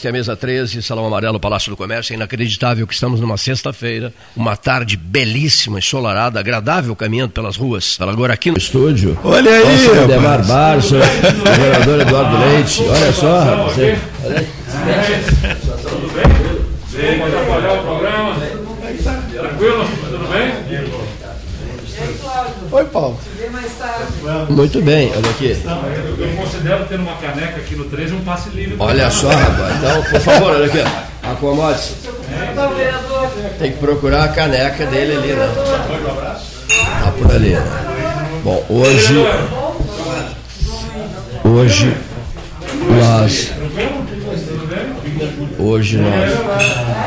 esta 0.00 0.08
é 0.08 0.10
a 0.10 0.12
mesa 0.12 0.34
13, 0.34 0.82
Salão 0.82 1.04
Amarelo, 1.04 1.38
Palácio 1.38 1.68
do 1.68 1.76
Comércio. 1.76 2.14
É 2.14 2.16
inacreditável 2.16 2.86
que 2.86 2.94
estamos 2.94 3.20
numa 3.20 3.36
sexta-feira, 3.36 4.14
uma 4.34 4.56
tarde 4.56 4.96
belíssima, 4.96 5.78
ensolarada, 5.78 6.40
agradável, 6.40 6.96
caminhando 6.96 7.32
pelas 7.32 7.54
ruas. 7.54 7.98
Agora 8.00 8.32
aqui 8.32 8.50
no 8.50 8.56
estúdio. 8.56 9.18
Olha 9.22 9.52
aí, 9.52 9.86
Nosso 9.86 10.06
Demar 10.06 10.42
Barça, 10.46 10.96
o 10.96 11.60
vereador 11.60 12.00
Eduardo 12.00 12.38
Leite. 12.38 12.82
Olha 12.82 13.12
só, 13.12 13.40
rapaz. 13.40 13.78
Olha 13.78 14.38
aí. 14.38 14.46
Tudo 15.82 16.14
bem? 16.14 17.18
Pode 17.18 17.34
atrapalhar 17.34 17.72
o 17.74 17.82
programa? 17.84 18.36
Tranquilo? 19.34 19.84
Tudo 19.84 20.28
bem? 20.32 20.54
Oi, 22.72 22.84
Paulo. 22.86 23.18
Muito 24.48 24.82
bem, 24.82 25.10
olha 25.16 25.30
aqui. 25.30 25.56
Eu 26.18 26.28
considero 26.36 26.84
ter 26.84 26.98
uma 26.98 27.14
caneca 27.16 27.56
aqui 27.56 27.74
no 27.76 27.84
13 27.84 28.14
um 28.14 28.20
passe 28.20 28.50
livre. 28.50 28.76
Olha 28.78 29.10
só, 29.10 29.28
rapaz. 29.28 29.76
Então, 29.76 30.02
por 30.02 30.20
favor, 30.20 30.52
olha 30.52 30.66
aqui. 30.66 30.78
Acomode-se. 31.22 31.94
Tem 33.58 33.72
que 33.72 33.78
procurar 33.78 34.24
a 34.24 34.28
caneca 34.28 34.86
dele 34.86 35.16
ali, 35.16 35.32
né? 35.32 35.48
Tá 37.02 37.12
por 37.12 37.30
ali, 37.30 37.50
né? 37.50 37.62
Bom, 38.44 38.64
hoje. 38.68 39.14
Hoje. 41.44 41.96
Nós. 42.88 43.52
Hoje 45.58 45.98
nós 45.98 46.30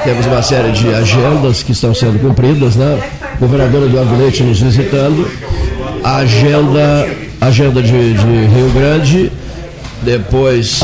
temos 0.03 0.25
uma 0.27 0.41
série 0.43 0.71
de 0.71 0.93
agendas 0.93 1.63
que 1.63 1.71
estão 1.71 1.93
sendo 1.93 2.19
cumpridas, 2.19 2.75
né? 2.75 3.02
O 3.35 3.39
governador 3.39 3.87
Eduardo 3.87 4.15
Leite 4.15 4.43
nos 4.43 4.61
visitando. 4.61 5.27
A 6.03 6.17
agenda, 6.17 7.07
agenda 7.39 7.81
de, 7.81 8.13
de 8.13 8.45
Rio 8.53 8.69
Grande, 8.73 9.31
depois 10.01 10.83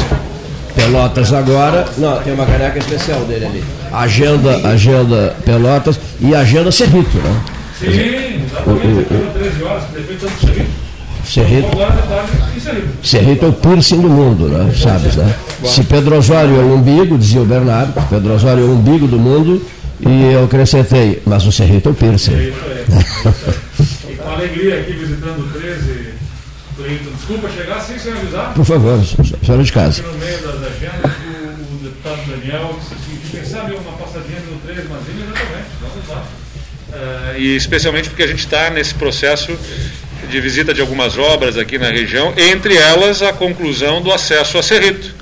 Pelotas 0.73 1.33
agora. 1.33 1.85
Não, 1.97 2.21
tem 2.21 2.33
uma 2.33 2.45
caneca 2.45 2.79
especial 2.79 3.19
dele 3.25 3.45
ali. 3.45 3.63
Agenda, 3.91 4.67
agenda 4.67 5.35
Pelotas 5.43 5.99
e 6.21 6.33
agenda 6.33 6.71
Cerrito, 6.71 7.17
né? 7.17 7.41
Sim, 7.79 8.45
exatamente. 8.45 9.01
Aqui 9.01 9.13
no 9.13 9.31
13 9.33 9.63
horas, 9.63 9.83
prefeito 9.85 10.29
serviço. 10.39 10.89
Cerrito, 11.25 11.67
aí. 12.65 12.83
Cerrito 13.03 13.45
é 13.45 13.49
o 13.49 13.53
piercing 13.53 14.01
do 14.01 14.09
mundo, 14.09 14.47
né? 14.47 14.73
Sabes, 14.73 15.15
né? 15.15 15.35
Se 15.65 15.83
Pedro 15.83 16.17
Osório 16.17 16.55
é 16.55 16.63
o 16.63 16.75
umbigo, 16.75 17.17
dizia 17.17 17.41
o 17.41 17.45
Bernardo, 17.45 17.93
Pedro 18.09 18.33
Osório 18.33 18.63
é 18.63 18.65
o 18.65 18.71
umbigo 18.71 19.05
do 19.05 19.19
mundo, 19.19 19.61
e 19.99 20.33
eu 20.33 20.45
acrescentei, 20.45 21.21
mas 21.25 21.45
o 21.45 21.51
Cerrito 21.51 21.89
é 21.89 21.91
o 21.91 21.95
piercing. 21.95 22.53
Alegria 24.33 24.79
aqui 24.79 24.93
visitando 24.93 25.39
o 25.39 25.59
13. 25.59 26.13
Cleiton, 26.75 27.11
desculpa 27.11 27.49
chegar 27.49 27.81
sem 27.81 27.99
sem 27.99 28.13
avisar. 28.13 28.53
Por 28.53 28.65
favor, 28.65 29.03
senhora 29.03 29.63
de 29.63 29.71
casa. 29.71 30.01
Aqui 30.01 30.11
no 30.11 30.17
meio 30.17 30.37
das 30.37 30.55
agendas, 30.55 31.11
o, 31.11 31.75
o 31.75 31.79
deputado 31.83 32.21
Daniel 32.29 32.75
disse 32.79 32.93
assim, 32.93 33.17
que 33.17 33.29
quem 33.31 33.43
sabe 33.43 33.73
uma 33.73 33.91
passadinha 33.93 34.39
no 34.49 34.57
13, 34.59 34.87
mas 34.89 35.01
imediatamente, 35.09 35.67
vamos 35.81 36.07
lá. 36.07 36.23
Eh, 36.93 37.35
e 37.37 37.55
especialmente 37.55 38.09
porque 38.09 38.23
a 38.23 38.27
gente 38.27 38.39
está 38.39 38.69
nesse 38.69 38.93
processo 38.95 39.57
de 40.29 40.41
visita 40.41 40.73
de 40.73 40.81
algumas 40.81 41.17
obras 41.17 41.57
aqui 41.57 41.77
na 41.77 41.89
região, 41.89 42.33
entre 42.37 42.75
elas 42.77 43.21
a 43.21 43.33
conclusão 43.33 44.01
do 44.01 44.11
acesso 44.11 44.57
a 44.57 44.63
Cerrito. 44.63 45.15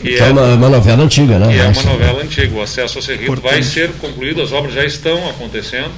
Que 0.00 0.16
é 0.16 0.24
uma, 0.24 0.54
uma 0.54 0.68
novela 0.68 1.04
antiga, 1.04 1.38
né? 1.38 1.56
é 1.56 1.68
uma 1.68 1.82
novela 1.82 2.22
antiga. 2.22 2.56
O 2.56 2.62
acesso 2.62 2.98
ao 2.98 3.02
Cerrito 3.02 3.40
vai 3.40 3.62
ser 3.62 3.90
concluído, 4.00 4.42
as 4.42 4.52
obras 4.52 4.74
já 4.74 4.84
estão 4.84 5.28
acontecendo. 5.30 5.92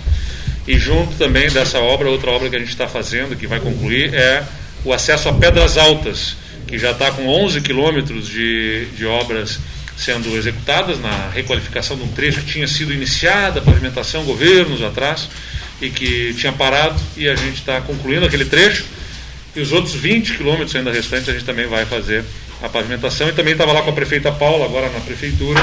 E 0.66 0.78
junto 0.78 1.14
também 1.16 1.50
dessa 1.50 1.78
obra, 1.78 2.08
outra 2.08 2.30
obra 2.30 2.48
que 2.48 2.56
a 2.56 2.58
gente 2.58 2.70
está 2.70 2.88
fazendo, 2.88 3.36
que 3.36 3.46
vai 3.46 3.60
concluir, 3.60 4.14
é 4.14 4.42
o 4.84 4.92
acesso 4.92 5.28
a 5.28 5.32
Pedras 5.32 5.76
Altas, 5.76 6.36
que 6.66 6.78
já 6.78 6.92
está 6.92 7.10
com 7.10 7.26
11 7.26 7.60
quilômetros 7.60 8.26
de, 8.28 8.86
de 8.96 9.04
obras 9.04 9.58
sendo 9.96 10.36
executadas 10.36 10.98
na 11.00 11.30
requalificação 11.32 11.96
de 11.96 12.02
um 12.02 12.08
trecho 12.08 12.40
que 12.40 12.52
tinha 12.52 12.66
sido 12.66 12.92
iniciada 12.92 13.60
a 13.60 13.62
pavimentação 13.62 14.24
governos 14.24 14.82
atrás 14.82 15.28
e 15.80 15.88
que 15.88 16.34
tinha 16.34 16.52
parado 16.52 17.00
e 17.16 17.28
a 17.28 17.36
gente 17.36 17.54
está 17.54 17.80
concluindo 17.80 18.26
aquele 18.26 18.44
trecho 18.44 18.84
e 19.54 19.60
os 19.60 19.70
outros 19.70 19.94
20 19.94 20.36
quilômetros 20.36 20.74
ainda 20.74 20.90
restantes 20.90 21.28
a 21.28 21.32
gente 21.32 21.44
também 21.44 21.66
vai 21.66 21.86
fazer 21.86 22.24
a 22.62 22.68
pavimentação. 22.68 23.28
E 23.28 23.32
também 23.32 23.52
estava 23.52 23.72
lá 23.72 23.82
com 23.82 23.90
a 23.90 23.92
prefeita 23.92 24.32
Paula, 24.32 24.64
agora 24.64 24.88
na 24.90 25.00
prefeitura, 25.00 25.60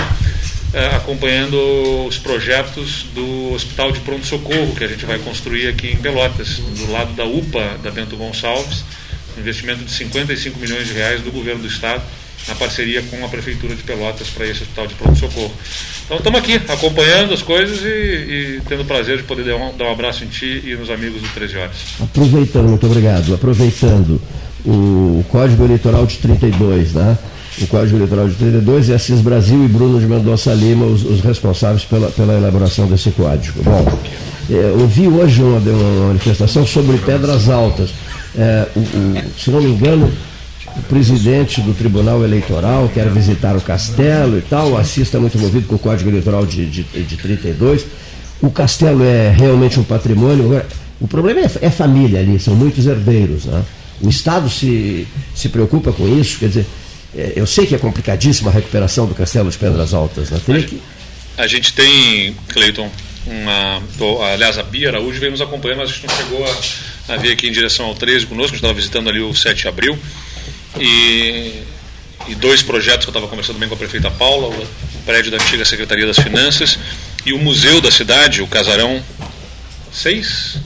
acompanhando 0.96 2.06
os 2.08 2.18
projetos 2.18 3.06
do 3.14 3.54
Hospital 3.54 3.92
de 3.92 4.00
Pronto 4.00 4.26
Socorro 4.26 4.74
que 4.76 4.84
a 4.84 4.88
gente 4.88 5.06
vai 5.06 5.20
construir 5.20 5.68
aqui 5.68 5.92
em 5.92 5.98
Pelotas, 5.98 6.60
do 6.60 6.92
lado 6.92 7.14
da 7.14 7.26
UPA 7.26 7.78
da 7.84 7.92
Bento 7.92 8.16
Gonçalves, 8.16 8.84
um 9.38 9.42
investimento 9.42 9.84
de 9.84 9.92
55 9.92 10.60
milhões 10.60 10.88
de 10.88 10.94
reais 10.94 11.22
do 11.22 11.32
governo 11.32 11.62
do 11.62 11.68
estado, 11.68 12.02
na 12.48 12.56
parceria 12.56 13.02
com 13.04 13.24
a 13.24 13.28
prefeitura 13.28 13.76
de 13.76 13.84
Pelotas 13.84 14.30
para 14.30 14.48
esse 14.48 14.64
Hospital 14.64 14.88
de 14.88 14.96
Pronto 14.96 15.20
Socorro. 15.20 15.52
Então 16.06 16.18
estamos 16.18 16.40
aqui 16.40 16.56
acompanhando 16.68 17.34
as 17.34 17.42
coisas 17.42 17.82
e, 17.84 17.88
e 17.88 18.62
tendo 18.68 18.84
o 18.84 18.86
prazer 18.86 19.18
de 19.18 19.24
poder 19.24 19.44
dar 19.44 19.56
um, 19.58 19.76
dar 19.76 19.86
um 19.86 19.92
abraço 19.92 20.24
em 20.24 20.28
ti 20.28 20.64
e 20.66 20.76
nos 20.76 20.90
amigos 20.90 21.22
do 21.22 21.28
13 21.30 21.58
Horas. 21.58 21.78
Aproveitando, 22.02 22.70
muito 22.70 22.86
obrigado. 22.86 23.34
Aproveitando 23.34 24.22
o 24.66 25.24
Código 25.30 25.64
Eleitoral 25.66 26.06
de 26.06 26.18
32, 26.18 26.94
né? 26.94 27.18
O 27.62 27.68
Código 27.68 27.98
Eleitoral 27.98 28.28
de 28.28 28.36
32 28.36 28.90
é 28.90 28.96
Assis 28.96 29.22
Brasil 29.22 29.64
e 29.64 29.68
Bruno 29.68 30.00
de 30.00 30.06
Mendonça 30.08 30.54
Lima, 30.54 30.86
os, 30.86 31.04
os 31.04 31.22
responsáveis 31.22 31.84
pela, 31.86 32.08
pela 32.10 32.34
elaboração 32.36 32.88
desse 32.88 33.12
código. 33.12 33.62
Bom, 33.64 34.00
é, 34.50 34.74
ouvi 34.80 35.08
hoje 35.08 35.42
uma, 35.44 35.58
uma 35.60 36.08
manifestação 36.08 36.66
sobre 36.66 36.98
Pedras 36.98 37.50
Altas. 37.50 37.92
É, 38.36 38.68
o- 38.76 38.80
o- 38.80 39.40
se 39.40 39.52
não 39.52 39.62
me 39.62 39.70
engano, 39.72 40.12
o 40.76 40.82
presidente 40.84 41.62
do 41.62 41.74
Tribunal 41.74 42.24
Eleitoral 42.24 42.90
quer 42.94 43.08
visitar 43.10 43.56
o 43.56 43.62
Castelo 43.62 44.38
e 44.38 44.42
tal. 44.42 44.72
O 44.72 44.78
Assis 44.78 45.04
está 45.04 45.20
muito 45.20 45.38
envolvido 45.38 45.68
com 45.68 45.76
o 45.76 45.80
Código 45.80 46.10
Eleitoral 46.10 46.46
de, 46.46 46.66
de, 46.66 46.84
de 46.84 47.18
32. 47.18 47.86
O 48.42 48.50
Castelo 48.50 49.04
é 49.04 49.30
realmente 49.30 49.80
um 49.80 49.84
patrimônio. 49.84 50.62
O 51.00 51.08
problema 51.08 51.42
é, 51.42 51.52
é 51.62 51.70
família 51.70 52.20
ali, 52.22 52.40
são 52.40 52.56
muitos 52.56 52.88
herdeiros. 52.88 53.46
Né? 53.46 53.62
O 54.02 54.10
Estado 54.10 54.50
se, 54.50 55.06
se 55.36 55.50
preocupa 55.50 55.92
com 55.92 56.08
isso. 56.08 56.40
Quer 56.40 56.48
dizer, 56.48 56.66
é, 57.16 57.34
eu 57.36 57.46
sei 57.46 57.66
que 57.66 57.76
é 57.76 57.78
complicadíssima 57.78 58.50
a 58.50 58.54
recuperação 58.54 59.06
do 59.06 59.14
Castelo 59.14 59.50
de 59.50 59.58
Pedras 59.58 59.94
Altas. 59.94 60.30
Né? 60.30 60.42
Teria 60.46 60.64
que, 60.64 60.82
A 61.38 61.48
gente 61.48 61.74
tem, 61.74 62.36
Cleiton, 62.50 62.90
uma. 63.26 63.82
aliás, 64.34 64.58
a 64.58 64.64
Bia 64.64 64.90
Araújo 64.90 65.20
veio 65.20 65.32
nos 65.32 65.42
acompanhando, 65.42 65.80
mas 65.80 65.90
a 65.90 65.94
gente 65.94 66.08
não 66.08 66.16
chegou 66.16 66.46
a, 66.46 67.14
a 67.14 67.18
vir 67.18 67.32
aqui 67.32 67.48
em 67.48 67.52
direção 67.52 67.86
ao 67.86 67.96
13 67.96 68.26
conosco, 68.26 68.52
a 68.52 68.56
gente 68.56 68.58
estava 68.58 68.74
visitando 68.74 69.10
ali 69.10 69.20
o 69.20 69.34
7 69.34 69.62
de 69.62 69.68
abril. 69.68 69.98
E, 70.80 71.64
e 72.28 72.36
dois 72.36 72.62
projetos 72.62 73.06
que 73.06 73.10
eu 73.10 73.12
estava 73.12 73.28
conversando 73.28 73.60
bem 73.60 73.68
com 73.68 73.76
a 73.76 73.78
prefeita 73.78 74.10
Paula, 74.10 74.48
o 74.48 74.68
prédio 75.06 75.32
da 75.32 75.38
antiga 75.38 75.66
Secretaria 75.66 76.08
das 76.08 76.18
Finanças 76.18 76.80
e 77.26 77.34
o 77.34 77.40
museu 77.40 77.82
da 77.82 77.92
cidade, 77.92 78.42
o 78.42 78.48
Casarão 78.48 79.04
6, 79.92 80.60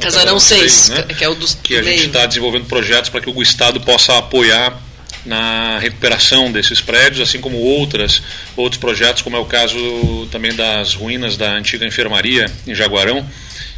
Casarão 0.00 0.40
6, 0.40 0.88
né? 0.88 1.02
que 1.02 1.24
é 1.24 1.28
o 1.28 1.34
dos 1.34 1.54
que 1.54 1.76
a 1.76 1.82
gente 1.82 2.06
está 2.06 2.26
desenvolvendo 2.26 2.66
projetos 2.66 3.10
para 3.10 3.20
que 3.20 3.30
o 3.30 3.42
Estado 3.42 3.80
possa 3.80 4.18
apoiar 4.18 4.80
na 5.24 5.78
recuperação 5.78 6.50
desses 6.50 6.80
prédios, 6.80 7.20
assim 7.20 7.40
como 7.40 7.58
outras, 7.58 8.22
outros 8.56 8.80
projetos, 8.80 9.22
como 9.22 9.36
é 9.36 9.38
o 9.38 9.44
caso 9.44 10.28
também 10.30 10.54
das 10.54 10.94
ruínas 10.94 11.36
da 11.36 11.52
antiga 11.52 11.86
enfermaria 11.86 12.50
em 12.66 12.74
Jaguarão, 12.74 13.26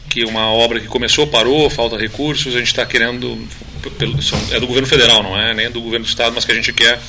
que 0.08 0.24
uma 0.24 0.50
obra 0.52 0.80
que 0.80 0.86
começou, 0.86 1.26
parou, 1.26 1.70
falta 1.70 1.96
recursos, 1.96 2.54
a 2.54 2.58
gente 2.58 2.68
está 2.68 2.84
querendo, 2.84 3.46
é 4.50 4.60
do 4.60 4.66
governo 4.66 4.88
federal, 4.88 5.22
não 5.22 5.38
é 5.38 5.54
nem 5.54 5.70
do 5.70 5.80
governo 5.80 6.04
do 6.04 6.08
estado, 6.08 6.34
mas 6.34 6.44
que 6.44 6.52
a 6.52 6.54
gente 6.54 6.72
quer 6.72 7.00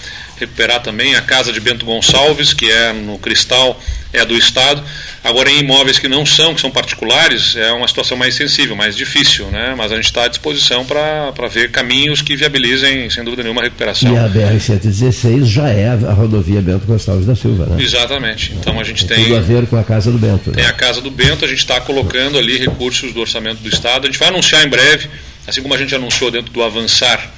recuperar 0.42 0.82
também 0.82 1.16
a 1.16 1.22
casa 1.22 1.52
de 1.54 1.60
Bento 1.60 1.86
Gonçalves, 1.86 2.54
que 2.54 2.70
é 2.70 2.92
no 2.94 3.18
Cristal, 3.18 3.80
é 4.14 4.26
do 4.26 4.36
estado. 4.38 4.84
Agora 5.24 5.50
em 5.52 5.60
imóveis 5.60 6.00
que 6.00 6.08
não 6.08 6.26
são, 6.26 6.54
que 6.56 6.60
são 6.62 6.72
particulares, 6.72 7.56
é 7.56 7.72
uma 7.72 7.88
situação 7.88 8.18
mais 8.18 8.34
sensível, 8.36 8.76
mais 8.76 8.96
difícil, 8.98 9.46
né? 9.48 9.74
Mas 9.78 9.92
a 9.92 9.96
gente 9.96 10.06
está 10.06 10.24
à 10.26 10.28
disposição 10.28 10.84
para 10.84 11.48
ver 11.48 11.70
caminhos 11.72 12.22
que 12.22 12.36
viabilizem, 12.36 13.10
sem 13.10 13.24
dúvida 13.24 13.44
nenhuma, 13.44 13.62
a 13.62 13.66
recuperação. 13.66 14.14
e 14.14 14.18
a 14.18 14.28
BR-116 14.28 15.46
já 15.46 15.70
é 15.70 15.90
a, 15.90 16.14
rodovia 16.14 16.62
Bento 16.62 16.86
Gonçalves 16.88 17.26
da 17.26 17.36
Silva. 17.36 17.68
Né? 17.68 17.84
Exatamente. 17.84 18.54
Então 18.60 18.80
a 18.80 18.84
gente 18.84 19.06
Tem 19.06 19.18
tem 19.18 19.26
tudo 19.26 19.38
a 19.38 19.42
ver 19.42 19.68
com 19.68 19.78
a 19.78 19.84
casa 19.84 20.12
do 20.12 20.18
Bento. 20.18 20.50
né? 20.50 20.56
tem 20.58 20.66
a 20.66 20.74
Casa 20.74 21.02
do 21.02 21.12
Bento, 21.12 21.46
a 21.46 21.48
gente 21.48 21.60
está 21.60 21.80
colocando 21.80 22.38
ali 22.38 22.58
recursos 22.58 23.14
do 23.14 23.22
orçamento 23.22 23.62
do 23.62 23.70
Estado. 23.70 24.08
A 24.08 24.10
gente 24.12 24.20
vai 24.20 24.30
anunciar 24.30 24.66
em 24.66 24.70
breve, 24.70 25.08
assim 25.48 25.62
como 25.62 25.74
a 25.74 25.78
gente 25.78 25.94
anunciou 25.94 26.32
dentro 26.32 26.52
do 26.52 26.64
Avançar, 26.64 27.30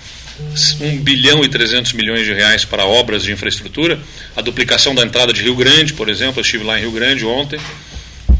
1 0.80 1.00
bilhão 1.02 1.44
e 1.44 1.48
300 1.48 1.94
milhões 1.94 2.26
de 2.26 2.34
reais 2.34 2.66
para 2.66 2.86
obras 2.86 3.24
de 3.24 3.32
infraestrutura. 3.32 4.00
A 4.36 4.42
duplicação 4.42 4.96
da 4.96 5.04
entrada 5.04 5.32
de 5.32 5.42
Rio 5.42 5.56
Grande, 5.56 5.94
por 5.94 6.10
exemplo, 6.10 6.40
eu 6.40 6.42
estive 6.42 6.64
lá 6.64 6.78
em 6.78 6.82
Rio 6.82 6.92
Grande 6.92 7.26
ontem. 7.26 7.60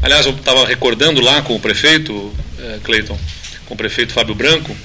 Aliás, 0.02 0.26
eu 0.26 0.32
estava 0.32 0.66
recordando 0.66 1.20
lá 1.20 1.40
com 1.42 1.54
o 1.54 1.60
prefeito, 1.60 2.32
eh, 2.58 2.78
Cleiton, 2.82 3.18
com 3.66 3.74
o 3.74 3.76
prefeito 3.76 4.12
Fábio 4.12 4.34
Branco, 4.34 4.76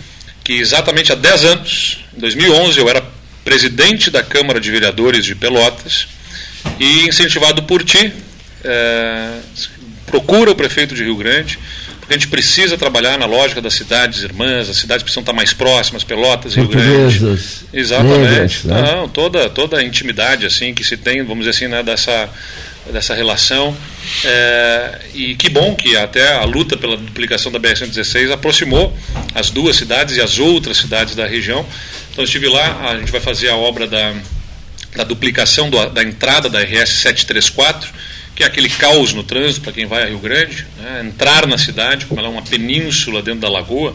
que 0.43 0.53
exatamente 0.53 1.11
há 1.11 1.15
10 1.15 1.45
anos, 1.45 2.05
em 2.15 2.19
2011, 2.19 2.79
eu 2.79 2.89
era 2.89 3.03
presidente 3.43 4.09
da 4.09 4.23
Câmara 4.23 4.59
de 4.59 4.71
Vereadores 4.71 5.25
de 5.25 5.35
Pelotas 5.35 6.07
e 6.79 7.07
incentivado 7.07 7.63
por 7.63 7.83
ti, 7.83 8.13
eh, 8.63 9.39
procura 10.05 10.51
o 10.51 10.55
prefeito 10.55 10.95
de 10.95 11.03
Rio 11.03 11.15
Grande, 11.15 11.59
a 12.09 12.13
gente 12.13 12.27
precisa 12.27 12.75
trabalhar 12.75 13.19
na 13.19 13.27
lógica 13.27 13.61
das 13.61 13.75
cidades 13.75 14.23
irmãs, 14.23 14.67
as 14.67 14.77
cidades 14.77 15.03
precisam 15.03 15.21
estar 15.21 15.33
mais 15.33 15.53
próximas, 15.53 16.03
Pelotas, 16.03 16.55
Rio 16.55 16.67
Grande. 16.67 17.19
Exatamente. 17.71 18.67
né? 18.67 18.81
Não, 18.81 19.07
toda, 19.07 19.47
toda 19.49 19.77
a 19.77 19.83
intimidade 19.83 20.45
assim 20.45 20.73
que 20.73 20.83
se 20.83 20.97
tem, 20.97 21.21
vamos 21.23 21.45
dizer 21.45 21.51
assim, 21.51 21.67
né, 21.67 21.83
dessa, 21.83 22.27
dessa 22.91 23.13
relação. 23.13 23.77
É, 24.25 24.99
e 25.13 25.35
que 25.35 25.49
bom 25.49 25.75
que 25.75 25.95
até 25.95 26.33
a 26.33 26.45
luta 26.45 26.75
pela 26.75 26.97
duplicação 26.97 27.51
da 27.51 27.59
BR-116 27.59 28.31
aproximou 28.31 28.91
as 29.35 29.51
duas 29.51 29.75
cidades 29.75 30.17
e 30.17 30.21
as 30.21 30.39
outras 30.39 30.77
cidades 30.77 31.15
da 31.15 31.27
região. 31.27 31.63
Então 32.11 32.23
estive 32.23 32.47
lá, 32.47 32.89
a 32.89 32.97
gente 32.97 33.11
vai 33.11 33.21
fazer 33.21 33.49
a 33.49 33.55
obra 33.55 33.85
da, 33.85 34.15
da 34.95 35.03
duplicação 35.03 35.69
do, 35.69 35.89
da 35.89 36.01
entrada 36.01 36.49
da 36.49 36.59
RS 36.59 36.89
734 36.89 38.08
que 38.39 38.43
é 38.43 38.45
aquele 38.45 38.69
caos 38.69 39.11
no 39.11 39.21
trânsito 39.21 39.59
para 39.59 39.73
quem 39.73 39.85
vai 39.85 40.01
a 40.01 40.05
Rio 40.05 40.19
Grande, 40.19 40.65
né? 40.77 41.01
entrar 41.05 41.45
na 41.45 41.57
cidade, 41.57 42.05
como 42.05 42.21
ela 42.21 42.29
é 42.29 42.31
uma 42.31 42.41
península 42.41 43.21
dentro 43.21 43.41
da 43.41 43.49
lagoa, 43.49 43.93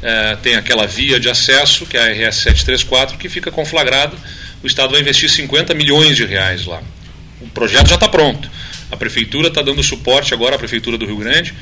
é, 0.00 0.36
tem 0.36 0.54
aquela 0.54 0.86
via 0.86 1.18
de 1.18 1.28
acesso, 1.28 1.84
que 1.84 1.96
é 1.96 2.00
a 2.00 2.28
RS 2.28 2.36
734, 2.36 3.18
que 3.18 3.28
fica 3.28 3.50
conflagrada. 3.50 4.16
O 4.62 4.68
Estado 4.68 4.92
vai 4.92 5.00
investir 5.00 5.28
50 5.28 5.74
milhões 5.74 6.16
de 6.16 6.24
reais 6.24 6.64
lá. 6.64 6.80
O 7.40 7.48
projeto 7.48 7.88
já 7.88 7.96
está 7.96 8.08
pronto. 8.08 8.48
A 8.88 8.96
Prefeitura 8.96 9.48
está 9.48 9.62
dando 9.62 9.82
suporte 9.82 10.32
agora 10.32 10.54
à 10.54 10.58
Prefeitura 10.60 10.96
do 10.96 11.04
Rio 11.04 11.16
Grande 11.16 11.52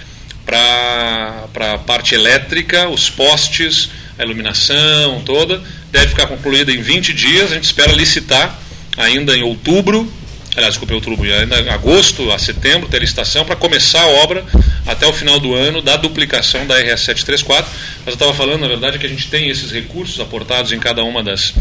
para 0.45 1.49
a 1.55 1.79
parte 1.79 2.15
elétrica, 2.15 2.87
os 2.91 3.09
postes, 3.09 3.89
a 4.19 4.25
iluminação 4.25 5.23
toda. 5.25 5.63
Deve 5.91 6.09
ficar 6.09 6.27
concluída 6.27 6.71
em 6.71 6.83
20 6.83 7.15
dias. 7.15 7.51
A 7.51 7.55
gente 7.55 7.65
espera 7.65 7.93
licitar 7.93 8.59
ainda 8.99 9.35
em 9.35 9.43
outubro 9.43 10.20
aliás, 10.57 10.75
desculpa, 10.75 10.95
outubro, 10.95 11.23
ainda 11.33 11.73
agosto 11.73 12.31
a 12.33 12.39
setembro, 12.39 12.89
ter 12.89 13.01
licitação 13.01 13.45
para 13.45 13.57
começar 13.57 14.03
a 14.03 14.09
obra 14.09 14.45
até 14.87 15.07
o 15.07 15.13
final 15.13 15.39
do 15.39 15.55
ano 15.55 15.81
da 15.81 15.97
duplicação 15.97 16.67
da 16.67 16.77
RS 16.77 17.03
734. 17.03 17.71
Mas 17.99 18.07
eu 18.07 18.13
estava 18.15 18.35
falando, 18.35 18.61
na 18.63 18.69
verdade, 18.69 18.99
que 18.99 19.07
a 19.07 19.09
gente 19.09 19.29
tem 19.29 19.49
esses 19.49 19.71
recursos 19.71 20.19
aportados 20.19 20.73
em 20.73 20.79
cada 20.79 21.05
uma 21.05 21.23
das, 21.23 21.55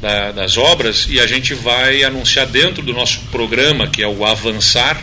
da, 0.00 0.30
das 0.32 0.56
obras 0.56 1.06
e 1.08 1.20
a 1.20 1.26
gente 1.26 1.54
vai 1.54 2.04
anunciar 2.04 2.46
dentro 2.46 2.82
do 2.82 2.92
nosso 2.92 3.20
programa, 3.32 3.88
que 3.88 4.02
é 4.02 4.06
o 4.06 4.24
Avançar, 4.24 4.96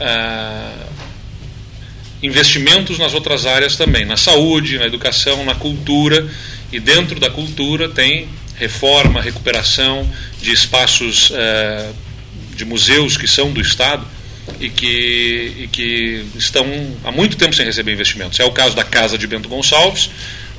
uh, 0.00 0.86
investimentos 2.22 2.98
nas 2.98 3.12
outras 3.12 3.44
áreas 3.44 3.76
também, 3.76 4.04
na 4.06 4.16
saúde, 4.16 4.78
na 4.78 4.86
educação, 4.86 5.44
na 5.44 5.54
cultura, 5.54 6.26
e 6.72 6.80
dentro 6.80 7.20
da 7.20 7.28
cultura 7.28 7.88
tem 7.88 8.28
reforma, 8.58 9.20
recuperação 9.20 10.10
de 10.40 10.50
espaços 10.50 11.30
uh, 11.30 12.05
de 12.56 12.64
museus 12.64 13.16
que 13.16 13.28
são 13.28 13.52
do 13.52 13.60
Estado 13.60 14.04
e 14.60 14.68
que, 14.68 15.52
e 15.58 15.68
que 15.68 16.24
estão 16.36 16.64
há 17.04 17.12
muito 17.12 17.36
tempo 17.36 17.54
sem 17.54 17.64
receber 17.64 17.92
investimentos. 17.92 18.38
É 18.40 18.44
o 18.44 18.52
caso 18.52 18.74
da 18.74 18.84
Casa 18.84 19.18
de 19.18 19.26
Bento 19.26 19.48
Gonçalves, 19.48 20.10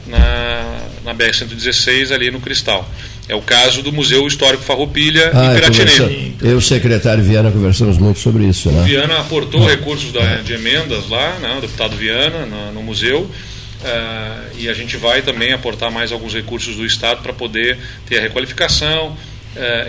na, 0.05 0.88
na 1.03 1.15
BR-116, 1.15 2.11
ali 2.13 2.31
no 2.31 2.39
Cristal. 2.39 2.89
É 3.29 3.35
o 3.35 3.41
caso 3.41 3.81
do 3.81 3.91
Museu 3.91 4.25
Histórico 4.25 4.63
Farroupilha 4.63 5.31
ah, 5.33 5.51
em 5.51 5.55
Piratineiro. 5.55 6.35
Eu 6.41 6.51
e 6.51 6.53
o 6.53 6.61
secretário 6.61 7.21
Viana 7.21 7.51
conversamos 7.51 7.97
muito 7.97 8.19
sobre 8.19 8.45
isso. 8.45 8.71
Né? 8.71 8.81
O 8.81 8.83
Viana 8.85 9.19
aportou 9.19 9.65
ah. 9.65 9.69
recursos 9.69 10.13
da, 10.13 10.38
de 10.38 10.53
emendas 10.53 11.09
lá, 11.09 11.38
né, 11.39 11.55
o 11.57 11.61
deputado 11.61 11.95
Viana, 11.97 12.45
no, 12.45 12.73
no 12.73 12.83
museu. 12.83 13.29
Uh, 13.77 14.57
e 14.57 14.69
a 14.69 14.73
gente 14.73 14.97
vai 14.97 15.21
também 15.21 15.53
aportar 15.53 15.91
mais 15.91 16.11
alguns 16.11 16.33
recursos 16.33 16.75
do 16.77 16.85
Estado 16.85 17.21
para 17.21 17.33
poder 17.33 17.77
ter 18.07 18.17
a 18.17 18.21
requalificação, 18.21 19.15
é, 19.15 19.37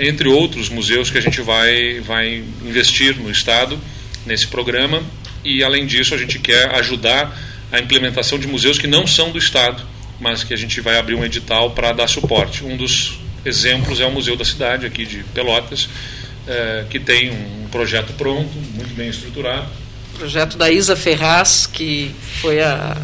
entre 0.00 0.28
outros 0.28 0.68
museus 0.68 1.10
que 1.10 1.18
a 1.18 1.20
gente 1.20 1.40
vai, 1.40 2.00
vai 2.00 2.44
investir 2.64 3.16
no 3.16 3.30
Estado 3.30 3.78
nesse 4.26 4.46
programa. 4.46 5.02
E, 5.44 5.62
além 5.62 5.86
disso, 5.86 6.14
a 6.14 6.18
gente 6.18 6.38
quer 6.38 6.74
ajudar 6.76 7.36
a 7.70 7.78
implementação 7.78 8.38
de 8.38 8.46
museus 8.46 8.78
que 8.78 8.86
não 8.86 9.06
são 9.06 9.30
do 9.30 9.38
Estado, 9.38 9.82
mas 10.20 10.42
que 10.42 10.52
a 10.52 10.56
gente 10.56 10.80
vai 10.80 10.98
abrir 10.98 11.14
um 11.14 11.24
edital 11.24 11.70
para 11.70 11.92
dar 11.92 12.08
suporte. 12.08 12.64
Um 12.64 12.76
dos 12.76 13.18
exemplos 13.44 14.00
é 14.00 14.06
o 14.06 14.10
Museu 14.10 14.36
da 14.36 14.44
Cidade, 14.44 14.86
aqui 14.86 15.04
de 15.04 15.22
Pelotas, 15.34 15.88
é, 16.46 16.84
que 16.88 16.98
tem 16.98 17.30
um 17.30 17.68
projeto 17.70 18.12
pronto, 18.14 18.50
muito 18.74 18.94
bem 18.94 19.08
estruturado. 19.08 19.68
Projeto 20.16 20.56
da 20.56 20.70
Isa 20.70 20.96
Ferraz, 20.96 21.66
que 21.66 22.10
foi 22.40 22.60
a 22.60 22.96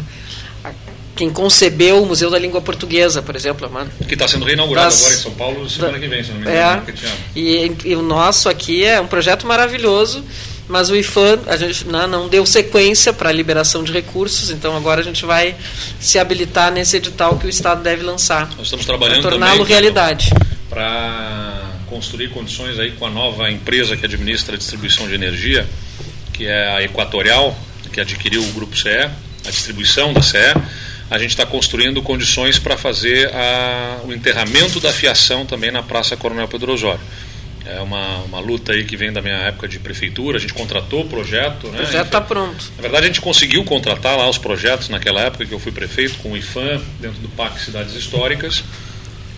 quem 1.15 1.29
concebeu 1.29 2.03
o 2.03 2.05
Museu 2.05 2.29
da 2.29 2.37
Língua 2.37 2.61
Portuguesa, 2.61 3.21
por 3.21 3.35
exemplo. 3.35 3.69
Mano. 3.71 3.89
Que 4.07 4.13
está 4.13 4.27
sendo 4.27 4.45
reinaugurado 4.45 4.87
das, 4.87 4.99
agora 4.99 5.15
em 5.15 5.17
São 5.17 5.31
Paulo 5.31 5.69
semana 5.69 5.93
da, 5.93 5.99
que 5.99 6.07
vem, 6.07 6.23
se 6.23 6.31
não 6.31 6.39
me 6.39 6.41
engano. 6.43 6.83
É, 6.87 6.93
e, 7.35 7.71
e, 7.85 7.95
o 7.95 8.01
nosso 8.01 8.49
aqui 8.49 8.83
é 8.83 8.99
um 8.99 9.07
projeto 9.07 9.47
maravilhoso, 9.47 10.23
mas 10.67 10.89
o 10.89 10.95
IFAM 10.95 11.39
a 11.47 11.55
gente 11.55 11.87
não, 11.87 12.07
não 12.07 12.27
deu 12.27 12.45
sequência 12.45 13.13
para 13.13 13.29
a 13.29 13.31
liberação 13.31 13.83
de 13.83 13.91
recursos, 13.91 14.49
então 14.49 14.75
agora 14.75 15.01
a 15.01 15.03
gente 15.03 15.25
vai 15.25 15.55
se 15.99 16.19
habilitar 16.19 16.71
nesse 16.71 16.97
edital 16.97 17.37
que 17.37 17.45
o 17.45 17.49
Estado 17.49 17.81
deve 17.81 18.03
lançar. 18.03 18.49
Nós 18.57 18.67
estamos 18.67 18.85
trabalhando 18.85 19.21
torná-lo 19.21 19.63
realidade. 19.63 20.31
Para 20.69 21.63
construir 21.87 22.29
condições 22.29 22.77
aí 22.77 22.91
com 22.91 23.05
a 23.05 23.09
nova 23.09 23.49
empresa 23.49 23.95
que 23.95 24.05
administra 24.05 24.55
a 24.55 24.57
distribuição 24.57 25.07
de 25.07 25.13
energia, 25.13 25.65
que 26.33 26.45
é 26.45 26.75
a 26.75 26.83
Equatorial, 26.83 27.57
que 27.93 28.01
adquiriu 28.01 28.41
o 28.43 28.51
Grupo 28.51 28.75
CE, 28.75 28.89
a 28.89 29.49
distribuição 29.49 30.11
da 30.11 30.21
CE 30.21 30.53
a 31.09 31.17
gente 31.17 31.31
está 31.31 31.45
construindo 31.45 32.01
condições 32.01 32.57
para 32.57 32.77
fazer 32.77 33.29
a, 33.33 34.01
o 34.05 34.13
enterramento 34.13 34.79
da 34.79 34.91
fiação 34.91 35.45
também 35.45 35.71
na 35.71 35.83
Praça 35.83 36.17
Coronel 36.17 36.47
Pedro 36.47 36.73
Osório. 36.73 37.01
É 37.65 37.79
uma, 37.81 38.19
uma 38.19 38.39
luta 38.39 38.73
aí 38.73 38.83
que 38.83 38.95
vem 38.95 39.11
da 39.11 39.21
minha 39.21 39.37
época 39.37 39.67
de 39.67 39.79
prefeitura, 39.79 40.37
a 40.37 40.39
gente 40.39 40.53
contratou 40.53 41.01
o 41.01 41.07
projeto. 41.07 41.67
Né? 41.67 41.79
O 41.79 41.81
projeto 41.81 42.05
está 42.05 42.21
pronto. 42.21 42.71
Na 42.75 42.81
verdade, 42.81 43.05
a 43.05 43.07
gente 43.07 43.21
conseguiu 43.21 43.63
contratar 43.63 44.15
lá 44.15 44.29
os 44.29 44.37
projetos 44.37 44.87
naquela 44.89 45.21
época 45.21 45.45
que 45.45 45.51
eu 45.51 45.59
fui 45.59 45.71
prefeito, 45.71 46.19
com 46.19 46.33
o 46.33 46.37
IFAM, 46.37 46.79
dentro 46.99 47.19
do 47.21 47.29
PAC 47.29 47.59
Cidades 47.59 47.95
Históricas. 47.95 48.63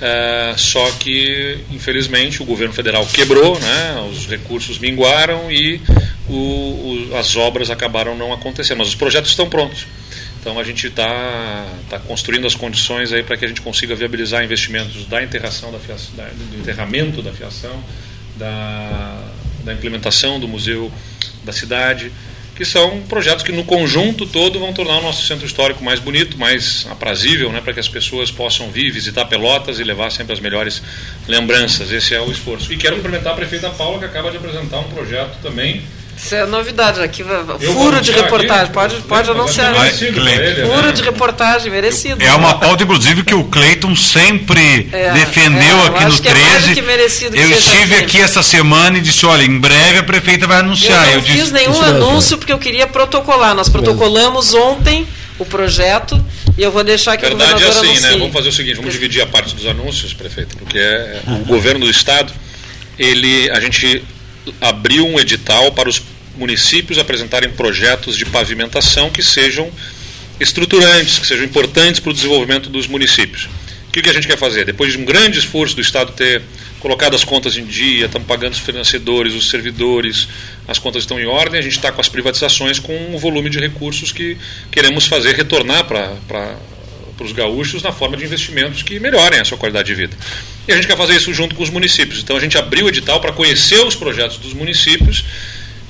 É, 0.01 0.53
só 0.57 0.91
que, 0.99 1.59
infelizmente, 1.71 2.43
o 2.43 2.45
governo 2.45 2.73
federal 2.73 3.05
quebrou, 3.05 3.57
né? 3.59 4.09
os 4.11 4.27
recursos 4.27 4.77
minguaram 4.77 5.49
e 5.49 5.81
o, 6.27 6.33
o, 6.33 7.15
as 7.17 7.35
obras 7.37 7.69
acabaram 7.69 8.15
não 8.15 8.33
acontecendo. 8.33 8.79
Mas 8.79 8.89
os 8.89 8.95
projetos 8.95 9.31
estão 9.31 9.49
prontos. 9.49 9.87
Então 10.47 10.57
a 10.57 10.63
gente 10.63 10.87
está 10.87 11.65
tá 11.89 11.99
construindo 11.99 12.47
as 12.47 12.55
condições 12.55 13.11
aí 13.11 13.21
para 13.21 13.35
que 13.35 13.43
a 13.43 13.47
gente 13.49 13.59
consiga 13.59 13.93
viabilizar 13.93 14.45
investimentos 14.45 15.05
da 15.05 15.21
enterração 15.21 15.73
da 15.73 15.77
fiação, 15.77 16.15
da, 16.15 16.23
do 16.23 16.57
enterramento 16.57 17.21
da 17.21 17.33
fiação, 17.33 17.83
da, 18.37 19.25
da 19.65 19.73
implementação 19.73 20.39
do 20.39 20.47
museu 20.47 20.89
da 21.43 21.51
cidade, 21.51 22.13
que 22.55 22.63
são 22.63 23.01
projetos 23.09 23.43
que 23.43 23.51
no 23.51 23.65
conjunto 23.65 24.25
todo 24.25 24.57
vão 24.57 24.71
tornar 24.71 24.99
o 24.99 25.01
nosso 25.01 25.27
centro 25.27 25.45
histórico 25.45 25.83
mais 25.83 25.99
bonito, 25.99 26.37
mais 26.37 26.87
aprazível, 26.89 27.51
né, 27.51 27.59
para 27.59 27.73
que 27.73 27.81
as 27.81 27.89
pessoas 27.89 28.31
possam 28.31 28.71
vir, 28.71 28.89
visitar 28.89 29.25
Pelotas 29.25 29.79
e 29.79 29.83
levar 29.83 30.09
sempre 30.11 30.31
as 30.31 30.39
melhores 30.39 30.81
lembranças. 31.27 31.91
Esse 31.91 32.15
é 32.15 32.21
o 32.21 32.31
esforço. 32.31 32.71
E 32.71 32.77
quero 32.77 32.95
cumprimentar 32.95 33.33
a 33.33 33.35
prefeita 33.35 33.69
Paula, 33.71 33.99
que 33.99 34.05
acaba 34.05 34.31
de 34.31 34.37
apresentar 34.37 34.79
um 34.79 34.85
projeto 34.85 35.41
também 35.41 35.83
isso 36.17 36.33
é 36.33 36.45
novidade 36.47 36.99
aqui. 36.99 37.23
Furo 37.73 38.01
de 38.01 38.11
reportagem. 38.11 38.63
Aqui, 38.65 38.73
pode, 38.73 38.95
pode 39.03 39.29
anunciar. 39.29 39.73
É 39.85 39.91
Furo 39.91 40.87
né? 40.87 40.91
de 40.91 41.03
reportagem, 41.03 41.71
merecido. 41.71 42.23
É 42.23 42.33
uma 42.33 42.57
pauta, 42.57 42.83
inclusive, 42.83 43.23
que 43.23 43.35
o 43.35 43.43
Cleiton 43.43 43.95
sempre 43.95 44.89
é, 44.91 45.11
defendeu 45.13 45.77
é, 45.77 45.87
aqui 45.87 46.05
no 46.05 46.19
13. 46.19 46.79
É 47.35 47.43
eu 47.43 47.51
estive 47.51 47.95
aqui 47.95 48.19
essa 48.19 48.41
semana 48.41 48.97
e 48.97 49.01
disse: 49.01 49.25
olha, 49.27 49.43
em 49.43 49.59
breve 49.59 49.99
a 49.99 50.03
prefeita 50.03 50.47
vai 50.47 50.59
anunciar. 50.59 51.05
Eu 51.05 51.11
não 51.11 51.13
eu 51.13 51.21
fiz 51.21 51.35
disse, 51.35 51.53
nenhum 51.53 51.81
anúncio 51.81 52.37
porque 52.37 52.51
eu 52.51 52.59
queria 52.59 52.87
protocolar. 52.87 53.53
Nós 53.53 53.69
protocolamos 53.69 54.55
ontem 54.55 55.07
o 55.37 55.45
projeto 55.45 56.19
e 56.57 56.63
eu 56.63 56.71
vou 56.71 56.83
deixar 56.83 57.15
que 57.15 57.25
Verdade 57.25 57.51
o 57.51 57.53
governador 57.53 57.85
é 57.85 57.91
assim, 57.91 58.01
né? 58.01 58.11
Vamos 58.13 58.33
fazer 58.33 58.49
o 58.49 58.51
seguinte, 58.51 58.77
vamos 58.77 58.91
dividir 58.91 59.21
a 59.21 59.27
parte 59.27 59.53
dos 59.53 59.67
anúncios, 59.67 60.13
prefeito, 60.13 60.57
porque 60.57 60.79
é, 60.79 61.21
o 61.27 61.45
governo 61.45 61.85
do 61.85 61.91
estado, 61.91 62.33
ele, 62.97 63.49
a 63.51 63.59
gente 63.59 64.03
abriu 64.61 65.07
um 65.07 65.19
edital 65.19 65.71
para 65.71 65.89
os 65.89 66.01
municípios 66.35 66.99
apresentarem 66.99 67.49
projetos 67.49 68.15
de 68.15 68.25
pavimentação 68.25 69.09
que 69.09 69.23
sejam 69.23 69.71
estruturantes, 70.39 71.19
que 71.19 71.25
sejam 71.25 71.45
importantes 71.45 71.99
para 71.99 72.11
o 72.11 72.13
desenvolvimento 72.13 72.69
dos 72.69 72.87
municípios. 72.87 73.45
O 73.87 73.91
que, 73.91 74.01
que 74.01 74.09
a 74.09 74.13
gente 74.13 74.27
quer 74.27 74.37
fazer? 74.37 74.65
Depois 74.65 74.91
de 74.91 74.99
um 74.99 75.05
grande 75.05 75.39
esforço 75.39 75.75
do 75.75 75.81
Estado 75.81 76.11
ter 76.11 76.43
colocado 76.79 77.15
as 77.15 77.23
contas 77.23 77.57
em 77.57 77.65
dia, 77.65 78.05
estamos 78.05 78.27
pagando 78.27 78.53
os 78.53 78.59
financiadores, 78.59 79.33
os 79.33 79.49
servidores, 79.49 80.27
as 80.67 80.77
contas 80.77 81.03
estão 81.03 81.19
em 81.19 81.25
ordem, 81.25 81.59
a 81.59 81.63
gente 81.63 81.75
está 81.75 81.91
com 81.91 81.99
as 81.99 82.07
privatizações 82.07 82.77
com 82.77 82.95
um 82.95 83.17
volume 83.17 83.49
de 83.49 83.59
recursos 83.59 84.11
que 84.11 84.37
queremos 84.69 85.07
fazer 85.07 85.35
retornar 85.35 85.85
para 85.85 86.55
os 87.25 87.31
gaúchos 87.31 87.81
na 87.81 87.91
forma 87.91 88.17
de 88.17 88.25
investimentos 88.25 88.83
que 88.83 88.99
melhorem 88.99 89.39
a 89.39 89.45
sua 89.45 89.57
qualidade 89.57 89.87
de 89.87 89.95
vida. 89.95 90.15
E 90.67 90.71
a 90.71 90.75
gente 90.75 90.87
quer 90.87 90.97
fazer 90.97 91.15
isso 91.15 91.33
junto 91.33 91.55
com 91.55 91.63
os 91.63 91.69
municípios. 91.69 92.19
Então 92.19 92.35
a 92.35 92.39
gente 92.39 92.57
abriu 92.57 92.85
o 92.85 92.89
edital 92.89 93.19
para 93.19 93.31
conhecer 93.31 93.79
os 93.85 93.95
projetos 93.95 94.37
dos 94.37 94.53
municípios 94.53 95.23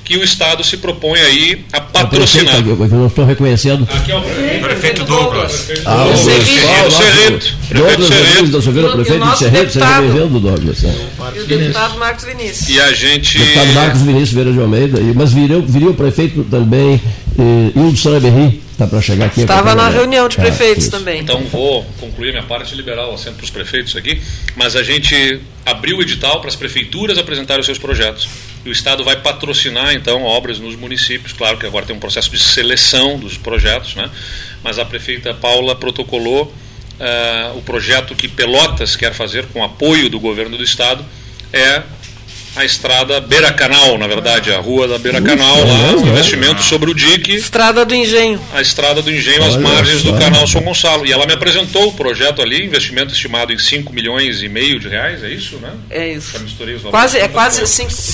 que 0.08 0.16
o 0.16 0.24
Estado 0.24 0.64
se 0.64 0.78
propõe 0.78 1.20
aí 1.20 1.66
a 1.74 1.82
patrocinar. 1.82 2.66
Eu 2.66 2.78
não 2.78 3.08
estou 3.08 3.26
reconhecendo. 3.26 3.86
Aqui 3.92 4.10
é 4.10 4.16
o 4.16 4.22
prefeito, 4.22 4.62
prefeito 4.62 5.04
Douglas. 5.04 5.70
Ah, 5.86 6.06
o 6.06 6.16
Serrito. 6.16 7.58
Prefeito 7.68 8.04
Serrito. 8.04 8.52
Da 8.52 8.62
Silveira, 8.62 8.92
prefeito 8.94 9.26
de 9.30 9.38
Serrito, 9.38 9.74
seja 9.74 10.00
bem-vindo, 10.00 10.40
Douglas. 10.40 10.82
E 10.82 11.40
o 11.40 11.46
deputado 11.46 11.98
Marcos 11.98 12.24
Vinícius. 12.24 12.70
E 12.70 12.80
a 12.80 12.94
gente... 12.94 13.38
Deputado 13.38 13.74
Marcos 13.74 14.02
Vinícius 14.02 14.32
Vieira 14.32 14.54
de 14.54 14.60
Almeida, 14.62 15.00
mas 15.14 15.34
viria, 15.34 15.60
viria 15.60 15.90
o 15.90 15.94
prefeito 15.94 16.46
também, 16.46 17.02
eh, 17.38 17.72
Hildo 17.76 17.98
Sanaberri 17.98 18.67
Para 18.78 19.02
chegar 19.02 19.26
aqui. 19.26 19.42
Estava 19.42 19.74
na 19.74 19.90
reunião 19.90 20.30
de 20.30 20.36
prefeitos 20.36 20.88
também. 20.88 21.22
Então 21.22 21.42
vou 21.46 21.84
concluir 22.00 22.32
minha 22.32 22.44
parte 22.44 22.74
e 22.74 22.78
liberar 22.78 23.08
o 23.08 23.16
assento 23.16 23.38
para 23.38 23.44
os 23.44 23.50
prefeitos 23.50 23.96
aqui. 23.96 24.22
Mas 24.56 24.76
a 24.76 24.84
gente 24.84 25.42
abriu 25.66 25.98
o 25.98 26.02
edital 26.02 26.40
para 26.40 26.50
as 26.50 26.56
prefeituras 26.56 27.18
apresentarem 27.18 27.60
os 27.60 27.66
seus 27.66 27.80
projetos. 27.80 28.30
E 28.64 28.70
o 28.70 28.72
Estado 28.72 29.04
vai 29.04 29.16
patrocinar, 29.16 29.94
então, 29.94 30.24
obras 30.24 30.60
nos 30.60 30.76
municípios. 30.76 31.34
Claro 31.34 31.58
que 31.58 31.66
agora 31.66 31.86
tem 31.86 31.96
um 31.96 32.00
processo 32.00 32.30
de 32.30 32.40
seleção 32.40 33.18
dos 33.18 33.38
projetos, 33.38 33.96
né? 33.96 34.12
mas 34.64 34.78
a 34.78 34.86
prefeita 34.86 35.34
Paula 35.34 35.76
protocolou 35.76 36.44
uh, 36.44 37.58
o 37.58 37.62
projeto 37.62 38.14
que 38.14 38.28
Pelotas 38.28 38.96
quer 38.96 39.14
fazer 39.14 39.46
com 39.48 39.64
apoio 39.64 40.10
do 40.10 40.20
governo 40.20 40.58
do 40.58 40.64
Estado 40.64 41.04
é 41.52 41.82
a 42.58 42.66
estrada 42.66 43.22
Beira 43.22 43.54
Canal, 43.54 43.98
na 43.98 44.08
verdade, 44.08 44.52
a 44.52 44.58
rua 44.58 44.88
da 44.88 44.98
Beira 44.98 45.22
Canal, 45.22 45.64
lá, 45.64 45.96
o 45.96 46.08
investimento 46.08 46.64
sobre 46.64 46.90
o 46.90 46.94
dique. 46.94 47.36
Estrada 47.36 47.86
do 47.86 47.94
Engenho. 47.94 48.42
A 48.52 48.62
estrada 48.62 49.00
do 49.02 49.12
Engenho, 49.12 49.44
às 49.44 49.56
margens 49.56 50.02
do 50.02 50.14
canal 50.18 50.48
São 50.48 50.62
Gonçalo. 50.62 51.06
E 51.06 51.12
ela 51.12 51.28
me 51.28 51.34
apresentou 51.34 51.90
o 51.90 51.94
projeto 51.94 52.42
ali, 52.42 52.66
investimento 52.66 53.14
estimado 53.14 53.54
em 53.54 53.60
5 53.60 53.94
milhões 53.94 54.42
e 54.42 54.50
meio 54.50 54.80
de 54.80 54.88
reais, 54.88 55.24
é 55.24 55.30
isso, 55.30 55.58
né? 55.58 55.72
É 55.90 56.14
isso. 56.14 56.34
Quase, 56.90 57.20
é 57.20 57.28
quase, 57.28 57.62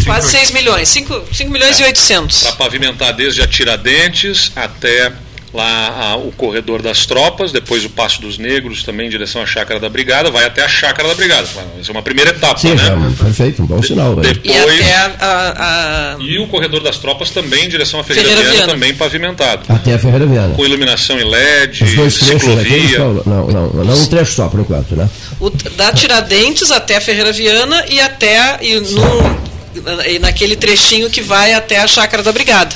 quase 0.03 0.31
6 0.31 0.51
milhões, 0.51 0.89
5, 0.89 1.23
5 1.31 1.51
milhões 1.51 1.79
é. 1.79 1.83
e 1.83 1.85
800. 1.85 2.43
Para 2.43 2.51
pavimentar 2.53 3.13
desde 3.13 3.41
a 3.41 3.47
Tiradentes 3.47 4.51
até 4.55 5.11
lá 5.53 6.11
a, 6.11 6.15
o 6.15 6.31
corredor 6.31 6.81
das 6.81 7.05
tropas, 7.05 7.51
depois 7.51 7.85
o 7.85 7.89
Passo 7.89 8.21
dos 8.21 8.37
Negros, 8.37 8.83
também 8.83 9.07
em 9.07 9.09
direção 9.09 9.41
à 9.41 9.45
Chácara 9.45 9.79
da 9.79 9.89
Brigada, 9.89 10.31
vai 10.31 10.45
até 10.45 10.63
a 10.63 10.67
Chácara 10.67 11.07
da 11.07 11.15
Brigada. 11.15 11.47
Essa 11.79 11.89
é 11.89 11.91
uma 11.91 12.01
primeira 12.01 12.31
etapa, 12.31 12.59
Sim, 12.59 12.73
né? 12.73 12.83
É, 12.87 13.23
perfeito, 13.23 13.61
um 13.61 13.65
bom 13.65 13.81
sinal. 13.81 14.15
De, 14.15 14.33
depois, 14.33 14.79
e, 14.79 14.91
a, 14.91 15.15
a, 15.19 16.15
e, 16.19 16.39
o 16.39 16.47
corredor 16.47 16.81
das 16.81 16.97
tropas 16.97 17.29
também 17.29 17.65
em 17.65 17.69
direção 17.69 17.99
à 17.99 18.03
Ferreira, 18.03 18.29
Ferreira 18.29 18.49
Viana, 18.49 18.65
Viana, 18.65 18.73
também 18.73 18.95
pavimentado. 18.95 19.61
Até 19.69 19.93
a 19.93 19.99
Ferreira 19.99 20.25
Viana. 20.25 20.55
Com 20.55 20.65
iluminação 20.65 21.19
em 21.19 21.29
LED, 21.29 21.83
Os 21.83 21.95
dois 21.95 22.13
ciclovia. 22.15 22.99
Não, 22.99 23.13
não, 23.25 23.47
não, 23.47 23.85
não 23.85 23.93
um 23.93 24.05
trecho 24.07 24.33
só, 24.33 24.47
por 24.47 24.59
enquanto, 24.59 24.95
né? 24.95 25.09
O, 25.39 25.49
da 25.49 25.91
Tiradentes 25.91 26.71
até 26.71 26.97
a 26.97 27.01
Ferreira 27.01 27.31
Viana 27.31 27.85
e 27.89 27.99
até 27.99 28.57
e 28.61 28.79
no, 28.79 29.52
e 29.52 29.52
naquele 30.19 30.55
trechinho 30.55 31.09
que 31.09 31.21
vai 31.21 31.53
até 31.53 31.79
a 31.79 31.87
Chácara 31.87 32.23
da 32.23 32.31
Brigada. 32.31 32.75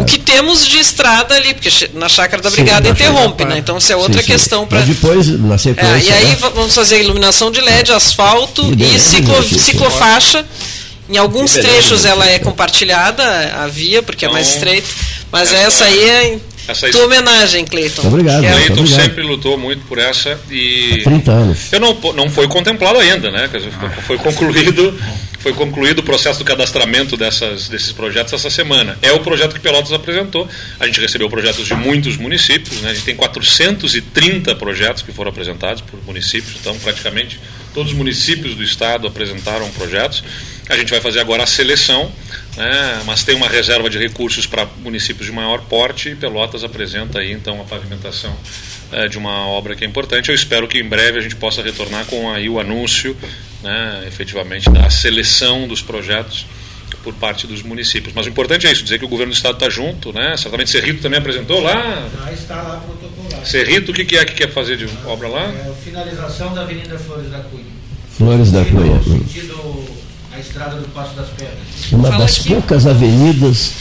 O 0.00 0.04
que 0.04 0.18
temos 0.18 0.66
de 0.66 0.78
estrada 0.78 1.34
ali, 1.34 1.54
porque 1.54 1.70
na 1.94 2.08
chácara 2.08 2.42
da 2.42 2.50
brigada 2.50 2.86
sim, 2.86 2.92
interrompe, 2.92 3.44
né? 3.44 3.58
Então 3.58 3.78
isso 3.78 3.92
é 3.92 3.96
outra 3.96 4.20
sim, 4.22 4.26
sim. 4.26 4.32
questão 4.32 4.66
para. 4.66 4.80
Depois, 4.80 5.28
na 5.28 5.58
sequência. 5.58 5.92
É, 5.92 6.00
e 6.00 6.12
aí 6.12 6.28
né? 6.28 6.36
vamos 6.40 6.74
fazer 6.74 7.00
iluminação 7.00 7.50
de 7.50 7.60
LED, 7.60 7.92
asfalto 7.92 8.62
e, 8.76 8.96
e 8.96 8.98
ciclo, 8.98 9.42
ciclofaixa. 9.42 10.44
Em 11.08 11.18
alguns 11.18 11.52
trechos 11.52 12.04
ela 12.04 12.26
é 12.26 12.38
compartilhada, 12.38 13.22
a 13.56 13.66
via, 13.66 14.02
porque 14.02 14.24
então, 14.24 14.36
é 14.36 14.40
mais 14.40 14.48
então, 14.48 14.58
estreito. 14.58 14.88
Mas 15.30 15.52
essa, 15.52 15.66
essa 15.66 15.84
aí 15.84 16.08
é 16.08 16.38
essa 16.68 16.88
tua 16.90 17.04
homenagem, 17.04 17.64
Cleiton. 17.64 18.06
Obrigado. 18.06 18.44
É... 18.44 18.52
Cleiton 18.52 18.86
sempre 18.86 19.22
lutou 19.22 19.58
muito 19.58 19.84
por 19.86 19.98
essa 19.98 20.38
e. 20.50 21.00
Há 21.00 21.04
30 21.04 21.32
anos. 21.32 21.58
Eu 21.72 21.80
não, 21.80 21.98
não 22.14 22.30
foi 22.30 22.46
contemplado 22.48 22.98
ainda, 22.98 23.30
né? 23.30 23.50
Foi 24.06 24.16
concluído 24.18 24.98
foi 25.42 25.52
concluído 25.52 25.98
o 25.98 26.02
processo 26.04 26.38
do 26.38 26.44
cadastramento 26.44 27.16
dessas, 27.16 27.68
desses 27.68 27.90
projetos 27.90 28.32
essa 28.32 28.48
semana. 28.48 28.96
É 29.02 29.10
o 29.10 29.18
projeto 29.20 29.54
que 29.54 29.60
Pelotas 29.60 29.92
apresentou. 29.92 30.48
A 30.78 30.86
gente 30.86 31.00
recebeu 31.00 31.28
projetos 31.28 31.66
de 31.66 31.74
muitos 31.74 32.16
municípios, 32.16 32.80
né? 32.80 32.90
a 32.90 32.94
gente 32.94 33.04
tem 33.04 33.16
430 33.16 34.54
projetos 34.54 35.02
que 35.02 35.10
foram 35.10 35.30
apresentados 35.30 35.82
por 35.82 36.00
municípios, 36.04 36.54
então 36.60 36.78
praticamente 36.78 37.40
todos 37.74 37.90
os 37.90 37.98
municípios 37.98 38.54
do 38.54 38.62
estado 38.62 39.08
apresentaram 39.08 39.68
projetos. 39.72 40.22
A 40.68 40.76
gente 40.76 40.90
vai 40.90 41.00
fazer 41.00 41.18
agora 41.18 41.42
a 41.42 41.46
seleção, 41.46 42.12
né? 42.56 43.02
mas 43.04 43.24
tem 43.24 43.34
uma 43.34 43.48
reserva 43.48 43.90
de 43.90 43.98
recursos 43.98 44.46
para 44.46 44.64
municípios 44.78 45.26
de 45.26 45.32
maior 45.32 45.62
porte 45.62 46.10
e 46.10 46.14
Pelotas 46.14 46.62
apresenta 46.62 47.18
aí 47.18 47.32
então 47.32 47.60
a 47.60 47.64
pavimentação 47.64 48.34
é, 48.92 49.08
de 49.08 49.18
uma 49.18 49.48
obra 49.48 49.74
que 49.74 49.84
é 49.84 49.88
importante. 49.88 50.28
Eu 50.28 50.36
espero 50.36 50.68
que 50.68 50.78
em 50.78 50.88
breve 50.88 51.18
a 51.18 51.20
gente 51.20 51.34
possa 51.34 51.62
retornar 51.62 52.06
com 52.06 52.30
aí 52.30 52.48
o 52.48 52.60
anúncio, 52.60 53.16
né, 53.62 54.04
efetivamente, 54.06 54.70
da 54.70 54.88
seleção 54.90 55.66
dos 55.68 55.82
projetos 55.82 56.46
por 57.02 57.14
parte 57.14 57.46
dos 57.46 57.62
municípios. 57.62 58.14
Mas 58.14 58.26
o 58.26 58.28
importante 58.28 58.66
é 58.66 58.72
isso, 58.72 58.82
dizer 58.82 58.98
que 58.98 59.04
o 59.04 59.08
governo 59.08 59.32
do 59.32 59.36
estado 59.36 59.54
está 59.54 59.68
junto, 59.68 60.12
né? 60.12 60.36
Certamente 60.36 60.70
Cerrito 60.70 61.02
também 61.02 61.18
apresentou 61.18 61.60
lá. 61.60 62.08
Já 62.24 62.32
está 62.32 62.62
lá 62.62 62.76
protocolado. 62.76 63.46
Cerrito, 63.46 63.90
o 63.90 63.94
que, 63.94 64.04
que 64.04 64.16
é 64.16 64.24
que 64.24 64.34
quer 64.34 64.52
fazer 64.52 64.76
de 64.76 64.88
obra 65.06 65.28
lá? 65.28 65.42
É 65.42 65.68
a 65.68 65.72
finalização 65.84 66.54
da 66.54 66.62
Avenida 66.62 66.98
Flores 66.98 67.30
da 67.30 67.40
Cunha. 67.40 67.64
Flores 68.10 68.52
da 68.52 68.64
Cunha. 68.64 68.94
No 68.94 69.04
sentido 69.04 69.84
a 70.32 70.38
estrada 70.38 70.76
do 70.76 70.88
Passo 70.88 71.14
das 71.14 71.28
Pedras. 71.28 71.92
Uma 71.92 72.08
Fala 72.08 72.24
das 72.24 72.38
aqui. 72.38 72.48
poucas 72.50 72.86
avenidas, 72.86 73.72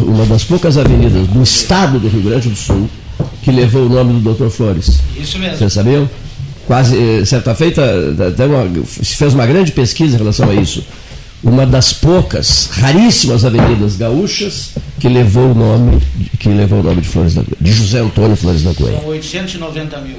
uma 0.00 0.26
das 0.26 0.44
poucas 0.44 0.78
avenidas 0.78 1.26
do 1.28 1.42
estado 1.42 1.98
do 1.98 2.08
Rio 2.08 2.22
Grande 2.22 2.48
do 2.48 2.56
Sul 2.56 2.88
que 3.42 3.50
levou 3.50 3.86
o 3.86 3.88
nome 3.88 4.20
do 4.20 4.34
Dr. 4.34 4.48
Flores. 4.48 5.00
Isso 5.16 5.38
mesmo. 5.38 5.58
Vocês 5.58 5.72
sabiam? 5.72 6.08
Quase, 6.66 6.96
eh, 6.96 7.24
certa 7.24 7.54
feita, 7.54 7.82
até 8.28 8.46
uma, 8.46 8.68
se 8.86 9.16
fez 9.16 9.34
uma 9.34 9.46
grande 9.46 9.72
pesquisa 9.72 10.14
em 10.14 10.18
relação 10.18 10.48
a 10.48 10.54
isso. 10.54 10.84
Uma 11.42 11.66
das 11.66 11.92
poucas, 11.92 12.68
raríssimas 12.72 13.44
avenidas 13.44 13.96
gaúchas 13.96 14.72
que 15.00 15.08
levou 15.08 15.52
o 15.52 15.54
nome, 15.54 16.00
que 16.38 16.48
levou 16.50 16.80
o 16.80 16.82
nome 16.82 17.00
de 17.00 17.08
Flores 17.08 17.34
da 17.34 17.42
Cunha, 17.42 17.56
de 17.58 17.72
José 17.72 17.98
Antônio 17.98 18.36
Flores 18.36 18.62
da 18.62 18.74
Cunha. 18.74 18.98
São 18.98 19.06
890 19.06 20.00
mil. 20.00 20.16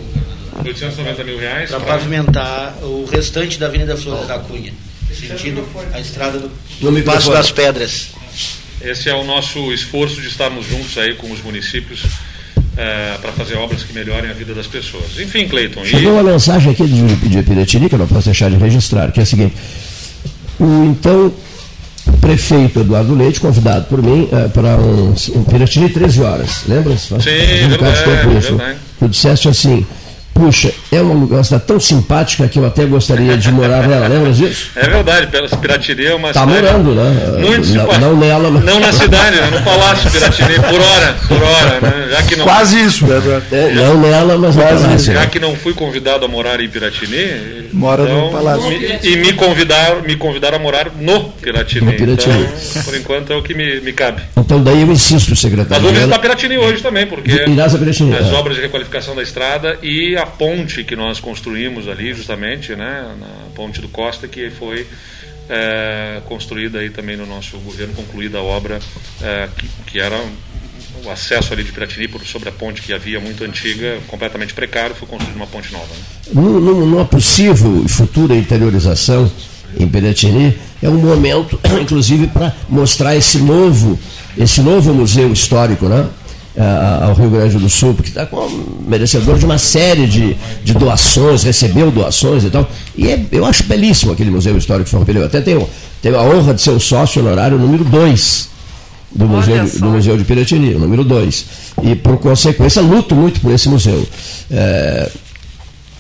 890 0.66 1.24
mil 1.24 1.40
reais 1.40 1.70
para 1.70 1.80
pavimentar 1.80 2.76
o 2.82 3.06
restante 3.06 3.60
da 3.60 3.68
Avenida 3.68 3.96
Flores 3.96 4.28
da 4.28 4.40
Cunha, 4.40 4.74
sentido 5.14 5.64
a 5.94 6.00
estrada 6.00 6.40
do 6.40 7.04
Passo 7.04 7.32
das 7.32 7.52
Pedras. 7.52 8.10
Esse 8.82 9.10
é 9.10 9.14
o 9.14 9.24
nosso 9.24 9.72
esforço 9.72 10.20
de 10.20 10.28
estarmos 10.28 10.68
juntos 10.68 10.98
aí 10.98 11.14
com 11.14 11.32
os 11.32 11.42
municípios 11.42 12.04
é, 12.82 13.18
para 13.22 13.32
fazer 13.34 13.56
obras 13.58 13.84
que 13.84 13.94
melhorem 13.94 14.32
a 14.32 14.34
vida 14.34 14.56
das 14.56 14.66
pessoas. 14.66 15.20
Enfim, 15.20 15.48
Cleiton. 15.48 15.86
Chegou 15.86 16.14
e... 16.14 16.14
uma 16.14 16.24
mensagem 16.24 16.72
aqui 16.72 16.84
de, 16.88 17.16
de 17.30 17.44
Piratini, 17.44 17.88
que 17.88 17.94
eu 17.94 18.00
não 18.00 18.08
posso 18.08 18.26
deixar 18.26 18.50
de 18.50 18.58
registrar, 18.58 19.12
que 19.12 19.20
é 19.20 19.24
a 19.24 19.26
seguinte. 19.26 19.54
O 20.60 20.86
então 20.86 21.32
prefeito 22.20 22.80
Eduardo 22.80 23.14
Leite, 23.14 23.40
convidado 23.40 23.86
por 23.86 24.02
mim 24.02 24.28
é, 24.32 24.48
para 24.48 24.78
um, 24.78 25.14
um 25.36 25.44
Piratini 25.44 25.90
13 25.90 26.22
horas, 26.22 26.64
lembra? 26.68 26.98
Sim, 26.98 27.16
um 27.16 27.70
verdade, 27.70 28.38
isso. 28.38 28.56
verdade. 28.56 28.80
Tu 29.00 29.08
disseste 29.10 29.48
assim, 29.48 29.86
Puxa, 30.42 30.74
é 30.92 31.00
uma, 31.00 31.14
uma 31.14 31.44
cidade 31.44 31.66
tão 31.68 31.80
simpática 31.80 32.48
que 32.48 32.58
eu 32.58 32.66
até 32.66 32.84
gostaria 32.84 33.38
de 33.38 33.52
morar 33.52 33.88
nela, 33.88 34.08
lembra 34.08 34.32
disso? 34.34 34.72
É 34.76 34.90
verdade, 34.90 35.28
Piratini 35.58 36.06
é 36.06 36.16
uma 36.16 36.30
Está 36.30 36.48
morando, 36.48 36.96
né? 36.96 37.38
Muito 37.40 37.68
simpática. 37.68 38.00
Não 38.00 38.18
nela, 38.18 38.50
mas... 38.50 38.64
Não 38.64 38.80
na 38.80 38.92
cidade, 38.92 39.36
né? 39.36 39.52
no 39.52 39.62
Palácio 39.62 40.10
Piratini, 40.10 40.56
por 40.56 40.82
hora, 40.82 41.16
por 41.28 41.44
hora, 41.44 41.80
né? 41.80 42.08
Já 42.10 42.24
que 42.24 42.36
não... 42.38 42.46
Quase 42.46 42.82
isso, 42.82 43.06
né? 43.06 43.22
É, 43.52 43.72
não 43.72 44.02
nela, 44.02 44.36
mas 44.36 44.56
no 44.56 44.64
palácio. 44.64 45.14
Já 45.14 45.28
que 45.28 45.40
não 45.40 45.56
fui 45.56 45.76
convidado 45.76 46.26
a 46.26 46.28
morar 46.28 46.60
em 46.60 46.68
Piratini... 46.68 47.62
Mora 47.74 48.04
então, 48.04 48.26
no 48.26 48.32
Palácio. 48.32 48.70
Me, 48.70 49.00
e 49.04 49.18
me 49.18 49.34
convidaram, 49.34 50.02
me 50.02 50.16
convidaram 50.16 50.58
a 50.58 50.60
morar 50.60 50.92
no 51.00 51.24
Piratini. 51.24 51.86
No 51.86 51.94
Piratini. 51.94 52.46
Então, 52.70 52.84
por 52.84 52.96
enquanto 52.96 53.32
é 53.32 53.36
o 53.36 53.42
que 53.42 53.54
me, 53.54 53.80
me 53.80 53.94
cabe. 53.94 54.22
Então 54.38 54.62
daí 54.62 54.82
eu 54.82 54.92
insisto, 54.92 55.36
secretário. 55.36 55.82
Mas 55.82 55.82
vou 55.82 55.94
visitar 55.94 56.20
Piratini 56.20 56.58
hoje 56.58 56.82
também, 56.82 57.08
porque 57.08 57.32
Irás 57.32 57.74
a 57.74 57.78
Piratini, 57.78 58.14
as 58.16 58.28
é. 58.28 58.34
obras 58.34 58.56
de 58.56 58.62
requalificação 58.62 59.16
da 59.16 59.24
estrada 59.24 59.78
e 59.82 60.16
a 60.18 60.26
ponte 60.38 60.84
que 60.84 60.96
nós 60.96 61.20
construímos 61.20 61.88
ali, 61.88 62.14
justamente, 62.14 62.76
né, 62.76 63.16
na 63.20 63.50
ponte 63.56 63.82
do 63.82 63.88
Costa, 63.88 64.28
que 64.28 64.50
foi 64.50 64.88
é, 65.50 66.22
construída 66.26 66.80
aí 66.80 66.90
também 66.90 67.18
no 67.18 67.26
nosso 67.26 67.58
governo, 67.60 67.94
concluída 67.94 68.38
a 68.38 68.42
obra, 68.42 68.80
é, 69.22 69.50
que, 69.58 69.68
que, 69.88 70.00
era 70.00 70.18
o 71.04 71.10
acesso 71.10 71.54
ali 71.54 71.64
de 71.64 71.72
Piratini 71.72 72.10
sobre 72.26 72.50
a 72.50 72.52
ponte 72.52 72.82
que 72.82 72.94
havia 72.94 73.20
muito 73.20 73.44
antiga, 73.44 74.00
completamente 74.08 74.54
precário, 74.54 74.96
foi 74.96 75.08
construída 75.08 75.36
uma 75.36 75.48
ponte 75.48 75.72
nova. 75.74 75.88
Né? 75.88 76.34
Numa 76.34 77.06
possível 77.06 77.84
futura 77.88 78.36
interiorização 78.36 79.32
em 79.78 79.88
Piratini, 79.88 80.58
é 80.82 80.90
um 80.90 80.98
momento, 80.98 81.60
inclusive, 81.82 82.28
para 82.28 82.56
mostrar 82.70 83.16
esse 83.16 83.38
novo, 83.40 84.00
esse 84.38 84.62
novo 84.62 84.94
museu 84.94 85.32
histórico, 85.32 85.88
né? 85.88 86.08
Ao 87.02 87.14
Rio 87.14 87.30
Grande 87.30 87.58
do 87.58 87.70
Sul, 87.70 87.94
porque 87.94 88.10
está 88.10 88.28
merecedor 88.86 89.38
de 89.38 89.46
uma 89.46 89.58
série 89.58 90.06
de, 90.06 90.36
de 90.64 90.74
doações, 90.74 91.44
recebeu 91.44 91.90
doações 91.92 92.44
e 92.44 92.50
tal. 92.50 92.70
E 92.96 93.08
é, 93.08 93.26
eu 93.32 93.46
acho 93.46 93.64
belíssimo 93.64 94.12
aquele 94.12 94.30
Museu 94.30 94.58
Histórico 94.58 94.86
de 94.86 94.92
Farroupilha. 94.92 95.20
Eu 95.20 95.26
até 95.26 95.40
tenho, 95.42 95.68
tenho 96.02 96.18
a 96.18 96.24
honra 96.24 96.54
de 96.54 96.62
ser 96.62 96.72
o 96.72 96.80
sócio 96.80 97.22
honorário 97.22 97.58
número 97.58 97.84
2 97.84 98.50
do 99.14 99.28
museu, 99.28 99.66
do 99.80 99.90
museu 99.90 100.18
de 100.18 100.24
Piratini, 100.24 100.76
o 100.76 100.80
número 100.80 101.04
2. 101.04 101.46
E, 101.84 101.96
por 101.96 102.18
consequência, 102.18 102.82
luto 102.82 103.16
muito 103.16 103.40
por 103.40 103.52
esse 103.52 103.70
museu. 103.70 104.06
É, 104.50 105.10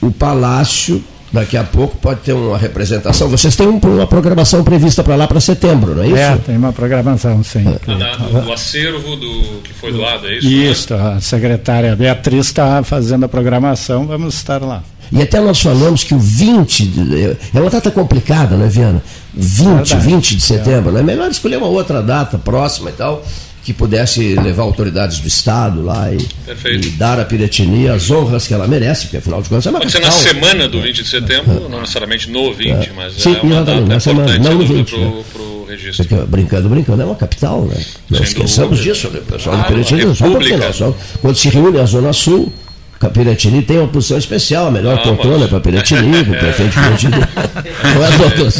o 0.01 0.11
Palácio 0.11 1.03
Daqui 1.31 1.55
a 1.55 1.63
pouco 1.63 1.95
pode 1.97 2.21
ter 2.21 2.33
uma 2.33 2.57
representação. 2.57 3.29
Vocês 3.29 3.55
têm 3.55 3.67
uma 3.67 4.05
programação 4.05 4.63
prevista 4.65 5.01
para 5.01 5.15
lá 5.15 5.27
para 5.27 5.39
setembro, 5.39 5.95
não 5.95 6.03
é 6.03 6.07
isso? 6.07 6.17
É, 6.17 6.37
tem 6.37 6.57
uma 6.57 6.73
programação, 6.73 7.41
sim. 7.41 7.63
Ah, 7.87 8.17
do, 8.17 8.41
do, 8.41 8.51
acervo 8.51 9.15
do, 9.15 9.61
que 9.63 9.73
foi 9.73 9.93
doado, 9.93 10.27
é 10.27 10.37
isso? 10.37 10.47
Isso, 10.47 10.93
né? 10.93 11.13
a 11.15 11.21
secretária 11.21 11.95
Beatriz 11.95 12.47
está 12.47 12.83
fazendo 12.83 13.23
a 13.23 13.29
programação, 13.29 14.05
vamos 14.05 14.33
estar 14.35 14.61
lá. 14.61 14.83
E 15.09 15.21
até 15.21 15.39
nós 15.39 15.61
falamos 15.61 16.03
que 16.03 16.13
o 16.13 16.19
20, 16.19 17.37
é 17.53 17.59
uma 17.59 17.69
data 17.69 17.91
complicada, 17.91 18.55
né, 18.55 18.67
Viana? 18.67 19.03
20, 19.33 19.65
Verdade. 19.67 19.95
20 19.97 20.35
de 20.35 20.41
setembro, 20.41 20.89
é. 20.89 20.93
né? 20.95 21.03
Melhor 21.03 21.29
escolher 21.29 21.57
uma 21.57 21.67
outra 21.67 22.01
data 22.01 22.37
próxima 22.37 22.89
e 22.89 22.93
tal, 22.93 23.23
que 23.63 23.73
pudesse 23.73 24.35
levar 24.35 24.63
autoridades 24.63 25.19
do 25.19 25.27
Estado 25.27 25.83
lá 25.83 26.11
e, 26.11 26.17
e, 26.17 26.89
dar 26.91 27.19
a 27.19 27.25
Piratini 27.25 27.87
as 27.87 28.09
honras 28.09 28.47
que 28.47 28.53
ela 28.53 28.67
merece, 28.67 29.03
porque 29.03 29.17
afinal 29.17 29.41
de 29.41 29.49
contas 29.49 29.67
é 29.67 29.69
uma 29.69 29.79
Pode 29.79 29.93
capital. 29.93 30.11
ser 30.11 30.33
na 30.33 30.33
semana 30.33 30.67
do 30.67 30.81
20 30.81 31.03
de 31.03 31.07
setembro, 31.07 31.69
não 31.69 31.81
necessariamente 31.81 32.29
no 32.29 32.51
20, 32.53 32.69
é. 32.71 32.91
mas 32.95 33.13
Sim, 33.13 33.35
é 33.35 33.41
uma 33.41 33.63
data 33.63 33.81
na 33.81 33.99
semana, 33.99 34.39
não 34.39 34.55
no 34.55 34.65
20. 34.65 34.89
Pro, 34.89 34.99
né? 34.99 35.23
pro 35.31 35.65
registro. 35.69 36.05
Porque, 36.05 36.25
brincando, 36.25 36.69
brincando, 36.69 37.01
é 37.03 37.05
uma 37.05 37.15
capital, 37.15 37.61
né? 37.65 37.75
Não 38.09 38.21
esqueçamos 38.21 38.79
disso, 38.79 39.09
né? 39.09 39.19
O 39.19 39.31
pessoal 39.31 39.57
do 39.57 39.63
Piratini, 39.65 40.15
só 40.15 40.29
porque 40.29 40.57
nós, 40.57 40.75
só, 40.75 40.95
quando 41.21 41.35
se 41.35 41.49
reúne 41.49 41.79
a 41.79 41.85
Zona 41.85 42.13
Sul, 42.13 42.51
a 42.99 43.09
Piratini 43.09 43.61
tem 43.61 43.77
uma 43.77 43.87
posição 43.87 44.17
especial, 44.17 44.67
a 44.67 44.71
melhor 44.71 44.97
ah, 44.97 45.01
poltrona 45.01 45.47
para 45.47 45.59
Piratini, 45.59 46.21
o 46.21 46.25
prefeito 46.25 46.73
Piratini. 46.73 47.13
Não 47.95 48.05
é, 48.05 48.17
doutor? 48.17 48.51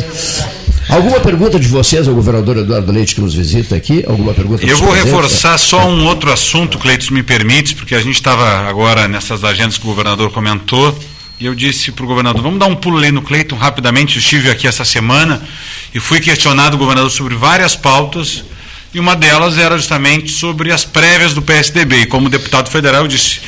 Alguma 0.92 1.22
pergunta 1.22 1.58
de 1.58 1.70
vocês 1.70 2.06
ao 2.06 2.14
governador 2.14 2.58
Eduardo 2.58 2.92
Leite 2.92 3.16
que 3.16 3.22
nos 3.22 3.34
visita 3.34 3.78
aqui? 3.78 4.04
Alguma 4.06 4.34
pergunta? 4.34 4.66
Eu 4.66 4.76
vou 4.76 4.92
reforçar 4.92 5.58
só 5.58 5.88
um 5.88 6.06
outro 6.06 6.30
assunto, 6.30 6.78
Cleiton, 6.78 7.06
se 7.06 7.14
me 7.14 7.24
permite, 7.24 7.76
porque 7.76 7.96
a 7.96 8.02
gente 8.02 8.16
estava 8.16 8.68
agora 8.68 9.08
nessas 9.08 9.46
agendas 9.46 9.78
que 9.78 9.86
o 9.86 9.88
governador 9.88 10.32
comentou, 10.32 10.94
e 11.40 11.46
eu 11.46 11.56
disse 11.56 11.94
para 11.94 12.04
o 12.04 12.08
governador, 12.10 12.42
vamos 12.44 12.60
dar 12.60 12.66
um 12.66 12.76
pulo 12.76 12.98
ali 12.98 13.10
no 13.10 13.22
Cleiton 13.22 13.56
rapidamente, 13.56 14.18
eu 14.18 14.20
estive 14.20 14.52
aqui 14.52 14.68
essa 14.68 14.84
semana 14.84 15.42
e 15.96 16.00
fui 16.02 16.20
questionado 16.20 16.76
o 16.76 16.78
governador 16.78 17.10
sobre 17.10 17.36
várias 17.36 17.74
pautas, 17.74 18.44
e 18.94 19.00
uma 19.00 19.16
delas 19.16 19.58
era 19.58 19.78
justamente 19.78 20.30
sobre 20.30 20.74
as 20.74 20.84
prévias 20.84 21.34
do 21.34 21.42
PSDB. 21.42 22.02
E 22.02 22.06
como 22.06 22.28
deputado 22.28 22.70
federal, 22.70 23.04
eu 23.04 23.08
disse, 23.08 23.40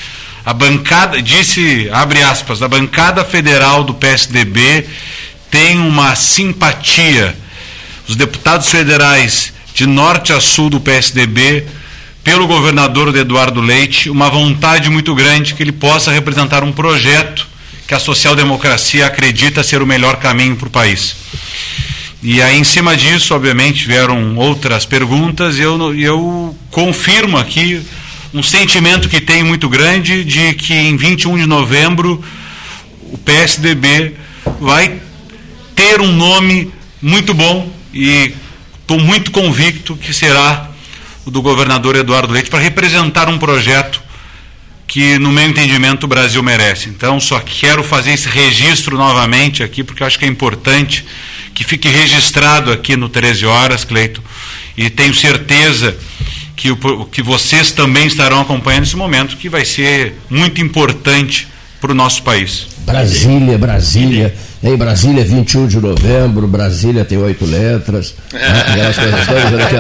a 0.46 0.54
bancada, 0.54 1.22
disse, 1.22 1.90
abre 1.92 2.24
aspas, 2.24 2.62
a 2.62 2.70
bancada 2.70 3.26
federal 3.26 3.84
do 3.84 3.94
PSDB 3.94 4.86
tem 5.54 5.78
uma 5.78 6.16
simpatia, 6.16 7.38
os 8.10 8.16
deputados 8.16 8.70
federais 8.70 9.54
de 9.76 9.86
norte 9.86 10.34
a 10.34 10.42
sul 10.42 10.68
do 10.68 10.80
PSDB, 10.80 11.64
pelo 12.24 12.48
governador 12.48 13.16
Eduardo 13.16 13.62
Leite, 13.62 14.10
uma 14.10 14.32
vontade 14.32 14.90
muito 14.90 15.14
grande 15.14 15.54
que 15.54 15.62
ele 15.62 15.72
possa 15.72 16.12
representar 16.12 16.64
um 16.64 16.72
projeto 16.72 17.46
que 17.88 17.94
a 17.94 18.00
social-democracia 18.00 19.06
acredita 19.06 19.64
ser 19.64 19.80
o 19.80 19.86
melhor 19.86 20.16
caminho 20.16 20.56
para 20.56 20.70
o 20.70 20.72
país. 20.72 21.16
E 22.24 22.42
aí, 22.42 22.58
em 22.58 22.64
cima 22.64 22.98
disso, 22.98 23.36
obviamente, 23.36 23.86
vieram 23.86 24.36
outras 24.36 24.88
perguntas, 24.88 25.60
e 25.60 25.62
eu, 25.62 25.94
eu 25.94 26.58
confirmo 26.72 27.38
aqui 27.38 27.80
um 28.34 28.42
sentimento 28.42 29.08
que 29.08 29.22
tem 29.22 29.44
muito 29.44 29.70
grande 29.70 30.24
de 30.24 30.56
que 30.56 30.74
em 30.74 30.98
21 30.98 31.38
de 31.38 31.46
novembro 31.46 32.24
o 33.12 33.20
PSDB 33.20 34.16
vai 34.60 35.00
ter 35.84 36.00
um 36.00 36.14
nome 36.14 36.72
muito 37.02 37.34
bom 37.34 37.70
e 37.94 38.34
estou 38.80 38.98
muito 39.02 39.32
convicto 39.32 39.98
que 39.98 40.14
será 40.14 40.70
o 41.26 41.32
do 41.32 41.42
governador 41.42 41.98
Eduardo 41.98 42.32
Leite 42.32 42.50
para 42.50 42.60
representar 42.60 43.28
um 43.28 43.38
projeto 43.38 44.02
que, 44.88 45.20
no 45.20 45.30
meu 45.30 45.46
entendimento, 45.46 46.06
o 46.06 46.08
Brasil 46.08 46.42
merece. 46.42 46.88
Então, 46.88 47.20
só 47.20 47.38
quero 47.42 47.84
fazer 47.84 48.12
esse 48.12 48.30
registro 48.30 48.98
novamente 48.98 49.62
aqui, 49.62 49.84
porque 49.84 50.06
acho 50.06 50.18
que 50.18 50.24
é 50.24 50.28
importante 50.28 51.06
que 51.54 51.66
fique 51.66 51.90
registrado 51.90 52.72
aqui 52.72 52.96
no 52.96 53.10
13 53.10 53.46
Horas, 53.46 53.84
Cleito, 53.84 54.24
e 54.78 54.90
tenho 54.90 55.14
certeza 55.14 55.98
que, 56.56 56.72
o, 56.72 57.06
que 57.12 57.22
vocês 57.22 57.72
também 57.72 58.08
estarão 58.08 58.40
acompanhando 58.40 58.84
esse 58.84 58.96
momento, 58.96 59.36
que 59.36 59.50
vai 59.50 59.66
ser 59.66 60.16
muito 60.30 60.62
importante 60.62 61.46
para 61.82 61.92
o 61.92 61.96
nosso 61.96 62.24
país. 62.24 62.68
Brasília, 62.86 63.58
Brasília. 63.58 64.34
Em 64.64 64.78
Brasília, 64.78 65.26
21 65.26 65.68
de 65.68 65.80
novembro, 65.80 66.48
Brasília 66.48 67.04
tem 67.04 67.18
oito 67.18 67.46
letras. 67.46 68.16
Né? 68.32 68.40
Aquelas 68.68 68.96
coisas 68.96 69.26
todas. 69.26 69.74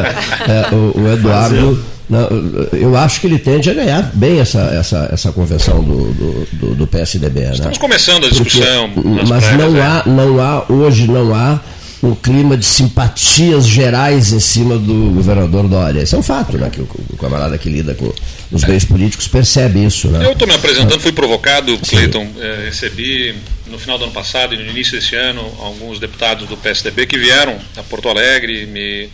É, 0.50 0.76
o, 0.76 1.02
o 1.02 1.14
Eduardo. 1.14 1.84
Não, 2.10 2.28
eu 2.74 2.96
acho 2.98 3.22
que 3.22 3.28
ele 3.28 3.40
tende 3.40 3.70
a 3.70 3.74
ganhar 3.74 4.12
bem 4.14 4.40
essa, 4.40 4.60
essa, 4.60 5.10
essa 5.12 5.32
convenção 5.32 5.82
do, 5.82 6.46
do, 6.52 6.76
do, 6.76 6.86
PSDB. 6.86 7.40
Né? 7.40 7.52
Estamos 7.54 7.78
começando 7.78 8.26
a 8.26 8.30
discussão. 8.30 8.90
Porque, 8.90 9.10
mas 9.26 9.58
não, 9.58 9.78
é. 9.78 9.82
há, 9.82 10.04
não 10.06 10.42
há, 10.42 10.66
hoje 10.68 11.08
não 11.08 11.34
há 11.34 11.62
um 12.04 12.14
clima 12.14 12.58
de 12.58 12.66
simpatias 12.66 13.66
gerais 13.66 14.34
em 14.34 14.40
cima 14.40 14.78
do 14.78 15.12
governador 15.12 15.70
Dória. 15.70 16.02
Isso 16.02 16.16
é 16.16 16.20
um 16.20 16.24
fato, 16.24 16.58
né? 16.58 16.70
Que 16.70 16.82
o, 16.82 16.90
o 17.12 17.18
camarada 17.18 17.58
que 17.58 17.70
lida 17.70 17.96
com 17.96 18.14
os 18.52 18.64
bens 18.66 18.84
políticos 18.84 19.28
percebe 19.30 19.84
isso. 19.86 20.10
Né? 20.10 20.26
Eu 20.26 20.34
estou 20.34 20.46
me 20.46 20.54
apresentando, 20.54 21.00
fui 21.00 21.14
provocado, 21.14 21.78
Cleiton, 21.80 22.28
é, 22.40 22.66
recebi 22.66 23.34
no 23.68 23.80
final 23.80 23.98
do 23.98 24.04
ano 24.04 24.14
passado 24.14 24.54
e 24.54 24.58
no 24.58 24.70
início 24.70 25.00
desse 25.00 25.16
ano 25.16 25.42
alguns 25.60 25.98
deputados 25.98 26.46
do 26.48 26.58
PSDB 26.58 27.08
que 27.08 27.18
vieram 27.18 27.58
a 27.78 27.84
Porto 27.84 28.10
Alegre 28.10 28.66
me, 28.66 29.10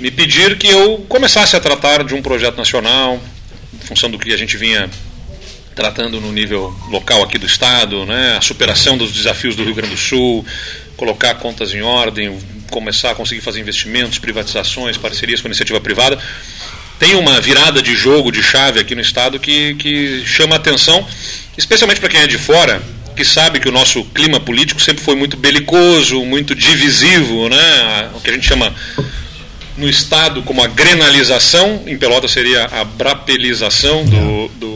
me 0.00 0.10
pedir 0.10 0.56
que 0.56 0.68
eu 0.68 1.04
começasse 1.08 1.54
a 1.54 1.60
tratar 1.60 2.02
de 2.02 2.14
um 2.14 2.22
projeto 2.22 2.56
nacional, 2.56 3.20
em 3.74 3.86
função 3.86 4.10
do 4.10 4.18
que 4.18 4.32
a 4.32 4.38
gente 4.38 4.56
vinha 4.56 4.88
tratando 5.76 6.18
no 6.22 6.32
nível 6.32 6.74
local 6.90 7.22
aqui 7.22 7.36
do 7.36 7.44
Estado, 7.44 8.06
né, 8.06 8.36
a 8.38 8.40
superação 8.40 8.96
dos 8.96 9.12
desafios 9.12 9.54
do 9.54 9.62
Rio 9.62 9.74
Grande 9.74 9.94
do 9.94 10.00
Sul, 10.00 10.44
colocar 10.96 11.34
contas 11.34 11.74
em 11.74 11.82
ordem, 11.82 12.38
começar 12.70 13.10
a 13.10 13.14
conseguir 13.14 13.42
fazer 13.42 13.60
investimentos, 13.60 14.18
privatizações, 14.18 14.96
parcerias 14.96 15.42
com 15.42 15.48
a 15.48 15.50
iniciativa 15.50 15.78
privada. 15.78 16.18
Tem 16.98 17.14
uma 17.14 17.38
virada 17.42 17.82
de 17.82 17.94
jogo, 17.94 18.32
de 18.32 18.42
chave 18.42 18.80
aqui 18.80 18.94
no 18.94 19.02
Estado 19.02 19.38
que, 19.38 19.74
que 19.74 20.24
chama 20.24 20.54
a 20.54 20.56
atenção, 20.56 21.06
especialmente 21.58 22.00
para 22.00 22.08
quem 22.08 22.20
é 22.20 22.26
de 22.26 22.38
fora, 22.38 22.82
que 23.14 23.22
sabe 23.22 23.60
que 23.60 23.68
o 23.68 23.72
nosso 23.72 24.02
clima 24.06 24.40
político 24.40 24.80
sempre 24.80 25.04
foi 25.04 25.14
muito 25.14 25.36
belicoso, 25.36 26.24
muito 26.24 26.54
divisivo, 26.54 27.50
né? 27.50 28.10
o 28.14 28.20
que 28.22 28.30
a 28.30 28.32
gente 28.32 28.48
chama 28.48 28.74
no 29.76 29.86
Estado 29.86 30.42
como 30.42 30.62
a 30.62 30.66
grenalização, 30.66 31.82
em 31.86 31.98
Pelota 31.98 32.26
seria 32.28 32.64
a 32.64 32.82
brapelização 32.82 34.06
do, 34.06 34.48
do 34.58 34.75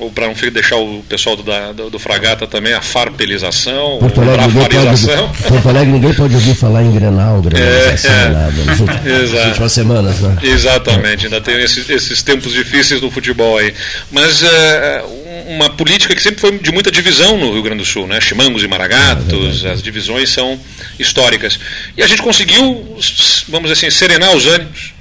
ou 0.00 0.10
para 0.10 0.26
não 0.26 0.34
deixar 0.50 0.76
o 0.76 1.02
pessoal 1.08 1.36
do, 1.36 1.44
do, 1.74 1.90
do, 1.90 1.98
Fragata 1.98 2.46
também, 2.46 2.72
a 2.72 2.80
farpelização, 2.80 3.98
Porto 3.98 4.20
Alegre, 4.22 4.52
pode, 4.52 5.42
Porto 5.46 5.68
Alegre 5.68 5.92
ninguém 5.92 6.14
pode 6.14 6.34
ouvir 6.34 6.54
falar 6.54 6.82
em 6.82 6.90
Grenal, 6.90 7.40
Grenalização, 7.42 8.10
é, 8.10 8.24
é, 8.24 8.28
nada, 8.30 8.64
nas, 8.64 8.80
últimas, 8.80 9.04
nas 9.32 9.46
últimas 9.46 9.72
semanas. 9.72 10.20
Né? 10.20 10.38
Exatamente, 10.42 11.26
ainda 11.26 11.40
tem 11.40 11.60
esses, 11.60 11.88
esses, 11.88 12.22
tempos 12.22 12.52
difíceis 12.52 13.02
no 13.02 13.10
futebol 13.10 13.58
aí. 13.58 13.74
Mas 14.10 14.42
é, 14.42 15.04
uma 15.48 15.68
política 15.68 16.14
que 16.14 16.22
sempre 16.22 16.40
foi 16.40 16.58
de 16.58 16.72
muita 16.72 16.90
divisão 16.90 17.36
no 17.36 17.52
Rio 17.52 17.62
Grande 17.62 17.82
do 17.82 17.86
Sul, 17.86 18.06
né? 18.06 18.20
Chimangos 18.22 18.62
e 18.62 18.68
Maragatos, 18.68 19.64
é 19.64 19.70
as 19.70 19.82
divisões 19.82 20.30
são 20.30 20.58
históricas. 20.98 21.60
E 21.94 22.02
a 22.02 22.06
gente 22.06 22.22
conseguiu, 22.22 22.96
vamos 23.48 23.70
dizer 23.70 23.86
assim, 23.86 23.90
serenar 23.90 24.34
os 24.34 24.46
ânimos, 24.46 24.94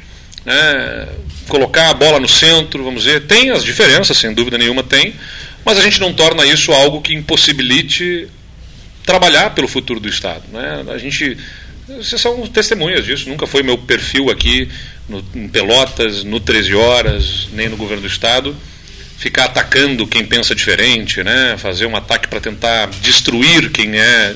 né? 0.45 1.07
Colocar 1.49 1.89
a 1.89 1.93
bola 1.93 2.19
no 2.19 2.29
centro, 2.29 2.83
vamos 2.83 3.03
dizer. 3.03 3.25
Tem 3.25 3.49
as 3.49 3.63
diferenças, 3.63 4.17
sem 4.17 4.33
dúvida 4.33 4.57
nenhuma 4.57 4.83
tem, 4.83 5.15
mas 5.65 5.77
a 5.77 5.81
gente 5.81 5.99
não 5.99 6.13
torna 6.13 6.45
isso 6.45 6.71
algo 6.71 7.01
que 7.01 7.13
impossibilite 7.13 8.29
trabalhar 9.05 9.49
pelo 9.55 9.67
futuro 9.67 9.99
do 9.99 10.07
Estado. 10.07 10.43
Né? 10.53 10.85
A 10.87 10.97
gente. 10.97 11.37
Vocês 11.87 12.21
são 12.21 12.45
testemunhas 12.45 13.03
disso, 13.03 13.27
nunca 13.27 13.47
foi 13.47 13.63
meu 13.63 13.75
perfil 13.75 14.29
aqui 14.29 14.69
no, 15.09 15.25
em 15.33 15.47
Pelotas, 15.49 16.23
no 16.23 16.39
13 16.39 16.75
Horas, 16.75 17.47
nem 17.51 17.67
no 17.67 17.75
governo 17.75 18.03
do 18.03 18.07
Estado, 18.07 18.55
ficar 19.17 19.45
atacando 19.45 20.05
quem 20.05 20.23
pensa 20.23 20.53
diferente, 20.53 21.23
né? 21.23 21.57
fazer 21.57 21.87
um 21.87 21.95
ataque 21.95 22.27
para 22.27 22.39
tentar 22.39 22.91
destruir 23.01 23.71
quem 23.71 23.99
é 23.99 24.35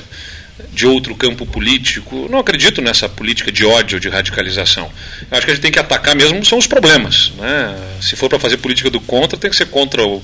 de 0.72 0.86
outro 0.86 1.14
campo 1.14 1.44
político. 1.44 2.28
Não 2.30 2.38
acredito 2.38 2.80
nessa 2.80 3.08
política 3.08 3.50
de 3.50 3.64
ódio, 3.64 3.98
de 3.98 4.08
radicalização. 4.08 4.90
Eu 5.30 5.36
acho 5.36 5.46
que 5.46 5.52
a 5.52 5.54
gente 5.54 5.62
tem 5.62 5.72
que 5.72 5.78
atacar 5.78 6.14
mesmo 6.14 6.44
são 6.44 6.58
os 6.58 6.66
problemas. 6.66 7.32
Né? 7.36 7.76
Se 8.00 8.14
for 8.14 8.28
para 8.28 8.38
fazer 8.38 8.58
política 8.58 8.90
do 8.90 9.00
contra, 9.00 9.38
tem 9.38 9.50
que 9.50 9.56
ser 9.56 9.66
contra 9.66 10.04
o, 10.04 10.22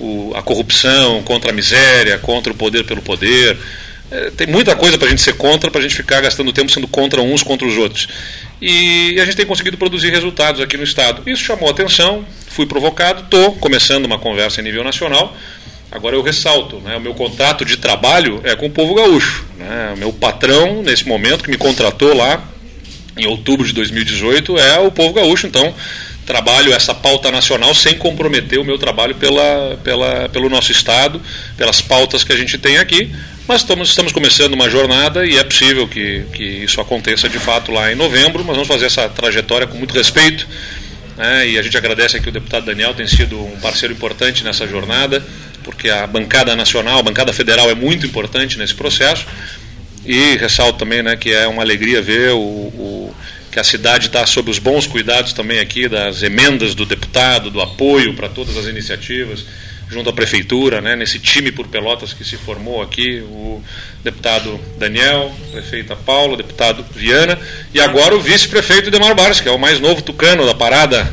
o, 0.00 0.32
a 0.34 0.42
corrupção, 0.42 1.22
contra 1.22 1.50
a 1.50 1.54
miséria, 1.54 2.18
contra 2.18 2.52
o 2.52 2.56
poder 2.56 2.84
pelo 2.84 3.02
poder. 3.02 3.56
É, 4.10 4.30
tem 4.30 4.46
muita 4.46 4.74
coisa 4.74 4.96
para 4.98 5.06
a 5.06 5.10
gente 5.10 5.22
ser 5.22 5.34
contra, 5.34 5.70
para 5.70 5.80
a 5.80 5.82
gente 5.82 5.94
ficar 5.94 6.20
gastando 6.20 6.52
tempo 6.52 6.72
sendo 6.72 6.88
contra 6.88 7.20
uns 7.20 7.42
contra 7.42 7.66
os 7.66 7.76
outros. 7.76 8.08
E 8.60 9.16
a 9.20 9.24
gente 9.24 9.36
tem 9.36 9.46
conseguido 9.46 9.76
produzir 9.76 10.10
resultados 10.10 10.60
aqui 10.60 10.76
no 10.76 10.82
Estado. 10.82 11.22
Isso 11.30 11.42
chamou 11.44 11.70
atenção, 11.70 12.24
fui 12.48 12.66
provocado, 12.66 13.22
estou 13.22 13.54
começando 13.56 14.06
uma 14.06 14.18
conversa 14.18 14.60
em 14.60 14.64
nível 14.64 14.82
nacional 14.82 15.36
Agora 15.90 16.14
eu 16.14 16.22
ressalto, 16.22 16.76
né, 16.80 16.96
o 16.96 17.00
meu 17.00 17.14
contrato 17.14 17.64
de 17.64 17.78
trabalho 17.78 18.40
é 18.44 18.54
com 18.54 18.66
o 18.66 18.70
povo 18.70 18.94
gaúcho. 18.94 19.46
Né, 19.56 19.94
meu 19.96 20.12
patrão, 20.12 20.82
nesse 20.82 21.08
momento, 21.08 21.42
que 21.42 21.50
me 21.50 21.56
contratou 21.56 22.14
lá 22.14 22.42
em 23.16 23.26
outubro 23.26 23.66
de 23.66 23.72
2018, 23.72 24.58
é 24.58 24.78
o 24.78 24.92
povo 24.92 25.14
gaúcho. 25.14 25.46
Então, 25.46 25.74
trabalho 26.26 26.74
essa 26.74 26.94
pauta 26.94 27.30
nacional 27.30 27.74
sem 27.74 27.94
comprometer 27.94 28.58
o 28.58 28.64
meu 28.64 28.78
trabalho 28.78 29.14
pela, 29.14 29.78
pela, 29.82 30.28
pelo 30.28 30.50
nosso 30.50 30.70
Estado, 30.70 31.20
pelas 31.56 31.80
pautas 31.80 32.22
que 32.22 32.32
a 32.32 32.36
gente 32.36 32.58
tem 32.58 32.76
aqui. 32.76 33.10
Mas 33.46 33.62
estamos, 33.62 33.88
estamos 33.88 34.12
começando 34.12 34.52
uma 34.52 34.68
jornada 34.68 35.24
e 35.24 35.38
é 35.38 35.42
possível 35.42 35.88
que, 35.88 36.22
que 36.34 36.44
isso 36.44 36.82
aconteça 36.82 37.30
de 37.30 37.38
fato 37.38 37.72
lá 37.72 37.90
em 37.90 37.94
novembro, 37.94 38.44
mas 38.44 38.54
vamos 38.54 38.68
fazer 38.68 38.84
essa 38.84 39.08
trajetória 39.08 39.66
com 39.66 39.78
muito 39.78 39.94
respeito. 39.94 40.46
Né, 41.16 41.48
e 41.48 41.58
a 41.58 41.62
gente 41.62 41.76
agradece 41.76 42.18
aqui 42.18 42.28
o 42.28 42.32
deputado 42.32 42.66
Daniel, 42.66 42.92
tem 42.92 43.08
sido 43.08 43.42
um 43.42 43.58
parceiro 43.58 43.94
importante 43.94 44.44
nessa 44.44 44.68
jornada 44.68 45.24
porque 45.68 45.90
a 45.90 46.06
bancada 46.06 46.56
nacional, 46.56 47.00
a 47.00 47.02
bancada 47.02 47.30
federal 47.30 47.68
é 47.68 47.74
muito 47.74 48.06
importante 48.06 48.56
nesse 48.56 48.74
processo. 48.74 49.26
E 50.02 50.34
ressalto 50.38 50.78
também 50.78 51.02
né, 51.02 51.14
que 51.14 51.30
é 51.30 51.46
uma 51.46 51.60
alegria 51.60 52.00
ver 52.00 52.32
o, 52.32 52.38
o 52.38 53.14
que 53.52 53.60
a 53.60 53.64
cidade 53.64 54.06
está 54.06 54.24
sob 54.24 54.50
os 54.50 54.58
bons 54.58 54.86
cuidados 54.86 55.34
também 55.34 55.60
aqui 55.60 55.86
das 55.86 56.22
emendas 56.22 56.74
do 56.74 56.86
deputado, 56.86 57.50
do 57.50 57.60
apoio 57.60 58.14
para 58.14 58.30
todas 58.30 58.56
as 58.56 58.64
iniciativas 58.64 59.44
junto 59.90 60.08
à 60.08 60.12
prefeitura, 60.12 60.80
né, 60.80 60.96
nesse 60.96 61.18
time 61.18 61.52
por 61.52 61.68
Pelotas 61.68 62.14
que 62.14 62.24
se 62.24 62.38
formou 62.38 62.80
aqui, 62.80 63.20
o 63.20 63.62
deputado 64.02 64.58
Daniel, 64.78 65.34
prefeita 65.52 65.94
Paula, 65.94 66.36
deputado 66.36 66.82
Viana 66.94 67.38
e 67.74 67.80
agora 67.80 68.14
o 68.14 68.20
vice-prefeito 68.20 68.90
Demar 68.90 69.14
Barros, 69.14 69.40
que 69.40 69.48
é 69.48 69.52
o 69.52 69.58
mais 69.58 69.80
novo 69.80 70.00
tucano 70.00 70.46
da 70.46 70.54
parada 70.54 71.12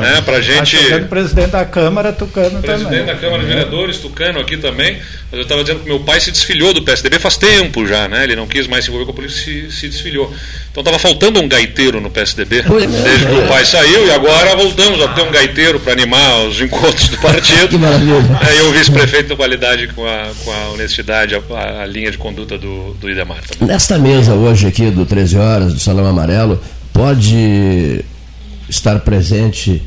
né, 0.00 0.20
para 0.24 0.40
gente. 0.40 0.76
Tá 0.88 1.00
presidente 1.00 1.50
da 1.50 1.64
Câmara 1.64 2.12
Tucano 2.12 2.60
presidente 2.60 2.66
também. 2.66 3.04
Presidente 3.04 3.06
da 3.06 3.14
Câmara 3.16 3.42
de 3.42 3.48
Vereadores 3.48 3.98
Tucano 3.98 4.40
aqui 4.40 4.56
também. 4.56 4.98
Mas 5.30 5.38
eu 5.38 5.42
estava 5.42 5.62
dizendo 5.62 5.80
que 5.80 5.88
meu 5.88 6.00
pai 6.00 6.20
se 6.20 6.30
desfiliou 6.30 6.74
do 6.74 6.82
PSDB 6.82 7.18
faz 7.18 7.36
tempo 7.36 7.86
já, 7.86 8.06
né? 8.08 8.24
Ele 8.24 8.36
não 8.36 8.46
quis 8.46 8.66
mais 8.66 8.84
se 8.84 8.90
envolver 8.90 9.06
com 9.06 9.12
a 9.12 9.14
política, 9.14 9.40
se, 9.40 9.70
se 9.70 9.88
desfiliou. 9.88 10.32
Então 10.70 10.82
estava 10.82 10.98
faltando 10.98 11.40
um 11.40 11.48
gaiteiro 11.48 12.00
no 12.00 12.10
PSDB 12.10 12.62
desde 12.62 13.26
que 13.26 13.32
o 13.32 13.48
pai 13.48 13.64
saiu 13.64 14.06
e 14.06 14.10
agora 14.10 14.56
voltamos 14.56 15.00
a 15.02 15.08
ter 15.08 15.22
um 15.22 15.30
gaiteiro 15.30 15.80
para 15.80 15.92
animar 15.92 16.46
os 16.46 16.60
encontros 16.60 17.08
do 17.08 17.16
partido. 17.20 17.68
Que 17.68 17.78
maravilha. 17.78 18.40
É, 18.48 18.56
e 18.58 18.62
o 18.62 18.72
vice-prefeito 18.72 19.30
da 19.30 19.36
qualidade 19.36 19.88
com 19.88 20.06
a, 20.06 20.28
com 20.44 20.52
a 20.52 20.68
honestidade, 20.70 21.34
a, 21.34 21.82
a 21.82 21.86
linha 21.86 22.10
de 22.10 22.18
conduta 22.18 22.58
do, 22.58 22.94
do 22.94 23.10
Idemar. 23.10 23.40
Também. 23.42 23.68
Nesta 23.68 23.98
mesa 23.98 24.34
hoje 24.34 24.66
aqui 24.66 24.90
do 24.90 25.06
13 25.06 25.38
horas 25.38 25.72
do 25.74 25.80
Salão 25.80 26.06
Amarelo, 26.06 26.62
pode 26.92 28.04
estar 28.68 29.00
presente 29.00 29.82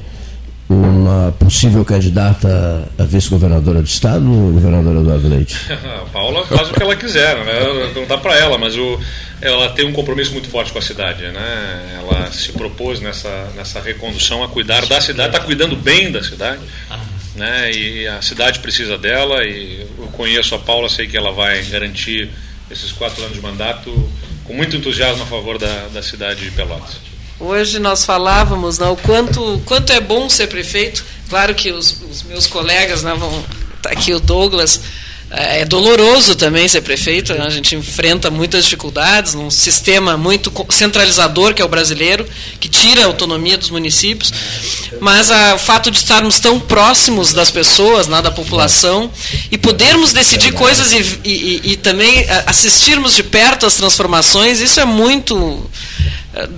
uma 0.68 1.32
possível 1.34 1.86
candidata 1.86 2.90
a 2.98 3.04
vice-governadora 3.04 3.82
do 3.82 3.88
Estado, 3.88 4.26
o 4.26 4.52
governador 4.54 4.96
Eduardo 4.98 5.28
Leite? 5.28 5.58
a 5.72 6.06
Paula 6.12 6.46
faz 6.46 6.70
o 6.70 6.74
que 6.74 6.82
ela 6.82 6.96
quiser, 6.96 7.36
né? 7.46 7.92
não 7.96 8.06
dá 8.08 8.18
para 8.18 8.36
ela, 8.36 8.58
mas 8.58 8.76
o, 8.76 9.00
ela 9.42 9.70
tem 9.70 9.86
um 9.86 9.94
compromisso 9.94 10.32
muito 10.32 10.50
forte 10.50 10.72
com 10.72 10.80
a 10.80 10.82
cidade. 10.82 11.24
Né? 11.24 12.00
Ela 12.00 12.32
se 12.32 12.52
propôs 12.54 13.00
nessa, 13.00 13.52
nessa 13.56 13.80
recondução 13.80 14.44
a 14.44 14.48
cuidar 14.48 14.86
da 14.88 15.00
cidade, 15.00 15.36
está 15.36 15.46
cuidando 15.46 15.76
bem 15.76 16.12
da 16.12 16.24
cidade. 16.24 16.62
Né? 17.36 17.72
E 17.72 18.08
a 18.08 18.22
cidade 18.22 18.60
precisa 18.60 18.98
dela 18.98 19.44
e 19.44 19.82
eu 20.00 20.08
conheço 20.14 20.56
a 20.56 20.60
Paula, 20.60 20.90
sei 20.90 21.06
que 21.06 21.18
ela 21.18 21.32
vai 21.32 21.64
garantir 21.66 22.30
esses 22.72 22.92
quatro 22.92 23.22
anos 23.22 23.36
de 23.36 23.42
mandato 23.42 24.10
com 24.46 24.54
muito 24.54 24.76
entusiasmo 24.76 25.24
a 25.24 25.26
favor 25.28 25.60
da, 25.60 25.90
da 25.94 26.02
cidade 26.02 26.44
de 26.46 26.52
Pelotas. 26.52 27.15
Hoje 27.40 27.80
nós 27.80 28.06
falávamos 28.06 28.80
né, 28.80 28.88
o 28.88 28.96
quanto, 28.96 29.62
quanto 29.66 29.92
é 29.92 30.00
bom 30.00 30.30
ser 30.30 30.48
prefeito. 30.48 31.04
Claro 31.30 31.54
que 31.54 31.70
os, 31.70 32.02
os 32.10 32.24
meus 32.24 32.48
colegas, 32.48 33.04
né, 33.04 33.14
vão, 33.14 33.44
tá 33.82 33.90
aqui 33.90 34.14
o 34.14 34.22
Douglas, 34.22 34.80
é, 35.30 35.62
é 35.62 35.66
doloroso 35.66 36.36
também 36.36 36.66
ser 36.70 36.80
prefeito. 36.80 37.34
Né, 37.34 37.46
a 37.46 37.50
gente 37.50 37.76
enfrenta 37.76 38.32
muitas 38.32 38.64
dificuldades 38.64 39.34
num 39.34 39.52
sistema 39.52 40.16
muito 40.16 40.50
centralizador 40.70 41.54
que 41.54 41.62
é 41.62 41.66
o 41.66 41.68
brasileiro, 41.68 42.26
que 42.58 42.70
tira 42.70 43.04
a 43.04 43.08
autonomia 43.08 43.58
dos 43.58 43.70
municípios. 43.70 44.32
Mas 45.02 45.30
a, 45.30 45.56
o 45.56 45.60
fato 45.60 45.92
de 45.92 45.98
estarmos 45.98 46.40
tão 46.40 46.58
próximos 46.58 47.34
das 47.34 47.52
pessoas, 47.52 48.08
né, 48.08 48.22
da 48.22 48.32
população, 48.32 49.12
e 49.52 49.58
podermos 49.58 50.14
decidir 50.14 50.54
coisas 50.54 50.94
e, 50.94 51.20
e, 51.26 51.72
e 51.74 51.76
também 51.76 52.26
assistirmos 52.46 53.14
de 53.14 53.24
perto 53.24 53.66
as 53.66 53.76
transformações, 53.76 54.62
isso 54.62 54.80
é 54.80 54.86
muito 54.86 55.70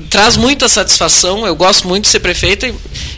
traz 0.09 0.37
muita 0.37 0.67
satisfação. 0.67 1.45
Eu 1.45 1.55
gosto 1.55 1.87
muito 1.87 2.05
de 2.05 2.09
ser 2.09 2.19
prefeita. 2.19 2.67
E, 2.67 2.73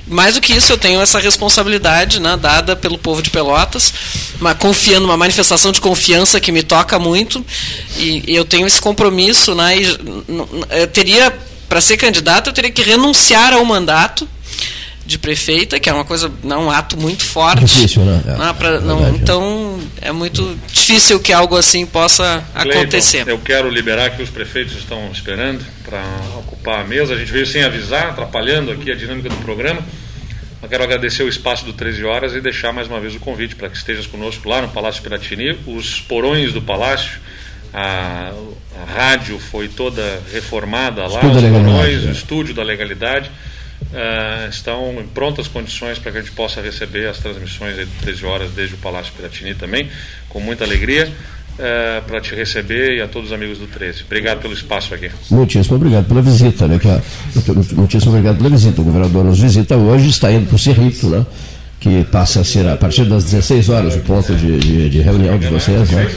mais 0.08 0.36
do 0.36 0.42
que 0.42 0.54
isso, 0.54 0.72
eu 0.72 0.78
tenho 0.78 1.02
essa 1.02 1.20
responsabilidade 1.20 2.20
né, 2.20 2.38
dada 2.38 2.76
pelo 2.76 2.98
povo 2.98 3.22
de 3.22 3.30
Pelotas, 3.30 3.94
uma, 4.40 4.56
confiando, 4.56 5.06
uma 5.06 5.18
manifestação 5.18 5.72
de 5.72 5.80
confiança 5.80 6.40
que 6.40 6.52
me 6.52 6.64
toca 6.64 6.98
muito. 7.00 7.46
E, 7.98 8.24
e 8.32 8.36
eu 8.36 8.44
tenho 8.44 8.68
esse 8.68 8.82
compromisso. 8.82 9.56
Né, 9.56 9.78
e, 9.78 9.98
eu 10.82 10.88
teria, 10.88 11.38
para 11.68 11.80
ser 11.80 11.98
candidata, 11.98 12.50
eu 12.50 12.54
teria 12.54 12.72
que 12.72 12.82
renunciar 12.82 13.54
ao 13.54 13.64
mandato 13.64 14.28
de 15.10 15.18
prefeita, 15.18 15.80
que 15.80 15.90
é 15.90 15.94
uma 15.94 16.06
coisa, 16.06 16.32
não, 16.44 16.66
um 16.66 16.72
ato 16.72 16.96
muito 16.96 17.24
forte. 17.24 17.66
Difícil, 17.66 18.06
né? 18.06 18.22
É, 18.28 18.38
não, 18.38 18.54
pra, 18.54 18.80
não, 18.80 19.06
é. 19.08 19.10
então 19.10 19.80
é 20.00 20.12
muito 20.12 20.56
difícil 20.72 21.20
que 21.20 21.34
algo 21.34 21.58
assim 21.58 21.84
possa 21.84 22.46
Cleiton, 22.54 22.82
acontecer. 22.82 23.28
Eu 23.28 23.40
quero 23.40 23.68
liberar 23.72 24.12
que 24.12 24.22
os 24.22 24.30
prefeitos 24.30 24.76
estão 24.76 25.10
esperando 25.12 25.66
para 25.84 26.04
ocupar 26.38 26.82
a 26.82 26.84
mesa. 26.84 27.16
A 27.16 27.18
gente 27.18 27.32
veio 27.32 27.48
sem 27.48 27.64
avisar, 27.64 28.10
atrapalhando 28.10 28.72
aqui 28.72 28.92
a 28.92 28.96
dinâmica 28.96 29.30
do 29.30 29.38
programa. 29.38 29.82
Eu 30.62 30.70
quero 30.70 30.84
agradecer 30.84 31.24
o 31.24 31.28
espaço 31.28 31.66
do 31.66 31.74
13 31.74 32.06
horas 32.06 32.36
e 32.36 32.40
deixar 32.42 32.72
mais 32.72 32.88
uma 32.88 33.00
vez 33.00 33.16
o 33.16 33.20
convite 33.20 33.56
para 33.56 33.68
que 33.68 33.78
estejas 33.78 34.06
conosco 34.06 34.48
lá 34.48 34.62
no 34.62 34.70
Palácio 34.70 35.02
Piratini. 35.02 35.58
Os 35.66 36.02
porões 36.02 36.54
do 36.54 36.62
palácio, 36.62 37.20
a, 37.74 38.32
a 38.80 38.94
rádio 38.94 39.40
foi 39.40 39.70
toda 39.70 40.22
reformada 40.32 41.02
lá, 41.08 41.26
os 41.26 41.42
porões, 41.42 42.04
o 42.04 42.12
estúdio 42.12 42.54
da 42.54 42.62
legalidade 42.62 43.32
uh, 43.92 44.50
estão 44.50 45.00
em 45.00 45.08
prontas 45.08 45.48
condições 45.48 45.98
para 45.98 46.12
que 46.12 46.18
a 46.18 46.22
gente 46.22 46.34
possa 46.34 46.62
receber 46.62 47.08
as 47.08 47.18
transmissões 47.20 47.76
de 47.76 47.86
13 47.86 48.26
horas 48.26 48.52
desde 48.52 48.76
o 48.76 48.78
Palácio 48.78 49.14
Piratini 49.14 49.54
também, 49.56 49.90
com 50.28 50.40
muita 50.40 50.64
alegria. 50.64 51.12
Uh, 51.60 52.02
para 52.08 52.22
te 52.22 52.34
receber 52.34 52.96
e 52.96 53.02
a 53.02 53.08
todos 53.10 53.32
os 53.32 53.34
amigos 53.34 53.58
do 53.58 53.68
13. 53.68 54.04
Obrigado 54.06 54.40
pelo 54.40 54.54
espaço 54.54 54.94
aqui. 54.94 55.12
Muitíssimo 55.30 55.76
obrigado 55.76 56.06
pela 56.08 56.22
visita, 56.22 56.70
né? 56.70 56.80
Que 56.80 56.88
a, 56.88 57.02
muitíssimo 57.76 58.14
obrigado 58.14 58.38
pela 58.38 58.50
visita. 58.50 58.80
O 58.80 58.84
governador 58.86 59.26
nos 59.26 59.42
visita 59.42 59.76
hoje, 59.76 60.10
está 60.10 60.32
indo 60.32 60.46
para 60.48 60.56
o 60.56 60.60
Cerrito, 60.60 61.10
né? 61.10 61.26
que 61.80 62.04
passa 62.06 62.42
a 62.42 62.44
ser 62.44 62.68
a 62.68 62.76
partir 62.76 63.06
das 63.06 63.24
16 63.24 63.70
horas 63.70 63.96
o 63.96 64.00
ponto 64.00 64.36
de, 64.36 64.58
de, 64.58 64.90
de 64.90 65.02
reunião 65.02 65.40
de 65.40 65.48
vocês, 65.48 65.90
né? 65.92 66.08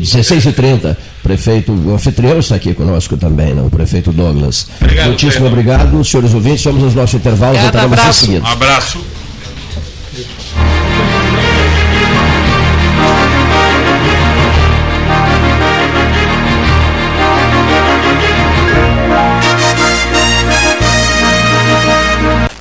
16h30. 0.00 0.96
Prefeito, 1.26 1.72
o 1.72 1.92
anfitrião 1.92 2.38
está 2.38 2.54
aqui 2.54 2.72
conosco 2.72 3.16
também, 3.16 3.52
né? 3.52 3.60
o 3.60 3.68
prefeito 3.68 4.12
Douglas. 4.12 4.68
Obrigado, 4.80 5.06
Muitíssimo 5.08 5.46
obrigado, 5.48 6.04
senhores 6.04 6.32
ouvintes. 6.32 6.64
Vamos 6.64 6.84
aos 6.84 6.94
nossos 6.94 7.14
intervalos. 7.16 7.58
Obrigado, 7.58 7.84
abraço. 7.84 8.30
Um 8.30 8.46
abraço. 8.46 9.00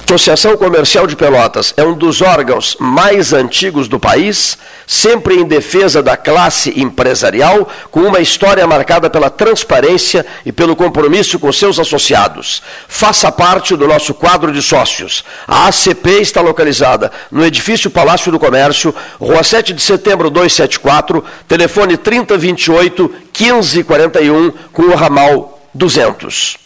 Associação 0.06 0.56
Comercial 0.58 1.06
de 1.06 1.16
Pelotas 1.16 1.74
é 1.78 1.84
um 1.84 1.94
dos 1.94 2.22
órgãos 2.22 2.78
mais 2.80 3.32
antigos 3.32 3.88
do 3.88 4.00
país, 4.00 4.58
sempre 4.88 5.36
em 5.36 5.46
defesa 5.46 6.02
da 6.02 6.16
classe 6.18 6.74
empresarial, 6.80 7.68
com 7.92 8.02
uma 8.02 8.20
história 8.20 8.66
marcada 8.68 9.10
pela 9.10 9.30
transparência 9.30 10.26
e 10.46 10.52
pelo 10.52 10.76
compromisso 10.76 11.40
com 11.40 11.52
seus 11.52 11.80
associados. 11.80 12.62
Faça 12.88 13.32
parte 13.32 13.76
do 13.76 13.88
nosso 13.88 14.14
quadro 14.14 14.52
de 14.52 14.62
sócios. 14.62 15.24
A 15.48 15.68
ACP 15.68 16.22
está 16.22 16.42
localizada 16.42 17.12
no 17.32 17.46
edifício 17.46 17.90
Palácio 17.90 18.32
do 18.32 18.40
Comércio, 18.40 18.94
Rua 19.20 19.44
7 19.44 19.74
de 19.74 19.82
Setembro 19.82 20.30
274, 20.30 21.24
telefone 21.48 21.98
3028 21.98 23.14
1541, 23.38 24.52
com 24.72 24.84
o 24.84 24.96
ramal 24.96 25.62
200. 25.74 26.58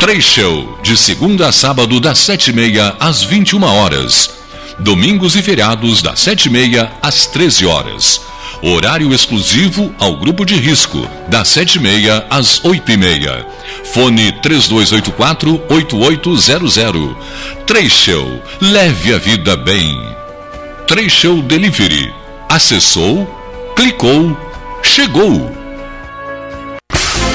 Três 0.00 0.24
Show, 0.24 0.78
de 0.82 0.96
segunda 0.96 1.48
a 1.48 1.52
sábado, 1.52 1.98
das 1.98 2.18
sete 2.18 2.50
e 2.50 2.52
meia 2.52 2.94
às 3.00 3.22
21 3.22 3.62
horas. 3.64 4.43
Domingos 4.78 5.34
e 5.36 5.42
feriados, 5.42 6.02
das 6.02 6.20
sete 6.20 6.46
e 6.46 6.50
meia 6.50 6.90
às 7.00 7.26
13 7.26 7.64
horas. 7.66 8.20
Horário 8.62 9.14
exclusivo 9.14 9.94
ao 9.98 10.16
grupo 10.16 10.44
de 10.44 10.56
risco, 10.56 11.08
das 11.28 11.48
sete 11.48 11.76
e 11.76 11.80
meia 11.80 12.26
às 12.30 12.64
oito 12.64 12.90
e 12.90 12.96
meia. 12.96 13.46
Fone 13.92 14.32
3284-8800. 14.42 17.14
Três 17.66 17.92
Show, 17.92 18.42
leve 18.60 19.14
a 19.14 19.18
vida 19.18 19.56
bem. 19.56 19.96
Três 20.86 21.12
Show 21.12 21.42
Delivery. 21.42 22.12
Acessou, 22.48 23.28
clicou, 23.76 24.36
chegou. 24.82 25.52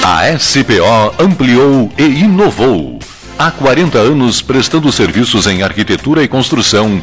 A 0.02 0.36
SPO 0.38 1.14
ampliou 1.18 1.90
e 1.96 2.02
inovou. 2.02 2.98
Há 3.38 3.50
40 3.50 3.96
anos 3.96 4.42
prestando 4.42 4.92
serviços 4.92 5.46
em 5.46 5.62
arquitetura 5.62 6.22
e 6.22 6.28
construção. 6.28 7.02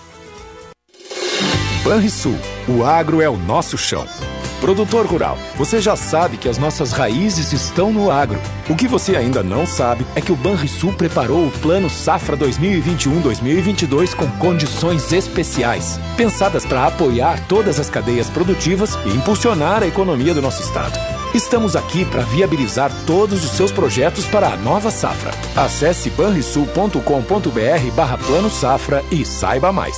Banrisul, 1.83 2.37
o 2.67 2.85
agro 2.85 3.21
é 3.21 3.29
o 3.29 3.35
nosso 3.35 3.75
chão. 3.75 4.05
Produtor 4.59 5.07
rural, 5.07 5.35
você 5.55 5.81
já 5.81 5.95
sabe 5.95 6.37
que 6.37 6.47
as 6.47 6.59
nossas 6.59 6.91
raízes 6.91 7.51
estão 7.51 7.91
no 7.91 8.11
agro. 8.11 8.39
O 8.69 8.75
que 8.75 8.87
você 8.87 9.15
ainda 9.15 9.41
não 9.41 9.65
sabe 9.65 10.05
é 10.15 10.21
que 10.21 10.31
o 10.31 10.35
Banrisul 10.35 10.93
preparou 10.93 11.47
o 11.47 11.51
Plano 11.51 11.89
Safra 11.89 12.37
2021-2022 12.37 14.13
com 14.13 14.27
condições 14.37 15.11
especiais, 15.11 15.99
pensadas 16.15 16.67
para 16.67 16.85
apoiar 16.85 17.43
todas 17.47 17.79
as 17.79 17.89
cadeias 17.89 18.29
produtivas 18.29 18.95
e 19.03 19.09
impulsionar 19.09 19.81
a 19.81 19.87
economia 19.87 20.35
do 20.35 20.41
nosso 20.41 20.61
estado. 20.61 20.99
Estamos 21.33 21.75
aqui 21.75 22.05
para 22.05 22.21
viabilizar 22.21 22.91
todos 23.07 23.43
os 23.43 23.51
seus 23.51 23.71
projetos 23.71 24.27
para 24.27 24.49
a 24.49 24.57
nova 24.57 24.91
safra. 24.91 25.31
Acesse 25.55 26.11
banrisul.com.br 26.11 27.95
barra 27.95 28.17
plano 28.19 28.51
safra 28.51 29.03
e 29.09 29.25
saiba 29.25 29.71
mais. 29.71 29.97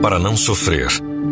Para 0.00 0.18
não 0.18 0.36
sofrer, 0.36 0.86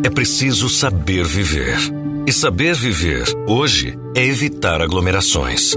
é 0.05 0.11
preciso 0.11 0.68
saber 0.68 1.24
viver. 1.24 1.79
E 2.26 2.33
saber 2.33 2.74
viver, 2.74 3.24
hoje, 3.46 3.96
é 4.12 4.24
evitar 4.24 4.83
aglomerações, 4.83 5.76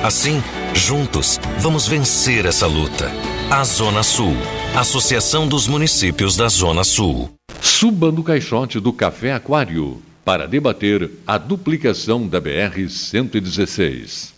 Assim, 0.03 0.41
juntos, 0.73 1.39
vamos 1.59 1.87
vencer 1.87 2.47
essa 2.47 2.65
luta. 2.65 3.11
A 3.51 3.63
Zona 3.63 4.01
Sul. 4.01 4.35
Associação 4.75 5.47
dos 5.47 5.67
Municípios 5.67 6.35
da 6.35 6.47
Zona 6.49 6.83
Sul. 6.83 7.31
Suba 7.61 8.11
no 8.11 8.23
caixote 8.23 8.79
do 8.79 8.91
Café 8.91 9.33
Aquário 9.33 10.01
para 10.25 10.47
debater 10.47 11.07
a 11.27 11.37
duplicação 11.37 12.27
da 12.27 12.41
BR-116. 12.41 14.31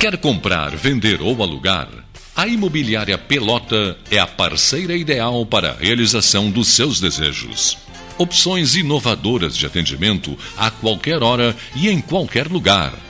Quer 0.00 0.16
comprar, 0.16 0.74
vender 0.76 1.20
ou 1.20 1.42
alugar? 1.42 1.88
A 2.34 2.46
Imobiliária 2.46 3.18
Pelota 3.18 3.98
é 4.10 4.18
a 4.18 4.26
parceira 4.26 4.96
ideal 4.96 5.44
para 5.44 5.72
a 5.72 5.74
realização 5.74 6.50
dos 6.50 6.68
seus 6.68 7.00
desejos. 7.00 7.76
Opções 8.16 8.76
inovadoras 8.76 9.54
de 9.54 9.66
atendimento 9.66 10.38
a 10.56 10.70
qualquer 10.70 11.22
hora 11.22 11.54
e 11.76 11.90
em 11.90 12.00
qualquer 12.00 12.48
lugar. 12.48 13.09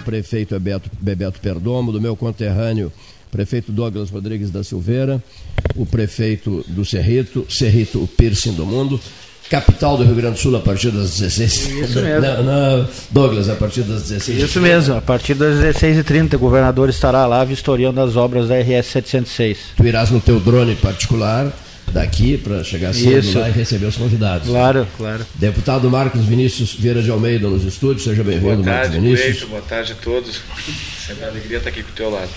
do 0.00 0.02
prefeito 0.02 0.54
Bebeto, 0.54 0.90
Bebeto 0.98 1.40
Perdomo, 1.40 1.92
do 1.92 2.00
meu 2.00 2.16
conterrâneo 2.16 2.90
prefeito 3.30 3.70
Douglas 3.70 4.10
Rodrigues 4.10 4.50
da 4.50 4.64
Silveira, 4.64 5.22
o 5.76 5.86
prefeito 5.86 6.64
do 6.66 6.84
Cerrito, 6.84 7.46
Cerrito, 7.48 8.02
o 8.02 8.08
piercing 8.08 8.54
do 8.54 8.66
mundo, 8.66 9.00
capital 9.48 9.96
do 9.96 10.02
Rio 10.02 10.16
Grande 10.16 10.34
do 10.34 10.40
Sul 10.40 10.56
a 10.56 10.60
partir 10.60 10.90
das 10.90 11.16
16 11.16 11.52
Isso 11.52 12.00
mesmo. 12.00 12.20
Não, 12.20 12.42
não, 12.42 12.88
Douglas, 13.12 13.48
a 13.48 13.54
partir 13.54 13.82
das 13.82 14.02
16 14.02 14.42
Isso 14.42 14.60
mesmo, 14.60 14.96
a 14.96 15.00
partir 15.00 15.34
das 15.34 15.58
16h30 15.58 16.34
o 16.34 16.38
governador 16.40 16.88
estará 16.88 17.24
lá 17.24 17.44
vistoriando 17.44 18.00
as 18.00 18.16
obras 18.16 18.48
da 18.48 18.56
RS 18.58 18.86
706. 18.86 19.58
Tu 19.76 19.86
irás 19.86 20.10
no 20.10 20.20
teu 20.20 20.40
drone 20.40 20.74
particular 20.74 21.52
daqui 21.92 22.38
para 22.38 22.62
chegar 22.64 22.92
cedo 22.92 23.38
lá 23.38 23.48
e 23.48 23.52
receber 23.52 23.86
os 23.86 23.96
convidados. 23.96 24.48
Claro, 24.48 24.86
claro. 24.96 25.26
Deputado 25.34 25.90
Marcos 25.90 26.24
Vinícius 26.24 26.74
Vieira 26.74 27.02
de 27.02 27.10
Almeida 27.10 27.48
nos 27.48 27.64
estúdios, 27.64 28.04
seja 28.04 28.22
bem-vindo, 28.22 28.64
Marcos 28.64 28.94
Vinícius. 28.94 29.38
Cleito, 29.38 29.46
boa 29.48 29.62
tarde 29.62 29.92
a 29.92 29.96
todos. 29.96 30.40
Sempre 31.06 31.24
uma 31.24 31.30
alegria 31.30 31.58
estar 31.58 31.70
aqui 31.70 31.82
com 31.82 31.90
o 31.90 31.94
teu 31.94 32.10
lado. 32.10 32.30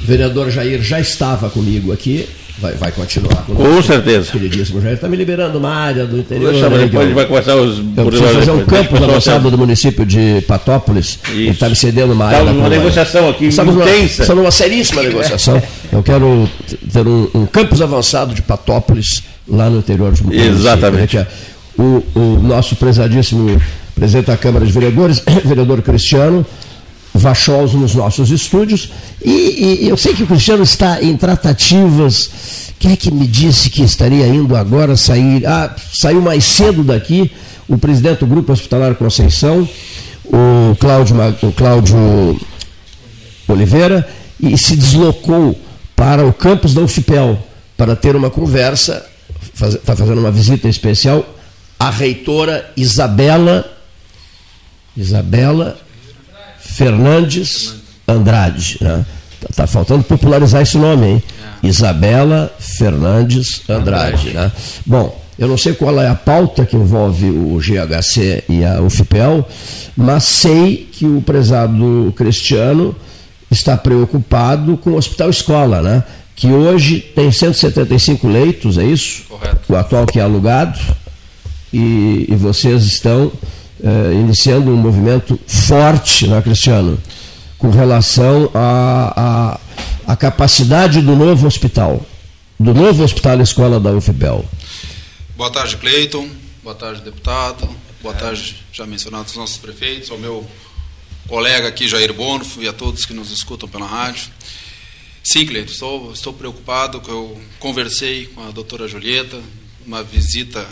O 0.00 0.04
vereador 0.04 0.50
Jair 0.50 0.82
já 0.82 1.00
estava 1.00 1.48
comigo 1.48 1.92
aqui, 1.92 2.28
vai, 2.58 2.74
vai 2.74 2.92
continuar 2.92 3.44
conosco. 3.44 3.74
Com 3.74 3.82
certeza. 3.82 4.32
Queridíssimo 4.32 4.80
Jair, 4.80 4.94
está 4.94 5.08
me 5.08 5.16
liberando 5.16 5.58
uma 5.58 5.74
área 5.74 6.06
do 6.06 6.18
interior. 6.18 6.52
Deixa, 6.52 6.68
né, 6.68 6.78
depois 6.78 7.12
vai 7.12 7.26
começar 7.26 7.56
os. 7.56 7.78
Eu 7.96 8.06
preciso 8.06 8.32
fazer 8.32 8.50
um 8.50 8.64
campo 8.64 8.96
avançado 8.96 9.50
do 9.50 9.58
município 9.58 10.04
de 10.06 10.42
Patópolis. 10.46 11.18
Isso. 11.24 11.32
Ele 11.32 11.50
está 11.50 11.68
me 11.68 11.76
cedendo 11.76 12.12
uma 12.12 12.26
área. 12.26 12.38
Estamos 12.38 12.56
numa 12.56 12.68
negociação 12.68 13.28
aqui 13.28 13.46
Estamos 13.46 13.74
intensa. 13.74 14.22
Estamos 14.22 14.42
numa 14.42 14.50
seríssima 14.50 15.02
negociação. 15.04 15.62
Eu 15.92 16.02
quero 16.02 16.48
ter 16.92 17.06
um, 17.06 17.28
um 17.34 17.46
campus 17.46 17.80
avançado 17.80 18.34
de 18.34 18.42
Patópolis 18.42 19.22
lá 19.48 19.68
no 19.68 19.78
interior 19.78 20.12
de 20.12 20.22
Município. 20.22 20.52
Exatamente. 20.52 21.18
É 21.18 21.26
o, 21.78 22.02
o 22.14 22.38
nosso 22.42 22.76
prezadíssimo 22.76 23.60
presidente 23.94 24.26
da 24.26 24.36
Câmara 24.36 24.64
de 24.64 24.72
Vereadores, 24.72 25.22
vereador 25.44 25.82
Cristiano, 25.82 26.44
Vachols 27.14 27.72
nos 27.74 27.94
nossos 27.94 28.30
estúdios. 28.30 28.90
E, 29.24 29.80
e, 29.84 29.88
eu 29.88 29.96
sei 29.96 30.14
que 30.14 30.24
o 30.24 30.26
Cristiano 30.26 30.62
está 30.62 31.02
em 31.02 31.16
tratativas. 31.16 32.72
Quem 32.78 32.92
é 32.92 32.96
que 32.96 33.10
me 33.10 33.26
disse 33.26 33.70
que 33.70 33.82
estaria 33.82 34.26
indo 34.26 34.56
agora 34.56 34.96
sair? 34.96 35.46
Ah, 35.46 35.74
saiu 35.94 36.20
mais 36.20 36.44
cedo 36.44 36.82
daqui 36.82 37.30
o 37.68 37.78
presidente 37.78 38.20
do 38.20 38.26
Grupo 38.26 38.52
Hospitalar 38.52 38.94
Conceição, 38.96 39.66
o 40.24 40.76
Cláudio, 40.76 41.16
o 41.42 41.52
Cláudio 41.52 42.38
Oliveira, 43.48 44.06
e 44.38 44.58
se 44.58 44.76
deslocou 44.76 45.58
para 45.96 46.26
o 46.26 46.32
campus 46.32 46.74
da 46.74 46.82
UFPEL 46.82 47.38
para 47.76 47.96
ter 47.96 48.16
uma 48.16 48.28
conversa, 48.28 49.06
está 49.54 49.96
fazendo 49.96 50.18
uma 50.18 50.30
visita 50.30 50.68
especial 50.68 51.24
à 51.78 51.90
reitora 51.90 52.70
Isabela 52.76 53.64
Isabela 54.96 55.76
Fernandes 56.74 57.74
Andrade. 58.06 58.78
Né? 58.80 59.06
Tá, 59.40 59.48
tá, 59.54 59.66
faltando 59.66 60.02
popularizar 60.02 60.62
esse 60.62 60.76
nome, 60.76 61.06
hein? 61.06 61.22
É. 61.62 61.66
Isabela 61.66 62.52
Fernandes 62.58 63.62
Andrade. 63.68 64.30
Né? 64.30 64.50
Bom, 64.84 65.18
eu 65.38 65.48
não 65.48 65.56
sei 65.56 65.72
qual 65.72 66.00
é 66.00 66.08
a 66.08 66.14
pauta 66.14 66.66
que 66.66 66.76
envolve 66.76 67.30
o 67.30 67.58
GHC 67.58 68.44
e 68.48 68.64
a 68.64 68.82
UFPEL, 68.82 69.48
mas 69.96 70.24
sei 70.24 70.88
que 70.92 71.06
o 71.06 71.22
prezado 71.22 72.12
Cristiano 72.16 72.94
está 73.50 73.76
preocupado 73.76 74.76
com 74.76 74.90
o 74.90 74.96
Hospital 74.96 75.30
Escola, 75.30 75.80
né? 75.80 76.02
que 76.36 76.48
hoje 76.48 77.00
tem 77.00 77.30
175 77.30 78.26
leitos, 78.26 78.78
é 78.78 78.84
isso? 78.84 79.22
Correto. 79.28 79.72
O 79.72 79.76
atual 79.76 80.06
que 80.06 80.18
é 80.18 80.22
alugado. 80.22 80.78
E, 81.72 82.26
e 82.28 82.34
vocês 82.36 82.84
estão 82.84 83.32
eh, 83.84 84.14
iniciando 84.14 84.70
um 84.70 84.76
movimento 84.76 85.38
forte, 85.46 86.26
né, 86.26 86.40
Cristiano, 86.40 86.98
com 87.58 87.68
relação 87.68 88.50
à 88.54 88.58
a, 89.14 90.10
a, 90.10 90.12
a, 90.14 90.16
capacidade 90.16 91.02
do 91.02 91.14
novo 91.14 91.46
hospital, 91.46 92.00
do 92.58 92.72
novo 92.72 93.04
hospital 93.04 93.42
escola 93.42 93.78
da 93.78 93.90
UFBEL. 93.90 94.42
Boa 95.36 95.50
tarde, 95.50 95.76
Cleiton. 95.76 96.26
Boa 96.62 96.74
tarde, 96.74 97.02
deputado. 97.02 97.68
Boa 98.00 98.14
tarde, 98.14 98.56
já 98.72 98.86
mencionados 98.86 99.32
os 99.32 99.36
nossos 99.36 99.58
prefeitos, 99.58 100.10
ao 100.10 100.16
meu 100.16 100.46
colega 101.28 101.68
aqui, 101.68 101.86
Jair 101.86 102.14
Bonfo, 102.14 102.62
e 102.62 102.68
a 102.68 102.72
todos 102.72 103.04
que 103.04 103.12
nos 103.12 103.30
escutam 103.30 103.68
pela 103.68 103.86
rádio. 103.86 104.30
Sim, 105.22 105.44
Cleiton, 105.44 105.72
estou, 105.72 106.10
estou 106.10 106.32
preocupado, 106.32 107.02
eu 107.06 107.38
conversei 107.58 108.28
com 108.28 108.48
a 108.48 108.50
doutora 108.50 108.88
Julieta, 108.88 109.38
uma 109.86 110.02
visita 110.02 110.66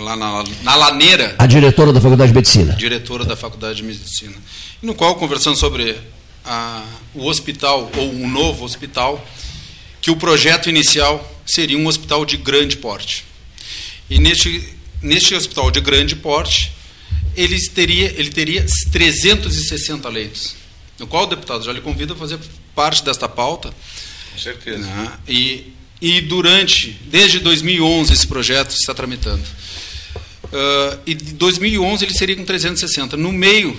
lá 0.00 0.16
na, 0.16 0.44
na 0.62 0.74
Laneira. 0.74 1.34
A 1.38 1.46
diretora 1.46 1.92
da 1.92 2.00
Faculdade 2.00 2.30
de 2.30 2.34
Medicina. 2.34 2.72
Diretora 2.74 3.24
da 3.24 3.36
Faculdade 3.36 3.76
de 3.76 3.82
Medicina. 3.82 4.36
No 4.82 4.94
qual, 4.94 5.14
conversando 5.16 5.56
sobre 5.56 5.96
a, 6.44 6.84
o 7.14 7.26
hospital, 7.26 7.90
ou 7.96 8.12
um 8.12 8.28
novo 8.28 8.64
hospital, 8.64 9.24
que 10.00 10.10
o 10.10 10.16
projeto 10.16 10.68
inicial 10.68 11.26
seria 11.46 11.76
um 11.76 11.86
hospital 11.86 12.24
de 12.24 12.36
grande 12.36 12.76
porte. 12.76 13.24
E 14.08 14.18
neste, 14.18 14.68
neste 15.02 15.34
hospital 15.34 15.70
de 15.70 15.80
grande 15.80 16.16
porte, 16.16 16.72
ele 17.36 17.58
teria, 17.68 18.12
ele 18.18 18.30
teria 18.30 18.66
360 18.90 20.08
leitos. 20.08 20.56
No 20.98 21.06
qual 21.06 21.24
o 21.24 21.26
deputado 21.26 21.64
já 21.64 21.72
lhe 21.72 21.80
convida 21.80 22.12
a 22.12 22.16
fazer 22.16 22.38
parte 22.74 23.04
desta 23.04 23.28
pauta. 23.28 23.72
Com 24.32 24.38
certeza. 24.38 24.78
Né? 24.78 25.12
E, 25.28 25.72
e 26.00 26.20
durante, 26.20 26.98
desde 27.06 27.38
2011, 27.38 28.12
esse 28.12 28.26
projeto 28.26 28.72
está 28.72 28.92
tramitando. 28.92 29.42
Uh, 30.52 30.98
e 31.06 31.14
de 31.14 31.32
2011 31.34 32.04
ele 32.04 32.14
seria 32.14 32.36
com 32.36 32.44
360. 32.44 33.16
No 33.16 33.32
meio, 33.32 33.76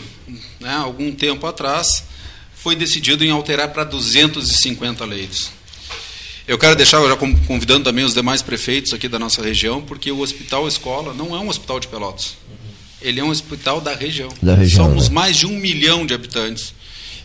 né, 0.59 0.73
algum 0.75 1.11
tempo 1.11 1.45
atrás, 1.45 2.05
foi 2.55 2.75
decidido 2.75 3.25
em 3.25 3.31
alterar 3.31 3.69
para 3.69 3.83
250 3.83 5.03
leitos. 5.05 5.51
Eu 6.47 6.57
quero 6.57 6.75
deixar, 6.75 7.01
já 7.07 7.15
convidando 7.15 7.85
também 7.85 8.03
os 8.03 8.13
demais 8.13 8.41
prefeitos 8.41 8.93
aqui 8.93 9.07
da 9.07 9.19
nossa 9.19 9.41
região, 9.41 9.81
porque 9.81 10.11
o 10.11 10.19
Hospital 10.19 10.67
Escola 10.67 11.13
não 11.13 11.35
é 11.35 11.39
um 11.39 11.49
hospital 11.49 11.79
de 11.79 11.87
Pelotas. 11.87 12.35
Ele 13.01 13.19
é 13.19 13.23
um 13.23 13.29
hospital 13.29 13.81
da 13.81 13.95
região. 13.95 14.29
Da 14.41 14.55
região 14.55 14.85
Somos 14.85 15.09
né? 15.09 15.15
mais 15.15 15.37
de 15.37 15.45
um 15.45 15.57
milhão 15.57 16.05
de 16.05 16.13
habitantes. 16.13 16.73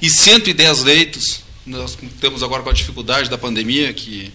E 0.01 0.09
110 0.09 0.85
leitos, 0.85 1.41
nós 1.67 1.97
temos 2.21 2.43
agora 2.43 2.63
com 2.63 2.71
a 2.71 2.73
dificuldade 2.73 3.29
da 3.29 3.37
pandemia, 3.37 3.93
que, 3.93 4.33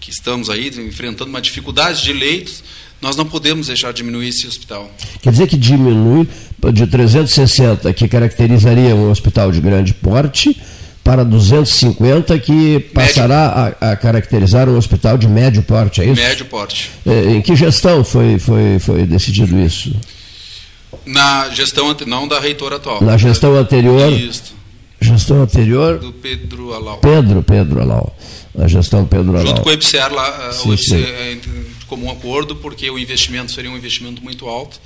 que 0.00 0.10
estamos 0.10 0.48
aí 0.48 0.68
enfrentando 0.68 1.30
uma 1.30 1.40
dificuldade 1.40 2.02
de 2.02 2.12
leitos, 2.12 2.64
nós 3.02 3.16
não 3.16 3.26
podemos 3.26 3.66
deixar 3.66 3.92
diminuir 3.92 4.28
esse 4.28 4.46
hospital. 4.46 4.88
Quer 5.20 5.32
dizer 5.32 5.48
que 5.48 5.56
diminui 5.56 6.28
de 6.72 6.86
360, 6.86 7.92
que 7.92 8.06
caracterizaria 8.06 8.94
um 8.94 9.10
hospital 9.10 9.50
de 9.50 9.60
grande 9.60 9.92
porte, 9.92 10.56
para 11.02 11.24
250, 11.24 12.38
que 12.38 12.78
passará 12.94 13.74
a, 13.80 13.90
a, 13.90 13.96
caracterizar 13.96 14.68
um 14.68 14.76
hospital 14.76 15.18
de 15.18 15.26
médio 15.26 15.60
porte, 15.64 16.00
é 16.00 16.04
isso? 16.04 16.22
Médio 16.22 16.46
porte. 16.46 16.92
É, 17.04 17.32
em 17.32 17.42
que 17.42 17.56
gestão 17.56 18.04
foi, 18.04 18.38
foi, 18.38 18.78
foi 18.78 19.04
decidido 19.04 19.58
isso? 19.58 19.92
Na 21.04 21.50
gestão, 21.50 21.96
não 22.06 22.28
da 22.28 22.38
reitora 22.38 22.76
atual. 22.76 23.02
Na 23.02 23.16
gestão 23.16 23.56
anterior? 23.56 24.12
Isso. 24.12 24.54
Gestão 25.00 25.42
anterior? 25.42 25.98
Do 25.98 26.12
Pedro 26.12 26.72
Alau. 26.72 26.98
Pedro, 26.98 27.42
Pedro 27.42 27.80
Alau. 27.80 28.16
A 28.56 28.68
gestão 28.68 29.04
Pedro 29.04 29.32
Alau. 29.32 29.46
Junto 29.46 29.62
com 29.62 29.70
o 29.70 29.72
EPCR 29.72 30.12
lá, 30.12 30.52
sim, 30.52 30.68
o 30.68 30.74
EPCR, 30.74 31.40
comum 31.92 32.10
acordo, 32.10 32.56
porque 32.56 32.88
o 32.90 32.98
investimento 32.98 33.52
seria 33.52 33.70
um 33.70 33.76
investimento 33.76 34.24
muito 34.24 34.48
alto, 34.48 34.80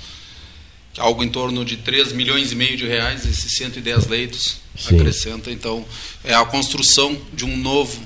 algo 0.97 1.23
em 1.23 1.29
torno 1.29 1.63
de 1.63 1.77
3 1.77 2.11
milhões 2.11 2.51
e 2.51 2.55
meio 2.55 2.75
de 2.75 2.85
reais, 2.85 3.25
esses 3.25 3.55
110 3.55 4.07
leitos 4.07 4.57
Sim. 4.77 4.97
acrescenta, 4.97 5.49
então 5.49 5.85
é 6.21 6.33
a 6.33 6.43
construção 6.43 7.17
de 7.33 7.45
um 7.45 7.55
novo 7.55 7.97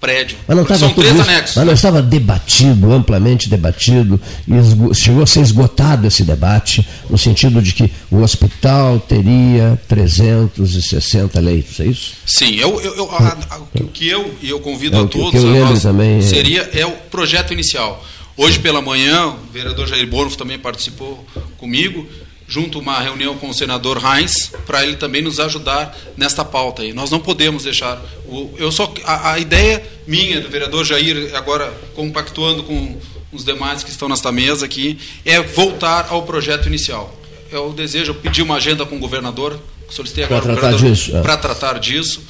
prédio. 0.00 0.38
Mas 0.46 0.56
não 0.56 0.78
São 0.78 0.94
três 0.94 1.12
isso, 1.12 1.22
anexos. 1.22 1.56
Mas 1.56 1.66
não 1.66 1.72
estava 1.72 2.00
debatido, 2.00 2.92
amplamente 2.92 3.48
debatido, 3.48 4.20
e 4.46 4.94
chegou 4.94 5.24
a 5.24 5.26
ser 5.26 5.40
esgotado 5.40 6.06
esse 6.06 6.22
debate, 6.22 6.86
no 7.10 7.18
sentido 7.18 7.60
de 7.60 7.72
que 7.72 7.90
o 8.12 8.18
hospital 8.18 9.00
teria 9.00 9.76
360 9.88 11.40
leitos, 11.40 11.80
é 11.80 11.86
isso? 11.86 12.12
Sim, 12.24 12.54
eu, 12.54 12.80
eu, 12.80 12.94
eu 12.94 13.10
a, 13.10 13.38
a, 13.50 13.58
o 13.58 13.88
que 13.88 14.06
eu, 14.06 14.32
e 14.40 14.50
eu 14.50 14.60
convido 14.60 14.96
é, 14.96 15.00
a 15.00 15.06
todos, 15.06 15.44
a 15.44 15.48
nós, 15.48 15.82
também, 15.82 16.18
é 16.18 16.22
seria 16.22 16.70
é 16.72 16.86
o 16.86 16.92
projeto 16.92 17.52
inicial. 17.52 18.04
Hoje 18.36 18.58
pela 18.58 18.82
manhã, 18.82 19.28
o 19.28 19.50
vereador 19.50 19.86
Jair 19.86 20.06
Bornf 20.06 20.36
também 20.36 20.58
participou 20.58 21.24
comigo, 21.56 22.06
junto 22.46 22.78
a 22.78 22.80
uma 22.82 23.00
reunião 23.00 23.34
com 23.38 23.48
o 23.48 23.54
senador 23.54 23.98
Heinz, 24.04 24.52
para 24.66 24.84
ele 24.84 24.96
também 24.96 25.22
nos 25.22 25.40
ajudar 25.40 25.96
nesta 26.18 26.44
pauta 26.44 26.82
aí. 26.82 26.92
Nós 26.92 27.10
não 27.10 27.18
podemos 27.18 27.64
deixar. 27.64 27.98
O, 28.26 28.54
eu 28.58 28.70
só, 28.70 28.92
a, 29.04 29.32
a, 29.32 29.38
ideia 29.38 29.82
minha, 30.06 30.38
do 30.42 30.50
vereador 30.50 30.84
Jair, 30.84 31.34
agora 31.34 31.72
compactuando 31.94 32.62
com 32.62 32.98
os 33.32 33.42
demais 33.42 33.82
que 33.82 33.90
estão 33.90 34.06
nesta 34.06 34.30
mesa 34.30 34.66
aqui, 34.66 34.98
é 35.24 35.40
voltar 35.40 36.08
ao 36.10 36.22
projeto 36.24 36.66
inicial. 36.66 37.18
Eu 37.50 37.72
desejo, 37.72 38.10
eu 38.10 38.14
pedi 38.16 38.42
uma 38.42 38.56
agenda 38.56 38.84
com 38.84 38.96
o 38.96 38.98
governador, 38.98 39.58
solicitei 39.88 40.24
agora 40.24 40.42
para 40.42 40.56
tratar 40.56 40.76
disso. 40.76 41.16
É. 41.16 41.22
Para 41.22 41.36
tratar 41.38 41.78
disso. 41.78 42.20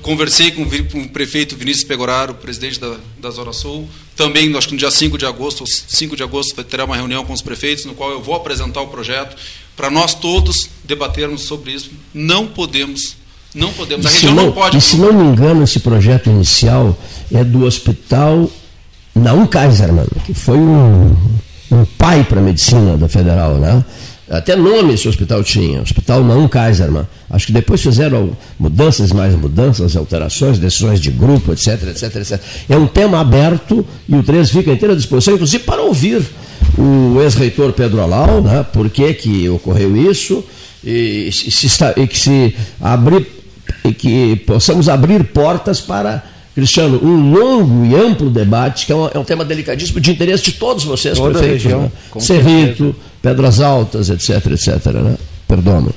Conversei 0.00 0.50
com, 0.50 0.64
com 0.64 1.02
o 1.02 1.08
prefeito 1.08 1.56
Vinícius 1.56 1.84
Pegoraro, 1.84 2.34
presidente 2.34 2.80
da, 2.80 2.96
da 3.20 3.30
Zona 3.30 3.52
Sul, 3.52 3.88
também, 4.16 4.54
acho 4.56 4.68
que 4.68 4.74
no 4.74 4.78
dia 4.78 4.90
5 4.90 5.18
de 5.18 5.26
agosto, 5.26 5.64
5 5.66 6.16
de 6.16 6.22
agosto, 6.22 6.62
terá 6.64 6.84
uma 6.84 6.96
reunião 6.96 7.24
com 7.24 7.32
os 7.32 7.42
prefeitos, 7.42 7.84
no 7.84 7.94
qual 7.94 8.10
eu 8.10 8.22
vou 8.22 8.34
apresentar 8.34 8.80
o 8.80 8.88
projeto, 8.88 9.36
para 9.76 9.90
nós 9.90 10.14
todos 10.14 10.68
debatermos 10.84 11.42
sobre 11.42 11.72
isso. 11.72 11.90
Não 12.12 12.46
podemos, 12.46 13.16
não 13.54 13.72
podemos, 13.72 14.06
a 14.06 14.10
região 14.10 14.34
não, 14.34 14.46
não 14.46 14.52
pode. 14.52 14.76
E 14.76 14.80
se 14.80 14.96
não 14.96 15.12
me 15.12 15.24
engano, 15.24 15.64
esse 15.64 15.80
projeto 15.80 16.28
inicial 16.28 16.96
é 17.32 17.42
do 17.42 17.64
hospital 17.64 18.50
Naum 19.14 19.46
Kaiserman, 19.46 20.06
que 20.24 20.34
foi 20.34 20.58
um, 20.58 21.16
um 21.70 21.84
pai 21.98 22.24
para 22.24 22.40
a 22.40 22.42
medicina 22.42 22.96
da 22.96 23.08
federal, 23.08 23.54
né? 23.54 23.84
Até 24.32 24.56
nome 24.56 24.94
esse 24.94 25.06
hospital 25.06 25.44
tinha, 25.44 25.82
Hospital 25.82 26.24
Naum 26.24 26.48
Kaiserman. 26.48 27.06
Acho 27.28 27.46
que 27.46 27.52
depois 27.52 27.82
fizeram 27.82 28.34
mudanças, 28.58 29.12
mais 29.12 29.34
mudanças, 29.34 29.94
alterações, 29.94 30.58
decisões 30.58 30.98
de 30.98 31.10
grupo, 31.10 31.52
etc, 31.52 31.88
etc, 31.88 32.16
etc. 32.16 32.40
É 32.66 32.76
um 32.78 32.86
tema 32.86 33.20
aberto 33.20 33.86
e 34.08 34.16
o 34.16 34.22
13 34.22 34.50
fica 34.50 34.72
inteira 34.72 34.96
disposição, 34.96 35.34
inclusive 35.34 35.64
para 35.64 35.82
ouvir 35.82 36.22
o 36.78 37.20
ex-reitor 37.20 37.74
Pedro 37.74 38.00
Alau, 38.00 38.40
né, 38.40 38.64
por 38.72 38.88
que, 38.88 39.12
que 39.12 39.48
ocorreu 39.50 39.94
isso, 39.94 40.42
e, 40.82 41.30
se 41.30 41.66
está, 41.66 41.92
e 41.94 42.06
que 42.06 42.18
se 42.18 42.56
abrir, 42.80 43.26
e 43.84 43.92
que 43.92 44.36
possamos 44.46 44.88
abrir 44.88 45.24
portas 45.24 45.78
para 45.78 46.22
Cristiano, 46.54 47.00
um 47.02 47.32
longo 47.32 47.84
e 47.86 47.94
amplo 47.94 48.28
debate, 48.28 48.84
que 48.84 48.92
é 48.92 48.94
um, 48.94 49.08
é 49.14 49.18
um 49.18 49.24
tema 49.24 49.42
delicadíssimo 49.42 49.98
de 50.00 50.10
interesse 50.10 50.44
de 50.44 50.52
todos 50.52 50.84
vocês, 50.84 51.16
Toda 51.16 51.38
prefeitos. 51.38 51.64
Região, 51.64 51.82
né? 51.82 51.90
Cerrito, 52.18 52.94
Pedras 53.22 53.60
Altas, 53.60 54.10
etc, 54.10 54.44
etc. 54.46 54.86
Né? 54.86 55.16
Perdão. 55.46 55.92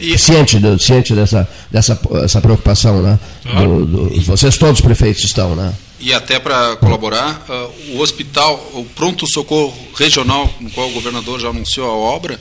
E... 0.00 0.16
Ciente, 0.16 0.58
do, 0.58 0.78
ciente 0.78 1.12
dessa, 1.12 1.48
dessa 1.70 2.00
essa 2.22 2.40
preocupação, 2.40 3.02
né? 3.02 3.18
Do, 3.44 3.84
do, 3.84 4.20
vocês 4.22 4.56
todos 4.56 4.78
os 4.78 4.80
prefeitos 4.80 5.24
estão, 5.24 5.54
né? 5.54 5.74
E 6.00 6.14
até 6.14 6.38
para 6.38 6.76
colaborar, 6.76 7.44
uh, 7.48 7.96
o 7.96 8.00
hospital, 8.00 8.54
o 8.74 8.84
pronto-socorro 8.84 9.76
regional, 9.96 10.48
no 10.60 10.70
qual 10.70 10.88
o 10.88 10.92
governador 10.92 11.40
já 11.40 11.48
anunciou 11.48 11.90
a 11.90 11.92
obra, 11.92 12.38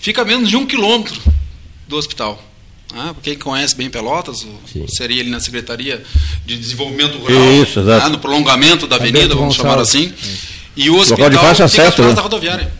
fica 0.00 0.22
a 0.22 0.24
menos 0.24 0.50
de 0.50 0.56
um 0.56 0.66
quilômetro 0.66 1.20
do 1.86 1.96
hospital. 1.96 2.42
Ah, 2.94 3.14
quem 3.22 3.36
conhece 3.36 3.76
bem 3.76 3.90
Pelotas, 3.90 4.46
Sim. 4.72 4.86
seria 4.88 5.20
ele 5.20 5.30
na 5.30 5.38
Secretaria 5.38 6.02
de 6.44 6.56
Desenvolvimento 6.56 7.18
Rural, 7.18 7.62
Isso, 7.62 7.80
ah, 7.80 8.08
no 8.08 8.18
prolongamento 8.18 8.86
da 8.86 8.96
avenida, 8.96 9.34
vamos 9.34 9.54
chamar 9.54 9.78
assim. 9.78 10.12
E 10.76 10.90
o 10.90 10.96
hospital 10.98 11.30
de 11.30 11.36
fica 11.36 11.64
acesso, 11.64 11.88
atrás 11.88 12.10
né? 12.10 12.14
da 12.14 12.22
rodoviária. 12.22 12.72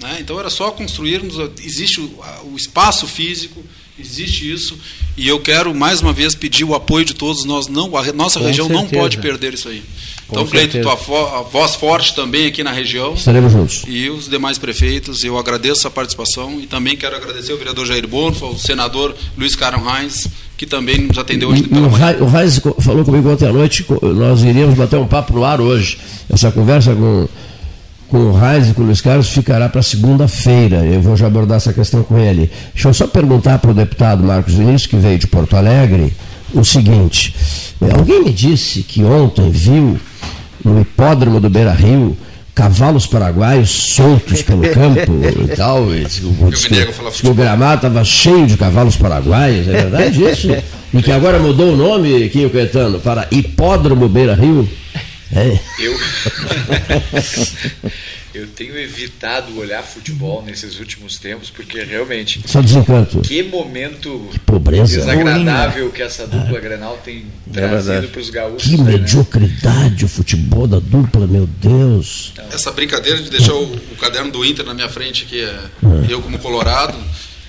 Né? 0.00 0.18
Então 0.20 0.38
era 0.38 0.50
só 0.50 0.70
construirmos, 0.70 1.36
existe 1.62 2.00
o, 2.00 2.20
o 2.52 2.56
espaço 2.56 3.06
físico, 3.06 3.62
existe 3.98 4.50
isso, 4.50 4.78
e 5.16 5.28
eu 5.28 5.38
quero 5.38 5.74
mais 5.74 6.00
uma 6.00 6.12
vez 6.12 6.34
pedir 6.34 6.64
o 6.64 6.74
apoio 6.74 7.04
de 7.04 7.14
todos 7.14 7.44
nós. 7.44 7.68
Não, 7.68 7.96
a 7.96 8.12
nossa 8.12 8.40
Com 8.40 8.46
região 8.46 8.66
certeza. 8.66 8.90
não 8.92 9.00
pode 9.00 9.18
perder 9.18 9.54
isso 9.54 9.68
aí. 9.68 9.82
Com 10.32 10.40
então, 10.40 10.46
Cleito, 10.46 10.80
tua 10.80 10.94
a 10.94 11.42
voz 11.42 11.74
forte 11.74 12.14
também 12.14 12.46
aqui 12.46 12.64
na 12.64 12.72
região. 12.72 13.12
Estaremos 13.12 13.52
juntos. 13.52 13.82
E 13.86 14.08
os 14.08 14.28
demais 14.28 14.56
prefeitos, 14.56 15.22
eu 15.22 15.36
agradeço 15.36 15.86
a 15.86 15.90
participação 15.90 16.58
e 16.58 16.66
também 16.66 16.96
quero 16.96 17.14
agradecer 17.14 17.52
ao 17.52 17.58
vereador 17.58 17.86
Jair 17.86 18.08
Bonfa, 18.08 18.46
ao 18.46 18.56
senador 18.56 19.14
Luiz 19.36 19.54
Caram 19.54 19.84
Reis, 19.84 20.26
que 20.56 20.64
também 20.64 21.02
nos 21.02 21.18
atendeu 21.18 21.50
hoje 21.50 21.64
pela 21.64 21.86
manhã. 21.86 22.16
O 22.20 22.26
Reis 22.26 22.60
falou 22.80 23.04
comigo 23.04 23.30
ontem 23.30 23.46
à 23.46 23.52
noite, 23.52 23.84
nós 24.00 24.42
iríamos 24.42 24.74
bater 24.74 24.98
um 24.98 25.06
papo 25.06 25.34
no 25.34 25.44
ar 25.44 25.60
hoje. 25.60 25.98
Essa 26.30 26.50
conversa 26.50 26.94
com 26.94 27.28
com 28.08 28.26
o 28.26 28.32
Raiz 28.32 28.68
e 28.68 28.74
com 28.74 28.82
o 28.82 28.84
Luiz 28.84 29.00
Carlos 29.00 29.30
ficará 29.30 29.70
para 29.70 29.80
segunda-feira. 29.82 30.84
Eu 30.84 31.00
vou 31.00 31.16
já 31.16 31.26
abordar 31.26 31.56
essa 31.56 31.72
questão 31.72 32.02
com 32.02 32.18
ele. 32.18 32.50
Deixa 32.74 32.88
eu 32.90 32.92
só 32.92 33.06
perguntar 33.06 33.58
para 33.58 33.70
o 33.70 33.74
deputado 33.74 34.22
Marcos 34.22 34.52
Vinícius, 34.52 34.86
que 34.86 34.96
veio 34.96 35.18
de 35.18 35.26
Porto 35.26 35.56
Alegre, 35.56 36.12
o 36.52 36.62
seguinte: 36.62 37.34
é, 37.80 37.98
alguém 37.98 38.22
me 38.22 38.30
disse 38.30 38.82
que 38.82 39.02
ontem 39.02 39.50
viu 39.50 39.98
no 40.64 40.80
hipódromo 40.80 41.40
do 41.40 41.50
Beira 41.50 41.72
Rio 41.72 42.16
cavalos 42.54 43.06
paraguaios 43.06 43.70
soltos 43.70 44.42
pelo 44.42 44.62
campo 44.70 45.12
e 45.42 45.48
tal. 45.56 45.84
O, 45.84 47.30
o 47.30 47.34
gramado 47.34 47.76
estava 47.76 48.04
cheio 48.04 48.46
de 48.46 48.56
cavalos 48.56 48.96
paraguaios, 48.96 49.68
é 49.68 49.72
verdade 49.72 50.22
isso? 50.22 50.48
E 50.92 51.02
que 51.02 51.10
agora 51.10 51.38
mudou 51.38 51.72
o 51.72 51.76
nome, 51.76 52.28
Quinho 52.28 52.50
Caetano, 52.50 53.00
para 53.00 53.26
Hipódromo 53.30 54.08
Beira 54.08 54.34
Rio? 54.34 54.68
É. 55.34 55.58
Eu, 55.78 55.96
eu 58.34 58.46
tenho 58.46 58.78
evitado 58.78 59.58
olhar 59.58 59.82
futebol 59.82 60.42
nesses 60.42 60.78
últimos 60.78 61.18
tempos, 61.18 61.50
porque 61.50 61.82
realmente. 61.82 62.40
Só 62.46 62.62
desencanto. 62.62 63.20
Que 63.20 63.42
momento 63.42 64.28
que 64.30 64.38
pobreza. 64.40 65.00
desagradável 65.00 65.90
que 65.90 66.02
essa 66.02 66.26
dupla 66.26 66.58
é. 66.58 66.60
Grenal 66.60 66.98
tem 67.04 67.26
é 67.54 67.68
trazido 67.68 68.08
para 68.08 68.20
os 68.20 68.30
gaúchos. 68.30 68.70
Que 68.70 68.76
né? 68.78 68.92
mediocridade 68.92 70.04
o 70.04 70.08
futebol 70.08 70.66
da 70.66 70.78
dupla, 70.78 71.26
meu 71.26 71.46
Deus. 71.46 72.32
Essa 72.50 72.72
brincadeira 72.72 73.20
de 73.20 73.30
deixar 73.30 73.54
o, 73.54 73.64
o 73.64 73.96
caderno 74.00 74.30
do 74.30 74.44
Inter 74.44 74.64
na 74.64 74.72
minha 74.72 74.88
frente, 74.88 75.26
que 75.26 75.40
é, 75.40 75.46
é 76.08 76.12
eu 76.12 76.22
como 76.22 76.38
colorado, 76.38 76.96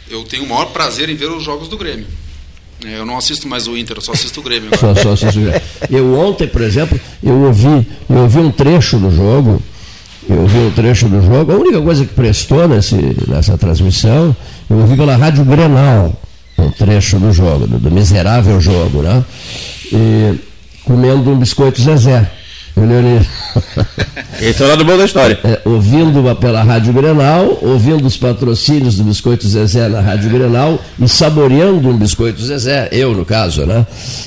eu 0.09 0.23
tenho 0.23 0.43
o 0.43 0.49
maior 0.49 0.65
prazer 0.65 1.09
em 1.09 1.15
ver 1.15 1.31
os 1.31 1.43
jogos 1.43 1.67
do 1.69 1.77
Grêmio. 1.77 2.07
É, 2.86 2.99
eu 2.99 3.05
não 3.05 3.17
assisto 3.17 3.47
mais 3.47 3.67
o 3.67 3.77
Inter, 3.77 3.97
eu 3.97 4.01
só 4.01 4.11
assisto 4.11 4.41
o 4.41 4.43
Grêmio. 4.43 4.69
Só, 4.77 4.93
só 4.95 5.13
assisto 5.13 5.39
o 5.39 5.43
Grêmio. 5.43 5.61
Eu 5.89 6.19
ontem, 6.19 6.47
por 6.47 6.61
exemplo, 6.61 6.99
eu 7.23 7.34
ouvi, 7.43 7.88
eu 8.09 8.17
ouvi 8.17 8.39
um 8.39 8.51
trecho 8.51 8.97
do 8.97 9.09
jogo, 9.09 9.61
eu 10.30 10.41
ouvi 10.41 10.57
um 10.57 10.71
trecho 10.71 11.07
do 11.07 11.21
jogo, 11.21 11.51
a 11.51 11.55
única 11.55 11.82
coisa 11.82 12.05
que 12.05 12.13
prestou 12.13 12.67
nesse, 12.67 12.95
nessa 13.28 13.57
transmissão, 13.57 14.36
eu 14.69 14.78
ouvi 14.78 14.95
pela 14.95 15.15
Rádio 15.15 15.43
Grenal, 15.43 16.13
um 16.57 16.71
trecho 16.71 17.19
do 17.19 17.32
jogo, 17.32 17.67
do, 17.67 17.78
do 17.78 17.91
miserável 17.91 18.59
jogo, 18.61 19.01
né? 19.01 19.24
E, 19.91 20.39
comendo 20.86 21.32
um 21.32 21.38
biscoito 21.38 21.82
Zezé. 21.82 22.30
Leonino. 22.82 23.26
Esse 24.41 24.61
é 24.61 24.65
o 24.65 24.69
lado 24.69 24.84
bom 24.84 24.97
da 24.97 25.05
história. 25.05 25.39
É, 25.43 25.61
ouvindo 25.63 26.36
pela 26.36 26.63
Rádio 26.63 26.91
Grenal, 26.91 27.59
ouvindo 27.61 28.05
os 28.05 28.17
patrocínios 28.17 28.97
do 28.97 29.03
Biscoito 29.03 29.47
Zezé 29.47 29.88
na 29.88 30.01
Rádio 30.01 30.30
Grenal 30.30 30.84
e 30.99 31.07
saboreando 31.07 31.89
um 31.89 31.97
Biscoito 31.97 32.41
Zezé, 32.41 32.89
eu 32.91 33.13
no 33.13 33.24
caso, 33.24 33.65
né? 33.65 33.86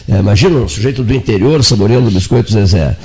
É, 0.08 0.18
imagina 0.18 0.58
um 0.58 0.68
sujeito 0.68 1.02
do 1.02 1.12
interior 1.12 1.62
saboreando 1.64 2.08
o 2.08 2.10
Biscoito 2.10 2.52
Zezé. 2.52 2.96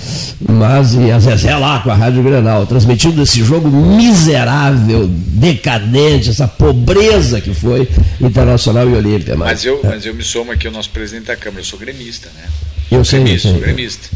Mas 0.47 0.93
e 0.93 1.11
a 1.11 1.19
Zezé 1.19 1.55
lá 1.57 1.79
com 1.79 1.89
a 1.89 1.95
Rádio 1.95 2.23
Grenal, 2.23 2.65
transmitindo 2.65 3.21
esse 3.21 3.43
jogo 3.43 3.69
miserável, 3.69 5.07
decadente, 5.07 6.29
essa 6.29 6.47
pobreza 6.47 7.41
que 7.41 7.53
foi 7.53 7.89
Internacional 8.21 8.87
e 8.89 8.93
Olímpia. 8.93 9.35
Mas, 9.35 9.49
mas 9.49 9.65
eu, 9.65 9.79
é. 9.83 9.87
mas 9.87 10.05
eu 10.05 10.13
me 10.13 10.23
somo 10.23 10.51
aqui 10.51 10.67
ao 10.67 10.73
nosso 10.73 10.91
presidente 10.91 11.25
da 11.25 11.35
Câmara, 11.35 11.61
eu 11.61 11.65
sou 11.65 11.79
gremista, 11.79 12.29
né? 12.35 12.43
Eu 12.91 13.03
sei, 13.03 13.23
gremista, 13.23 13.47
eu 13.47 13.51
sei. 13.53 13.59
Sou 13.59 13.61
gremista. 13.61 14.09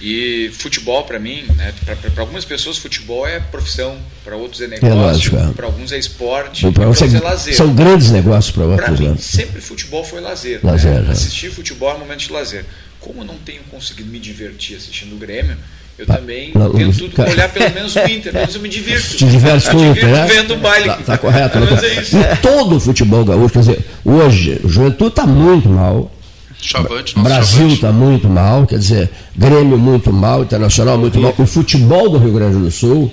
E 0.00 0.50
futebol, 0.56 1.02
para 1.04 1.18
mim, 1.18 1.44
né, 1.56 1.74
para 1.84 2.22
algumas 2.22 2.44
pessoas, 2.44 2.78
futebol 2.78 3.26
é 3.26 3.40
profissão, 3.40 3.98
para 4.24 4.36
outros 4.36 4.60
é, 4.60 4.66
é 4.66 4.68
negócio, 4.68 5.36
é 5.36 5.52
para 5.52 5.66
alguns 5.66 5.90
é 5.90 5.98
esporte, 5.98 6.70
para 6.70 6.86
outros 6.86 7.14
é, 7.14 7.18
lazer. 7.18 7.54
São 7.54 7.74
grandes 7.74 8.10
negócios 8.12 8.54
para 8.54 8.64
outros. 8.64 8.88
Para 8.88 8.96
mim, 8.96 9.08
né? 9.08 9.16
sempre 9.18 9.60
futebol 9.60 10.04
foi 10.04 10.20
lazer. 10.20 10.60
lazer 10.62 11.02
né? 11.02 11.10
Assistir 11.10 11.50
futebol 11.50 11.90
é 11.90 11.94
um 11.94 11.98
momento 11.98 12.20
de 12.20 12.32
lazer. 12.32 12.64
Como 13.00 13.22
eu 13.22 13.24
não 13.24 13.38
tenho 13.38 13.62
conseguido 13.64 14.08
me 14.08 14.20
divertir 14.20 14.76
assistindo 14.76 15.14
o 15.14 15.18
Grêmio, 15.18 15.56
eu 15.98 16.06
também 16.06 16.52
não, 16.54 16.70
tento 16.70 17.10
cara... 17.10 17.30
olhar 17.30 17.48
pelo 17.48 17.74
menos 17.74 17.96
o 17.96 17.98
Inter, 17.98 18.32
pelo 18.32 18.34
menos 18.34 18.54
eu 18.54 18.60
me 18.60 18.68
divirto. 18.68 19.16
Te 19.16 19.26
diverte 19.26 19.68
com 19.68 19.78
o 19.78 19.86
Inter, 19.86 20.06
né? 20.06 20.26
vendo 20.26 20.54
o 20.54 20.58
baile. 20.58 20.88
Tá, 20.88 20.96
tá 20.96 21.18
correto. 21.18 21.58
Né? 21.58 21.66
É 21.86 22.34
e 22.34 22.36
todo 22.36 22.76
o 22.76 22.80
futebol 22.80 23.24
gaúcho, 23.24 23.52
quer 23.52 23.58
dizer, 23.58 23.84
hoje 24.04 24.60
o 24.62 24.68
Juventude 24.68 25.10
está 25.10 25.26
muito 25.26 25.68
mal 25.68 26.12
Chavante, 26.60 27.14
Brasil 27.18 27.68
está 27.68 27.92
muito 27.92 28.28
mal, 28.28 28.66
quer 28.66 28.78
dizer, 28.78 29.10
Grêmio 29.36 29.78
muito 29.78 30.12
mal, 30.12 30.42
Internacional 30.42 30.98
muito 30.98 31.18
mal. 31.20 31.34
O 31.38 31.46
futebol 31.46 32.10
do 32.10 32.18
Rio 32.18 32.32
Grande 32.32 32.58
do 32.58 32.70
Sul 32.70 33.12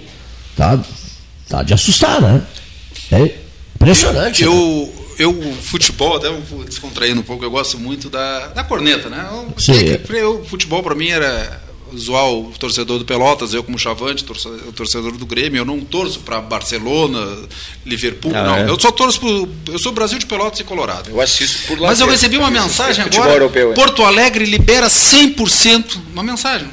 tá, 0.55 0.79
tá 1.47 1.61
de 1.61 1.73
assustar, 1.73 2.21
né? 2.21 2.41
É 3.11 3.35
impressionante. 3.75 4.43
Eu, 4.43 4.51
né? 4.51 4.89
eu, 5.19 5.33
eu 5.37 5.53
futebol, 5.61 6.17
até 6.17 6.29
descontraindo 6.65 7.21
um 7.21 7.23
pouco, 7.23 7.43
eu 7.43 7.51
gosto 7.51 7.77
muito 7.77 8.09
da, 8.09 8.47
da 8.47 8.63
corneta, 8.63 9.09
né? 9.09 9.27
O, 9.31 10.41
o 10.41 10.45
futebol 10.45 10.81
para 10.81 10.95
mim 10.95 11.09
era 11.09 11.64
zoar 11.97 12.29
o 12.29 12.51
torcedor 12.57 12.99
do 12.99 13.05
Pelotas, 13.05 13.53
eu 13.53 13.63
como 13.63 13.77
chavante, 13.77 14.23
torcedor, 14.23 14.59
torcedor 14.73 15.11
do 15.17 15.25
Grêmio, 15.25 15.59
eu 15.59 15.65
não 15.65 15.79
torço 15.81 16.19
para 16.19 16.41
Barcelona, 16.41 17.19
Liverpool, 17.85 18.31
ah, 18.35 18.43
não. 18.43 18.55
É? 18.55 18.69
Eu 18.69 18.79
só 18.79 18.91
torço 18.91 19.19
pro, 19.19 19.49
eu 19.67 19.79
sou 19.79 19.91
Brasil 19.91 20.19
de 20.19 20.25
Pelotas 20.25 20.59
e 20.59 20.63
Colorado. 20.63 21.09
Eu 21.09 21.21
assisto 21.21 21.67
por 21.67 21.79
lá. 21.79 21.89
Mas 21.89 21.99
eu 21.99 22.07
recebi 22.07 22.37
uma 22.37 22.51
mensagem 22.51 23.03
agora, 23.03 23.33
europeu, 23.33 23.73
Porto 23.73 24.03
Alegre 24.03 24.45
libera 24.45 24.87
100%, 24.87 25.97
uma 26.13 26.23
mensagem, 26.23 26.67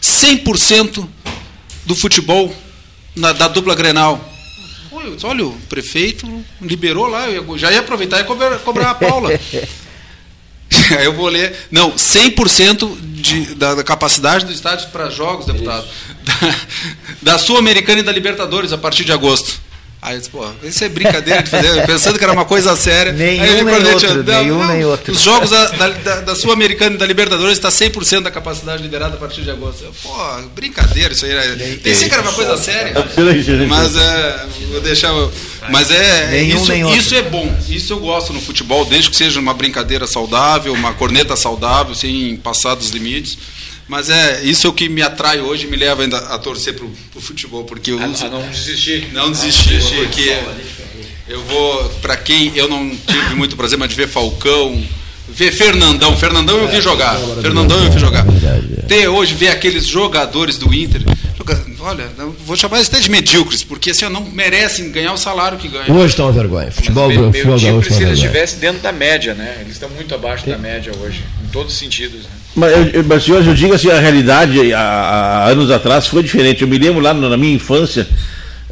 100% 0.00 1.06
do 1.84 1.94
futebol 1.94 2.54
na, 3.14 3.32
da 3.32 3.48
dupla 3.48 3.74
Grenal. 3.74 4.28
Olha, 5.24 5.46
o 5.46 5.52
prefeito 5.68 6.44
liberou 6.60 7.06
lá, 7.06 7.28
eu 7.28 7.58
já 7.58 7.72
ia 7.72 7.80
aproveitar 7.80 8.20
e 8.20 8.24
cobrar, 8.24 8.58
cobrar 8.58 8.90
a 8.90 8.94
Paula. 8.94 9.30
Aí 10.98 11.04
eu 11.04 11.12
vou 11.12 11.28
ler. 11.28 11.54
Não, 11.70 11.92
100% 11.92 12.96
de, 13.22 13.54
da, 13.54 13.74
da, 13.76 13.84
capacidade 13.84 14.44
do 14.44 14.52
estádio 14.52 14.90
para 14.90 15.08
jogos, 15.08 15.46
deputado. 15.46 15.86
Da, 16.22 17.32
da 17.32 17.38
Sul-Americana 17.38 18.00
e 18.00 18.02
da 18.02 18.12
Libertadores 18.12 18.72
a 18.72 18.78
partir 18.78 19.04
de 19.04 19.12
agosto. 19.12 19.60
Aí 20.02 20.16
eu 20.16 20.18
disse, 20.18 20.30
pô, 20.30 20.44
isso 20.64 20.82
é 20.82 20.88
brincadeira 20.88 21.44
de 21.44 21.48
fazer, 21.48 21.80
pensando 21.86 22.18
que 22.18 22.24
era 22.24 22.32
uma 22.32 22.44
coisa 22.44 22.74
séria. 22.74 23.12
Nenhum, 23.12 23.44
aí 23.44 23.62
nem 23.62 23.92
outro, 23.92 24.24
não, 24.24 24.42
nenhum 24.42 24.58
não, 24.58 24.66
nem 24.66 24.84
outro. 24.84 25.12
Os 25.12 25.20
jogos 25.20 25.50
da, 25.50 25.66
da, 25.68 26.20
da 26.22 26.34
Sul-Americana 26.34 26.96
e 26.96 26.98
da 26.98 27.06
Libertadores 27.06 27.56
está 27.56 27.68
100% 27.68 28.20
da 28.20 28.30
capacidade 28.30 28.82
liberada 28.82 29.14
a 29.14 29.16
partir 29.16 29.42
de 29.42 29.50
agosto. 29.52 29.84
Eu, 29.84 29.94
pô, 30.02 30.12
brincadeira 30.56 31.14
isso 31.14 31.24
aí. 31.24 31.32
Né? 31.32 31.78
Pensei 31.80 32.08
que 32.08 32.14
era 32.14 32.22
uma 32.24 32.32
coisa 32.32 32.56
séria. 32.56 32.94
Mas 33.68 33.94
é, 33.94 34.46
vou 34.72 34.80
deixar. 34.80 35.12
Mas 35.70 35.88
é, 35.92 36.30
nenhum, 36.32 36.56
isso, 36.56 36.72
isso 36.98 37.14
é 37.14 37.22
bom. 37.22 37.56
Isso 37.68 37.92
eu 37.92 38.00
gosto 38.00 38.32
no 38.32 38.40
futebol, 38.40 38.84
desde 38.84 39.08
que 39.08 39.14
seja 39.14 39.38
uma 39.38 39.54
brincadeira 39.54 40.08
saudável, 40.08 40.72
uma 40.72 40.94
corneta 40.94 41.36
saudável, 41.36 41.94
sem 41.94 42.36
passar 42.38 42.74
dos 42.74 42.90
limites. 42.90 43.38
Mas 43.92 44.08
é 44.08 44.40
isso 44.42 44.66
é 44.66 44.70
o 44.70 44.72
que 44.72 44.88
me 44.88 45.02
atrai 45.02 45.38
hoje, 45.42 45.66
me 45.66 45.76
leva 45.76 46.00
ainda 46.00 46.16
a 46.16 46.38
torcer 46.38 46.72
para 46.72 46.86
o 46.86 47.20
futebol, 47.20 47.64
porque 47.64 47.90
eu 47.90 48.02
uso, 48.02 48.26
não 48.26 48.40
desistir, 48.48 49.08
não 49.12 49.30
desistir, 49.30 49.82
porque 49.94 50.34
eu 51.28 51.44
vou 51.44 51.90
para 52.00 52.16
quem 52.16 52.50
eu 52.56 52.66
não 52.70 52.88
tive 52.88 53.34
muito 53.34 53.54
prazer, 53.54 53.78
mas 53.78 53.90
de 53.90 53.94
ver 53.94 54.08
Falcão, 54.08 54.82
ver 55.28 55.52
Fernandão, 55.52 56.16
Fernandão 56.16 56.56
eu 56.56 56.68
vi 56.68 56.80
jogar, 56.80 57.18
Fernandão 57.42 57.84
eu 57.84 57.92
vi 57.92 57.98
jogar. 57.98 58.24
Ter 58.88 59.08
hoje 59.08 59.34
ver 59.34 59.48
aqueles 59.48 59.86
jogadores 59.86 60.56
do 60.56 60.72
Inter, 60.72 61.02
olha, 61.80 62.08
vou 62.46 62.56
chamar 62.56 62.78
eles 62.78 62.88
até 62.88 62.98
de 62.98 63.10
medíocres, 63.10 63.62
porque 63.62 63.90
assim 63.90 64.08
não 64.08 64.22
merecem 64.22 64.90
ganhar 64.90 65.12
o 65.12 65.18
salário 65.18 65.58
que 65.58 65.68
ganham. 65.68 65.94
Hoje 65.94 66.14
está 66.14 66.22
uma 66.24 66.32
vergonha. 66.32 66.70
Futebol 66.70 67.12
do 67.12 67.30
futebol 67.30 67.58
time 67.58 67.84
se 67.84 68.02
eles 68.02 68.14
estivessem 68.14 68.58
dentro 68.58 68.80
da 68.80 68.90
média, 68.90 69.34
né? 69.34 69.58
Eles 69.60 69.74
estão 69.74 69.90
muito 69.90 70.14
abaixo 70.14 70.46
da 70.46 70.56
média 70.56 70.90
hoje, 70.98 71.22
em 71.44 71.48
todos 71.48 71.74
os 71.74 71.78
sentidos. 71.78 72.22
Né? 72.22 72.30
Mas, 72.54 72.94
eu, 72.94 73.04
mas 73.04 73.24
senhores, 73.24 73.46
eu 73.46 73.54
digo 73.54 73.74
assim, 73.74 73.90
a 73.90 73.98
realidade 73.98 74.72
há, 74.74 75.46
anos 75.48 75.70
atrás 75.70 76.06
foi 76.06 76.22
diferente. 76.22 76.62
Eu 76.62 76.68
me 76.68 76.78
lembro 76.78 77.00
lá 77.00 77.14
na 77.14 77.36
minha 77.36 77.54
infância, 77.54 78.06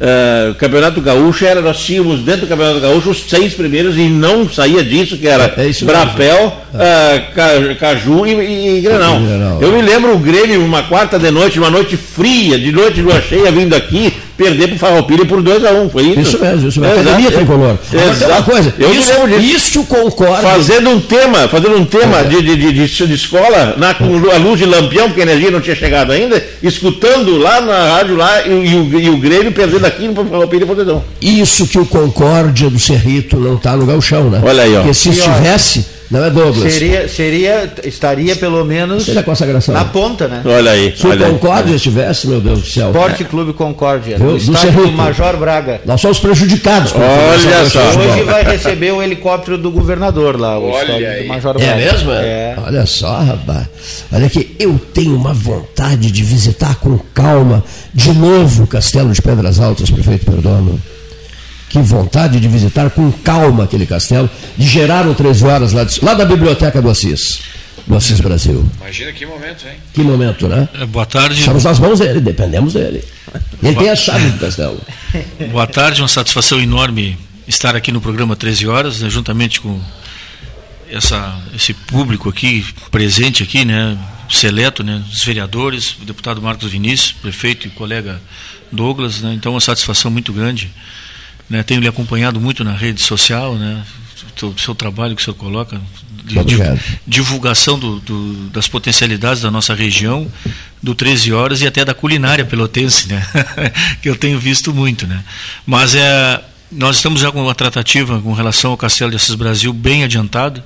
Uh, 0.01 0.55
Campeonato 0.55 0.99
Gaúcho 0.99 1.45
era, 1.45 1.61
nós 1.61 1.77
tínhamos 1.79 2.21
dentro 2.21 2.41
do 2.41 2.47
Campeonato 2.47 2.79
Gaúcho 2.79 3.11
os 3.11 3.21
seis 3.21 3.53
primeiros 3.53 3.95
e 3.95 4.09
não 4.09 4.49
saía 4.49 4.83
disso, 4.83 5.15
que 5.15 5.27
era 5.27 5.43
é, 5.55 5.69
é 5.69 5.85
Brapel, 5.85 6.57
uh, 6.73 7.75
Caju 7.75 8.25
e, 8.25 8.79
e, 8.79 8.81
Granal. 8.81 9.21
Eu 9.61 9.71
me 9.71 9.79
lembro 9.83 10.15
o 10.15 10.17
Grêmio, 10.17 10.65
uma 10.65 10.81
quarta 10.81 11.19
de 11.19 11.29
noite, 11.29 11.59
uma 11.59 11.69
noite 11.69 11.95
fria, 11.97 12.57
de 12.57 12.71
noite 12.71 12.95
de 12.95 13.03
lua 13.03 13.21
cheia, 13.21 13.51
vindo 13.51 13.75
aqui, 13.75 14.11
perder 14.41 14.67
para 14.69 14.75
o 14.75 14.79
Farroupilha 14.79 15.25
por 15.25 15.43
2x1, 15.43 15.85
um, 15.85 15.89
foi 15.89 16.03
isso? 16.03 16.19
Isso 16.21 16.39
mesmo, 16.39 16.67
isso 16.69 16.81
mesmo. 16.81 16.99
Academia 16.99 17.31
Tricolor. 17.31 17.77
Exato. 17.93 18.31
uma 18.31 18.43
coisa, 18.43 18.73
eu 18.79 18.91
isso, 18.91 19.11
lembro 19.13 19.39
disso. 19.39 19.55
Isso 19.55 19.83
concorda. 19.83 20.41
Fazendo 20.41 20.89
um 20.89 20.99
tema, 20.99 21.47
fazendo 21.47 21.77
um 21.77 21.85
tema 21.85 22.19
é. 22.19 22.23
de, 22.23 22.41
de, 22.41 22.55
de, 22.55 22.87
de, 22.87 23.13
escola, 23.13 23.75
na, 23.77 23.93
com 23.93 24.05
a 24.05 24.37
luz 24.37 24.59
de 24.59 24.65
lampião, 24.65 25.07
porque 25.07 25.21
a 25.21 25.23
energia 25.23 25.51
não 25.51 25.61
tinha 25.61 25.75
chegado 25.75 26.11
ainda, 26.11 26.43
escutando 26.63 27.37
lá 27.37 27.61
na 27.61 27.97
rádio 27.97 28.15
lá, 28.15 28.47
e, 28.47 28.49
e, 28.49 28.75
o, 28.75 28.99
e 28.99 29.09
o 29.09 29.17
Grêmio 29.17 29.51
perdendo 29.51 29.85
aqui 29.85 30.09
para 30.09 30.23
o 30.23 30.27
Farroupilha 30.27 30.65
por 30.65 30.75
2x1. 30.75 31.01
Isso 31.21 31.67
que 31.67 31.77
o 31.77 31.85
Concórdia 31.85 32.69
do 32.69 32.79
Cerrito 32.79 33.37
não 33.37 33.55
está 33.55 33.75
no 33.75 33.85
galchão, 33.85 34.29
né? 34.29 34.41
Olha 34.43 34.63
aí, 34.63 34.75
ó. 34.75 34.77
Porque 34.77 34.93
se 34.93 35.09
estivesse 35.09 35.85
não 36.11 36.25
é 36.25 36.29
Douglas. 36.29 36.73
Seria, 36.73 37.07
seria, 37.07 37.73
estaria 37.85 38.35
pelo 38.35 38.65
menos 38.65 39.05
seria 39.05 39.23
consagração. 39.23 39.73
na 39.73 39.85
ponta, 39.85 40.27
né? 40.27 40.41
Olha 40.43 40.71
aí. 40.71 40.93
Se 40.95 41.07
olha 41.07 41.27
o 41.27 41.31
Concórdia 41.31 41.73
estivesse, 41.73 42.27
meu 42.27 42.41
Deus 42.41 42.59
do 42.59 42.67
céu. 42.67 42.87
Esporte 42.87 43.23
Clube 43.23 43.53
Concórdia, 43.53 44.19
no 44.19 44.35
estádio 44.35 44.73
do 44.73 44.91
Major 44.91 45.37
Braga. 45.37 45.79
Nós 45.85 46.01
somos 46.01 46.19
prejudicados. 46.19 46.93
Olha 46.93 47.69
só. 47.69 47.79
Hoje 47.79 48.23
vai 48.23 48.43
receber 48.43 48.91
o 48.91 49.01
helicóptero 49.01 49.57
do 49.57 49.71
governador 49.71 50.37
lá, 50.37 50.59
o 50.59 50.69
Olha 50.69 51.21
do 51.21 51.27
Major 51.29 51.53
Braga. 51.53 51.71
É 51.71 51.75
mesmo? 51.75 52.11
É. 52.11 52.55
Olha 52.61 52.85
só, 52.85 53.19
rapaz. 53.19 53.67
Olha 54.11 54.25
aqui, 54.25 54.53
eu 54.59 54.77
tenho 54.93 55.15
uma 55.15 55.33
vontade 55.33 56.11
de 56.11 56.23
visitar 56.23 56.75
com 56.75 56.99
calma 57.13 57.63
de 57.93 58.11
novo 58.11 58.63
o 58.63 58.67
Castelo 58.67 59.13
de 59.13 59.21
Pedras 59.21 59.61
Altas, 59.61 59.89
prefeito 59.89 60.25
Perdomo. 60.25 60.77
Que 61.71 61.79
vontade 61.79 62.37
de 62.37 62.49
visitar 62.49 62.89
com 62.89 63.09
calma 63.09 63.63
aquele 63.63 63.85
castelo, 63.85 64.29
de 64.57 64.67
gerar 64.67 65.07
um 65.07 65.13
13 65.13 65.45
horas 65.45 65.71
lá, 65.71 65.85
de, 65.85 66.03
lá 66.03 66.13
da 66.13 66.25
biblioteca 66.25 66.81
do 66.81 66.89
Assis, 66.89 67.39
do 67.87 67.95
Assis 67.95 68.19
Brasil. 68.19 68.69
Imagina 68.81 69.13
que 69.13 69.25
momento, 69.25 69.65
hein? 69.65 69.75
Que 69.93 70.01
momento, 70.01 70.49
né? 70.49 70.67
É, 70.73 70.85
boa 70.85 71.05
tarde. 71.05 71.39
Estamos 71.39 71.63
nas 71.63 71.79
mãos 71.79 71.99
dele, 71.99 72.19
dependemos 72.19 72.73
dele. 72.73 73.01
Ele 73.63 73.71
boa... 73.71 73.83
tem 73.85 73.89
a 73.89 73.95
chave 73.95 74.31
do 74.31 74.37
castelo. 74.37 74.81
Boa 75.49 75.65
tarde, 75.65 76.01
uma 76.01 76.09
satisfação 76.09 76.59
enorme 76.59 77.17
estar 77.47 77.73
aqui 77.73 77.89
no 77.89 78.01
programa 78.01 78.35
13 78.35 78.67
horas, 78.67 78.99
né, 78.99 79.09
juntamente 79.09 79.61
com 79.61 79.79
essa, 80.89 81.41
esse 81.55 81.73
público 81.73 82.27
aqui, 82.27 82.65
presente 82.89 83.43
aqui, 83.43 83.63
né, 83.63 83.97
seleto, 84.29 84.83
né, 84.83 85.01
os 85.09 85.23
vereadores, 85.23 85.95
o 86.01 86.05
deputado 86.05 86.41
Marcos 86.41 86.69
Vinícius, 86.69 87.13
prefeito 87.13 87.67
e 87.67 87.69
colega 87.69 88.21
Douglas, 88.69 89.21
né, 89.21 89.33
então 89.33 89.53
uma 89.53 89.61
satisfação 89.61 90.11
muito 90.11 90.33
grande 90.33 90.69
né, 91.51 91.63
tenho 91.63 91.81
lhe 91.81 91.87
acompanhado 91.87 92.39
muito 92.39 92.63
na 92.63 92.73
rede 92.73 93.01
social, 93.01 93.55
né, 93.55 93.83
o 94.41 94.57
seu 94.57 94.73
trabalho 94.73 95.15
que 95.15 95.21
o 95.21 95.25
senhor 95.25 95.35
coloca, 95.35 95.79
de, 96.23 96.37
divulgação 97.05 97.77
do, 97.77 97.99
do, 97.99 98.49
das 98.49 98.69
potencialidades 98.69 99.41
da 99.41 99.51
nossa 99.51 99.75
região, 99.75 100.31
do 100.81 100.95
13 100.95 101.33
horas 101.33 101.61
e 101.61 101.67
até 101.67 101.83
da 101.83 101.93
culinária 101.93 102.45
pelotense, 102.45 103.09
né, 103.09 103.21
que 104.01 104.09
eu 104.09 104.15
tenho 104.15 104.39
visto 104.39 104.73
muito. 104.73 105.05
Né. 105.05 105.21
Mas 105.65 105.93
é, 105.93 106.41
nós 106.71 106.95
estamos 106.95 107.19
já 107.19 107.29
com 107.29 107.43
uma 107.43 107.53
tratativa 107.53 108.21
com 108.21 108.31
relação 108.31 108.71
ao 108.71 108.77
Castelo 108.77 109.11
de 109.11 109.17
Assis 109.17 109.35
Brasil 109.35 109.73
bem 109.73 110.05
adiantada. 110.05 110.65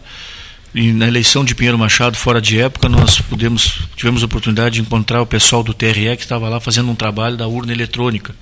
E 0.74 0.92
na 0.92 1.08
eleição 1.08 1.46
de 1.46 1.56
Pinheiro 1.56 1.80
Machado, 1.80 2.18
fora 2.18 2.42
de 2.42 2.60
época, 2.60 2.90
nós 2.90 3.22
pudemos, 3.22 3.80
tivemos 3.96 4.22
a 4.22 4.26
oportunidade 4.26 4.76
de 4.76 4.82
encontrar 4.82 5.22
o 5.22 5.26
pessoal 5.26 5.64
do 5.64 5.74
TRE 5.74 6.16
que 6.18 6.24
estava 6.24 6.50
lá 6.50 6.60
fazendo 6.60 6.92
um 6.92 6.96
trabalho 6.96 7.38
da 7.38 7.48
urna 7.48 7.72
eletrônica. 7.72 8.36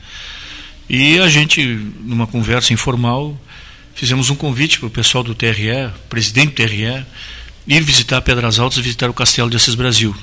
E 0.89 1.19
a 1.19 1.29
gente, 1.29 1.63
numa 2.01 2.27
conversa 2.27 2.73
informal, 2.73 3.37
fizemos 3.95 4.29
um 4.29 4.35
convite 4.35 4.79
para 4.79 4.87
o 4.87 4.91
pessoal 4.91 5.23
do 5.23 5.33
TRE, 5.33 5.89
presidente 6.09 6.49
do 6.49 6.55
TRE, 6.55 7.05
ir 7.67 7.81
visitar 7.81 8.21
Pedras 8.21 8.59
Altas 8.59 8.77
e 8.77 8.81
visitar 8.81 9.09
o 9.09 9.13
Castelo 9.13 9.49
de 9.49 9.55
Assis 9.55 9.75
Brasil. 9.75 10.15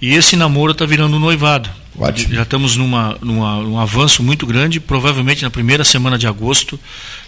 E 0.00 0.14
esse 0.14 0.34
namoro 0.34 0.72
está 0.72 0.86
virando 0.86 1.16
um 1.16 1.20
noivado. 1.20 1.68
Ótimo. 1.98 2.34
Já 2.34 2.42
estamos 2.42 2.76
numa, 2.76 3.18
numa, 3.20 3.62
num 3.62 3.78
avanço 3.78 4.22
muito 4.22 4.46
grande, 4.46 4.80
provavelmente 4.80 5.42
na 5.42 5.50
primeira 5.50 5.84
semana 5.84 6.16
de 6.16 6.26
agosto. 6.26 6.80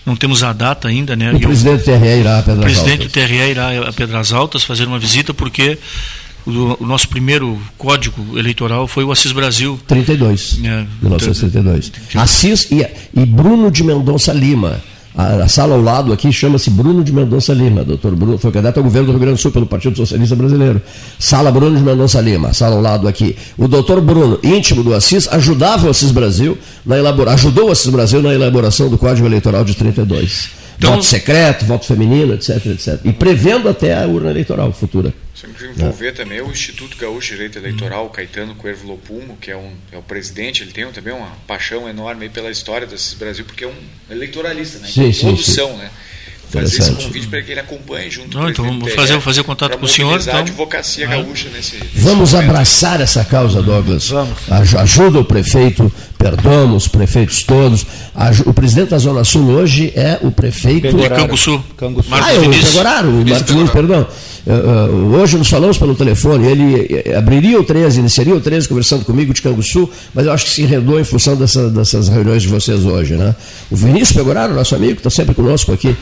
Não 0.07 0.17
temos 0.17 0.43
a 0.43 0.53
data 0.53 0.89
ainda, 0.89 1.15
né? 1.15 1.33
O 1.33 1.41
presidente 1.41 1.81
do 1.81 1.85
TRE 1.85 2.21
irá 2.21 2.39
a 2.39 2.43
Pedras 2.43 2.57
Altas. 2.57 2.59
O 2.59 2.63
presidente 2.63 3.07
do 3.07 3.11
TRE 3.11 3.51
irá 3.51 3.89
a 3.89 3.93
Pedras 3.93 4.33
Altas 4.33 4.65
fazer 4.65 4.87
uma 4.87 4.99
visita, 4.99 5.35
porque 5.35 5.79
o, 6.47 6.82
o, 6.82 6.86
nosso 6.86 7.09
primeiro 7.09 7.59
código 7.78 8.38
eleitoral 8.38 8.86
foi 8.86 9.05
o 9.05 9.12
Assis 9.12 9.32
Brasil. 9.32 9.78
32. 9.86 10.59
É, 10.64 10.86
1932. 11.03 11.93
Assis 12.14 12.70
e, 12.70 12.86
e 13.14 13.26
Bruno 13.26 13.70
de 13.70 13.84
Mendonça 13.84 14.32
Lima. 14.32 14.80
A, 15.14 15.45
a, 15.45 15.49
sala 15.49 15.74
ao 15.74 15.82
lado 15.82 16.12
aqui 16.12 16.32
chama-se 16.32 16.70
Bruno 16.70 17.05
de 17.05 17.12
Mendonça 17.12 17.53
Lima. 17.53 17.84
Doutor 17.84 18.16
Bruno 18.16 18.38
foi 18.38 18.51
candidato 18.51 18.78
ao 18.78 18.84
governo 18.84 19.07
do 19.07 19.12
Rio 19.12 19.20
Grande 19.20 19.36
do 19.36 19.40
Sul 19.40 19.53
pelo 19.53 19.66
Partido 19.66 19.97
Socialista 19.97 20.34
Brasileiro. 20.34 20.80
Sala 21.18 21.53
Bruno 21.53 21.76
de 21.76 21.82
Mendonça 21.82 22.20
Lima, 22.20 22.55
sala 22.55 22.76
ao 22.76 22.82
lado 22.82 23.07
aqui. 23.07 23.36
O 23.59 23.68
doutor 23.68 24.01
Bruno, 24.01 24.38
íntimo 24.43 24.82
do 24.82 24.95
Assis, 24.95 25.28
ajudava 25.28 25.86
o 25.86 25.90
Assis 25.90 26.11
Brasil 26.11 26.57
na 26.84 26.97
elabora, 26.97 27.32
ajudou 27.32 27.68
o 27.68 27.72
Assis 27.72 27.90
Brasil 27.90 28.22
na 28.22 28.32
elaboração 28.32 28.88
do 28.88 28.97
Código 28.97 29.26
Eleitoral 29.26 29.64
de 29.64 29.74
32. 29.74 30.62
Então, 30.83 30.95
voto 30.95 31.05
secreto, 31.05 31.64
voto 31.64 31.87
feminino, 31.87 32.35
etc, 32.35 32.66
etc. 32.66 33.01
E 33.05 33.12
prevendo 33.12 33.68
até 33.68 33.95
a 33.95 34.07
urna 34.07 34.30
eleitoral 34.30 34.72
futura. 34.72 35.14
Temos 35.41 35.59
que 35.59 35.66
envolver 35.66 36.09
é. 36.09 36.12
também 36.12 36.41
o 36.41 36.51
Instituto 36.51 36.97
Gaúcho 36.97 37.30
de 37.30 37.35
Direito 37.35 37.59
Eleitoral, 37.59 38.09
Caetano 38.11 38.55
Coelho 38.55 38.87
Lopumo, 38.87 39.37
que 39.41 39.51
é, 39.51 39.57
um, 39.57 39.72
é 39.91 39.99
o 39.99 40.03
presidente, 40.03 40.62
ele 40.62 40.72
tem 40.72 40.87
também 40.93 41.12
uma 41.12 41.30
paixão 41.47 41.89
enorme 41.89 42.28
pela 42.28 42.51
história 42.51 42.87
desse 42.87 43.16
Brasil, 43.16 43.45
porque 43.45 43.64
é 43.64 43.68
um 43.68 43.74
eleitoralista, 44.11 44.78
né? 44.78 44.89
Sim, 44.89 45.12
sim, 45.12 45.26
produção, 45.26 45.70
sim. 45.70 45.76
né? 45.78 45.91
Fazer 46.53 46.79
esse 46.79 46.93
convite 46.93 47.27
para 47.27 47.43
que 47.43 47.51
ele 47.51 47.61
acompanhe 47.61 48.11
junto 48.11 48.39
Não, 48.39 48.49
então 48.49 48.65
vamos 48.65 48.93
fazer, 48.93 49.21
fazer 49.21 49.43
contato 49.43 49.79
com 49.79 49.85
o 49.85 49.89
senhor. 49.89 50.21
Então. 50.21 50.35
a 50.35 50.39
advocacia 50.39 51.07
gaúcha 51.07 51.49
nesse, 51.49 51.77
nesse 51.77 51.99
Vamos 51.99 52.33
momento. 52.33 52.51
abraçar 52.51 53.01
essa 53.01 53.25
causa, 53.25 53.63
Douglas. 53.63 54.09
Vamos. 54.09 54.39
Ajuda 54.77 55.21
o 55.21 55.25
prefeito, 55.25 55.91
perdoamos 56.19 56.85
os 56.85 56.89
prefeitos 56.89 57.43
todos. 57.43 57.87
O 58.47 58.53
presidente 58.53 58.91
da 58.91 58.99
Zona 58.99 59.25
Sul 59.25 59.49
hoje 59.49 59.93
é 59.97 60.19
o 60.23 60.31
prefeito. 60.31 60.95
De 60.95 61.09
Canguçu. 61.09 61.63
Canguçu. 61.77 62.09
Ah, 62.13 62.33
é 62.33 62.39
o 62.39 62.51
Pegoraro, 62.51 63.09
o 63.09 63.29
Marcos 63.29 63.71
perdão. 63.71 64.07
Uh, 64.45 65.15
hoje 65.21 65.39
nos 65.39 65.49
falamos 65.49 65.79
pelo 65.79 65.95
telefone, 65.95 66.49
ele 66.49 67.05
uh, 67.15 67.17
abriria 67.17 67.61
o 67.61 67.63
13, 67.63 68.01
iniciaria 68.01 68.35
o 68.35 68.41
13 68.41 68.67
conversando 68.67 69.05
comigo 69.05 69.33
de 69.33 69.41
Canguçu, 69.41 69.89
mas 70.13 70.27
eu 70.27 70.33
acho 70.33 70.47
que 70.47 70.51
se 70.51 70.63
enredou 70.63 70.99
em 70.99 71.05
função 71.05 71.37
dessa, 71.37 71.71
dessas 71.71 72.09
reuniões 72.09 72.43
de 72.43 72.49
vocês 72.49 72.85
hoje. 72.85 73.15
Né? 73.15 73.37
O 73.71 73.77
Vinícius 73.77 74.13
Pegoraro, 74.13 74.53
nosso 74.53 74.75
amigo, 74.75 74.95
está 74.95 75.11
sempre 75.11 75.33
conosco 75.33 75.73
aqui, 75.73 75.97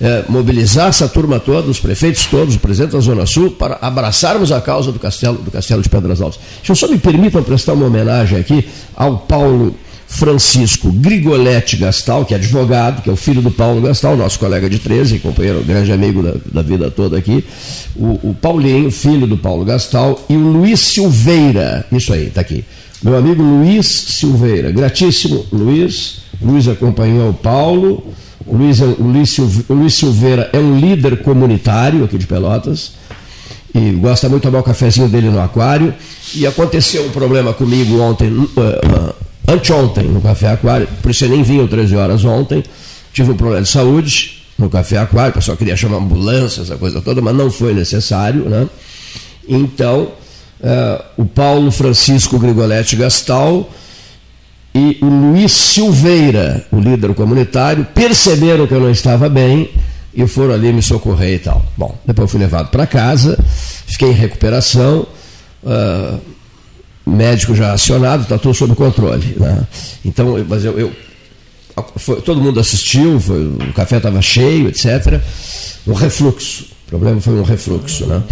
é, 0.00 0.24
mobilizar 0.28 0.88
essa 0.88 1.08
turma 1.08 1.40
toda, 1.40 1.70
os 1.70 1.80
prefeitos 1.80 2.26
todos, 2.26 2.54
o 2.54 2.58
presidente 2.58 2.92
da 2.92 3.00
Zona 3.00 3.26
Sul, 3.26 3.50
para 3.50 3.78
abraçarmos 3.80 4.52
a 4.52 4.60
causa 4.60 4.92
do 4.92 4.98
Castelo, 4.98 5.38
do 5.38 5.50
Castelo 5.50 5.82
de 5.82 5.88
Pedras 5.88 6.20
Altas. 6.20 6.40
Deixa 6.56 6.72
eu 6.72 6.76
só 6.76 6.88
me 6.88 6.98
permitam 6.98 7.42
prestar 7.42 7.72
uma 7.72 7.86
homenagem 7.86 8.38
aqui 8.38 8.68
ao 8.94 9.18
Paulo 9.18 9.74
Francisco 10.06 10.92
Grigoletti 10.92 11.76
Gastal, 11.76 12.24
que 12.24 12.32
é 12.32 12.36
advogado, 12.36 13.02
que 13.02 13.10
é 13.10 13.12
o 13.12 13.16
filho 13.16 13.42
do 13.42 13.50
Paulo 13.50 13.80
Gastal, 13.80 14.16
nosso 14.16 14.38
colega 14.38 14.70
de 14.70 14.78
13, 14.78 15.18
companheiro, 15.18 15.62
grande 15.64 15.92
amigo 15.92 16.22
da, 16.22 16.34
da 16.52 16.62
vida 16.62 16.90
toda 16.90 17.18
aqui, 17.18 17.44
o, 17.94 18.30
o, 18.30 18.36
Paulinho, 18.40 18.90
filho 18.90 19.26
do 19.26 19.36
Paulo 19.36 19.64
Gastal, 19.64 20.24
e 20.28 20.36
o 20.36 20.40
Luiz 20.40 20.80
Silveira, 20.80 21.84
isso 21.90 22.12
aí, 22.12 22.28
está 22.28 22.40
aqui. 22.40 22.64
Meu 23.02 23.16
amigo 23.16 23.42
Luiz 23.42 23.86
Silveira, 23.86 24.70
gratíssimo 24.70 25.44
Luiz, 25.52 26.18
Luiz 26.40 26.68
acompanhou 26.68 27.30
o 27.30 27.34
Paulo, 27.34 28.14
o 28.46 28.56
Luiz, 28.56 28.80
o 28.80 28.96
Luiz, 28.98 29.38
o 29.38 29.74
Luiz 29.74 29.94
Silveira 29.94 30.50
é 30.52 30.58
um 30.58 30.78
líder 30.78 31.22
comunitário 31.22 32.04
aqui 32.04 32.16
de 32.16 32.26
Pelotas, 32.26 32.92
e 33.74 33.90
gosta 33.92 34.28
muito 34.28 34.42
de 34.42 34.48
tomar 34.48 34.60
o 34.60 34.62
cafezinho 34.62 35.08
dele 35.08 35.28
no 35.28 35.40
aquário, 35.40 35.92
e 36.34 36.46
aconteceu 36.46 37.04
um 37.06 37.10
problema 37.10 37.52
comigo 37.52 38.00
ontem, 38.00 38.28
uh, 38.28 39.14
anteontem 39.46 40.04
no 40.04 40.20
Café 40.20 40.50
Aquário, 40.50 40.88
por 41.02 41.10
isso 41.10 41.24
eu 41.24 41.28
nem 41.28 41.40
às 41.40 41.70
13 41.70 41.96
horas 41.96 42.24
ontem, 42.24 42.62
tive 43.12 43.32
um 43.32 43.36
problema 43.36 43.62
de 43.62 43.68
saúde 43.68 44.42
no 44.58 44.70
Café 44.70 44.98
Aquário, 44.98 45.30
o 45.30 45.34
pessoal 45.34 45.56
queria 45.56 45.76
chamar 45.76 45.98
ambulância, 45.98 46.62
essa 46.62 46.76
coisa 46.76 47.00
toda, 47.00 47.20
mas 47.20 47.34
não 47.34 47.50
foi 47.50 47.74
necessário, 47.74 48.48
né? 48.48 48.66
Então, 49.48 50.08
uh, 50.60 51.04
o 51.16 51.24
Paulo 51.24 51.70
Francisco 51.70 52.38
Grigoletti 52.38 52.96
Gastal 52.96 53.68
e 54.76 54.98
o 55.00 55.06
Luiz 55.06 55.52
Silveira, 55.52 56.66
o 56.70 56.78
líder 56.78 57.14
comunitário, 57.14 57.86
perceberam 57.94 58.66
que 58.66 58.74
eu 58.74 58.80
não 58.80 58.90
estava 58.90 59.26
bem 59.26 59.70
e 60.12 60.26
foram 60.26 60.52
ali 60.52 60.70
me 60.70 60.82
socorrer 60.82 61.36
e 61.36 61.38
tal. 61.38 61.64
Bom, 61.78 61.98
depois 62.04 62.30
fui 62.30 62.38
levado 62.38 62.68
para 62.68 62.86
casa, 62.86 63.38
fiquei 63.86 64.10
em 64.10 64.12
recuperação. 64.12 65.06
Uh, 65.64 66.20
médico 67.06 67.54
já 67.54 67.72
acionado, 67.72 68.24
está 68.24 68.36
tudo 68.36 68.54
sob 68.54 68.74
controle. 68.74 69.36
Né? 69.40 69.66
Então, 70.04 70.44
mas 70.46 70.62
eu, 70.62 70.78
eu 70.78 70.92
foi, 71.96 72.20
todo 72.20 72.42
mundo 72.42 72.60
assistiu, 72.60 73.18
foi, 73.18 73.46
o 73.46 73.72
café 73.72 73.96
estava 73.96 74.20
cheio, 74.20 74.68
etc. 74.68 75.22
Um 75.86 75.94
refluxo. 75.94 76.66
O 76.86 76.90
problema 76.90 77.18
foi 77.20 77.34
um 77.34 77.42
refluxo, 77.42 78.04
né? 78.06 78.22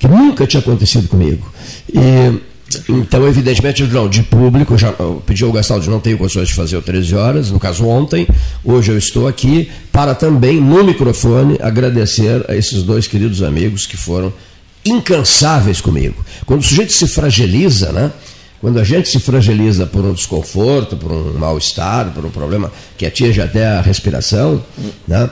que 0.00 0.08
nunca 0.08 0.48
tinha 0.48 0.60
acontecido 0.60 1.06
comigo. 1.06 1.46
E 1.94 2.40
Então, 2.88 3.26
evidentemente, 3.26 3.82
não, 3.84 4.08
de 4.08 4.22
público, 4.22 4.76
já 4.76 4.92
pedi 5.26 5.44
ao 5.44 5.52
Gastaldi, 5.52 5.88
não 5.90 6.00
tenho 6.00 6.18
condições 6.18 6.48
de 6.48 6.54
fazer 6.54 6.76
o 6.76 6.82
13 6.82 7.14
horas, 7.14 7.50
no 7.50 7.58
caso 7.58 7.86
ontem, 7.86 8.26
hoje 8.64 8.92
eu 8.92 8.98
estou 8.98 9.26
aqui 9.26 9.70
para 9.90 10.14
também, 10.14 10.60
no 10.60 10.84
microfone, 10.84 11.58
agradecer 11.60 12.44
a 12.48 12.56
esses 12.56 12.82
dois 12.82 13.06
queridos 13.06 13.42
amigos 13.42 13.86
que 13.86 13.96
foram 13.96 14.32
incansáveis 14.84 15.80
comigo. 15.80 16.24
Quando 16.44 16.60
o 16.60 16.64
sujeito 16.64 16.92
se 16.92 17.06
fragiliza, 17.06 17.92
né? 17.92 18.10
Quando 18.60 18.78
a 18.78 18.84
gente 18.84 19.08
se 19.08 19.18
fragiliza 19.18 19.86
por 19.86 20.04
um 20.04 20.12
desconforto, 20.12 20.96
por 20.96 21.10
um 21.10 21.32
mal-estar, 21.36 22.12
por 22.12 22.24
um 22.24 22.30
problema 22.30 22.70
que 22.96 23.04
atinge 23.04 23.40
até 23.40 23.66
a 23.66 23.80
respiração, 23.80 24.62
né? 25.06 25.28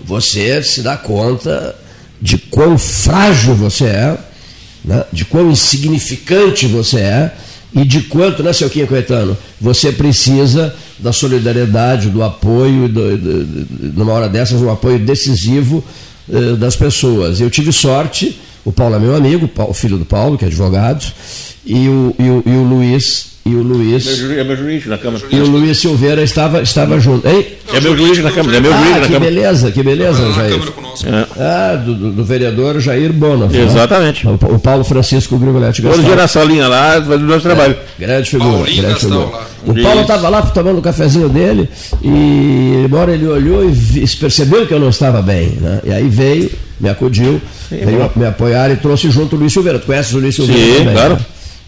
você 0.00 0.62
se 0.62 0.82
dá 0.82 0.96
conta 0.96 1.74
de 2.20 2.36
quão 2.38 2.76
frágil 2.78 3.54
você 3.54 3.84
é, 3.84 4.18
né? 4.84 5.04
de 5.12 5.24
quão 5.24 5.50
insignificante 5.50 6.66
você 6.66 7.00
é 7.00 7.32
e 7.74 7.84
de 7.84 8.02
quanto, 8.02 8.42
né, 8.42 8.52
seu 8.52 8.70
Quinho 8.70 8.86
Coetano, 8.86 9.36
você 9.60 9.90
precisa 9.90 10.74
da 10.98 11.12
solidariedade, 11.12 12.08
do 12.08 12.22
apoio, 12.22 12.88
do, 12.88 13.18
do, 13.18 13.44
do, 13.44 13.92
numa 13.98 14.12
hora 14.12 14.28
dessas, 14.28 14.62
um 14.62 14.70
apoio 14.70 14.98
decisivo 15.00 15.82
eh, 16.32 16.54
das 16.56 16.76
pessoas. 16.76 17.40
Eu 17.40 17.50
tive 17.50 17.72
sorte, 17.72 18.38
o 18.64 18.70
Paulo 18.70 18.94
é 18.94 18.98
meu 19.00 19.16
amigo, 19.16 19.50
o 19.68 19.74
filho 19.74 19.98
do 19.98 20.04
Paulo, 20.04 20.38
que 20.38 20.44
é 20.44 20.48
advogado, 20.48 21.04
e 21.66 21.88
o, 21.88 22.14
e 22.16 22.30
o, 22.30 22.42
e 22.46 22.50
o 22.50 22.62
Luiz 22.62 23.33
e 23.46 23.54
o 23.54 23.62
Luiz. 23.62 24.20
Meu, 24.20 24.40
é 24.40 24.44
meu 24.44 24.56
juiz 24.56 24.86
na 24.86 24.96
Câmara. 24.96 25.22
E 25.30 25.38
o 25.38 25.46
Luiz 25.46 25.76
Silveira 25.76 26.22
estava, 26.22 26.62
estava 26.62 26.98
junto. 26.98 27.28
Hein? 27.28 27.46
É 27.74 27.80
meu 27.80 27.94
juiz 27.94 28.18
na 28.18 28.30
Câmara. 28.30 28.56
É 28.56 28.60
meu 28.60 28.72
juiz 28.72 28.96
ah, 28.96 29.00
na 29.00 29.06
que 29.06 29.18
beleza, 29.18 29.70
que 29.70 29.82
beleza, 29.82 30.32
Jair. 30.32 30.60
É. 31.04 31.26
Ah, 31.38 31.76
do, 31.76 32.12
do, 32.12 32.24
vereador 32.24 32.80
Jair 32.80 33.12
Bono. 33.12 33.50
Exatamente. 33.54 34.26
O, 34.26 34.32
o, 34.32 34.58
Paulo 34.58 34.82
Francisco 34.82 35.36
Grigoletti 35.36 35.82
Todo 35.82 36.02
dia 36.02 36.16
na 36.16 36.26
salinha 36.26 36.68
lá, 36.68 37.02
faz 37.02 37.20
o 37.20 37.24
nosso 37.24 37.42
trabalho. 37.42 37.76
É, 38.00 38.06
grande 38.06 38.30
figura. 38.30 38.72
grande 38.72 39.00
figura. 39.00 39.54
O 39.66 39.82
Paulo 39.82 40.00
estava 40.00 40.28
lá 40.28 40.42
tomando 40.42 40.78
o 40.78 40.82
cafezinho 40.82 41.28
dele 41.28 41.68
e 42.02 42.82
embora 42.84 43.12
ele 43.12 43.26
olhou 43.26 43.68
e 43.68 44.06
percebeu 44.18 44.66
que 44.66 44.72
eu 44.72 44.80
não 44.80 44.88
estava 44.88 45.20
bem. 45.20 45.58
Né? 45.60 45.80
E 45.84 45.92
aí 45.92 46.08
veio, 46.08 46.50
me 46.80 46.88
acudiu, 46.88 47.40
Sim, 47.68 47.76
veio 47.76 48.10
me 48.16 48.26
apoiar 48.26 48.70
e 48.70 48.76
trouxe 48.76 49.10
junto 49.10 49.36
o 49.36 49.38
Luiz 49.38 49.52
Silveira. 49.52 49.78
Tu 49.78 49.86
conheces 49.86 50.14
o 50.14 50.18
Luiz 50.18 50.34
Silveira? 50.34 50.62
Sim, 50.62 50.78
também, 50.78 50.94
claro. 50.94 51.14
Né? 51.14 51.20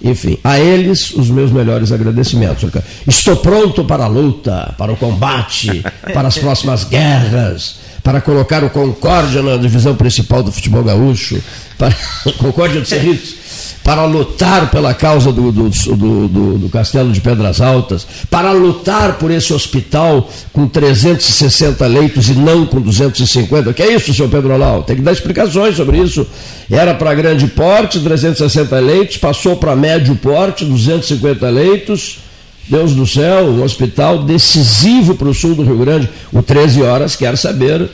Enfim, 0.03 0.39
a 0.45 0.59
eles 0.59 1.11
os 1.13 1.31
meus 1.31 1.51
melhores 1.51 1.91
agradecimentos. 1.91 2.71
Estou 3.07 3.37
pronto 3.37 3.85
para 3.85 4.05
a 4.05 4.09
luta, 4.09 4.75
para 4.77 4.93
o 4.93 4.97
combate, 4.97 5.83
para 6.13 6.29
as 6.29 6.37
próximas 6.37 6.85
guerras, 6.85 7.77
para 8.03 8.21
colocar 8.21 8.63
o 8.63 8.71
Concórdia 8.71 9.43
na 9.43 9.57
divisão 9.57 9.97
principal 9.97 10.43
do 10.43 10.53
futebol 10.53 10.85
gaúcho, 10.85 11.43
para 11.79 11.95
Concórdia 12.39 12.81
de 12.81 12.89
Cerritos 12.89 13.46
para 13.87 14.05
lutar 14.05 14.69
pela 14.69 14.93
causa 14.93 15.31
do, 15.31 15.53
do, 15.53 15.71
do, 15.71 16.59
do, 16.59 16.69
Castelo 16.69 17.13
de 17.13 17.21
Pedras 17.21 17.61
Altas, 17.61 18.05
para 18.29 18.51
lutar 18.51 19.17
por 19.17 19.31
esse 19.31 19.53
hospital 19.53 20.29
com 20.53 20.67
360 20.67 21.87
leitos 21.87 22.29
e 22.29 22.33
não 22.33 22.67
com 22.67 22.81
250. 22.81 23.71
O 23.71 23.73
que 23.73 23.85
é 23.85 23.95
isso, 23.95 24.13
senhor 24.13 24.29
Pedro 24.29 24.55
Olau? 24.55 24.83
Tem 24.83 24.97
que 24.97 25.03
dar 25.03 25.13
explicações 25.13 25.77
sobre 25.77 25.99
isso. 25.99 26.27
Era 26.69 26.95
para 26.95 27.15
grande 27.15 27.47
porte, 27.47 28.01
360 28.01 28.77
leitos, 28.81 29.19
passou 29.19 29.55
para 29.55 29.77
médio 29.77 30.17
porte, 30.17 30.65
250 30.65 31.49
leitos. 31.49 32.19
Deus 32.67 32.93
do 32.93 33.07
céu, 33.07 33.45
um 33.45 33.63
hospital 33.63 34.25
decisivo 34.25 35.15
para 35.15 35.29
o 35.29 35.35
sul 35.35 35.55
do 35.55 35.63
Rio 35.63 35.79
Grande. 35.79 36.11
O 36.33 36.43
13 36.43 36.83
Horas 36.83 37.15
quer 37.15 37.39
saber 37.39 37.89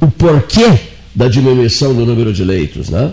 o 0.00 0.06
porquê 0.06 0.78
da 1.12 1.26
diminuição 1.26 1.92
do 1.92 2.06
número 2.06 2.32
de 2.32 2.44
leitos. 2.44 2.88
Né? 2.88 3.12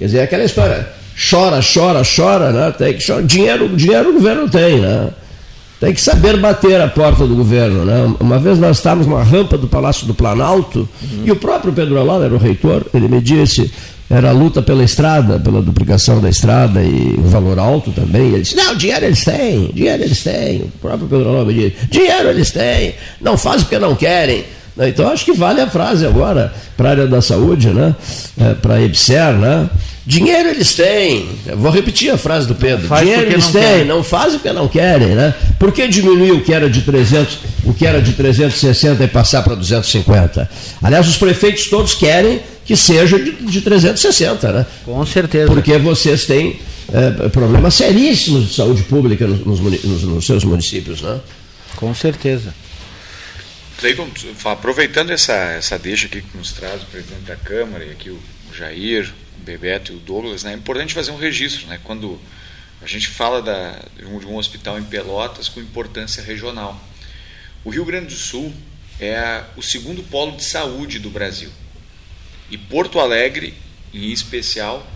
Quer 0.00 0.06
dizer, 0.06 0.18
é 0.18 0.22
aquela 0.24 0.42
história 0.42 0.97
chora, 1.18 1.60
chora, 1.60 2.02
chora, 2.04 2.52
né? 2.52 2.70
Tem 2.70 2.94
que 2.94 3.00
chorar. 3.00 3.22
Dinheiro, 3.22 3.68
dinheiro 3.76 4.10
o 4.10 4.12
governo 4.14 4.48
tem, 4.48 4.80
né? 4.80 5.10
Tem 5.80 5.92
que 5.92 6.00
saber 6.00 6.36
bater 6.38 6.80
a 6.80 6.88
porta 6.88 7.26
do 7.26 7.36
governo, 7.36 7.84
né? 7.84 8.14
Uma 8.18 8.38
vez 8.38 8.58
nós 8.58 8.78
estávamos 8.78 9.06
numa 9.06 9.22
rampa 9.22 9.56
do 9.56 9.68
Palácio 9.68 10.06
do 10.06 10.14
Planalto 10.14 10.88
uhum. 11.00 11.22
e 11.24 11.30
o 11.30 11.36
próprio 11.36 11.72
Pedro 11.72 11.98
Alala 11.98 12.24
era 12.24 12.34
o 12.34 12.38
reitor, 12.38 12.84
ele 12.92 13.06
me 13.06 13.20
disse, 13.20 13.70
era 14.10 14.30
a 14.30 14.32
luta 14.32 14.60
pela 14.60 14.82
estrada, 14.82 15.38
pela 15.38 15.62
duplicação 15.62 16.20
da 16.20 16.28
estrada 16.28 16.82
e 16.82 17.14
o 17.16 17.28
valor 17.28 17.60
alto 17.60 17.92
também. 17.92 18.28
Ele 18.28 18.42
disse, 18.42 18.56
não, 18.56 18.74
dinheiro 18.74 19.04
eles 19.04 19.24
têm, 19.24 19.70
dinheiro 19.72 20.02
eles 20.02 20.24
têm. 20.24 20.62
O 20.62 20.72
próprio 20.80 21.06
Pedro 21.06 21.28
Alala 21.28 21.44
me 21.44 21.54
disse, 21.54 21.76
dinheiro 21.88 22.28
eles 22.28 22.50
têm, 22.50 22.94
não 23.20 23.38
fazem 23.38 23.60
porque 23.60 23.78
não 23.78 23.94
querem. 23.94 24.44
Então 24.80 25.08
acho 25.08 25.24
que 25.24 25.32
vale 25.32 25.60
a 25.60 25.68
frase 25.68 26.06
agora 26.06 26.52
para 26.76 26.88
a 26.88 26.90
área 26.92 27.06
da 27.06 27.20
saúde, 27.20 27.68
né? 27.68 27.94
É, 28.40 28.54
para 28.54 28.74
a 28.74 28.82
EBSER, 28.82 29.34
né? 29.34 29.68
Dinheiro 30.08 30.48
eles 30.48 30.72
têm. 30.74 31.28
Eu 31.44 31.58
vou 31.58 31.70
repetir 31.70 32.10
a 32.10 32.16
frase 32.16 32.48
do 32.48 32.54
Pedro. 32.54 32.88
Dinheiro 32.96 33.30
eles 33.30 33.44
não 33.44 33.52
têm, 33.52 33.62
querem. 33.62 33.84
não 33.84 34.02
fazem 34.02 34.38
porque 34.38 34.54
não 34.54 34.66
querem, 34.66 35.08
né? 35.08 35.34
Por 35.58 35.70
que 35.70 35.86
diminuir 35.86 36.32
o 36.32 36.40
que 36.40 36.50
era 36.50 36.70
de 36.70 36.80
300, 36.80 37.38
o 37.62 37.74
que 37.74 37.86
era 37.86 38.00
de 38.00 38.14
360 38.14 39.04
e 39.04 39.06
passar 39.06 39.42
para 39.42 39.54
250? 39.54 40.50
Aliás, 40.82 41.06
os 41.06 41.18
prefeitos 41.18 41.68
todos 41.68 41.94
querem 41.94 42.40
que 42.64 42.74
seja 42.74 43.18
de, 43.18 43.32
de 43.32 43.60
360, 43.60 44.50
né? 44.50 44.66
Com 44.82 45.04
certeza. 45.04 45.46
Porque 45.52 45.76
vocês 45.76 46.24
têm 46.24 46.58
é, 46.90 47.28
problemas 47.28 47.74
seríssimos 47.74 48.48
de 48.48 48.54
saúde 48.54 48.84
pública 48.84 49.26
nos, 49.26 49.60
nos, 49.60 50.02
nos 50.04 50.24
seus 50.24 50.42
municípios, 50.42 51.02
né? 51.02 51.20
Com 51.76 51.94
certeza. 51.94 52.54
Cleiton, 53.76 54.08
aproveitando 54.46 55.10
essa, 55.10 55.34
essa 55.34 55.78
deixa 55.78 56.06
aqui 56.06 56.22
que 56.22 56.38
nos 56.38 56.52
traz 56.52 56.82
o 56.82 56.86
presidente 56.86 57.24
da 57.26 57.36
Câmara 57.36 57.84
e 57.84 57.90
aqui 57.90 58.08
o 58.08 58.18
Jair, 58.56 59.12
Bebeto 59.48 59.92
e 59.92 59.96
o 59.96 59.98
Douglas, 59.98 60.44
né, 60.44 60.52
é 60.52 60.54
importante 60.54 60.92
fazer 60.92 61.10
um 61.10 61.16
registro. 61.16 61.66
Né, 61.66 61.80
quando 61.82 62.20
a 62.80 62.86
gente 62.86 63.08
fala 63.08 63.42
da, 63.42 63.82
de, 63.96 64.04
um, 64.04 64.18
de 64.18 64.26
um 64.26 64.36
hospital 64.36 64.78
em 64.78 64.84
Pelotas 64.84 65.48
com 65.48 65.60
importância 65.60 66.22
regional. 66.22 66.80
O 67.64 67.70
Rio 67.70 67.84
Grande 67.84 68.06
do 68.06 68.20
Sul 68.20 68.52
é 69.00 69.42
o 69.56 69.62
segundo 69.62 70.02
polo 70.04 70.36
de 70.36 70.44
saúde 70.44 70.98
do 70.98 71.10
Brasil. 71.10 71.50
E 72.50 72.56
Porto 72.56 73.00
Alegre, 73.00 73.54
em 73.92 74.12
especial, 74.12 74.86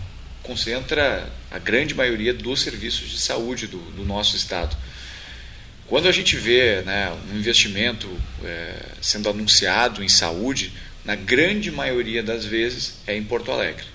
concentra 0.41 1.29
a 1.51 1.59
grande 1.59 1.93
maioria 1.93 2.33
dos 2.33 2.61
serviços 2.61 3.09
de 3.09 3.19
saúde 3.19 3.67
do, 3.67 3.79
do 3.91 4.05
nosso 4.05 4.35
estado. 4.35 4.75
Quando 5.87 6.07
a 6.07 6.11
gente 6.11 6.37
vê 6.37 6.81
né, 6.81 7.11
um 7.31 7.37
investimento 7.37 8.09
é, 8.43 8.85
sendo 9.01 9.29
anunciado 9.29 10.03
em 10.03 10.09
saúde, 10.09 10.71
na 11.03 11.15
grande 11.15 11.69
maioria 11.69 12.23
das 12.23 12.45
vezes 12.45 12.95
é 13.05 13.15
em 13.15 13.23
Porto 13.23 13.51
Alegre. 13.51 13.92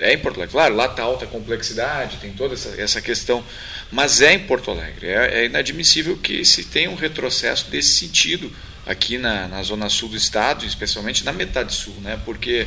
É 0.00 0.12
em 0.12 0.18
Porto 0.18 0.36
Alegre. 0.36 0.52
Claro, 0.52 0.74
lá 0.74 0.86
está 0.86 1.02
alta 1.02 1.26
complexidade, 1.26 2.16
tem 2.16 2.32
toda 2.32 2.54
essa, 2.54 2.80
essa 2.80 3.00
questão, 3.00 3.44
mas 3.90 4.20
é 4.20 4.34
em 4.34 4.40
Porto 4.40 4.70
Alegre. 4.70 5.06
É, 5.06 5.42
é, 5.42 5.44
inadmissível 5.46 6.16
que 6.16 6.44
se 6.44 6.64
tenha 6.64 6.90
um 6.90 6.96
retrocesso 6.96 7.70
desse 7.70 7.98
sentido 7.98 8.50
aqui 8.86 9.18
na, 9.18 9.46
na 9.46 9.62
zona 9.62 9.88
sul 9.88 10.08
do 10.08 10.16
estado, 10.16 10.64
especialmente 10.64 11.24
na 11.24 11.32
metade 11.32 11.74
sul, 11.74 11.94
né? 12.02 12.18
porque 12.24 12.66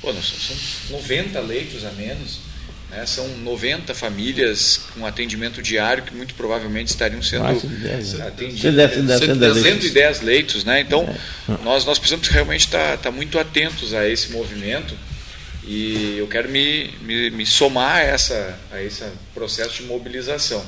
pô, 0.00 0.12
são 0.12 0.56
90 0.90 1.40
leitos 1.40 1.84
a 1.84 1.90
menos, 1.90 2.38
né? 2.90 3.04
são 3.04 3.28
90 3.38 3.92
famílias 3.94 4.80
com 4.94 5.04
atendimento 5.04 5.60
diário 5.60 6.04
que 6.04 6.14
muito 6.14 6.34
provavelmente 6.34 6.88
estariam 6.88 7.22
sendo 7.22 7.46
atendidas. 7.46 8.14
110 9.62 10.20
leitos. 10.22 10.64
Né? 10.64 10.80
Então, 10.80 11.02
é. 11.48 11.62
nós, 11.62 11.84
nós 11.84 11.98
precisamos 11.98 12.28
realmente 12.28 12.66
estar, 12.66 12.94
estar 12.94 13.10
muito 13.10 13.38
atentos 13.38 13.92
a 13.92 14.08
esse 14.08 14.30
movimento 14.30 14.94
e 15.68 16.16
eu 16.16 16.26
quero 16.26 16.48
me, 16.48 16.90
me, 17.02 17.30
me 17.30 17.44
somar 17.44 17.96
a, 17.96 18.00
essa, 18.00 18.58
a 18.72 18.82
esse 18.82 19.04
processo 19.34 19.74
de 19.74 19.82
mobilização. 19.82 20.64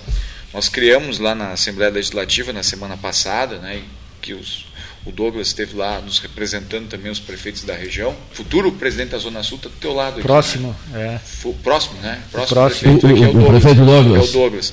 Nós 0.53 0.69
criamos 0.69 1.19
lá 1.19 1.35
na 1.35 1.53
Assembleia 1.53 1.91
Legislativa 1.91 2.53
na 2.53 2.63
semana 2.63 2.99
passada, 2.99 3.57
né, 3.57 3.81
que 4.21 4.35
os, 4.35 4.67
o 5.07 5.11
Douglas 5.11 5.47
esteve 5.47 5.75
lá 5.75 6.03
nos 6.03 6.19
representando 6.19 6.87
também 6.87 7.11
os 7.11 7.19
prefeitos 7.19 7.65
da 7.65 7.75
região. 7.75 8.15
Futuro 8.33 8.71
presidente 8.73 9.13
da 9.13 9.19
Zona 9.19 9.43
Sul 9.43 9.57
está 9.57 9.71
do 9.71 9.77
teu 9.77 9.95
lado. 9.95 10.19
Aqui, 10.19 10.23
próximo, 10.23 10.77
né? 10.91 11.19
é. 11.19 11.53
próximo, 11.63 11.99
né? 12.03 12.21
Próximo, 12.31 12.55
próximo. 12.55 13.01
prefeito 13.01 13.07
aqui 13.07 13.25
é 13.25 13.29
o, 13.29 13.33
Douglas. 13.33 13.45
O 13.45 13.51
prefeito 13.53 13.85
Douglas. 13.87 14.21
É 14.21 14.29
o 14.29 14.33
Douglas. 14.33 14.73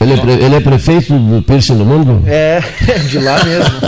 Ele 0.00 0.12
é, 0.12 0.16
pre, 0.16 0.32
ele 0.32 0.54
é 0.54 0.60
prefeito 0.60 1.18
do 1.18 1.42
Piercing 1.42 1.78
do 1.78 1.84
Mundo? 1.84 2.22
É, 2.28 2.60
de 3.10 3.18
lá 3.18 3.42
mesmo. 3.42 3.80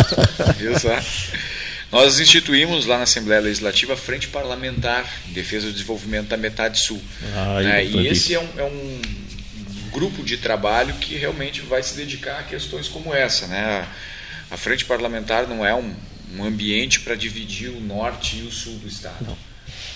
Exato. 0.74 1.45
Nós 1.90 2.18
instituímos 2.18 2.84
lá 2.84 2.96
na 2.96 3.04
Assembleia 3.04 3.40
Legislativa 3.40 3.94
a 3.94 3.96
Frente 3.96 4.28
Parlamentar 4.28 5.08
em 5.28 5.32
Defesa 5.32 5.66
do 5.68 5.72
Desenvolvimento 5.72 6.28
da 6.28 6.36
Metade 6.36 6.80
Sul. 6.80 7.00
Ah, 7.34 7.60
né? 7.62 7.84
E 7.84 8.08
esse 8.08 8.34
é 8.34 8.40
um, 8.40 8.48
é 8.58 8.64
um, 8.64 9.00
grupo 9.92 10.22
de 10.22 10.36
trabalho 10.36 10.92
que 10.94 11.14
realmente 11.14 11.62
vai 11.62 11.82
se 11.82 11.94
dedicar 11.94 12.40
a 12.40 12.42
questões 12.42 12.86
como 12.86 13.14
essa. 13.14 13.46
Né? 13.46 13.88
A 14.50 14.56
Frente 14.56 14.84
Parlamentar 14.84 15.46
não 15.46 15.64
é 15.64 15.74
um, 15.74 15.94
um 16.36 16.44
ambiente 16.44 17.00
para 17.00 17.14
dividir 17.14 17.70
o 17.70 17.80
norte 17.80 18.36
e 18.36 18.42
o 18.42 18.52
sul 18.52 18.74
do 18.74 18.88
Estado. 18.88 19.24
Não. 19.24 19.38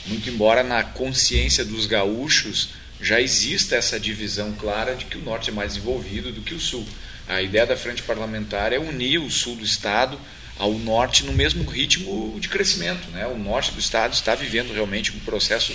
Muito 0.06 0.30
embora 0.30 0.62
na 0.62 0.82
consciência 0.82 1.64
dos 1.64 1.84
gaúchos 1.84 2.70
já 2.98 3.20
exista 3.20 3.76
essa 3.76 4.00
divisão 4.00 4.52
clara 4.52 4.94
de 4.94 5.04
que 5.04 5.18
o 5.18 5.22
norte 5.22 5.50
é 5.50 5.52
mais 5.52 5.74
desenvolvido 5.74 6.32
do 6.32 6.40
que 6.40 6.54
o 6.54 6.60
sul. 6.60 6.86
A 7.28 7.42
ideia 7.42 7.66
da 7.66 7.76
Frente 7.76 8.02
Parlamentar 8.02 8.72
é 8.72 8.78
unir 8.78 9.18
o 9.18 9.30
sul 9.30 9.56
do 9.56 9.64
Estado 9.64 10.18
ao 10.60 10.74
norte 10.74 11.24
no 11.24 11.32
mesmo 11.32 11.64
ritmo 11.64 12.36
de 12.38 12.48
crescimento. 12.48 13.10
Né? 13.12 13.26
O 13.26 13.38
norte 13.38 13.72
do 13.72 13.80
estado 13.80 14.12
está 14.12 14.34
vivendo 14.34 14.74
realmente 14.74 15.10
um 15.10 15.18
processo 15.20 15.72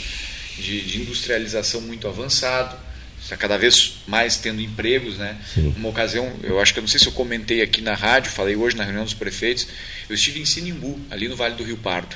de, 0.58 0.82
de 0.82 1.02
industrialização 1.02 1.82
muito 1.82 2.08
avançado, 2.08 2.78
está 3.20 3.36
cada 3.36 3.58
vez 3.58 3.96
mais 4.06 4.38
tendo 4.38 4.62
empregos, 4.62 5.18
né? 5.18 5.36
Sim. 5.54 5.74
Uma 5.76 5.90
ocasião, 5.90 6.32
eu 6.44 6.62
acho 6.62 6.72
que 6.72 6.80
eu 6.80 6.84
não 6.84 6.88
sei 6.88 7.00
se 7.00 7.08
eu 7.08 7.12
comentei 7.12 7.64
aqui 7.64 7.82
na 7.82 7.96
rádio, 7.96 8.32
falei 8.32 8.56
hoje 8.56 8.78
na 8.78 8.84
reunião 8.84 9.04
dos 9.04 9.16
prefeitos, 9.16 9.68
eu 10.08 10.14
estive 10.14 10.40
em 10.40 10.46
Sinimbu, 10.46 11.00
ali 11.10 11.28
no 11.28 11.36
Vale 11.36 11.56
do 11.56 11.64
Rio 11.64 11.78
Pardo. 11.78 12.16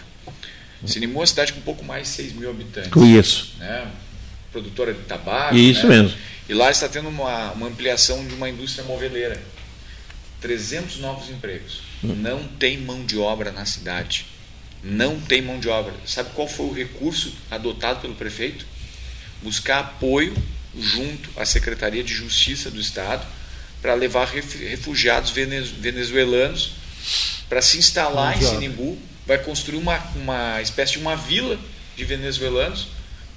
Sinimbu 0.86 1.15
é 1.15 1.20
uma 1.22 1.28
cidade 1.28 1.51
com 1.51 1.59
um 1.59 1.63
pouco 1.63 1.84
mais 1.84 2.03
de 2.03 2.09
6 2.09 2.34
mil 2.34 2.49
habitantes. 2.51 2.91
Conheço. 2.91 3.55
Né? 3.57 3.91
Produtora 4.51 4.93
de 4.93 5.01
tabaco. 5.01 5.55
Isso 5.55 5.88
né? 5.88 6.03
mesmo. 6.03 6.17
E 6.47 6.53
lá 6.53 6.70
está 6.70 6.88
tendo 6.88 7.09
uma, 7.09 7.51
uma 7.51 7.67
ampliação 7.67 8.26
de 8.26 8.34
uma 8.36 8.47
indústria 8.47 8.86
moveleira. 8.86 9.41
300 10.39 10.99
novos 10.99 11.30
empregos. 11.30 11.89
Não 12.02 12.43
tem 12.47 12.78
mão 12.78 13.06
de 13.06 13.18
obra 13.18 13.52
na 13.52 13.66
cidade. 13.66 14.26
Não 14.82 15.20
tem 15.20 15.41
mão 15.41 15.60
de 15.60 15.68
obra. 15.68 15.93
Sabe 16.06 16.30
qual 16.34 16.47
foi 16.47 16.66
o 16.68 16.74
recurso 16.74 17.34
adotado 17.52 18.00
pelo 18.00 18.16
prefeito? 18.16 18.66
Buscar 19.41 19.80
apoio 19.80 20.36
junto 20.78 21.30
à 21.36 21.45
Secretaria 21.45 22.04
de 22.04 22.14
Justiça 22.14 22.72
do 22.72 22.80
Estado 22.80 23.26
para 23.82 23.93
levar 23.93 24.28
refugiados 24.28 25.32
venezuelanos 25.32 26.74
para 27.47 27.62
se 27.62 27.78
instalar 27.78 28.38
em 28.38 28.45
Sinimbu. 28.45 28.97
Vai 29.26 29.38
construir 29.38 29.78
uma, 29.78 29.97
uma 30.16 30.62
espécie 30.62 30.93
de 30.93 31.00
uma 31.00 31.16
vila 31.16 31.60
de 31.95 32.06
venezuelanos 32.06 32.88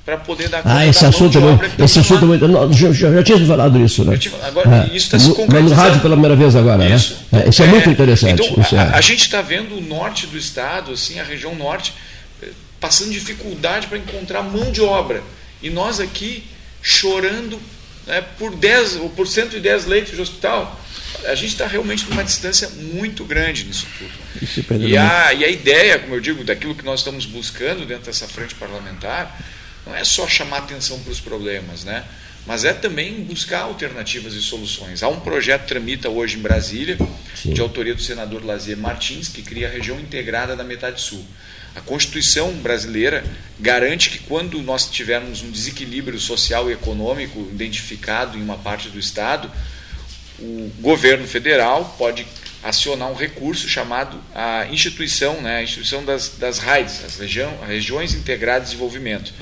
para 0.04 0.16
poder 0.16 0.48
dar 0.48 0.62
conta 0.62 0.74
ah, 0.74 0.86
esse 0.86 1.06
assunto, 1.06 1.38
é 1.38 1.84
esse 1.84 2.00
assunto 2.00 2.26
muito, 2.26 2.48
não, 2.48 2.72
já, 2.72 2.92
já, 2.92 3.22
tinha 3.22 3.46
falado 3.46 3.78
isso, 3.80 4.04
né? 4.04 4.16
Tive, 4.16 4.34
agora, 4.42 4.88
é, 4.90 4.96
isso 4.96 5.06
está 5.06 5.18
se 5.18 5.28
concretizando. 5.28 5.70
No 5.70 5.74
rádio 5.74 6.00
pela 6.00 6.14
primeira 6.14 6.34
vez 6.36 6.56
agora, 6.56 6.78
né? 6.78 6.96
isso. 6.96 7.18
né? 7.30 7.44
É, 7.44 7.48
isso 7.48 7.62
é, 7.62 7.66
é, 7.66 7.68
muito 7.68 7.88
interessante. 7.88 8.42
Então, 8.42 8.78
a, 8.78 8.82
é. 8.82 8.96
a, 8.96 9.00
gente 9.00 9.20
está 9.20 9.40
vendo 9.40 9.76
o 9.76 9.80
norte 9.80 10.26
do 10.26 10.36
estado, 10.36 10.92
assim, 10.92 11.20
a 11.20 11.24
região 11.24 11.54
norte, 11.54 11.94
eh, 12.42 12.48
passando 12.80 13.12
dificuldade 13.12 13.86
para 13.86 13.96
encontrar 13.96 14.42
mão 14.42 14.72
de 14.72 14.80
obra. 14.80 15.22
E 15.62 15.70
nós 15.70 16.00
aqui 16.00 16.42
chorando 16.82 17.60
né, 18.04 18.24
por 18.38 18.56
10 18.56 18.96
ou 18.96 19.08
por 19.10 19.28
110 19.28 19.86
leitos 19.86 20.16
de 20.16 20.20
hospital. 20.20 20.80
A 21.26 21.36
gente 21.36 21.50
está 21.50 21.68
realmente 21.68 22.08
numa 22.10 22.24
distância 22.24 22.68
muito 22.94 23.24
grande 23.24 23.64
nisso 23.64 23.86
tudo. 23.96 24.82
E 24.82 24.96
a, 24.96 25.32
e 25.32 25.44
a 25.44 25.48
ideia, 25.48 25.98
como 26.00 26.14
eu 26.14 26.20
digo, 26.20 26.42
daquilo 26.42 26.74
que 26.74 26.84
nós 26.84 27.00
estamos 27.00 27.24
buscando 27.24 27.86
dentro 27.86 28.06
dessa 28.06 28.26
frente 28.26 28.56
parlamentar, 28.56 29.38
não 29.86 29.94
é 29.94 30.04
só 30.04 30.26
chamar 30.28 30.58
atenção 30.58 30.98
para 31.00 31.12
os 31.12 31.20
problemas, 31.20 31.84
né? 31.84 32.04
mas 32.46 32.64
é 32.64 32.72
também 32.72 33.22
buscar 33.22 33.60
alternativas 33.60 34.34
e 34.34 34.42
soluções. 34.42 35.02
Há 35.02 35.08
um 35.08 35.20
projeto 35.20 35.66
tramita 35.66 36.08
hoje 36.08 36.36
em 36.36 36.40
Brasília, 36.40 36.98
Sim. 37.34 37.52
de 37.52 37.60
autoria 37.60 37.94
do 37.94 38.02
senador 38.02 38.44
Lazier 38.44 38.76
Martins, 38.76 39.28
que 39.28 39.42
cria 39.42 39.68
a 39.68 39.70
região 39.70 39.98
integrada 40.00 40.56
da 40.56 40.64
metade 40.64 41.00
sul. 41.00 41.24
A 41.74 41.80
Constituição 41.80 42.52
brasileira 42.54 43.24
garante 43.58 44.10
que 44.10 44.18
quando 44.18 44.60
nós 44.60 44.90
tivermos 44.90 45.42
um 45.42 45.50
desequilíbrio 45.50 46.18
social 46.18 46.68
e 46.68 46.72
econômico 46.72 47.40
identificado 47.50 48.36
em 48.36 48.42
uma 48.42 48.58
parte 48.58 48.88
do 48.88 48.98
Estado, 48.98 49.50
o 50.38 50.70
governo 50.80 51.26
federal 51.26 51.94
pode 51.96 52.26
acionar 52.62 53.10
um 53.10 53.14
recurso 53.14 53.68
chamado 53.68 54.20
a 54.34 54.66
instituição, 54.66 55.40
né, 55.40 55.58
a 55.58 55.62
instituição 55.62 56.04
das, 56.04 56.36
das 56.38 56.58
RAIDs, 56.58 57.04
as 57.04 57.16
região, 57.16 57.56
regiões 57.66 58.14
integradas 58.14 58.64
de 58.64 58.72
desenvolvimento. 58.72 59.32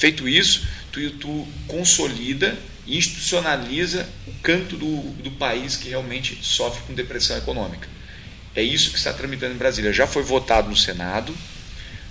Feito 0.00 0.26
isso, 0.26 0.66
tu, 0.90 1.10
tu 1.10 1.46
consolida 1.68 2.56
e 2.86 2.96
institucionaliza 2.96 4.08
o 4.26 4.32
canto 4.42 4.74
do, 4.74 5.02
do 5.22 5.30
país 5.32 5.76
que 5.76 5.90
realmente 5.90 6.38
sofre 6.40 6.82
com 6.86 6.94
depressão 6.94 7.36
econômica. 7.36 7.86
É 8.56 8.62
isso 8.62 8.92
que 8.92 8.96
está 8.96 9.12
tramitando 9.12 9.52
em 9.52 9.58
Brasília. 9.58 9.92
Já 9.92 10.06
foi 10.06 10.22
votado 10.22 10.70
no 10.70 10.76
Senado, 10.76 11.36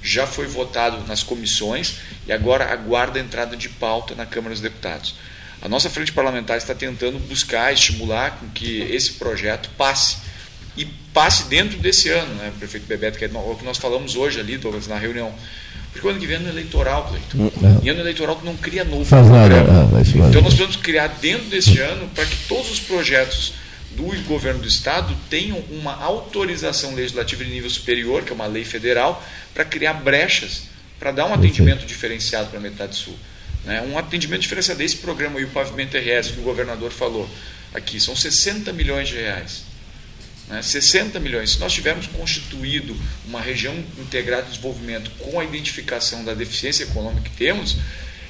já 0.03 0.27
foi 0.27 0.45
votado 0.45 1.03
nas 1.07 1.23
comissões 1.23 1.95
e 2.27 2.31
agora 2.31 2.71
aguarda 2.71 3.17
a 3.17 3.23
entrada 3.23 3.57
de 3.57 3.67
pauta 3.67 4.13
na 4.13 4.27
Câmara 4.27 4.53
dos 4.53 4.61
Deputados. 4.61 5.15
A 5.59 5.67
nossa 5.67 5.89
frente 5.89 6.11
parlamentar 6.11 6.59
está 6.59 6.75
tentando 6.75 7.17
buscar, 7.17 7.73
estimular 7.73 8.37
com 8.37 8.47
que 8.49 8.81
esse 8.81 9.13
projeto 9.13 9.67
passe. 9.75 10.17
E 10.77 10.85
passe 11.11 11.45
dentro 11.45 11.79
desse 11.79 12.09
ano, 12.09 12.35
né, 12.35 12.53
prefeito 12.59 12.85
Bebeto, 12.85 13.17
que 13.17 13.25
é 13.25 13.29
o 13.33 13.55
que 13.55 13.65
nós 13.65 13.79
falamos 13.79 14.15
hoje 14.15 14.39
ali, 14.39 14.61
na 14.87 14.97
reunião. 14.99 15.33
Porque 15.91 16.05
o 16.05 16.09
ano 16.09 16.19
que 16.19 16.27
vem 16.27 16.35
é 16.35 16.39
ano 16.39 16.49
eleitoral, 16.49 17.07
Cleiton. 17.07 17.37
Hum, 17.37 17.81
é. 17.81 17.85
E 17.85 17.89
ano 17.89 17.99
eleitoral 17.99 18.39
não 18.43 18.55
cria 18.55 18.83
novo 18.83 19.05
Faz 19.05 19.27
programa. 19.27 19.73
Nada, 19.73 19.97
é, 19.97 20.01
então 20.01 20.41
nós 20.41 20.53
precisamos 20.53 20.75
criar 20.75 21.07
dentro 21.07 21.45
desse 21.47 21.79
ano 21.79 22.07
para 22.13 22.25
que 22.25 22.35
todos 22.47 22.71
os 22.71 22.79
projetos 22.79 23.53
do 23.91 24.03
governo 24.23 24.61
do 24.61 24.67
Estado 24.67 25.15
tenham 25.29 25.57
uma 25.71 25.95
autorização 25.95 26.93
legislativa 26.93 27.43
de 27.43 27.51
nível 27.51 27.69
superior, 27.69 28.23
que 28.23 28.31
é 28.31 28.35
uma 28.35 28.45
lei 28.45 28.63
federal, 28.63 29.23
para 29.53 29.65
criar 29.65 29.93
brechas, 29.93 30.63
para 30.99 31.11
dar 31.11 31.25
um 31.25 31.33
atendimento 31.33 31.85
diferenciado 31.85 32.49
para 32.49 32.59
a 32.59 32.61
metade 32.61 32.95
sul. 32.95 33.15
Né? 33.65 33.81
Um 33.81 33.97
atendimento 33.97 34.41
diferenciado. 34.41 34.81
Esse 34.81 34.97
programa 34.97 35.39
e 35.39 35.43
o 35.43 35.49
Pavimento 35.49 35.97
RS, 35.97 36.31
que 36.31 36.39
o 36.39 36.43
governador 36.43 36.91
falou 36.91 37.27
aqui, 37.73 37.99
são 37.99 38.15
60 38.15 38.71
milhões 38.73 39.09
de 39.09 39.15
reais. 39.15 39.68
Né? 40.50 40.62
60 40.62 41.20
milhões. 41.20 41.52
Se 41.52 41.60
nós 41.60 41.72
tivermos 41.72 42.08
constituído 42.08 42.97
uma 43.26 43.39
região 43.39 43.76
integrada 43.97 44.43
de 44.43 44.50
desenvolvimento 44.50 45.12
com 45.20 45.39
a 45.39 45.43
identificação 45.43 46.26
da 46.26 46.34
deficiência 46.34 46.84
econômica 46.84 47.30
que 47.30 47.36
temos, 47.36 47.78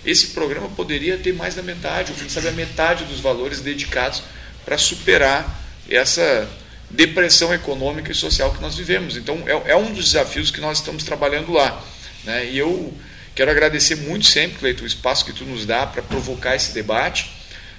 esse 0.05 0.27
programa 0.27 0.69
poderia 0.69 1.17
ter 1.17 1.33
mais 1.33 1.55
da 1.55 1.63
metade, 1.63 2.11
ou 2.11 2.17
quem 2.17 2.29
sabe 2.29 2.49
a 2.49 2.51
metade 2.51 3.05
dos 3.05 3.19
valores 3.19 3.61
dedicados 3.61 4.21
para 4.65 4.77
superar 4.77 5.63
essa 5.89 6.47
depressão 6.89 7.53
econômica 7.53 8.11
e 8.11 8.15
social 8.15 8.53
que 8.53 8.61
nós 8.61 8.75
vivemos. 8.75 9.15
Então, 9.15 9.43
é, 9.45 9.71
é 9.71 9.75
um 9.75 9.93
dos 9.93 10.05
desafios 10.05 10.51
que 10.51 10.59
nós 10.59 10.79
estamos 10.79 11.03
trabalhando 11.03 11.51
lá. 11.51 11.83
Né? 12.23 12.51
E 12.51 12.57
eu 12.57 12.93
quero 13.35 13.51
agradecer 13.51 13.95
muito 13.95 14.25
sempre, 14.25 14.57
Cleiton, 14.59 14.83
o 14.83 14.87
espaço 14.87 15.25
que 15.25 15.33
tu 15.33 15.45
nos 15.45 15.65
dá 15.65 15.85
para 15.85 16.01
provocar 16.01 16.55
esse 16.55 16.73
debate. 16.73 17.31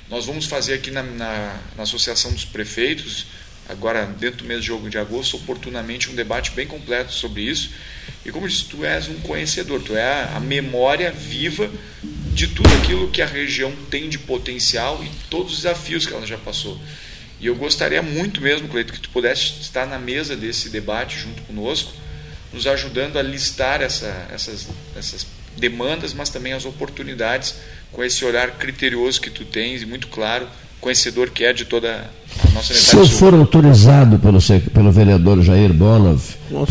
Nós 0.09 0.26
vamos 0.26 0.47
fazer 0.47 0.74
aqui 0.74 0.91
na, 0.91 1.03
na, 1.03 1.61
na 1.76 1.82
Associação 1.82 2.32
dos 2.32 2.45
Prefeitos, 2.45 3.26
agora 3.70 4.04
dentro 4.06 4.38
do 4.38 4.44
mês 4.44 4.60
de 4.60 4.66
jogo 4.66 4.90
de 4.90 4.98
agosto, 4.98 5.36
oportunamente 5.36 6.10
um 6.10 6.14
debate 6.14 6.50
bem 6.50 6.66
completo 6.66 7.12
sobre 7.12 7.42
isso. 7.42 7.70
E 8.24 8.30
como 8.30 8.48
disse, 8.48 8.64
tu 8.64 8.84
és 8.84 9.08
um 9.08 9.20
conhecedor, 9.20 9.80
tu 9.82 9.96
é 9.96 10.28
a 10.34 10.40
memória 10.40 11.10
viva 11.10 11.70
de 12.34 12.48
tudo 12.48 12.68
aquilo 12.74 13.10
que 13.10 13.22
a 13.22 13.26
região 13.26 13.72
tem 13.90 14.08
de 14.08 14.18
potencial 14.18 15.02
e 15.02 15.10
todos 15.28 15.52
os 15.52 15.58
desafios 15.58 16.06
que 16.06 16.12
ela 16.12 16.26
já 16.26 16.36
passou. 16.36 16.78
E 17.40 17.46
eu 17.46 17.54
gostaria 17.54 18.02
muito 18.02 18.40
mesmo, 18.40 18.68
Cleito, 18.68 18.92
que 18.92 19.00
tu 19.00 19.08
pudesse 19.10 19.60
estar 19.60 19.86
na 19.86 19.98
mesa 19.98 20.36
desse 20.36 20.68
debate 20.68 21.18
junto 21.18 21.40
conosco, 21.42 21.92
nos 22.52 22.66
ajudando 22.66 23.18
a 23.18 23.22
listar 23.22 23.80
essa, 23.80 24.26
essas, 24.30 24.68
essas 24.94 25.26
demandas, 25.56 26.12
mas 26.12 26.28
também 26.28 26.52
as 26.52 26.66
oportunidades, 26.66 27.54
com 27.92 28.04
esse 28.04 28.24
olhar 28.24 28.50
criterioso 28.58 29.20
que 29.20 29.30
tu 29.30 29.44
tens 29.44 29.80
e 29.82 29.86
muito 29.86 30.08
claro 30.08 30.46
conhecedor 30.80 31.30
que 31.30 31.44
é 31.44 31.52
de 31.52 31.64
toda 31.64 31.88
a 31.88 32.50
nossa 32.54 32.72
Se 32.72 32.96
eu 32.96 33.06
for 33.06 33.34
autorizado 33.34 34.18
pelo, 34.18 34.38
pelo 34.72 34.90
vereador 34.90 35.42
Jair 35.42 35.72
Bonov, 35.72 36.20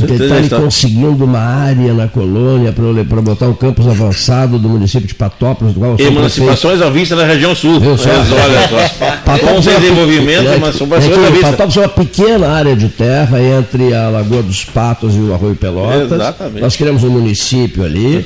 ele 0.02 0.44
está 0.44 0.60
conseguindo 0.60 1.24
uma 1.24 1.40
área 1.40 1.94
na 1.94 2.08
colônia 2.08 2.74
para 2.74 3.22
botar 3.22 3.48
um 3.48 3.54
campus 3.54 3.88
avançado 3.88 4.58
do 4.58 4.68
município 4.68 5.08
de 5.08 5.16
Patópolis, 5.16 5.74
do 5.74 5.80
qual 5.80 5.96
Emancipações 6.00 6.82
à 6.82 6.90
vista 6.90 7.16
da 7.16 7.26
região 7.26 7.56
sul. 7.56 7.82
Eu 7.84 7.98
só, 7.98 8.10
olha 8.10 8.68
só. 8.68 9.06
Patópolis 9.24 9.68
é 9.68 9.80
desenvolvimento, 9.80 10.48
é, 10.48 10.56
emancipações 10.56 11.18
é, 11.18 11.28
à 11.28 11.30
vista. 11.30 11.52
Patópolis 11.52 11.78
é 11.78 11.80
uma 11.82 11.90
pequena 11.90 12.50
área 12.50 12.76
de 12.76 12.90
terra 12.90 13.42
entre 13.42 13.94
a 13.94 14.10
Lagoa 14.10 14.44
dos 14.44 14.66
Patos 14.66 15.16
e 15.16 15.20
o 15.20 15.34
Arroio 15.34 15.56
Pelotas. 15.56 16.12
Exatamente. 16.12 16.62
Nós 16.62 16.76
criamos 16.76 17.04
um 17.04 17.10
município 17.10 17.84
ali 17.84 18.26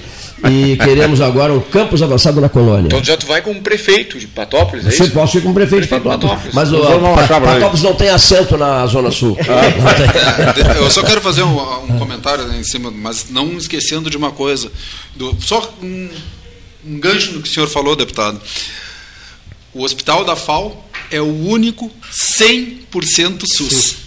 e 0.49 0.75
queremos 0.77 1.21
agora 1.21 1.53
um 1.53 1.61
campus 1.61 2.01
avançado 2.01 2.41
na 2.41 2.49
colônia. 2.49 2.87
Então 2.87 3.03
já 3.03 3.15
tu 3.15 3.25
vai 3.25 3.41
como 3.41 3.61
prefeito 3.61 4.19
de 4.19 4.27
Patópolis, 4.27 4.85
é 4.85 4.91
Você 4.91 5.03
isso? 5.03 5.13
posso 5.13 5.37
ir 5.37 5.41
como 5.41 5.53
prefeito, 5.53 5.87
prefeito 5.87 6.03
de 6.03 6.09
Patópolis. 6.09 6.53
Mas 6.53 6.71
o, 6.71 6.81
Patópolis 6.81 7.81
não 7.81 7.93
tem 7.93 8.09
assento 8.09 8.57
na 8.57 8.85
Zona 8.87 9.11
Sul. 9.11 9.37
Ah. 9.41 10.75
Eu 10.77 10.89
só 10.89 11.01
quero 11.03 11.21
fazer 11.21 11.43
um, 11.43 11.83
um, 11.83 11.97
comentário 11.97 12.53
em 12.53 12.63
cima, 12.63 12.91
mas 12.91 13.27
não 13.29 13.57
esquecendo 13.57 14.09
de 14.09 14.17
uma 14.17 14.31
coisa. 14.31 14.71
Do, 15.15 15.35
só 15.39 15.73
um, 15.81 16.09
um 16.85 16.99
gancho 16.99 17.33
no 17.33 17.41
que 17.41 17.49
o 17.49 17.53
senhor 17.53 17.67
falou, 17.67 17.95
deputado. 17.95 18.41
O 19.73 19.83
hospital 19.83 20.25
da 20.25 20.35
FAO 20.35 20.85
é 21.09 21.21
o 21.21 21.47
único 21.47 21.89
100% 22.11 23.45
SUS. 23.47 23.73
Sim. 23.73 24.02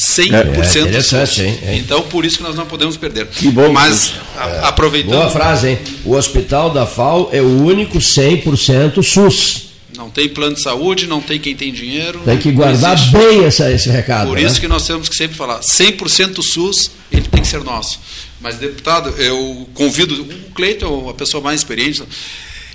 100% 0.00 0.94
é, 0.94 1.00
SUS. 1.02 1.38
Hein, 1.40 1.58
hein? 1.62 1.78
Então, 1.78 2.00
por 2.02 2.24
isso 2.24 2.38
que 2.38 2.42
nós 2.42 2.54
não 2.54 2.64
podemos 2.64 2.96
perder. 2.96 3.26
Que 3.26 3.50
bom. 3.50 3.70
Mas, 3.70 4.14
a, 4.34 4.68
aproveitando... 4.68 5.12
Boa 5.12 5.30
frase, 5.30 5.68
hein? 5.68 5.78
O 6.06 6.14
hospital 6.14 6.70
da 6.70 6.86
FAO 6.86 7.28
é 7.32 7.42
o 7.42 7.62
único 7.62 7.98
100% 7.98 9.02
SUS. 9.02 9.68
Não 9.94 10.08
tem 10.08 10.26
plano 10.30 10.54
de 10.54 10.62
saúde, 10.62 11.06
não 11.06 11.20
tem 11.20 11.38
quem 11.38 11.54
tem 11.54 11.70
dinheiro. 11.70 12.20
Tem 12.24 12.38
que 12.38 12.50
guardar 12.50 12.96
bem 13.10 13.44
essa, 13.44 13.70
esse 13.70 13.90
recado. 13.90 14.28
Por 14.28 14.38
né? 14.38 14.44
isso 14.44 14.58
que 14.58 14.66
nós 14.66 14.86
temos 14.86 15.06
que 15.06 15.14
sempre 15.14 15.36
falar, 15.36 15.60
100% 15.60 16.42
SUS, 16.42 16.90
ele 17.12 17.28
tem 17.28 17.42
que 17.42 17.48
ser 17.48 17.62
nosso. 17.62 18.00
Mas, 18.40 18.56
deputado, 18.56 19.10
eu 19.18 19.68
convido, 19.74 20.14
o 20.14 20.50
Cleiton 20.54 21.08
é 21.08 21.10
a 21.10 21.14
pessoa 21.14 21.42
mais 21.42 21.60
experiente, 21.60 22.02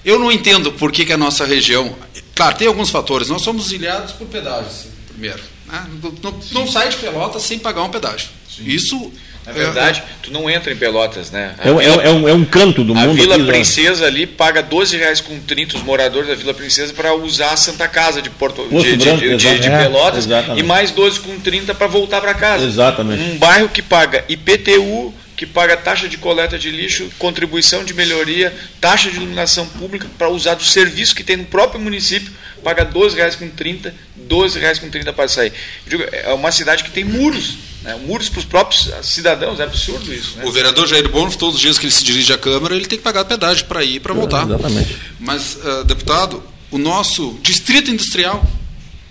eu 0.03 0.19
não 0.19 0.31
entendo 0.31 0.71
por 0.73 0.91
que, 0.91 1.03
que 1.03 1.13
a 1.13 1.17
nossa 1.17 1.43
região... 1.43 1.95
Claro, 2.35 2.55
tem 2.55 2.67
alguns 2.67 2.91
fatores, 2.91 3.29
nós 3.29 3.41
somos 3.41 3.71
ilhados 3.71 4.11
por 4.11 4.27
pedágios, 4.27 4.85
primeiro. 5.07 5.54
Né? 5.67 5.85
Não, 6.21 6.39
não, 6.51 6.67
sai 6.67 6.89
de 6.89 6.97
Pelotas 6.97 7.41
sem 7.43 7.59
pagar 7.59 7.83
um 7.83 7.89
pedágio. 7.89 8.29
Sim. 8.49 8.63
Isso 8.65 9.11
Na 9.45 9.51
verdade, 9.51 10.01
tu 10.23 10.31
não 10.31 10.49
entra 10.49 10.73
em 10.73 10.75
Pelotas, 10.75 11.29
né? 11.29 11.53
É, 11.59 11.63
Vila, 11.65 11.83
é, 11.83 12.09
um, 12.09 12.27
é, 12.27 12.33
um, 12.33 12.45
canto 12.45 12.83
do 12.83 12.93
a 12.93 12.95
mundo. 12.95 13.11
A 13.11 13.13
Vila 13.13 13.35
aqui, 13.35 13.45
Princesa 13.45 14.01
né? 14.01 14.07
ali 14.07 14.27
paga 14.27 14.63
12 14.63 14.97
reais 14.97 15.21
com 15.21 15.39
30 15.39 15.77
os 15.77 15.83
moradores 15.83 16.27
da 16.27 16.35
Vila 16.35 16.53
Princesa 16.53 16.93
para 16.93 17.13
usar 17.13 17.51
a 17.51 17.57
Santa 17.57 17.87
Casa 17.87 18.21
de, 18.21 18.29
Porto, 18.29 18.63
de, 18.67 18.95
Branco, 18.95 19.19
de, 19.19 19.35
de, 19.35 19.59
de, 19.59 19.69
Pelotas 19.69 20.27
e 20.55 20.63
mais 20.63 20.91
12 20.91 21.19
com 21.19 21.39
30 21.39 21.75
para 21.75 21.87
voltar 21.87 22.21
para 22.21 22.33
casa. 22.33 22.65
Exatamente. 22.65 23.21
Um 23.21 23.37
bairro 23.37 23.69
que 23.69 23.81
paga 23.81 24.25
IPTU, 24.27 25.13
que 25.35 25.45
paga 25.45 25.75
taxa 25.75 26.07
de 26.07 26.17
coleta 26.17 26.57
de 26.57 26.71
lixo, 26.71 27.09
contribuição 27.19 27.83
de 27.83 27.93
melhoria, 27.93 28.53
taxa 28.79 29.09
de 29.09 29.17
iluminação 29.17 29.67
pública 29.67 30.07
para 30.17 30.29
usar 30.29 30.55
do 30.55 30.63
serviço 30.63 31.13
que 31.13 31.23
tem 31.23 31.37
no 31.37 31.45
próprio 31.45 31.79
município, 31.79 32.31
paga 32.65 32.83
12 32.83 33.15
reais 33.15 33.35
com 33.35 33.47
30, 33.47 33.93
12 34.15 34.59
reais 34.59 34.79
com 34.79 34.89
30 34.89 35.13
para 35.13 35.27
sair. 35.27 35.53
Digo, 35.85 36.03
é 36.11 36.33
uma 36.33 36.51
cidade 36.51 36.83
que 36.83 36.89
tem 36.89 37.03
muros 37.03 37.57
né? 37.83 37.95
Muros 38.03 38.29
para 38.29 38.39
os 38.39 38.45
próprios 38.45 38.89
cidadãos, 39.03 39.59
é 39.59 39.63
absurdo 39.63 40.11
isso. 40.11 40.37
Né? 40.37 40.45
O 40.45 40.51
vereador 40.51 40.87
Jair 40.87 41.07
Bonf, 41.07 41.35
todos 41.35 41.55
os 41.55 41.61
dias 41.61 41.77
que 41.77 41.85
ele 41.85 41.91
se 41.91 42.03
dirige 42.03 42.33
à 42.33 42.37
Câmara, 42.37 42.75
ele 42.75 42.87
tem 42.87 42.97
que 42.97 43.03
pagar 43.03 43.23
pedágio 43.25 43.67
para 43.67 43.83
ir 43.83 43.97
e 43.97 43.99
para 43.99 44.11
voltar. 44.11 44.41
É, 44.41 44.45
exatamente. 44.45 44.97
Mas, 45.19 45.55
uh, 45.57 45.83
deputado, 45.83 46.41
o 46.71 46.79
nosso 46.79 47.37
distrito 47.43 47.91
industrial, 47.91 48.43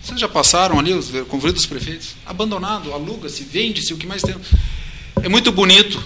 vocês 0.03 0.19
já 0.19 0.29
passaram 0.29 0.77
ali, 0.77 0.93
os 0.93 1.09
conflitos 1.29 1.63
dos 1.63 1.67
prefeitos? 1.67 2.17
Abandonado, 2.27 2.93
aluga-se, 2.93 3.45
vende-se, 3.45 3.95
o 3.95 3.97
que 3.97 4.09
mais 4.09 4.23
tem. 4.23 4.35
É 5.23 5.29
muito 5.29 5.53
bonito. 5.53 6.03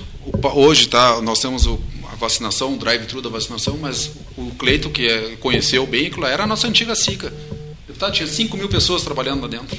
Hoje 0.55 0.89
tá, 0.89 1.23
nós 1.23 1.41
temos 1.41 1.65
o, 1.65 1.81
vacinação, 2.19 2.75
o 2.75 2.77
drive-thru 2.79 3.23
da 3.23 3.29
vacinação, 3.29 3.79
mas 3.81 4.11
o 4.37 4.51
Cleito, 4.59 4.91
que 4.91 5.07
é, 5.07 5.37
conheceu 5.41 5.87
bem, 5.87 6.11
era 6.31 6.45
a 6.45 6.47
nossa 6.47 6.67
antiga 6.67 6.95
SICA. 6.95 7.33
Deputado, 7.87 8.13
tinha 8.13 8.27
5 8.27 8.57
mil 8.57 8.69
pessoas 8.69 9.03
trabalhando 9.03 9.43
lá 9.43 9.49
dentro. 9.49 9.77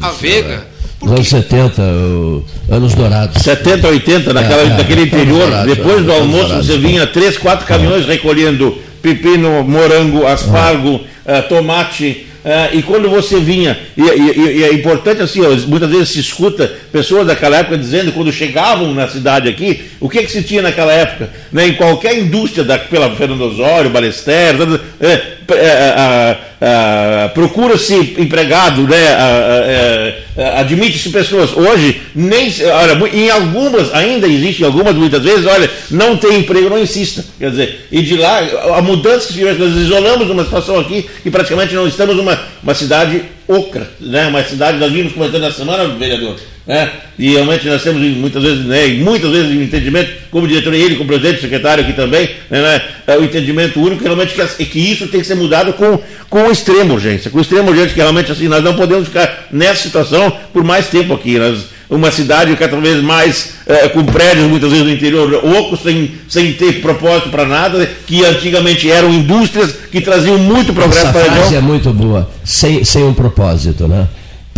A 0.00 0.10
Vega 0.12 0.78
nos 1.00 1.12
anos 1.12 1.28
70, 1.28 1.82
o, 1.82 2.44
anos 2.68 2.94
dourados. 2.94 3.42
70, 3.42 3.88
80, 3.88 4.32
naquela, 4.32 4.62
é, 4.62 4.68
naquele 4.68 5.02
interior. 5.02 5.48
Dourados, 5.48 5.76
depois 5.76 6.04
do 6.04 6.12
almoço 6.12 6.54
você 6.56 6.76
vinha 6.78 7.06
três, 7.06 7.38
quatro 7.38 7.66
caminhões 7.66 8.04
recolhendo 8.06 8.76
pepino, 9.00 9.62
morango, 9.62 10.26
aspargo, 10.26 10.96
uh, 10.96 11.48
tomate. 11.48 12.26
Uh, 12.48 12.78
e 12.78 12.82
quando 12.82 13.10
você 13.10 13.38
vinha, 13.38 13.78
e, 13.94 14.00
e, 14.00 14.58
e 14.60 14.64
é 14.64 14.72
importante 14.72 15.20
assim, 15.20 15.42
ó, 15.42 15.50
muitas 15.66 15.90
vezes 15.90 16.08
se 16.08 16.20
escuta 16.20 16.72
pessoas 16.90 17.26
daquela 17.26 17.58
época 17.58 17.76
dizendo, 17.76 18.10
quando 18.10 18.32
chegavam 18.32 18.94
na 18.94 19.06
cidade 19.06 19.50
aqui, 19.50 19.82
o 20.00 20.08
que, 20.08 20.22
que 20.22 20.32
se 20.32 20.42
tinha 20.42 20.62
naquela 20.62 20.90
época? 20.90 21.28
Né, 21.52 21.66
em 21.66 21.74
qualquer 21.74 22.16
indústria, 22.16 22.64
da, 22.64 22.78
pela 22.78 23.14
Fernando 23.16 23.42
Osório, 23.42 23.90
Balester, 23.90 24.54
é, 24.98 26.36
é, 26.60 27.28
procura-se 27.34 27.94
empregado, 28.18 28.82
né, 28.82 30.14
admite-se 30.56 31.10
pessoas. 31.10 31.56
Hoje, 31.56 32.00
nem, 32.14 32.52
olha, 32.72 33.16
em 33.16 33.30
algumas, 33.30 33.92
ainda 33.94 34.26
existem 34.26 34.64
algumas, 34.64 34.94
muitas 34.94 35.22
vezes, 35.22 35.46
olha, 35.46 35.70
não 35.90 36.16
tem 36.16 36.40
emprego, 36.40 36.70
não 36.70 36.78
insista. 36.78 37.24
Quer 37.38 37.50
dizer, 37.50 37.86
e 37.90 38.02
de 38.02 38.16
lá, 38.16 38.40
a 38.76 38.82
mudança 38.82 39.32
que 39.32 39.42
nós 39.42 39.76
isolamos 39.76 40.30
uma 40.30 40.44
situação 40.44 40.78
aqui 40.78 41.08
que 41.22 41.30
praticamente 41.30 41.74
não 41.74 41.86
estamos 41.86 42.16
numa 42.16 42.37
uma 42.62 42.74
cidade 42.74 43.22
ocra, 43.46 43.88
né, 44.00 44.26
uma 44.26 44.44
cidade, 44.44 44.78
nós 44.78 44.92
vimos 44.92 45.12
comentando 45.12 45.40
na 45.40 45.50
semana, 45.50 45.88
vereador, 45.88 46.36
né? 46.66 46.90
E 47.18 47.32
realmente 47.32 47.66
nós 47.66 47.82
temos 47.82 48.02
muitas 48.02 48.42
vezes, 48.42 48.64
né, 48.66 48.88
muitas 48.88 49.30
vezes 49.30 49.50
o 49.50 49.62
entendimento, 49.62 50.12
como 50.30 50.46
diretor 50.46 50.74
ele, 50.74 50.96
como 50.96 51.08
presidente, 51.08 51.40
secretário 51.40 51.82
aqui 51.82 51.94
também, 51.94 52.28
né, 52.50 52.60
né 52.60 52.82
é 53.06 53.16
o 53.16 53.24
entendimento 53.24 53.80
único 53.80 54.04
realmente 54.04 54.34
que, 54.34 54.64
que, 54.66 54.78
isso 54.78 55.08
tem 55.08 55.20
que 55.20 55.26
ser 55.26 55.34
mudado 55.34 55.72
com, 55.72 55.98
com 56.28 56.50
extrema 56.50 56.92
urgência, 56.92 57.30
com 57.30 57.40
extrema 57.40 57.70
urgência, 57.70 57.94
que 57.94 58.00
realmente 58.00 58.30
assim, 58.30 58.48
nós 58.48 58.62
não 58.62 58.76
podemos 58.76 59.08
ficar 59.08 59.48
nessa 59.50 59.82
situação 59.82 60.30
por 60.52 60.62
mais 60.62 60.88
tempo 60.88 61.14
aqui. 61.14 61.38
Nós, 61.38 61.77
uma 61.90 62.10
cidade 62.10 62.54
cada 62.56 62.76
vez 62.78 63.02
mais 63.02 63.54
é, 63.66 63.88
com 63.88 64.04
prédios, 64.04 64.46
muitas 64.46 64.70
vezes 64.70 64.84
no 64.84 64.92
interior, 64.92 65.34
ocos, 65.44 65.80
sem, 65.80 66.12
sem 66.28 66.52
ter 66.52 66.80
propósito 66.80 67.30
para 67.30 67.46
nada, 67.46 67.88
que 68.06 68.24
antigamente 68.24 68.90
eram 68.90 69.12
indústrias 69.12 69.72
que 69.90 70.00
traziam 70.00 70.38
muito 70.38 70.74
progresso 70.74 71.12
para 71.12 71.24
a 71.24 71.34
região. 71.34 71.58
é 71.58 71.62
muito 71.62 71.92
boa, 71.92 72.28
sem, 72.44 72.84
sem 72.84 73.04
um 73.04 73.14
propósito, 73.14 73.88
né? 73.88 74.06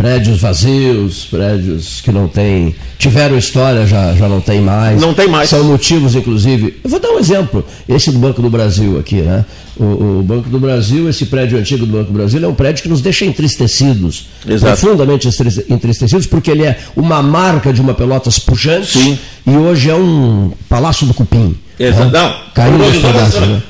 Prédios 0.00 0.40
vazios, 0.40 1.26
prédios 1.26 2.00
que 2.00 2.10
não 2.10 2.26
têm, 2.26 2.74
tiveram 2.98 3.36
história, 3.36 3.86
já, 3.86 4.14
já 4.14 4.26
não 4.26 4.40
tem 4.40 4.58
mais. 4.58 4.98
Não 4.98 5.12
tem 5.12 5.28
mais. 5.28 5.50
São 5.50 5.62
motivos, 5.62 6.14
inclusive. 6.14 6.80
Eu 6.82 6.88
vou 6.88 6.98
dar 6.98 7.10
um 7.10 7.18
exemplo. 7.18 7.62
Esse 7.86 8.10
do 8.10 8.18
Banco 8.18 8.40
do 8.40 8.48
Brasil 8.48 8.98
aqui, 8.98 9.16
né? 9.16 9.44
O, 9.76 10.20
o, 10.20 10.22
Banco 10.22 10.48
do 10.48 10.58
Brasil, 10.58 11.06
esse 11.06 11.26
prédio 11.26 11.58
antigo 11.58 11.84
do 11.84 11.92
Banco 11.92 12.06
do 12.06 12.14
Brasil, 12.14 12.42
é 12.42 12.48
um 12.48 12.54
prédio 12.54 12.82
que 12.82 12.88
nos 12.88 13.02
deixa 13.02 13.26
entristecidos. 13.26 14.26
Exato. 14.48 14.80
Profundamente 14.80 15.28
entristecidos, 15.68 16.26
porque 16.26 16.50
ele 16.50 16.64
é 16.64 16.78
uma 16.96 17.22
marca 17.22 17.70
de 17.70 17.82
uma 17.82 17.92
Pelotas 17.92 18.38
pujante 18.38 18.98
Sim. 18.98 19.18
e 19.46 19.50
hoje 19.50 19.90
é 19.90 19.94
um 19.94 20.52
Palácio 20.66 21.06
do 21.06 21.12
Cupim. 21.12 21.54
Exato. 21.80 22.10
Não, 22.10 22.34
caiu 22.52 22.76
nos 22.76 22.98
pedaços, 22.98 23.40
né? 23.40 23.62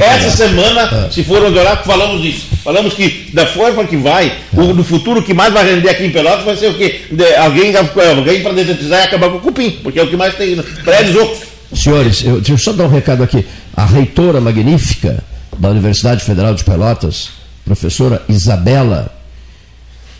essa 0.00 0.30
semana, 0.30 1.10
se 1.10 1.22
for 1.22 1.42
orar, 1.42 1.84
falamos 1.84 2.22
disso. 2.22 2.46
Falamos 2.64 2.94
que 2.94 3.28
da 3.34 3.44
forma 3.44 3.84
que 3.84 3.98
vai, 3.98 4.28
é. 4.28 4.58
o, 4.58 4.72
no 4.72 4.82
futuro 4.82 5.20
o 5.20 5.22
que 5.22 5.34
mais 5.34 5.52
vai 5.52 5.74
render 5.74 5.90
aqui 5.90 6.06
em 6.06 6.10
Pelotas 6.10 6.42
vai 6.42 6.56
ser 6.56 6.70
o 6.70 6.74
quê? 6.74 7.02
De, 7.12 7.34
alguém 7.34 7.74
alguém 7.76 8.42
para 8.42 8.54
detetizar 8.54 9.00
e 9.00 9.04
acabar 9.04 9.28
com 9.28 9.36
o 9.36 9.40
cupim, 9.40 9.72
porque 9.82 10.00
é 10.00 10.02
o 10.02 10.08
que 10.08 10.16
mais 10.16 10.34
tem. 10.36 10.56
Né? 10.56 10.64
Prédios 10.82 11.16
outros. 11.16 11.40
Senhores, 11.74 12.24
eu, 12.24 12.36
deixa 12.36 12.52
eu 12.52 12.58
só 12.58 12.72
dar 12.72 12.84
um 12.84 12.88
recado 12.88 13.22
aqui. 13.22 13.44
A 13.76 13.84
reitora 13.84 14.40
magnífica 14.40 15.22
da 15.58 15.68
Universidade 15.68 16.24
Federal 16.24 16.54
de 16.54 16.64
Pelotas, 16.64 17.28
professora 17.62 18.22
Isabela 18.26 19.14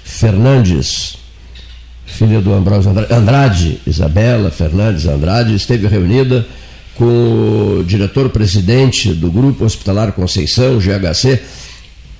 Fernandes, 0.04 1.16
filha 2.04 2.42
do 2.42 2.52
Ambrósio 2.52 2.92
Andrade, 3.10 3.80
Isabela 3.86 4.50
Fernandes 4.50 5.06
Andrade, 5.06 5.54
esteve 5.54 5.86
reunida 5.86 6.44
com 6.96 7.80
o 7.80 7.84
diretor-presidente 7.84 9.12
do 9.12 9.30
Grupo 9.30 9.64
Hospitalar 9.64 10.12
Conceição, 10.12 10.78
GHC, 10.78 11.40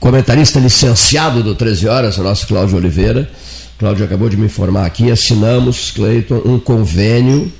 comentarista 0.00 0.58
licenciado 0.58 1.42
do 1.42 1.54
13 1.54 1.88
Horas, 1.88 2.18
o 2.18 2.22
nosso 2.22 2.46
Cláudio 2.46 2.76
Oliveira. 2.76 3.30
Cláudio 3.78 4.04
acabou 4.04 4.28
de 4.28 4.36
me 4.36 4.46
informar 4.46 4.86
aqui, 4.86 5.10
assinamos, 5.10 5.90
Cleiton, 5.90 6.42
um 6.44 6.58
convênio 6.58 7.52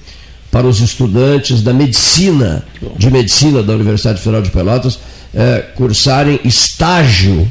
para 0.51 0.67
os 0.67 0.81
estudantes 0.81 1.63
da 1.63 1.73
medicina, 1.73 2.65
de 2.97 3.11
medicina 3.11 3.63
da 3.63 3.73
Universidade 3.73 4.21
Federal 4.21 4.43
de 4.43 4.51
Pelotas, 4.51 4.99
é, 5.35 5.59
cursarem 5.75 6.39
estágio 6.45 7.51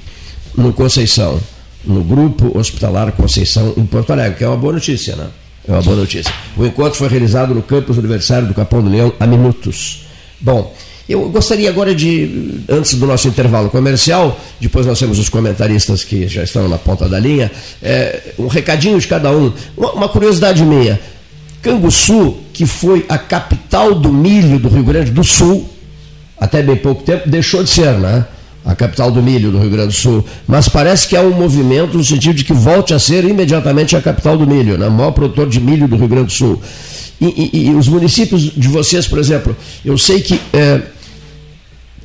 no 0.55 0.71
Conceição, 0.71 1.39
no 1.83 2.03
Grupo 2.03 2.57
Hospitalar 2.57 3.11
Conceição, 3.11 3.73
em 3.75 3.85
Porto 3.85 4.13
Alegre, 4.13 4.37
que 4.37 4.43
é 4.43 4.47
uma 4.47 4.55
boa 4.55 4.73
notícia, 4.73 5.15
né? 5.15 5.27
É 5.67 5.71
uma 5.71 5.81
boa 5.81 5.95
notícia. 5.95 6.33
O 6.57 6.65
encontro 6.65 6.97
foi 6.97 7.07
realizado 7.07 7.55
no 7.55 7.61
campus 7.61 7.97
universitário 7.97 8.47
do 8.47 8.53
Capão 8.53 8.81
do 8.81 8.89
Leão 8.89 9.13
há 9.19 9.25
minutos. 9.25 10.05
Bom, 10.39 10.75
eu 11.07 11.29
gostaria 11.29 11.69
agora 11.69 11.93
de, 11.93 12.63
antes 12.69 12.95
do 12.95 13.05
nosso 13.05 13.27
intervalo 13.27 13.69
comercial, 13.69 14.39
depois 14.59 14.85
nós 14.85 14.99
temos 14.99 15.19
os 15.19 15.29
comentaristas 15.29 16.03
que 16.03 16.27
já 16.27 16.43
estão 16.43 16.67
na 16.67 16.77
ponta 16.77 17.07
da 17.07 17.19
linha, 17.19 17.51
é, 17.81 18.33
um 18.37 18.47
recadinho 18.47 18.99
de 18.99 19.07
cada 19.07 19.31
um. 19.31 19.53
Uma, 19.75 19.91
uma 19.93 20.09
curiosidade 20.09 20.63
minha. 20.63 20.99
Canguçu, 21.61 22.37
que 22.51 22.65
foi 22.65 23.05
a 23.07 23.17
capital 23.17 23.95
do 23.95 24.11
milho 24.11 24.59
do 24.59 24.67
Rio 24.67 24.83
Grande 24.83 25.11
do 25.11 25.23
Sul, 25.23 25.69
até 26.37 26.61
bem 26.61 26.75
pouco 26.75 27.03
tempo, 27.03 27.29
deixou 27.29 27.63
de 27.63 27.69
ser, 27.69 27.93
né? 27.99 28.25
A 28.65 28.75
capital 28.75 29.11
do 29.11 29.21
milho 29.21 29.51
do 29.51 29.59
Rio 29.59 29.69
Grande 29.69 29.87
do 29.87 29.93
Sul, 29.93 30.25
mas 30.47 30.69
parece 30.69 31.07
que 31.07 31.15
há 31.15 31.21
um 31.21 31.31
movimento 31.31 31.97
no 31.97 32.03
sentido 32.03 32.35
de 32.35 32.43
que 32.43 32.53
volte 32.53 32.93
a 32.93 32.99
ser 32.99 33.25
imediatamente 33.25 33.95
a 33.95 34.01
capital 34.01 34.37
do 34.37 34.47
milho, 34.47 34.77
né? 34.77 34.87
o 34.87 34.91
maior 34.91 35.11
produtor 35.11 35.49
de 35.49 35.59
milho 35.59 35.87
do 35.87 35.95
Rio 35.97 36.07
Grande 36.07 36.27
do 36.27 36.31
Sul. 36.31 36.61
E, 37.19 37.49
e, 37.53 37.67
e 37.67 37.75
os 37.75 37.87
municípios 37.87 38.41
de 38.41 38.67
vocês, 38.67 39.07
por 39.07 39.19
exemplo, 39.19 39.55
eu 39.83 39.97
sei 39.97 40.21
que 40.21 40.39
é, 40.53 40.81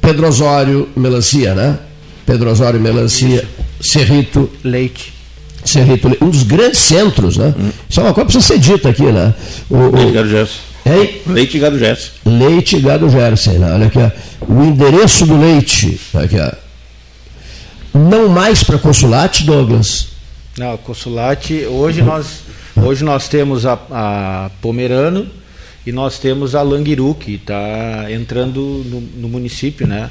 Pedro 0.00 0.26
Osório, 0.26 0.88
melancia, 0.96 1.54
né? 1.54 1.78
Pedro 2.24 2.50
Osório, 2.50 2.78
melancia, 2.80 3.44
Cerrito, 3.80 4.50
leite. 4.64 5.12
Cerrito, 5.64 6.08
um 6.20 6.30
dos 6.30 6.42
grandes 6.44 6.78
centros, 6.78 7.36
né? 7.36 7.54
Hum. 7.58 7.70
Isso 7.88 8.00
é 8.00 8.02
uma 8.02 8.14
coisa 8.14 8.26
que 8.26 8.32
precisa 8.32 8.54
ser 8.54 8.60
dita 8.60 8.88
aqui, 8.88 9.04
né? 9.04 9.34
O, 9.68 9.76
o, 9.76 10.12
Hein? 10.88 11.20
Leite 11.26 11.56
e 11.56 11.60
gado 11.60 11.78
Gerson. 11.78 12.10
Leite 12.24 12.76
e 12.76 12.80
gado 12.80 13.10
Gerson. 13.10 13.52
Olha 13.62 13.86
aqui, 13.86 13.98
ó. 13.98 14.10
o 14.46 14.64
endereço 14.64 15.26
do 15.26 15.38
leite. 15.38 16.00
Aqui, 16.14 16.36
ó. 16.38 16.52
Não 17.98 18.28
mais 18.28 18.62
para 18.62 18.78
consulate, 18.78 19.44
Douglas. 19.44 20.08
Não, 20.56 20.76
consulate, 20.76 21.66
hoje 21.66 22.02
nós, 22.02 22.40
hoje 22.76 23.04
nós 23.04 23.28
temos 23.28 23.64
a, 23.64 23.78
a 23.90 24.50
Pomerano 24.60 25.28
e 25.86 25.92
nós 25.92 26.18
temos 26.18 26.54
a 26.54 26.62
Languiru, 26.62 27.14
que 27.14 27.34
está 27.34 28.06
entrando 28.10 28.60
no, 28.84 29.00
no, 29.00 29.28
município, 29.28 29.86
né? 29.86 30.10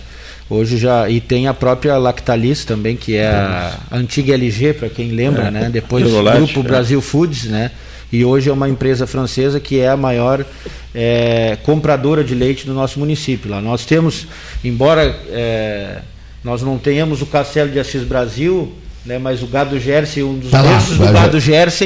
Hoje 0.49 0.77
já. 0.77 1.09
E 1.09 1.19
tem 1.19 1.47
a 1.47 1.53
própria 1.53 1.97
Lactalis 1.97 2.63
também, 2.63 2.95
que 2.95 3.15
é 3.15 3.27
a, 3.27 3.77
a 3.91 3.97
antiga 3.97 4.33
LG, 4.33 4.73
para 4.73 4.89
quem 4.89 5.11
lembra, 5.11 5.43
é, 5.47 5.51
né? 5.51 5.69
Depois 5.69 6.05
o 6.05 6.23
Grupo 6.23 6.59
é. 6.61 6.63
Brasil 6.63 7.01
Foods, 7.01 7.45
né? 7.45 7.71
E 8.11 8.23
hoje 8.23 8.49
é 8.49 8.53
uma 8.53 8.69
empresa 8.69 9.05
francesa 9.05 9.59
que 9.59 9.79
é 9.79 9.89
a 9.89 9.97
maior 9.97 10.45
é, 10.93 11.57
compradora 11.63 12.23
de 12.23 12.33
leite 12.33 12.65
do 12.65 12.73
nosso 12.73 12.99
município. 12.99 13.51
Lá 13.51 13.61
nós 13.61 13.85
temos, 13.85 14.27
embora 14.63 15.03
é, 15.29 16.01
nós 16.43 16.61
não 16.61 16.77
tenhamos 16.77 17.21
o 17.21 17.25
Castelo 17.25 17.71
de 17.71 17.79
Assis 17.79 18.03
Brasil 18.03 18.73
né, 19.07 19.17
mas 19.17 19.41
o 19.41 19.47
gado 19.47 19.79
Jersey, 19.79 20.21
um 20.21 20.37
dos 20.37 20.51
tá 20.51 20.61
do 20.61 21.13
gado 21.13 21.39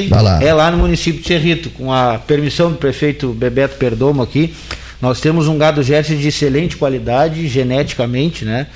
tá 0.08 0.20
lá. 0.20 0.42
é 0.42 0.52
lá 0.52 0.70
no 0.72 0.78
município 0.78 1.22
de 1.22 1.28
Cerrito, 1.28 1.70
com 1.70 1.92
a 1.92 2.18
permissão 2.18 2.72
do 2.72 2.76
prefeito 2.76 3.28
Bebeto 3.28 3.76
Perdomo 3.76 4.22
aqui. 4.22 4.52
Nós 5.00 5.20
temos 5.20 5.48
um 5.48 5.56
gado 5.56 5.82
Jersey 5.82 6.16
de 6.16 6.28
excelente 6.28 6.76
qualidade, 6.76 7.48
geneticamente, 7.48 8.44
né? 8.44 8.68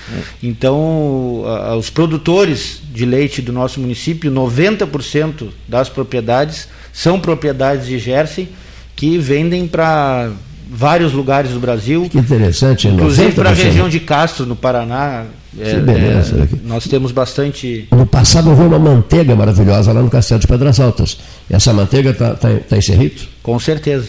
Então, 0.43 1.43
a, 1.45 1.77
os 1.77 1.91
produtores 1.91 2.81
de 2.93 3.05
leite 3.05 3.43
do 3.43 3.53
nosso 3.53 3.81
município, 3.81 4.31
90% 4.31 5.49
das 5.69 5.89
propriedades 5.89 6.69
são 6.97 7.21
propriedades 7.21 7.87
de 7.87 7.99
Jersey 7.99 8.49
que 8.97 9.19
vendem 9.19 9.69
para 9.69 10.31
vários 10.71 11.13
lugares 11.13 11.51
do 11.51 11.61
Brasil. 11.61 12.09
Que 12.11 12.19
interessante, 12.19 12.89
Inclusive 12.89 13.33
para 13.33 13.51
a 13.51 13.53
região 13.53 13.87
de 13.87 14.01
Castro, 14.01 14.47
no 14.47 14.57
Paraná. 14.57 15.25
É, 15.61 15.75
que 15.75 15.81
beleza. 15.81 16.49
É, 16.51 16.67
nós 16.67 16.87
temos 16.89 17.13
bastante. 17.13 17.87
No 17.93 18.07
passado 18.07 18.49
houve 18.49 18.63
uma 18.63 18.79
manteiga 18.79 19.37
maravilhosa 19.37 19.93
lá 19.93 20.01
no 20.01 20.09
Castelo 20.09 20.41
de 20.41 20.47
Pedras 20.47 20.81
Altas. 20.81 21.19
Essa 21.51 21.71
manteiga 21.75 22.11
está 22.11 22.35
tá, 22.35 22.49
tá 22.67 22.77
em 22.79 22.83
Cerrito? 22.83 23.29
Com 23.43 23.59
certeza. 23.59 24.09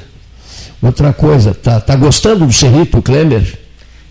Outra 0.81 1.11
coisa, 1.11 1.53
tá, 1.53 1.81
tá 1.81 1.95
gostando 1.95 2.45
do 2.45 2.53
Cerrito, 2.53 3.01
Klemer? 3.01 3.59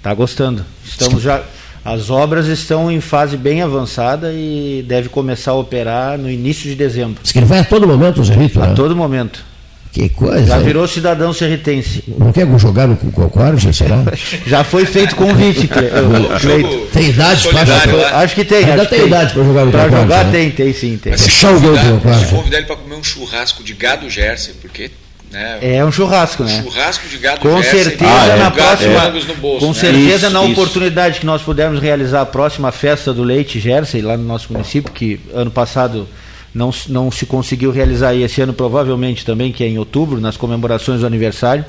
Tá 0.03 0.13
gostando. 0.13 0.63
Estamos 0.85 1.23
já 1.23 1.43
as 1.87 2.11
obras 2.11 2.47
estão 2.49 2.91
em 2.91 3.01
fase 3.01 3.37
bem 3.37 3.63
avançada 3.63 4.33
e 4.33 4.85
deve 4.89 5.09
começar 5.09 5.53
a 5.53 5.55
operar 5.55 6.19
no 6.19 6.29
início 6.29 6.69
de 6.69 6.75
dezembro. 6.75 7.21
Diz 7.23 7.31
que 7.31 7.39
ele 7.39 7.47
vai 7.47 7.61
a 7.61 7.65
todo 7.65 7.87
momento, 7.87 8.21
o 8.21 8.25
Cerrito? 8.25 8.61
A 8.61 8.67
né? 8.67 8.75
todo 8.75 8.97
momento. 8.97 9.45
Que 9.93 10.09
coisa. 10.09 10.45
Já 10.45 10.59
virou 10.59 10.87
cidadão 10.87 11.33
serritense. 11.33 12.05
Não 12.19 12.31
quer 12.33 12.47
jogar 12.59 12.87
no 12.87 12.97
Concórdia, 12.97 13.73
será? 13.73 14.03
Já 14.47 14.63
foi 14.63 14.85
feito 14.85 15.17
convite, 15.17 15.67
Cleito. 16.43 16.89
Tem 16.93 17.11
idade 17.11 17.49
para 17.49 18.19
Acho 18.19 18.35
que 18.35 18.45
tem. 18.45 18.65
Ainda 18.65 18.85
tem, 18.85 18.99
tem 18.99 19.09
idade 19.09 19.33
para 19.33 19.45
jogar 19.45 19.65
no. 19.65 19.71
Para 19.71 19.89
jogar 19.89 20.25
né? 20.27 20.33
tem, 20.33 20.51
tem 20.51 20.73
sim. 20.75 20.99
Tem. 20.99 21.17
Se 21.17 21.31
convidar, 21.47 22.29
convidar 22.29 22.59
ele 22.59 22.67
para 22.67 22.77
comer 22.77 22.97
um 22.97 23.03
churrasco 23.03 23.63
de 23.63 23.73
gado 23.73 24.11
Jersey, 24.11 24.55
porque 24.61 24.91
né? 25.37 25.59
É 25.61 25.85
um 25.85 25.93
churrasco, 25.93 26.45
né? 26.45 26.63
Churrasco 26.63 27.07
de 27.07 27.19
gado 27.19 27.41
Com 27.41 27.63
certeza 27.63 28.11
ah, 28.11 28.27
é. 28.27 28.37
na 28.39 28.51
próxima. 28.51 29.11
Bolso, 29.39 29.61
com 29.61 29.73
né? 29.73 29.79
certeza 29.79 30.27
isso, 30.27 30.31
na 30.31 30.41
oportunidade 30.41 31.11
isso. 31.11 31.21
que 31.21 31.27
nós 31.27 31.43
pudermos 31.43 31.81
realizar 31.81 32.23
a 32.23 32.27
próxima 32.27 32.73
festa 32.73 33.13
do 33.13 33.23
leite 33.23 33.61
Jersey 33.61 34.01
lá 34.01 34.17
no 34.17 34.25
nosso 34.25 34.51
município, 34.51 34.91
que 34.91 35.21
ano 35.35 35.51
passado 35.51 36.09
não, 36.55 36.71
não 36.89 37.11
se 37.11 37.27
conseguiu 37.27 37.71
realizar 37.71 38.15
e 38.15 38.23
esse 38.23 38.41
ano 38.41 38.55
provavelmente 38.55 39.27
também, 39.27 39.53
que 39.53 39.63
é 39.63 39.67
em 39.67 39.77
outubro, 39.79 40.21
nas 40.21 40.39
comemorações 40.39 41.01
do 41.01 41.07
aniversário. 41.07 41.65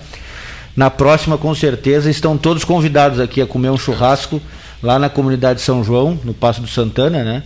Na 0.73 0.89
próxima, 0.89 1.37
com 1.37 1.53
certeza, 1.53 2.09
estão 2.09 2.37
todos 2.37 2.63
convidados 2.63 3.19
aqui 3.19 3.41
a 3.41 3.45
comer 3.45 3.69
um 3.69 3.77
churrasco 3.77 4.41
lá 4.81 4.97
na 4.97 5.09
comunidade 5.09 5.59
São 5.59 5.83
João, 5.83 6.17
no 6.23 6.33
Passo 6.33 6.61
do 6.61 6.67
Santana, 6.67 7.23
né? 7.23 7.43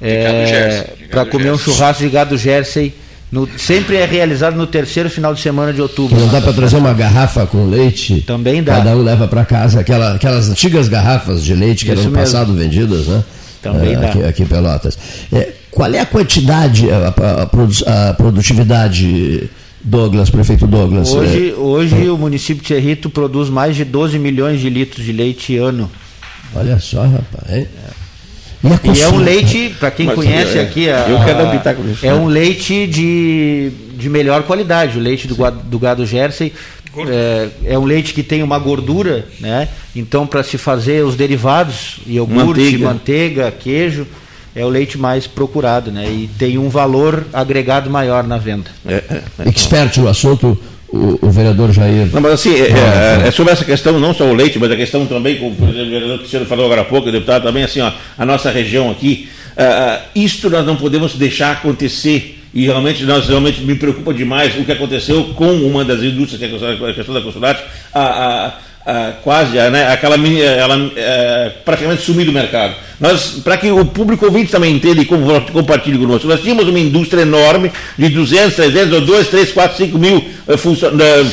É, 0.00 0.94
para 1.10 1.26
comer 1.26 1.52
um 1.52 1.58
churrasco 1.58 2.02
de 2.02 2.08
gado 2.08 2.38
Jersey 2.38 2.94
no, 3.30 3.48
sempre 3.58 3.96
é 3.96 4.04
realizado 4.04 4.56
no 4.56 4.66
terceiro 4.66 5.08
final 5.08 5.32
de 5.32 5.40
semana 5.40 5.72
de 5.72 5.80
outubro. 5.80 6.18
Não 6.18 6.28
dá 6.28 6.40
para 6.40 6.52
trazer 6.52 6.76
uma 6.76 6.92
garrafa 6.92 7.46
com 7.46 7.68
leite? 7.68 8.22
Também 8.22 8.62
dá. 8.62 8.76
Cada 8.76 8.96
um 8.96 9.02
leva 9.02 9.28
para 9.28 9.44
casa 9.44 9.80
aquela, 9.80 10.14
aquelas 10.14 10.50
antigas 10.50 10.88
garrafas 10.88 11.44
de 11.44 11.54
leite 11.54 11.84
que 11.84 11.92
Isso 11.92 12.00
eram 12.00 12.10
no 12.10 12.18
passado 12.18 12.52
vendidas, 12.54 13.06
né? 13.06 13.22
Também 13.62 13.92
é, 13.92 13.96
dá. 13.96 14.08
Aqui, 14.08 14.24
aqui 14.24 14.42
em 14.42 14.46
Pelotas. 14.46 14.98
É, 15.32 15.52
qual 15.70 15.92
é 15.94 16.00
a 16.00 16.06
quantidade, 16.06 16.90
a, 16.90 17.14
a, 17.16 18.08
a, 18.10 18.14
produtividade, 18.14 19.48
Douglas, 19.80 20.28
prefeito 20.28 20.66
Douglas? 20.66 21.12
Hoje, 21.12 21.50
é, 21.50 21.54
hoje 21.54 22.10
o 22.10 22.18
município 22.18 22.62
de 22.62 22.68
Cerrito 22.68 23.08
produz 23.08 23.48
mais 23.48 23.76
de 23.76 23.84
12 23.84 24.18
milhões 24.18 24.60
de 24.60 24.68
litros 24.68 25.04
de 25.04 25.12
leite 25.12 25.56
ano. 25.56 25.88
Olha 26.52 26.80
só, 26.80 27.02
rapaz. 27.02 27.48
É. 27.48 27.66
E 28.62 29.00
é 29.00 29.08
um 29.08 29.16
leite, 29.16 29.74
para 29.78 29.90
quem 29.90 30.06
Mas, 30.06 30.14
conhece 30.14 30.58
é, 30.58 30.62
aqui, 30.62 30.90
a, 30.90 31.06
eu 31.08 31.24
quero 31.24 31.48
habitar 31.48 31.74
com 31.74 31.88
isso, 31.90 32.04
é 32.04 32.10
né? 32.10 32.14
um 32.14 32.26
leite 32.26 32.86
de, 32.86 33.70
de 33.94 34.10
melhor 34.10 34.42
qualidade. 34.42 34.98
O 34.98 35.00
leite 35.00 35.26
do, 35.26 35.34
gado, 35.34 35.60
do 35.62 35.78
gado 35.78 36.04
Jersey 36.04 36.52
é, 37.08 37.48
é, 37.64 37.78
um 37.78 37.84
leite 37.84 38.12
que 38.12 38.22
tem 38.22 38.42
uma 38.42 38.58
gordura, 38.58 39.26
né? 39.38 39.68
Então, 39.94 40.26
para 40.26 40.42
se 40.42 40.58
fazer 40.58 41.04
os 41.04 41.14
derivados, 41.14 42.00
iogurte, 42.06 42.46
manteiga. 42.46 42.84
manteiga, 42.84 43.50
queijo, 43.52 44.06
é 44.54 44.64
o 44.64 44.68
leite 44.68 44.98
mais 44.98 45.26
procurado, 45.26 45.92
né? 45.92 46.10
E 46.10 46.28
tem 46.38 46.58
um 46.58 46.68
valor 46.68 47.26
agregado 47.32 47.88
maior 47.88 48.24
na 48.26 48.38
venda. 48.38 48.70
É, 48.84 48.94
é, 48.94 49.22
é. 49.38 49.48
Expert 49.48 49.96
no 49.98 50.08
assunto, 50.08 50.58
o, 50.92 51.18
o, 51.22 51.30
vereador 51.30 51.72
Jair. 51.72 52.08
Não, 52.12 52.20
mas 52.20 52.32
assim, 52.32 52.54
é, 52.54 52.68
é, 52.68 53.28
é, 53.28 53.30
sobre 53.30 53.52
essa 53.52 53.64
questão, 53.64 53.98
não 53.98 54.12
só 54.12 54.24
o 54.24 54.34
leite, 54.34 54.58
mas 54.58 54.70
a 54.70 54.76
questão 54.76 55.06
também, 55.06 55.36
como 55.36 55.50
o 55.50 55.72
vereador 55.72 56.18
Cristiano 56.18 56.46
falou 56.46 56.66
agora 56.66 56.82
há 56.82 56.84
pouco, 56.84 57.08
o 57.08 57.12
deputado 57.12 57.44
também, 57.44 57.64
assim, 57.64 57.80
ó, 57.80 57.92
a 58.18 58.26
nossa 58.26 58.50
região 58.50 58.90
aqui, 58.90 59.28
uh, 59.52 60.02
isto 60.14 60.50
nós 60.50 60.66
não 60.66 60.76
podemos 60.76 61.14
deixar 61.14 61.52
acontecer. 61.52 62.38
E 62.52 62.64
realmente, 62.64 63.04
nós 63.04 63.28
realmente 63.28 63.60
me 63.60 63.76
preocupa 63.76 64.12
demais 64.12 64.58
o 64.58 64.64
que 64.64 64.72
aconteceu 64.72 65.22
com 65.36 65.52
uma 65.52 65.84
das 65.84 66.02
indústrias, 66.02 66.40
que 66.40 66.64
é 66.64 66.90
a 66.90 66.94
questão 66.94 67.14
da 67.14 67.20
consulate, 67.20 67.62
a, 67.94 68.46
a 68.46 68.52
ah, 68.86 69.12
quase, 69.22 69.56
né, 69.70 69.92
aquela 69.92 70.16
ela 70.16 70.90
é, 70.96 71.52
praticamente 71.64 72.02
sumiu 72.02 72.24
do 72.24 72.32
mercado. 72.32 72.74
Nós, 72.98 73.40
para 73.44 73.56
que 73.56 73.70
o 73.70 73.84
público 73.84 74.24
ouvinte 74.24 74.50
também 74.50 74.74
entenda 74.74 75.02
e 75.02 75.04
compartilhe 75.04 75.98
conosco, 75.98 76.26
nós 76.26 76.40
tínhamos 76.40 76.66
uma 76.66 76.78
indústria 76.78 77.22
enorme 77.22 77.70
de 77.98 78.08
200, 78.08 78.54
300, 78.54 79.00
2, 79.02 79.28
3, 79.28 79.52
4, 79.52 79.76
5 79.76 79.98
mil 79.98 80.24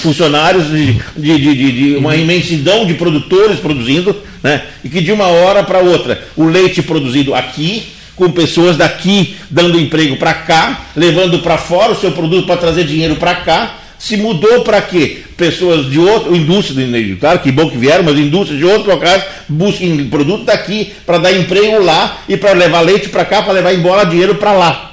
funcionários, 0.02 0.68
de, 0.70 0.94
de, 1.16 1.38
de, 1.38 1.72
de 1.72 1.96
uma 1.96 2.16
imensidão 2.16 2.86
de 2.86 2.94
produtores 2.94 3.60
produzindo, 3.60 4.16
né, 4.44 4.64
e 4.84 4.90
que 4.90 5.02
de 5.02 5.12
uma 5.12 5.28
hora 5.28 5.64
para 5.64 5.80
outra, 5.80 6.22
o 6.36 6.46
leite 6.46 6.82
produzido 6.82 7.34
aqui, 7.34 7.88
com 8.16 8.32
pessoas 8.32 8.76
daqui 8.76 9.36
dando 9.50 9.80
emprego 9.80 10.18
para 10.18 10.34
cá, 10.34 10.88
levando 10.96 11.40
para 11.40 11.58
fora 11.58 11.94
o 11.94 12.00
seu 12.00 12.12
produto 12.12 12.46
para 12.46 12.58
trazer 12.58 12.84
dinheiro 12.84 13.16
para 13.16 13.36
cá, 13.36 13.78
se 13.98 14.18
mudou 14.18 14.62
para 14.62 14.82
quê? 14.82 15.24
Pessoas 15.38 15.90
de 15.90 16.00
outro, 16.00 16.36
indústria, 16.36 17.16
claro 17.20 17.40
que 17.40 17.52
bom 17.52 17.70
que 17.70 17.78
vieram, 17.78 18.04
mas 18.04 18.18
indústrias 18.18 18.60
de 18.60 18.66
outros 18.66 18.88
locais 18.88 19.24
busquem 19.48 20.10
produto 20.10 20.46
daqui 20.46 20.94
para 21.06 21.20
dar 21.20 21.32
emprego 21.32 21.84
lá 21.84 22.24
e 22.28 22.36
para 22.36 22.54
levar 22.54 22.82
leite 22.82 23.10
para 23.10 23.24
cá, 23.24 23.44
para 23.44 23.54
levar 23.54 23.74
embora 23.74 24.04
dinheiro 24.04 24.36
para 24.36 24.54
lá. 24.54 24.92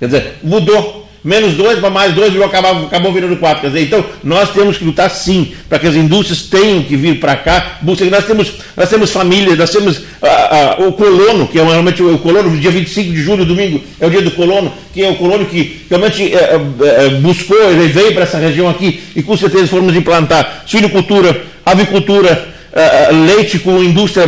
Quer 0.00 0.06
dizer, 0.06 0.32
mudou 0.42 1.03
menos 1.24 1.54
dois 1.54 1.78
para 1.78 1.88
mais 1.88 2.14
dois, 2.14 2.38
acabou, 2.42 2.86
acabou 2.86 3.12
virando 3.12 3.36
quatro. 3.38 3.62
Quer 3.62 3.68
dizer, 3.68 3.82
então, 3.84 4.04
nós 4.22 4.50
temos 4.50 4.76
que 4.76 4.84
lutar 4.84 5.10
sim, 5.10 5.52
para 5.68 5.78
que 5.78 5.86
as 5.86 5.94
indústrias 5.94 6.42
tenham 6.42 6.82
que 6.82 6.96
vir 6.96 7.18
para 7.18 7.34
cá. 7.34 7.78
Nós 7.82 8.26
temos, 8.26 8.52
nós 8.76 8.90
temos 8.90 9.10
famílias, 9.10 9.56
nós 9.56 9.70
temos 9.70 10.02
ah, 10.22 10.76
ah, 10.78 10.86
o 10.86 10.92
colono, 10.92 11.48
que 11.48 11.58
é 11.58 11.64
realmente 11.64 12.02
o, 12.02 12.18
colono, 12.18 12.54
dia 12.58 12.70
25 12.70 13.10
de 13.10 13.22
julho, 13.22 13.46
domingo, 13.46 13.82
é 13.98 14.06
o 14.06 14.10
dia 14.10 14.20
do 14.20 14.32
colono, 14.32 14.70
que 14.92 15.02
é 15.02 15.08
o 15.08 15.16
colono 15.16 15.46
que 15.46 15.80
realmente 15.88 16.34
é, 16.34 16.60
é, 16.82 17.08
buscou, 17.20 17.58
ele 17.70 17.88
veio 17.88 18.12
para 18.12 18.24
essa 18.24 18.38
região 18.38 18.68
aqui 18.68 19.00
e 19.16 19.22
com 19.22 19.36
certeza 19.36 19.66
formos 19.68 19.96
implantar 19.96 20.64
suinocultura, 20.66 21.42
avicultura, 21.64 22.53
uh, 22.74 23.26
leite 23.26 23.58
com 23.58 23.82
indústria 23.82 24.26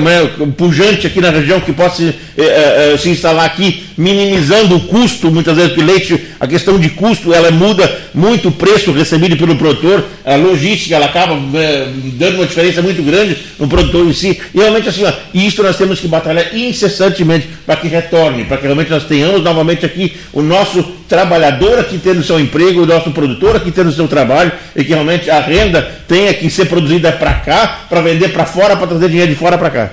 pujante 0.57 1.07
aqui 1.07 1.21
na 1.21 1.31
região 1.31 1.61
que 1.61 1.73
possa 1.73 2.03
uh, 2.03 2.07
uh, 2.07 2.99
se 2.99 3.11
instalar 3.11 3.45
aqui, 3.45 3.85
minimizando 3.97 4.77
o 4.77 4.81
custo, 4.81 5.31
muitas 5.31 5.57
vezes, 5.57 5.73
porque 5.73 5.85
leite, 5.85 6.27
a 6.39 6.47
questão 6.47 6.79
de 6.79 6.91
custo, 6.91 7.35
ela 7.35 7.51
muda 7.51 7.91
muito 8.15 8.49
o 8.49 8.53
preço 8.53 8.93
recebido 8.93 9.37
pelo 9.37 9.57
produtor, 9.57 10.05
a 10.25 10.37
logística, 10.37 10.95
ela 10.95 11.07
acaba 11.07 11.35
dando 11.35 12.37
uma 12.37 12.47
diferença 12.47 12.81
muito 12.81 13.03
grande 13.03 13.37
no 13.59 13.67
produtor 13.67 14.07
em 14.07 14.13
si. 14.13 14.41
E 14.55 14.59
realmente 14.59 14.89
assim, 14.89 15.05
ó, 15.05 15.13
isso 15.35 15.63
nós 15.63 15.77
temos 15.77 15.99
que 15.99 16.09
batalhar 16.09 16.57
incessantemente 16.57 17.49
para 17.65 17.77
que 17.77 17.89
retorne, 17.89 18.45
para 18.45 18.59
que 18.59 18.65
realmente 18.65 18.91
nós 18.91 19.05
tenhamos 19.05 19.43
novamente 19.43 19.85
aqui 19.85 20.15
o 20.33 20.43
nosso 20.43 20.96
trabalhador 21.09 21.79
aqui 21.79 21.99
tendo 21.99 22.23
seu 22.23 22.39
emprego, 22.39 22.83
o 22.83 22.87
nosso 22.87 23.11
produtor 23.11 23.57
aqui 23.57 23.71
tendo 23.71 23.93
seu 23.93 24.09
trabalho, 24.09 24.53
e 24.75 24.85
que 24.85 24.91
realmente 24.91 25.31
a 25.31 25.41
renda 25.41 25.83
tenha 26.07 26.33
que 26.35 26.51
ser 26.51 26.67
produzida 26.67 27.13
para 27.13 27.35
cá, 27.35 27.87
para 27.89 28.01
vender 28.01 28.29
para 28.29 28.45
fora, 28.45 28.77
para 28.77 28.87
trazer 28.87 29.09
dinheiro 29.09 29.33
de 29.33 29.39
fora 29.39 29.57
para 29.57 29.71
cá. 29.71 29.91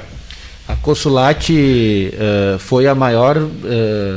A 0.66 0.76
Consulate 0.76 2.14
uh, 2.14 2.57
foi 2.57 2.88
a 2.88 2.95
maior 2.95 3.38
uh, 3.38 3.49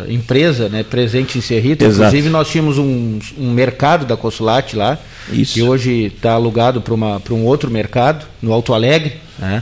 empresa 0.09 0.69
né, 0.69 0.85
presente 0.85 1.37
em 1.37 1.41
Cerrito. 1.41 1.85
Exato. 1.85 2.03
Inclusive, 2.03 2.29
nós 2.29 2.49
tínhamos 2.49 2.79
um, 2.79 3.19
um 3.37 3.51
mercado 3.51 4.07
da 4.07 4.17
Consulate 4.17 4.77
lá, 4.77 4.97
Isso. 5.31 5.55
que 5.55 5.63
hoje 5.63 6.13
está 6.17 6.33
alugado 6.33 6.81
para 6.81 7.35
um 7.35 7.45
outro 7.45 7.69
mercado, 7.69 8.25
no 8.41 8.53
Alto 8.53 8.73
Alegre. 8.73 9.15
Né? 9.39 9.61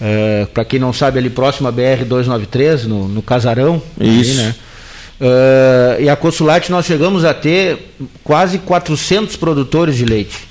Uh, 0.00 0.04
eh, 0.04 0.48
para 0.52 0.64
quem 0.64 0.80
não 0.80 0.92
sabe, 0.92 1.18
ali 1.18 1.30
próximo 1.30 1.68
à 1.68 1.72
BR-293, 1.72 2.84
no, 2.84 3.06
no 3.06 3.22
Casarão. 3.22 3.80
Isso. 3.98 4.32
Ali, 4.32 4.34
né? 4.34 4.54
Uh, 5.20 6.02
e 6.02 6.08
a 6.08 6.16
Consulate 6.16 6.70
nós 6.70 6.84
chegamos 6.84 7.24
a 7.24 7.32
ter 7.32 7.94
quase 8.22 8.58
400 8.58 9.36
produtores 9.36 9.96
de 9.96 10.04
leite 10.04 10.46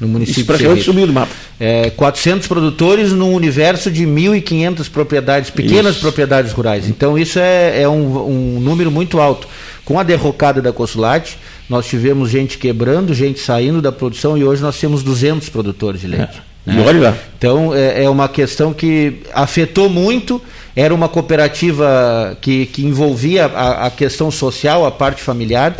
no 0.00 0.08
município. 0.08 0.40
Isso 0.40 0.46
praticamente 0.46 0.82
sumiu 0.82 1.06
do 1.06 1.12
mapa. 1.12 1.32
É, 1.58 1.90
400 1.90 2.48
produtores 2.48 3.12
num 3.12 3.34
universo 3.34 3.90
de 3.90 4.04
1.500 4.06 4.90
propriedades, 4.90 5.50
pequenas 5.50 5.92
isso. 5.92 6.00
propriedades 6.00 6.52
rurais. 6.52 6.88
Então 6.88 7.18
isso 7.18 7.38
é, 7.38 7.82
é 7.82 7.88
um, 7.88 8.56
um, 8.56 8.60
número 8.60 8.90
muito 8.90 9.20
alto. 9.20 9.46
Com 9.84 9.98
a 9.98 10.02
derrocada 10.02 10.62
da 10.62 10.72
Consulate, 10.72 11.36
nós 11.68 11.86
tivemos 11.86 12.30
gente 12.30 12.56
quebrando, 12.56 13.12
gente 13.12 13.40
saindo 13.40 13.82
da 13.82 13.92
produção 13.92 14.38
e 14.38 14.44
hoje 14.44 14.62
nós 14.62 14.78
temos 14.78 15.02
200 15.02 15.48
produtores 15.50 16.00
de 16.00 16.06
leite. 16.06 16.42
É. 16.66 16.72
Né? 16.72 16.84
olha 16.86 17.00
lá. 17.10 17.16
Então 17.38 17.74
é, 17.74 18.04
é, 18.04 18.10
uma 18.10 18.28
questão 18.28 18.72
que 18.72 19.20
afetou 19.32 19.88
muito. 19.88 20.40
Era 20.74 20.94
uma 20.94 21.08
cooperativa 21.08 22.36
que, 22.40 22.66
que 22.66 22.84
envolvia 22.84 23.46
a, 23.46 23.86
a 23.86 23.90
questão 23.90 24.30
social, 24.30 24.86
a 24.86 24.90
parte 24.90 25.20
familiar. 25.22 25.76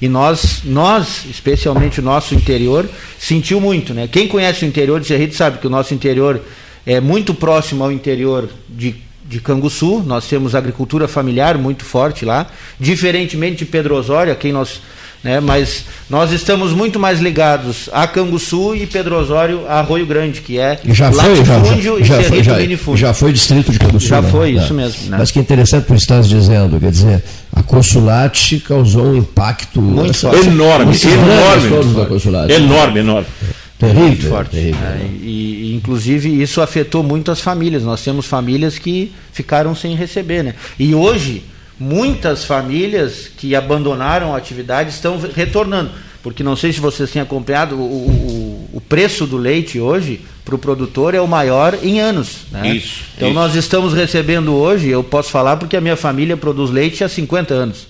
E 0.00 0.08
nós, 0.08 0.62
nós, 0.64 1.24
especialmente 1.30 2.00
o 2.00 2.02
nosso 2.02 2.34
interior, 2.34 2.88
sentiu 3.18 3.60
muito. 3.60 3.94
Né? 3.94 4.06
Quem 4.06 4.28
conhece 4.28 4.64
o 4.64 4.68
interior 4.68 5.00
de 5.00 5.06
Cerrito 5.06 5.34
sabe 5.34 5.58
que 5.58 5.66
o 5.66 5.70
nosso 5.70 5.94
interior 5.94 6.42
é 6.84 7.00
muito 7.00 7.32
próximo 7.32 7.82
ao 7.82 7.90
interior 7.90 8.48
de, 8.68 8.96
de 9.24 9.40
Canguçu. 9.40 10.02
Nós 10.04 10.28
temos 10.28 10.54
agricultura 10.54 11.08
familiar 11.08 11.56
muito 11.56 11.84
forte 11.84 12.24
lá. 12.24 12.46
Diferentemente 12.78 13.58
de 13.58 13.64
Pedro 13.64 13.94
Osório, 13.94 14.32
a 14.32 14.36
quem 14.36 14.52
nós 14.52 14.80
né? 15.24 15.40
mas 15.40 15.86
nós 16.08 16.30
estamos 16.30 16.72
muito 16.72 17.00
mais 17.00 17.18
ligados 17.18 17.88
a 17.92 18.06
Canguçu 18.06 18.76
e 18.76 18.86
Pedro 18.86 19.16
Osório 19.16 19.66
a 19.66 19.80
Arroio 19.80 20.06
Grande, 20.06 20.42
que 20.42 20.58
é 20.58 20.78
já 20.84 21.10
foi, 21.10 21.36
já, 21.36 21.44
já, 21.44 21.54
já, 22.04 22.22
foi, 22.22 22.42
já, 22.42 22.96
já 22.96 23.14
foi 23.14 23.32
distrito 23.32 23.72
de 23.72 23.78
Canguçu. 23.78 24.06
Já 24.06 24.20
né? 24.20 24.30
foi, 24.30 24.50
isso 24.50 24.72
é. 24.72 24.76
mesmo. 24.76 25.10
Né? 25.10 25.16
Mas 25.18 25.30
que 25.30 25.40
interessante 25.40 25.86
tu 25.86 25.94
estás 25.94 26.28
dizendo, 26.28 26.78
quer 26.78 26.90
dizer, 26.90 27.24
a 27.50 27.62
Consulate 27.62 28.60
causou 28.60 29.06
um 29.06 29.16
impacto 29.16 29.80
muito 29.80 30.14
forte. 30.18 30.46
enorme, 30.46 30.84
muito 30.86 31.08
enorme, 31.08 32.54
enorme, 32.54 33.00
enorme. 33.00 33.26
Terrível, 33.78 34.02
muito 34.02 34.28
forte. 34.28 34.50
Terrível, 34.50 34.80
é, 34.86 35.00
e, 35.20 35.70
e, 35.70 35.74
inclusive 35.74 36.42
isso 36.42 36.60
afetou 36.60 37.02
muito 37.02 37.30
as 37.30 37.40
famílias. 37.40 37.82
Nós 37.82 38.02
temos 38.02 38.26
famílias 38.26 38.78
que 38.78 39.12
ficaram 39.32 39.74
sem 39.74 39.96
receber, 39.96 40.44
né? 40.44 40.54
E 40.78 40.94
hoje 40.94 41.42
muitas 41.78 42.44
famílias 42.44 43.28
que 43.28 43.54
abandonaram 43.54 44.34
a 44.34 44.38
atividade 44.38 44.90
estão 44.90 45.18
retornando. 45.18 45.90
Porque 46.22 46.42
não 46.42 46.56
sei 46.56 46.72
se 46.72 46.80
vocês 46.80 47.10
têm 47.10 47.20
acompanhado, 47.20 47.76
o, 47.76 47.80
o, 47.80 48.70
o 48.74 48.80
preço 48.80 49.26
do 49.26 49.36
leite 49.36 49.78
hoje 49.78 50.20
para 50.44 50.54
o 50.54 50.58
produtor 50.58 51.14
é 51.14 51.20
o 51.20 51.28
maior 51.28 51.78
em 51.82 52.00
anos. 52.00 52.46
Né? 52.50 52.76
Isso, 52.76 53.02
então 53.16 53.28
isso. 53.28 53.34
nós 53.34 53.54
estamos 53.54 53.92
recebendo 53.92 54.54
hoje, 54.54 54.88
eu 54.88 55.04
posso 55.04 55.30
falar 55.30 55.56
porque 55.56 55.76
a 55.76 55.80
minha 55.80 55.96
família 55.96 56.36
produz 56.36 56.70
leite 56.70 57.04
há 57.04 57.08
50 57.08 57.52
anos. 57.52 57.86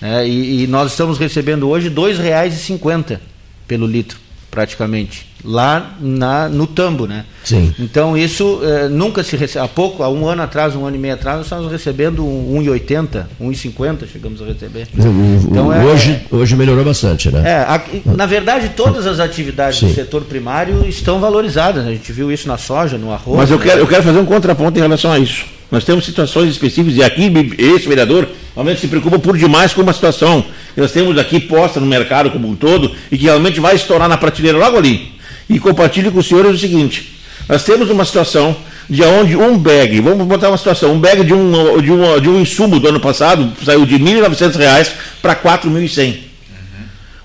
Né? 0.00 0.28
E, 0.28 0.64
e 0.64 0.66
nós 0.66 0.90
estamos 0.90 1.16
recebendo 1.16 1.68
hoje 1.68 1.88
R$ 1.88 1.94
2,50 1.94 3.20
pelo 3.68 3.86
litro 3.86 4.18
praticamente, 4.56 5.26
lá 5.46 5.94
na, 6.00 6.48
no 6.48 6.66
tambo, 6.66 7.06
né? 7.06 7.24
Sim. 7.44 7.72
Então 7.78 8.18
isso 8.18 8.60
eh, 8.62 8.88
nunca 8.88 9.22
se 9.22 9.36
recebe, 9.36 9.64
há 9.64 9.68
pouco, 9.68 10.02
há 10.02 10.08
um 10.08 10.26
ano 10.26 10.42
atrás, 10.42 10.74
um 10.74 10.84
ano 10.84 10.96
e 10.96 10.98
meio 10.98 11.14
atrás, 11.14 11.36
nós 11.36 11.46
estávamos 11.46 11.70
recebendo 11.70 12.24
1,80, 12.24 13.24
1,50 13.40 14.06
chegamos 14.12 14.42
a 14.42 14.46
receber. 14.46 14.88
Então, 14.92 15.72
é, 15.72 15.84
hoje, 15.84 16.20
hoje 16.30 16.56
melhorou 16.56 16.84
bastante, 16.84 17.30
né? 17.30 17.42
É, 17.44 17.56
a, 17.58 17.80
na 18.04 18.26
verdade, 18.26 18.70
todas 18.76 19.06
as 19.06 19.20
atividades 19.20 19.78
Sim. 19.78 19.88
do 19.88 19.94
setor 19.94 20.22
primário 20.22 20.84
estão 20.88 21.20
valorizadas, 21.20 21.84
né? 21.84 21.90
a 21.90 21.94
gente 21.94 22.10
viu 22.10 22.32
isso 22.32 22.48
na 22.48 22.58
soja, 22.58 22.98
no 22.98 23.12
arroz. 23.12 23.38
Mas 23.38 23.50
eu, 23.50 23.58
né? 23.58 23.64
quero, 23.64 23.80
eu 23.80 23.86
quero 23.86 24.02
fazer 24.02 24.18
um 24.18 24.26
contraponto 24.26 24.76
em 24.78 24.82
relação 24.82 25.12
a 25.12 25.18
isso. 25.18 25.44
Nós 25.70 25.84
temos 25.84 26.04
situações 26.04 26.50
específicas, 26.50 26.96
e 26.96 27.02
aqui 27.02 27.32
esse 27.58 27.88
vereador 27.88 28.28
realmente 28.54 28.80
se 28.80 28.88
preocupa 28.88 29.18
por 29.18 29.36
demais 29.36 29.72
com 29.72 29.82
uma 29.82 29.92
situação 29.92 30.44
que 30.74 30.80
nós 30.80 30.92
temos 30.92 31.18
aqui 31.18 31.40
posta 31.40 31.80
no 31.80 31.86
mercado 31.86 32.30
como 32.30 32.48
um 32.48 32.54
todo 32.54 32.92
e 33.10 33.18
que 33.18 33.24
realmente 33.24 33.58
vai 33.60 33.74
estourar 33.74 34.08
na 34.08 34.16
prateleira 34.16 34.58
logo 34.58 34.76
ali. 34.76 35.15
E 35.48 35.58
compartilho 35.58 36.10
com 36.10 36.18
os 36.18 36.26
senhores 36.26 36.52
o 36.52 36.58
seguinte: 36.58 37.16
nós 37.48 37.64
temos 37.64 37.90
uma 37.90 38.04
situação 38.04 38.56
de 38.88 39.02
onde 39.02 39.36
um 39.36 39.58
bag, 39.58 40.00
vamos 40.00 40.26
botar 40.26 40.48
uma 40.48 40.58
situação, 40.58 40.92
um 40.92 41.00
bag 41.00 41.24
de 41.24 41.34
um, 41.34 41.80
de 41.80 41.90
um, 41.90 42.20
de 42.20 42.28
um 42.28 42.40
insumo 42.40 42.78
do 42.78 42.88
ano 42.88 43.00
passado 43.00 43.52
saiu 43.64 43.84
de 43.84 43.96
R$ 43.96 44.04
1.900 44.04 44.92
para 45.20 45.32
R$ 45.32 45.40
4.100. 45.42 46.26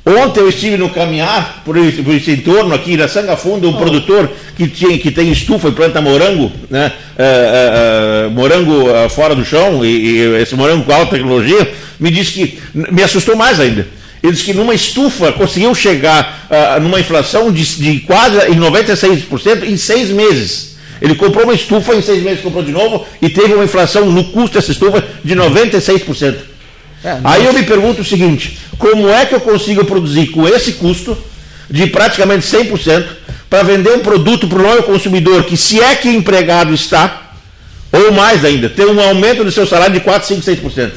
Ontem 0.04 0.40
eu 0.40 0.50
estive 0.50 0.78
no 0.78 0.90
caminhar 0.90 1.62
por 1.64 1.78
esse, 1.78 2.02
por 2.02 2.16
esse 2.16 2.32
entorno 2.32 2.74
aqui 2.74 2.98
na 2.98 3.08
Sanga 3.08 3.38
Funda, 3.38 3.68
um 3.68 3.76
oh. 3.76 3.78
produtor 3.78 4.32
que, 4.58 4.68
tinha, 4.68 4.98
que 4.98 5.12
tem 5.12 5.32
estufa 5.32 5.68
e 5.68 5.72
planta 5.72 6.02
morango, 6.02 6.52
né? 6.72 6.92
É, 7.16 7.24
é, 7.24 8.26
é, 8.26 8.30
morango 8.30 8.88
fora 9.10 9.36
do 9.36 9.46
chão, 9.46 9.86
e, 9.86 9.88
e, 9.88 10.42
esse 10.42 10.56
morango 10.56 10.86
com 10.86 10.92
alta 10.92 11.12
tecnologia, 11.12 11.72
me 12.00 12.10
disse 12.10 12.32
que, 12.32 12.60
me 12.74 13.04
assustou 13.04 13.36
mais 13.36 13.60
ainda. 13.60 13.88
Ele 14.22 14.34
disse 14.34 14.46
que 14.46 14.54
numa 14.54 14.74
estufa 14.74 15.32
conseguiu 15.32 15.74
chegar 15.74 16.48
uh, 16.50 16.80
numa 16.80 17.00
inflação 17.00 17.52
de, 17.52 17.64
de 17.78 18.00
quase 18.02 18.38
em 18.52 18.56
96% 18.56 19.64
em 19.64 19.78
seis 19.78 20.10
meses. 20.10 20.76
Ele 21.02 21.16
comprou 21.16 21.46
uma 21.46 21.56
estufa, 21.56 21.96
em 21.96 22.02
seis 22.02 22.22
meses 22.22 22.42
comprou 22.42 22.64
de 22.64 22.72
novo 22.72 23.06
e 23.20 23.30
teve 23.30 23.56
uma 23.56 23.64
inflação 23.64 24.06
no 24.06 24.26
custo 24.26 24.60
dessa 24.60 24.72
estufa 24.72 25.04
de 25.24 25.36
96%. 25.36 26.36
É, 27.04 27.18
Aí 27.24 27.46
eu 27.46 27.54
me 27.54 27.64
pergunto 27.64 28.02
o 28.02 28.06
seguinte: 28.06 28.60
como 28.78 29.10
é 29.10 29.26
que 29.26 29.34
eu 29.34 29.42
consigo 29.42 29.84
produzir 29.84 30.28
com 30.28 30.48
esse 30.48 30.74
custo 30.74 31.18
de 31.68 31.88
praticamente 31.88 32.46
100% 32.46 33.06
para 33.50 33.64
vender 33.64 33.92
um 33.94 34.00
produto 34.00 34.48
para 34.48 34.60
o 34.60 34.62
novo 34.62 34.84
consumidor 34.84 35.44
que, 35.44 35.58
se 35.58 35.82
é 35.82 35.96
que 35.96 36.10
empregado 36.10 36.74
está, 36.74 37.34
ou 37.92 38.12
mais 38.12 38.46
ainda, 38.46 38.70
ter 38.70 38.86
um 38.86 39.02
aumento 39.02 39.44
do 39.44 39.52
seu 39.52 39.66
salário 39.66 39.94
de 39.94 40.00
4, 40.00 40.28
5, 40.28 40.42
6%? 40.42 40.92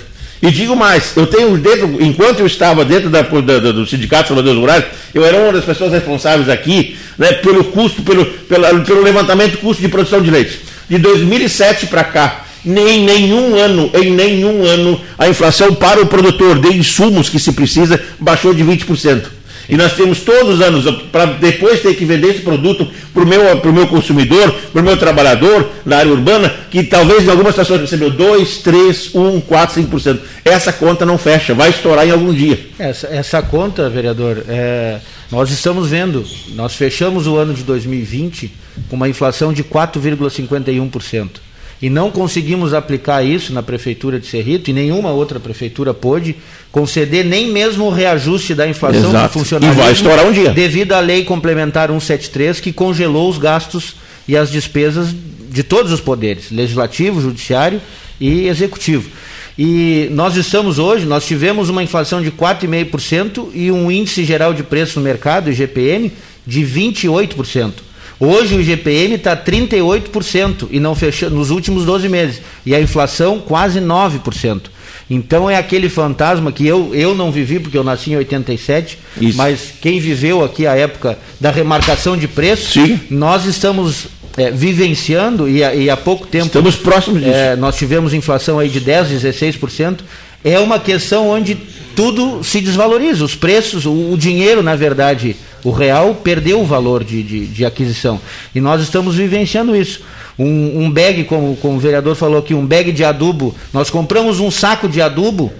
E 0.44 0.50
digo 0.50 0.76
mais, 0.76 1.16
eu 1.16 1.26
tenho 1.26 1.56
dentro, 1.56 1.96
enquanto 2.02 2.40
eu 2.40 2.46
estava 2.46 2.84
dentro 2.84 3.08
da, 3.08 3.22
da, 3.22 3.72
do 3.72 3.86
Sindicato 3.86 4.28
Salvadores 4.28 4.60
Rurais, 4.60 4.84
eu 5.14 5.24
era 5.24 5.38
uma 5.38 5.50
das 5.54 5.64
pessoas 5.64 5.90
responsáveis 5.90 6.50
aqui 6.50 6.98
né, 7.16 7.32
pelo 7.32 7.64
custo, 7.64 8.02
pelo, 8.02 8.26
pelo, 8.26 8.84
pelo 8.84 9.02
levantamento 9.02 9.52
do 9.52 9.58
custo 9.58 9.80
de 9.80 9.88
produção 9.88 10.20
de 10.20 10.30
leite. 10.30 10.60
De 10.86 10.98
2007 10.98 11.86
para 11.86 12.04
cá, 12.04 12.44
nem 12.62 13.00
nenhum 13.06 13.56
ano, 13.56 13.90
em 13.94 14.10
nenhum 14.10 14.66
ano, 14.66 15.00
a 15.18 15.26
inflação 15.30 15.74
para 15.74 16.02
o 16.02 16.06
produtor 16.06 16.58
de 16.58 16.76
insumos 16.76 17.30
que 17.30 17.38
se 17.38 17.52
precisa 17.52 17.98
baixou 18.20 18.52
de 18.52 18.62
20%. 18.62 19.22
E 19.68 19.76
nós 19.76 19.94
temos 19.94 20.20
todos 20.20 20.54
os 20.54 20.60
anos, 20.60 20.84
para 21.10 21.26
depois 21.26 21.80
ter 21.80 21.94
que 21.94 22.04
vender 22.04 22.28
esse 22.28 22.40
produto 22.40 22.86
para 23.12 23.22
o 23.22 23.26
meu, 23.26 23.72
meu 23.72 23.86
consumidor, 23.86 24.52
para 24.72 24.82
o 24.82 24.84
meu 24.84 24.96
trabalhador 24.96 25.70
na 25.84 25.98
área 25.98 26.12
urbana, 26.12 26.52
que 26.70 26.82
talvez 26.82 27.24
em 27.24 27.30
algumas 27.30 27.52
situações 27.52 27.80
recebeu 27.80 28.10
2, 28.10 28.58
3, 28.58 29.14
1, 29.14 29.40
4, 29.40 29.82
5%. 29.82 30.18
Essa 30.44 30.72
conta 30.72 31.06
não 31.06 31.16
fecha, 31.16 31.54
vai 31.54 31.70
estourar 31.70 32.06
em 32.06 32.10
algum 32.10 32.32
dia. 32.32 32.58
Essa, 32.78 33.06
essa 33.08 33.42
conta, 33.42 33.88
vereador, 33.88 34.44
é, 34.48 34.98
nós 35.30 35.50
estamos 35.50 35.88
vendo, 35.88 36.24
nós 36.54 36.74
fechamos 36.74 37.26
o 37.26 37.36
ano 37.36 37.54
de 37.54 37.62
2020 37.62 38.52
com 38.88 38.96
uma 38.96 39.08
inflação 39.08 39.52
de 39.52 39.64
4,51% 39.64 41.43
e 41.84 41.90
não 41.90 42.10
conseguimos 42.10 42.72
aplicar 42.72 43.22
isso 43.22 43.52
na 43.52 43.62
prefeitura 43.62 44.18
de 44.18 44.26
Cerrito 44.26 44.70
e 44.70 44.72
nenhuma 44.72 45.10
outra 45.10 45.38
prefeitura 45.38 45.92
pôde 45.92 46.34
conceder 46.72 47.26
nem 47.26 47.52
mesmo 47.52 47.84
o 47.84 47.90
reajuste 47.90 48.54
da 48.54 48.66
inflação 48.66 49.10
Exato. 49.10 49.28
do 49.28 49.32
funcionalismo 49.38 49.82
e 49.82 49.84
vai 49.84 49.92
estourar 49.92 50.26
um 50.26 50.32
dia. 50.32 50.50
devido 50.50 50.92
à 50.92 51.00
lei 51.00 51.24
complementar 51.24 51.88
173 51.88 52.58
que 52.58 52.72
congelou 52.72 53.28
os 53.28 53.36
gastos 53.36 53.96
e 54.26 54.34
as 54.34 54.50
despesas 54.50 55.14
de 55.50 55.62
todos 55.62 55.92
os 55.92 56.00
poderes, 56.00 56.50
legislativo, 56.50 57.20
judiciário 57.20 57.82
e 58.18 58.48
executivo. 58.48 59.10
E 59.58 60.08
nós 60.10 60.36
estamos 60.36 60.78
hoje, 60.78 61.04
nós 61.04 61.26
tivemos 61.26 61.68
uma 61.68 61.82
inflação 61.82 62.22
de 62.22 62.30
4,5% 62.30 63.48
e 63.52 63.70
um 63.70 63.90
índice 63.90 64.24
geral 64.24 64.54
de 64.54 64.62
preço 64.62 64.98
no 64.98 65.04
mercado, 65.04 65.50
IGPM, 65.50 66.10
de 66.46 66.62
28%. 66.62 67.72
Hoje 68.18 68.54
o 68.54 68.60
IGPM 68.60 69.14
está 69.14 69.36
38% 69.36 70.68
e 70.70 70.78
não 70.78 70.94
fechou 70.94 71.30
nos 71.30 71.50
últimos 71.50 71.84
12 71.84 72.08
meses. 72.08 72.42
E 72.64 72.74
a 72.74 72.80
inflação 72.80 73.40
quase 73.40 73.80
9%. 73.80 74.62
Então 75.10 75.50
é 75.50 75.56
aquele 75.56 75.88
fantasma 75.88 76.50
que 76.50 76.66
eu, 76.66 76.94
eu 76.94 77.14
não 77.14 77.30
vivi, 77.30 77.58
porque 77.58 77.76
eu 77.76 77.84
nasci 77.84 78.12
em 78.12 78.16
87, 78.16 78.98
Isso. 79.20 79.36
mas 79.36 79.74
quem 79.80 80.00
viveu 80.00 80.42
aqui 80.42 80.66
a 80.66 80.74
época 80.74 81.18
da 81.38 81.50
remarcação 81.50 82.16
de 82.16 82.26
preço, 82.26 82.72
Sim. 82.72 82.98
nós 83.10 83.44
estamos 83.44 84.06
é, 84.36 84.50
vivenciando, 84.50 85.48
e, 85.48 85.58
e, 85.58 85.90
há 85.90 85.96
pouco 85.96 86.26
tempo. 86.26 86.46
Estamos 86.46 86.76
próximos 86.76 87.20
disso. 87.20 87.34
É, 87.34 87.54
nós 87.54 87.76
tivemos 87.76 88.14
inflação 88.14 88.58
aí 88.58 88.68
de 88.68 88.80
10%, 88.80 89.20
16%. 89.20 89.98
É 90.42 90.58
uma 90.58 90.78
questão 90.78 91.28
onde 91.28 91.56
tudo 91.94 92.42
se 92.42 92.60
desvaloriza. 92.60 93.24
Os 93.24 93.34
preços, 93.34 93.86
o, 93.86 94.12
o 94.12 94.16
dinheiro, 94.16 94.62
na 94.62 94.74
verdade, 94.74 95.36
o 95.64 95.70
real 95.70 96.14
perdeu 96.14 96.60
o 96.60 96.64
valor 96.64 97.02
de, 97.02 97.22
de, 97.22 97.46
de 97.46 97.64
aquisição. 97.64 98.20
E 98.54 98.60
nós 98.60 98.82
estamos 98.82 99.16
vivenciando 99.16 99.74
isso. 99.74 100.02
Um, 100.38 100.84
um, 100.84 100.90
bag, 100.90 101.24
como, 101.24 101.56
como 101.56 101.76
o 101.76 101.80
vereador 101.80 102.14
falou 102.14 102.38
aqui, 102.38 102.54
um 102.54 102.66
bag 102.66 102.92
de 102.92 103.02
adubo. 103.02 103.54
Nós 103.72 103.88
compramos 103.88 104.40
um 104.40 104.50
saco 104.50 104.88
de 104.88 105.00
adubo 105.00 105.50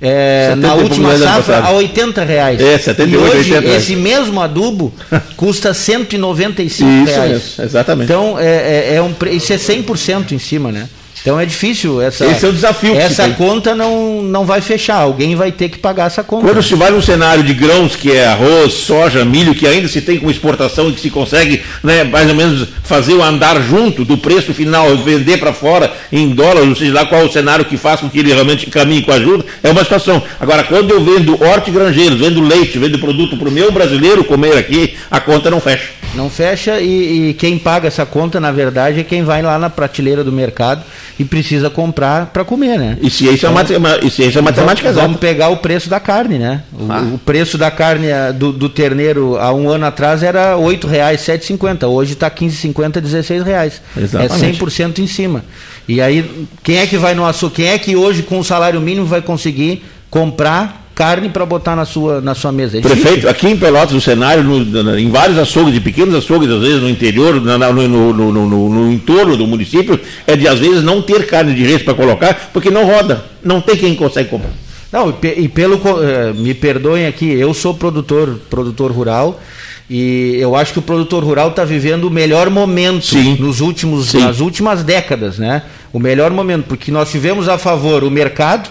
é, 0.00 0.54
na 0.56 0.74
última 0.74 1.16
safra 1.16 1.60
a 1.60 1.70
80 1.70 2.24
reais. 2.24 2.60
É, 2.60 2.78
78, 2.78 3.12
e 3.12 3.16
hoje 3.16 3.54
80 3.54 3.76
esse 3.76 3.96
mesmo 3.96 4.40
adubo 4.40 4.92
custa 5.36 5.72
195 5.72 6.90
isso 6.90 7.06
reais. 7.06 7.30
Mesmo, 7.30 7.64
exatamente. 7.64 8.04
Então 8.06 8.38
é, 8.38 8.92
é, 8.92 8.94
é 8.96 9.02
um, 9.02 9.14
isso 9.30 9.52
é 9.52 9.56
100% 9.56 10.32
em 10.32 10.38
cima, 10.38 10.72
né? 10.72 10.88
Então 11.20 11.40
é 11.40 11.44
difícil 11.44 12.00
essa. 12.00 12.24
Esse 12.24 12.44
é 12.44 12.48
o 12.48 12.52
desafio. 12.52 12.94
Essa 12.94 13.28
conta 13.30 13.74
não, 13.74 14.22
não 14.22 14.44
vai 14.44 14.60
fechar. 14.60 14.96
Alguém 14.96 15.34
vai 15.34 15.50
ter 15.50 15.68
que 15.68 15.78
pagar 15.78 16.06
essa 16.06 16.22
conta. 16.22 16.46
Quando 16.46 16.62
se 16.62 16.74
vai 16.74 16.90
num 16.90 17.02
cenário 17.02 17.42
de 17.42 17.52
grãos 17.52 17.96
que 17.96 18.12
é 18.12 18.26
arroz, 18.26 18.72
soja, 18.72 19.24
milho, 19.24 19.54
que 19.54 19.66
ainda 19.66 19.88
se 19.88 20.00
tem 20.00 20.18
como 20.18 20.30
exportação 20.30 20.88
e 20.88 20.92
que 20.92 21.00
se 21.00 21.10
consegue, 21.10 21.62
né, 21.82 22.04
mais 22.04 22.28
ou 22.28 22.34
menos 22.34 22.68
fazer 22.84 23.14
o 23.14 23.22
andar 23.22 23.60
junto 23.60 24.04
do 24.04 24.16
preço 24.16 24.54
final, 24.54 24.96
vender 24.98 25.38
para 25.38 25.52
fora 25.52 25.92
em 26.12 26.30
dólar, 26.30 26.64
não 26.64 26.76
sei 26.76 26.90
lá 26.90 27.04
qual 27.06 27.24
o 27.24 27.32
cenário 27.32 27.64
que 27.64 27.76
faz 27.76 28.00
com 28.00 28.08
que 28.08 28.20
ele 28.20 28.32
realmente 28.32 28.66
caminhe 28.70 29.02
com 29.02 29.10
a 29.10 29.16
ajuda, 29.16 29.44
é 29.62 29.70
uma 29.70 29.82
situação. 29.82 30.22
Agora, 30.38 30.62
quando 30.64 30.90
eu 30.90 31.02
vendo 31.02 31.42
hortigranjeiros, 31.42 32.20
vendo 32.20 32.40
leite, 32.40 32.78
vendo 32.78 32.98
produto 32.98 33.36
para 33.36 33.48
o 33.48 33.52
meu 33.52 33.72
brasileiro 33.72 34.24
comer 34.24 34.56
aqui, 34.56 34.94
a 35.10 35.18
conta 35.18 35.50
não 35.50 35.60
fecha. 35.60 35.96
Não 36.14 36.30
fecha 36.30 36.80
e, 36.80 37.30
e, 37.30 37.34
quem 37.34 37.58
paga 37.58 37.88
essa 37.88 38.06
conta, 38.06 38.40
na 38.40 38.50
verdade, 38.50 39.00
é 39.00 39.04
quem 39.04 39.22
vai 39.22 39.42
lá 39.42 39.58
na 39.58 39.68
prateleira 39.68 40.24
do 40.24 40.32
mercado 40.32 40.82
e 41.18 41.24
precisa 41.24 41.70
comprar 41.70 42.26
para 42.26 42.44
comer, 42.44 42.78
né? 42.78 42.98
E 43.00 43.10
ciência, 43.10 43.48
então, 43.48 43.74
é, 43.74 43.78
uma, 43.78 43.96
e 44.02 44.10
ciência 44.10 44.38
é 44.38 44.42
matemática 44.42 44.88
Vamos, 44.88 45.02
vamos 45.02 45.20
pegar 45.20 45.48
o 45.48 45.56
preço 45.56 45.88
da 45.88 45.98
carne, 45.98 46.38
né? 46.38 46.62
O, 46.72 46.92
ah. 46.92 47.00
o 47.14 47.18
preço 47.18 47.56
da 47.56 47.70
carne 47.70 48.08
eh, 48.08 48.32
do, 48.32 48.52
do, 48.52 48.68
terneiro 48.68 49.36
há 49.38 49.52
um 49.52 49.68
ano 49.70 49.86
atrás 49.86 50.22
era 50.22 50.54
R$ 50.56 50.62
8,00, 50.62 51.16
7,50. 51.16 51.88
Hoje 51.88 52.12
está 52.12 52.28
R$ 52.28 52.34
15,50, 52.34 53.36
R$ 53.36 53.42
reais. 53.42 53.80
Exatamente. 53.96 54.44
É 54.44 54.64
100% 54.64 54.98
em 54.98 55.06
cima. 55.06 55.44
E 55.88 56.00
aí, 56.00 56.46
quem 56.62 56.78
é 56.78 56.86
que 56.86 56.98
vai 56.98 57.14
no 57.14 57.24
açougue? 57.24 57.56
Quem 57.56 57.68
é 57.68 57.78
que 57.78 57.96
hoje, 57.96 58.22
com 58.22 58.38
o 58.38 58.44
salário 58.44 58.80
mínimo, 58.80 59.06
vai 59.06 59.22
conseguir 59.22 59.84
comprar 60.10 60.85
carne 60.96 61.28
para 61.28 61.44
botar 61.44 61.76
na 61.76 61.84
sua, 61.84 62.22
na 62.22 62.34
sua 62.34 62.50
mesa. 62.50 62.78
É 62.78 62.80
Prefeito, 62.80 63.28
aqui 63.28 63.46
em 63.48 63.56
Pelotas, 63.56 63.92
no 63.92 64.00
cenário, 64.00 64.42
no, 64.42 64.98
em 64.98 65.10
vários 65.10 65.38
açougues, 65.38 65.74
de 65.74 65.80
pequenos 65.80 66.14
açougues, 66.14 66.50
às 66.50 66.62
vezes 66.62 66.80
no 66.80 66.88
interior, 66.88 67.34
no, 67.34 67.58
no, 67.68 68.12
no, 68.14 68.68
no, 68.70 68.90
entorno 68.90 69.36
do 69.36 69.46
município, 69.46 70.00
é 70.26 70.34
de 70.34 70.48
às 70.48 70.58
vezes 70.58 70.82
não 70.82 71.02
ter 71.02 71.26
carne 71.26 71.54
de 71.54 71.64
res 71.64 71.82
para 71.82 71.92
colocar, 71.92 72.50
porque 72.50 72.70
não 72.70 72.86
roda, 72.86 73.26
não 73.44 73.60
tem 73.60 73.76
quem 73.76 73.94
consegue 73.94 74.30
comprar. 74.30 74.50
Não, 74.90 75.14
e 75.22 75.48
pelo, 75.48 75.78
eh, 76.02 76.32
me 76.32 76.54
perdoem 76.54 77.06
aqui, 77.06 77.30
eu 77.30 77.52
sou 77.52 77.74
produtor, 77.74 78.40
produtor 78.48 78.90
rural, 78.90 79.38
e 79.90 80.36
eu 80.40 80.56
acho 80.56 80.72
que 80.72 80.78
o 80.78 80.82
produtor 80.82 81.22
rural 81.22 81.50
está 81.50 81.64
vivendo 81.64 82.04
o 82.04 82.10
melhor 82.10 82.48
momento 82.48 83.04
Sim. 83.04 83.36
nos 83.38 83.60
últimos, 83.60 84.06
Sim. 84.06 84.20
nas 84.20 84.40
últimas 84.40 84.82
décadas, 84.82 85.38
né? 85.38 85.62
O 85.92 85.98
melhor 85.98 86.30
momento, 86.30 86.64
porque 86.66 86.90
nós 86.90 87.10
tivemos 87.10 87.48
a 87.48 87.58
favor 87.58 88.02
o 88.02 88.10
mercado, 88.10 88.70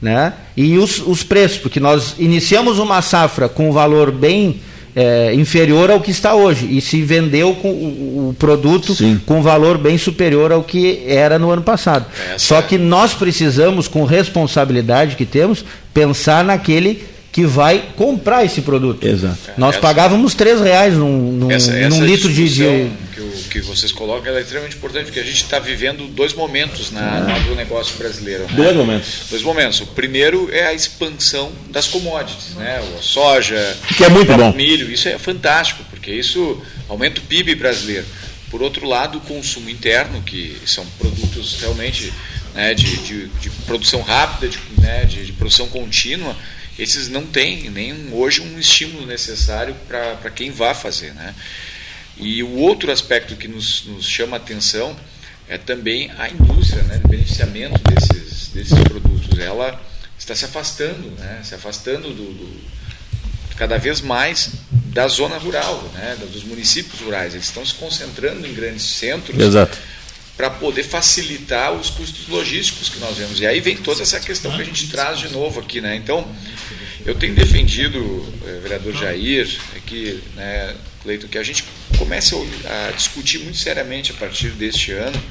né? 0.00 0.32
E 0.56 0.78
os, 0.78 0.98
os 0.98 1.22
preços, 1.22 1.58
porque 1.58 1.80
nós 1.80 2.14
iniciamos 2.18 2.78
uma 2.78 3.00
safra 3.02 3.48
com 3.48 3.70
um 3.70 3.72
valor 3.72 4.10
bem 4.10 4.60
é, 4.96 5.34
inferior 5.34 5.90
ao 5.90 6.00
que 6.00 6.10
está 6.10 6.34
hoje 6.34 6.66
e 6.70 6.80
se 6.80 7.02
vendeu 7.02 7.54
com 7.54 7.68
o, 7.68 8.28
o 8.30 8.36
produto 8.38 8.94
Sim. 8.94 9.20
com 9.26 9.42
valor 9.42 9.76
bem 9.76 9.98
superior 9.98 10.50
ao 10.50 10.62
que 10.62 11.02
era 11.06 11.38
no 11.38 11.50
ano 11.50 11.62
passado. 11.62 12.06
Essa 12.28 12.38
Só 12.38 12.62
que 12.62 12.78
nós 12.78 13.12
precisamos, 13.12 13.88
com 13.88 14.04
responsabilidade 14.04 15.14
que 15.16 15.26
temos, 15.26 15.64
pensar 15.92 16.42
naquele 16.42 17.04
que 17.30 17.44
vai 17.44 17.90
comprar 17.94 18.46
esse 18.46 18.62
produto. 18.62 19.06
Exato. 19.06 19.36
Nós 19.58 19.74
essa, 19.74 19.82
pagávamos 19.82 20.34
três 20.34 20.58
reais 20.62 20.94
num, 20.94 21.32
num, 21.32 21.50
essa, 21.50 21.76
essa 21.76 21.90
num 21.90 22.02
litro 22.02 22.32
de, 22.32 22.48
de... 22.48 22.86
Que, 23.50 23.60
vocês 23.60 23.92
colocam 23.92 24.36
é 24.36 24.40
extremamente 24.40 24.76
importante, 24.76 25.06
porque 25.06 25.20
a 25.20 25.24
gente 25.24 25.42
está 25.42 25.58
vivendo 25.58 26.06
dois 26.08 26.32
momentos 26.32 26.90
na, 26.90 27.20
no 27.20 27.34
agronegócio 27.34 27.96
brasileiro. 27.96 28.44
Né? 28.44 28.54
Dois 28.54 28.76
momentos. 28.76 29.08
Dois 29.30 29.42
momentos. 29.42 29.80
O 29.80 29.86
primeiro 29.88 30.48
é 30.52 30.66
a 30.66 30.74
expansão 30.74 31.52
das 31.70 31.86
commodities, 31.86 32.54
né? 32.56 32.82
a 32.98 33.02
soja, 33.02 33.76
que 33.96 34.04
é 34.04 34.08
muito 34.08 34.34
bom. 34.36 34.52
milho. 34.52 34.90
Isso 34.90 35.08
é 35.08 35.18
fantástico, 35.18 35.84
porque 35.90 36.12
isso 36.12 36.62
aumenta 36.88 37.20
o 37.20 37.24
PIB 37.24 37.54
brasileiro. 37.54 38.06
Por 38.50 38.62
outro 38.62 38.86
lado, 38.86 39.18
o 39.18 39.20
consumo 39.20 39.68
interno, 39.68 40.22
que 40.22 40.56
são 40.66 40.86
produtos 40.98 41.60
realmente 41.60 42.12
né, 42.54 42.74
de, 42.74 42.96
de, 42.98 43.28
de, 43.28 43.50
produção 43.66 44.00
rápida, 44.00 44.48
de, 44.48 44.58
né, 44.80 45.04
de, 45.04 45.26
de 45.26 45.32
produção 45.32 45.68
contínua, 45.68 46.36
esses 46.78 47.08
não 47.08 47.24
têm 47.24 47.70
nem 47.70 48.08
hoje 48.12 48.40
um 48.40 48.58
estímulo 48.58 49.06
necessário 49.06 49.74
para 49.86 50.30
quem 50.30 50.50
vá 50.50 50.74
fazer. 50.74 51.12
Né? 51.14 51.34
E 52.18 52.42
o 52.42 52.56
outro 52.56 52.90
aspecto 52.90 53.36
que 53.36 53.46
nos, 53.46 53.84
nos 53.86 54.06
chama 54.06 54.36
a 54.36 54.40
atenção 54.40 54.96
é 55.48 55.58
também 55.58 56.10
a 56.18 56.28
indústria, 56.28 56.82
né, 56.84 57.00
o 57.04 57.08
beneficiamento 57.08 57.80
desses, 57.82 58.48
desses 58.48 58.78
produtos. 58.84 59.38
Ela 59.38 59.80
está 60.18 60.34
se 60.34 60.44
afastando, 60.44 61.10
né, 61.18 61.40
se 61.44 61.54
afastando 61.54 62.08
do, 62.08 62.32
do, 62.32 62.60
cada 63.56 63.78
vez 63.78 64.00
mais 64.00 64.52
da 64.70 65.06
zona 65.08 65.36
rural, 65.36 65.82
né, 65.94 66.16
dos 66.32 66.42
municípios 66.44 67.00
rurais. 67.00 67.34
Eles 67.34 67.46
estão 67.46 67.64
se 67.64 67.74
concentrando 67.74 68.46
em 68.46 68.54
grandes 68.54 68.82
centros. 68.82 69.38
Exato 69.38 69.78
para 70.36 70.50
poder 70.50 70.82
facilitar 70.82 71.72
os 71.72 71.88
custos 71.88 72.28
logísticos 72.28 72.90
que 72.90 72.98
nós 72.98 73.16
vemos. 73.16 73.40
E 73.40 73.46
aí 73.46 73.58
vem 73.60 73.76
toda 73.76 74.02
essa 74.02 74.20
questão 74.20 74.54
que 74.54 74.60
a 74.60 74.64
gente 74.64 74.88
traz 74.88 75.18
de 75.18 75.32
novo 75.32 75.60
aqui. 75.60 75.80
Né? 75.80 75.96
Então, 75.96 76.28
eu 77.06 77.14
tenho 77.14 77.34
defendido, 77.34 77.98
eh, 78.46 78.60
vereador 78.62 78.94
Jair, 78.94 79.48
é 79.74 79.80
que, 79.80 80.22
né, 80.34 80.76
Cleiton, 81.06 81.28
que 81.28 81.38
a 81.38 81.42
gente 81.42 81.64
comece 81.96 82.34
a, 82.64 82.90
discutir 82.90 83.38
muito 83.38 83.58
seriamente 83.58 84.10
a 84.10 84.14
partir 84.14 84.50
deste 84.50 84.90
ano, 84.90 85.22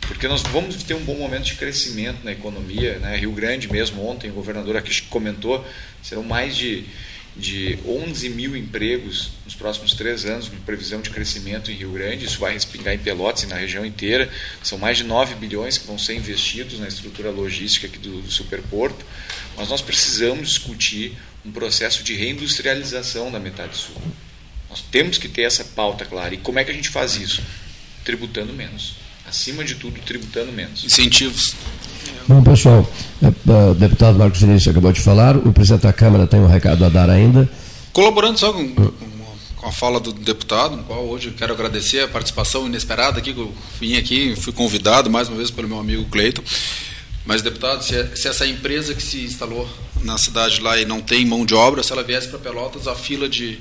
porque 0.00 0.26
nós 0.26 0.42
vamos 0.42 0.82
ter 0.82 0.94
um 0.94 1.04
bom 1.04 1.14
momento 1.14 1.44
de 1.44 1.54
crescimento 1.54 2.24
na 2.24 2.32
economia. 2.32 2.98
Né? 2.98 3.16
Rio 3.16 3.30
Grande 3.30 3.70
mesmo, 3.70 4.04
ontem 4.04 4.30
o 4.30 4.34
governador 4.34 4.76
aqui 4.76 5.00
comentou, 5.02 5.64
serão 6.02 6.24
mais 6.24 6.56
de 6.56 6.84
de 7.34 7.78
11 7.86 8.28
mil 8.28 8.54
empregos 8.54 9.30
nos 9.46 9.54
próximos 9.54 9.94
três 9.94 10.26
anos, 10.26 10.48
com 10.48 10.56
previsão 10.58 11.00
de 11.00 11.08
crescimento 11.08 11.70
em 11.70 11.74
Rio 11.74 11.92
Grande. 11.92 12.26
Isso 12.26 12.38
vai 12.38 12.52
respingar 12.52 12.94
em 12.94 12.98
Pelotas 12.98 13.44
e 13.44 13.46
na 13.46 13.56
região 13.56 13.86
inteira. 13.86 14.30
São 14.62 14.76
mais 14.76 14.98
de 14.98 15.04
9 15.04 15.36
bilhões 15.36 15.78
que 15.78 15.86
vão 15.86 15.98
ser 15.98 16.14
investidos 16.14 16.78
na 16.78 16.88
estrutura 16.88 17.30
logística 17.30 17.86
aqui 17.86 17.98
do, 17.98 18.20
do 18.20 18.30
superporto. 18.30 19.02
Mas 19.56 19.70
nós 19.70 19.80
precisamos 19.80 20.48
discutir 20.48 21.16
um 21.42 21.50
processo 21.50 22.02
de 22.02 22.14
reindustrialização 22.14 23.32
da 23.32 23.40
metade 23.40 23.76
sul. 23.76 23.96
Nós 24.72 24.82
temos 24.90 25.18
que 25.18 25.28
ter 25.28 25.42
essa 25.42 25.62
pauta 25.62 26.06
clara. 26.06 26.34
E 26.34 26.38
como 26.38 26.58
é 26.58 26.64
que 26.64 26.70
a 26.70 26.74
gente 26.74 26.88
faz 26.88 27.16
isso? 27.16 27.42
Tributando 28.06 28.54
menos. 28.54 28.94
Acima 29.28 29.62
de 29.62 29.74
tudo, 29.74 30.00
tributando 30.00 30.50
menos. 30.50 30.82
Incentivos. 30.82 31.54
Bom, 32.26 32.42
pessoal, 32.42 32.90
é, 33.22 33.26
é, 33.26 33.70
o 33.70 33.74
deputado 33.74 34.18
Marcos 34.18 34.40
Vinícius 34.40 34.68
acabou 34.68 34.90
de 34.90 35.02
falar, 35.02 35.36
o 35.36 35.52
presidente 35.52 35.82
da 35.82 35.92
Câmara 35.92 36.26
tem 36.26 36.40
um 36.40 36.46
recado 36.46 36.86
a 36.86 36.88
dar 36.88 37.10
ainda. 37.10 37.46
Colaborando 37.92 38.38
só 38.38 38.50
com, 38.50 38.74
com 38.74 39.66
a 39.66 39.70
fala 39.70 40.00
do 40.00 40.10
deputado, 40.10 40.74
no 40.74 40.84
qual 40.84 41.04
hoje 41.06 41.30
quero 41.32 41.52
agradecer 41.52 42.00
a 42.00 42.08
participação 42.08 42.66
inesperada 42.66 43.18
aqui, 43.18 43.34
que 43.34 43.40
eu 43.40 43.54
vim 43.78 43.98
aqui, 43.98 44.34
fui 44.36 44.54
convidado 44.54 45.10
mais 45.10 45.28
uma 45.28 45.36
vez 45.36 45.50
pelo 45.50 45.68
meu 45.68 45.80
amigo 45.80 46.06
Cleiton. 46.06 46.42
Mas, 47.26 47.42
deputado, 47.42 47.84
se, 47.84 48.16
se, 48.16 48.26
essa 48.26 48.46
empresa 48.46 48.94
que 48.94 49.02
se 49.02 49.20
instalou 49.20 49.68
na 50.02 50.16
cidade 50.16 50.62
lá 50.62 50.80
e 50.80 50.86
não 50.86 51.02
tem 51.02 51.26
mão 51.26 51.44
de 51.44 51.54
obra, 51.54 51.82
se 51.82 51.92
ela 51.92 52.02
viesse 52.02 52.28
para 52.28 52.38
Pelotas, 52.38 52.88
a 52.88 52.94
fila 52.94 53.28
de, 53.28 53.60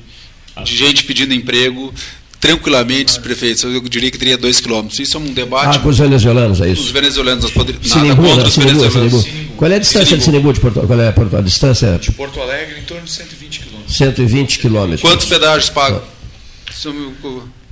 de 0.63 0.75
gente 0.75 1.03
pedindo 1.03 1.33
emprego 1.33 1.93
tranquilamente, 2.41 3.19
prefeito, 3.19 3.67
eu 3.67 3.81
diria 3.81 4.09
que 4.09 4.17
teria 4.17 4.35
dois 4.35 4.59
quilômetros. 4.59 4.99
Isso 4.99 5.15
é 5.15 5.19
um 5.19 5.31
debate. 5.31 5.77
Ah, 5.77 5.79
com 5.79 5.89
os 5.89 5.99
venezuelanos, 5.99 6.59
é 6.59 6.69
isso? 6.69 6.81
Os 6.81 6.91
venezuelanos, 6.91 7.43
nós 7.43 7.53
poderíamos. 7.53 7.95
Nada 7.95 8.15
contra 8.15 8.47
os 8.47 8.57
venezuelanos. 8.57 9.27
Qual 9.55 9.71
é 9.71 9.75
a 9.75 9.79
distância 9.79 10.05
Sinibu. 10.05 10.17
de 10.17 10.25
Sinibu 10.25 10.53
de 10.53 10.59
Porto 10.59 10.87
Qual 10.87 10.99
é 10.99 11.07
a, 11.07 11.37
a, 11.37 11.41
distância? 11.41 11.99
De 11.99 12.11
Porto 12.13 12.41
Alegre, 12.41 12.79
em 12.79 12.83
torno 12.83 13.05
de 13.05 13.11
120 13.11 13.59
quilômetros. 13.59 13.95
120 13.95 14.59
quilômetros. 14.59 15.01
Quantos 15.01 15.27
pedágios 15.27 15.69
pagam? 15.69 16.01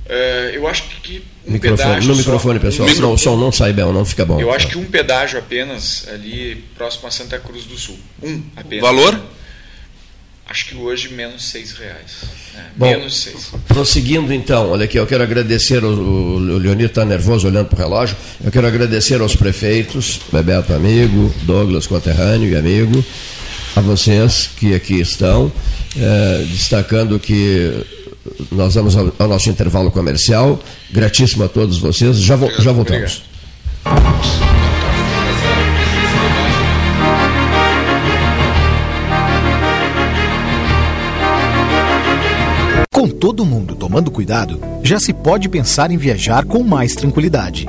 É, 0.06 0.52
eu 0.54 0.66
acho 0.68 0.84
que 1.02 1.22
um 1.46 1.52
microfone, 1.52 1.78
pedágio. 1.78 2.10
No 2.10 2.16
microfone, 2.16 2.58
só, 2.58 2.64
pessoal, 2.64 2.88
um 2.88 2.94
senão 2.94 3.12
o 3.14 3.18
som 3.18 3.36
não 3.36 3.52
sai 3.52 3.72
bem, 3.72 3.84
não 3.92 4.04
fica 4.04 4.24
bom. 4.24 4.40
Eu 4.40 4.52
acho 4.52 4.68
que 4.68 4.78
um 4.78 4.84
pedágio 4.84 5.38
apenas 5.38 6.06
ali 6.08 6.64
próximo 6.76 7.08
a 7.08 7.10
Santa 7.10 7.38
Cruz 7.38 7.64
do 7.64 7.76
Sul. 7.76 7.98
Um 8.22 8.42
apenas. 8.56 8.82
Valor? 8.82 9.20
Acho 10.46 10.66
que 10.66 10.76
hoje 10.76 11.08
menos 11.10 11.44
seis 11.44 11.72
reais. 11.72 12.24
Bom, 12.76 12.86
menos. 12.86 13.28
Prosseguindo 13.68 14.32
então, 14.32 14.70
olha 14.70 14.84
aqui, 14.84 14.98
eu 14.98 15.06
quero 15.06 15.22
agradecer, 15.22 15.84
o, 15.84 15.88
o 15.88 16.58
Leonir 16.58 16.86
está 16.86 17.04
nervoso 17.04 17.46
olhando 17.46 17.66
para 17.66 17.76
o 17.76 17.78
relógio, 17.78 18.16
eu 18.42 18.50
quero 18.50 18.66
agradecer 18.66 19.20
aos 19.20 19.36
prefeitos, 19.36 20.20
Bebeto 20.32 20.72
amigo, 20.72 21.32
Douglas 21.42 21.86
conterrâneo 21.86 22.50
e 22.50 22.56
amigo, 22.56 23.04
a 23.76 23.80
vocês 23.80 24.50
que 24.56 24.74
aqui 24.74 25.00
estão, 25.00 25.52
é, 25.96 26.44
destacando 26.50 27.18
que 27.18 27.84
nós 28.52 28.74
vamos 28.74 28.96
ao, 28.96 29.12
ao, 29.18 29.28
nosso 29.28 29.48
intervalo 29.50 29.90
comercial, 29.90 30.60
gratíssimo 30.90 31.44
a 31.44 31.48
todos 31.48 31.78
vocês, 31.78 32.18
já, 32.18 32.36
vo, 32.36 32.50
já 32.60 32.72
voltamos. 32.72 33.22
Obrigado. 33.84 34.49
Com 42.92 43.08
todo 43.08 43.46
mundo 43.46 43.76
tomando 43.76 44.10
cuidado, 44.10 44.60
já 44.82 44.98
se 44.98 45.12
pode 45.12 45.48
pensar 45.48 45.92
em 45.92 45.96
viajar 45.96 46.44
com 46.44 46.64
mais 46.64 46.92
tranquilidade. 46.96 47.68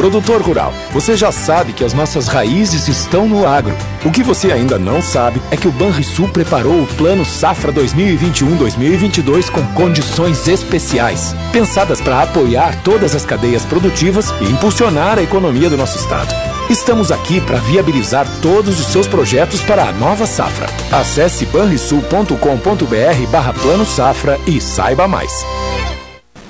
Produtor 0.00 0.40
rural, 0.40 0.72
você 0.92 1.14
já 1.14 1.30
sabe 1.30 1.74
que 1.74 1.84
as 1.84 1.92
nossas 1.92 2.26
raízes 2.26 2.88
estão 2.88 3.28
no 3.28 3.46
agro. 3.46 3.76
O 4.02 4.10
que 4.10 4.22
você 4.22 4.50
ainda 4.50 4.78
não 4.78 5.02
sabe 5.02 5.42
é 5.50 5.58
que 5.58 5.68
o 5.68 5.70
Banrisul 5.70 6.26
preparou 6.30 6.84
o 6.84 6.86
Plano 6.86 7.22
Safra 7.22 7.70
2021-2022 7.70 9.50
com 9.50 9.62
condições 9.74 10.48
especiais, 10.48 11.36
pensadas 11.52 12.00
para 12.00 12.22
apoiar 12.22 12.82
todas 12.82 13.14
as 13.14 13.26
cadeias 13.26 13.66
produtivas 13.66 14.32
e 14.40 14.44
impulsionar 14.44 15.18
a 15.18 15.22
economia 15.22 15.68
do 15.68 15.76
nosso 15.76 15.98
estado. 15.98 16.34
Estamos 16.70 17.12
aqui 17.12 17.38
para 17.38 17.58
viabilizar 17.58 18.26
todos 18.40 18.80
os 18.80 18.86
seus 18.86 19.06
projetos 19.06 19.60
para 19.60 19.90
a 19.90 19.92
nova 19.92 20.26
safra. 20.26 20.66
Acesse 20.90 21.44
banrisul.com.br 21.44 23.30
barra 23.30 23.52
Plano 23.52 23.84
Safra 23.84 24.40
e 24.46 24.62
saiba 24.62 25.06
mais. 25.06 25.30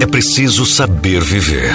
é 0.00 0.06
preciso 0.06 0.64
saber 0.66 1.22
viver. 1.22 1.74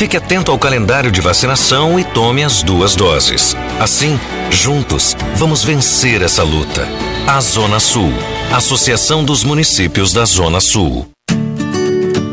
Fique 0.01 0.17
atento 0.17 0.51
ao 0.51 0.57
calendário 0.57 1.11
de 1.11 1.21
vacinação 1.21 1.99
e 1.99 2.03
tome 2.03 2.43
as 2.43 2.63
duas 2.63 2.95
doses. 2.95 3.55
Assim, 3.79 4.19
juntos, 4.49 5.15
vamos 5.35 5.63
vencer 5.63 6.23
essa 6.23 6.41
luta. 6.41 6.87
A 7.27 7.39
Zona 7.39 7.79
Sul, 7.79 8.11
Associação 8.51 9.23
dos 9.23 9.43
Municípios 9.43 10.11
da 10.11 10.25
Zona 10.25 10.59
Sul. 10.59 11.07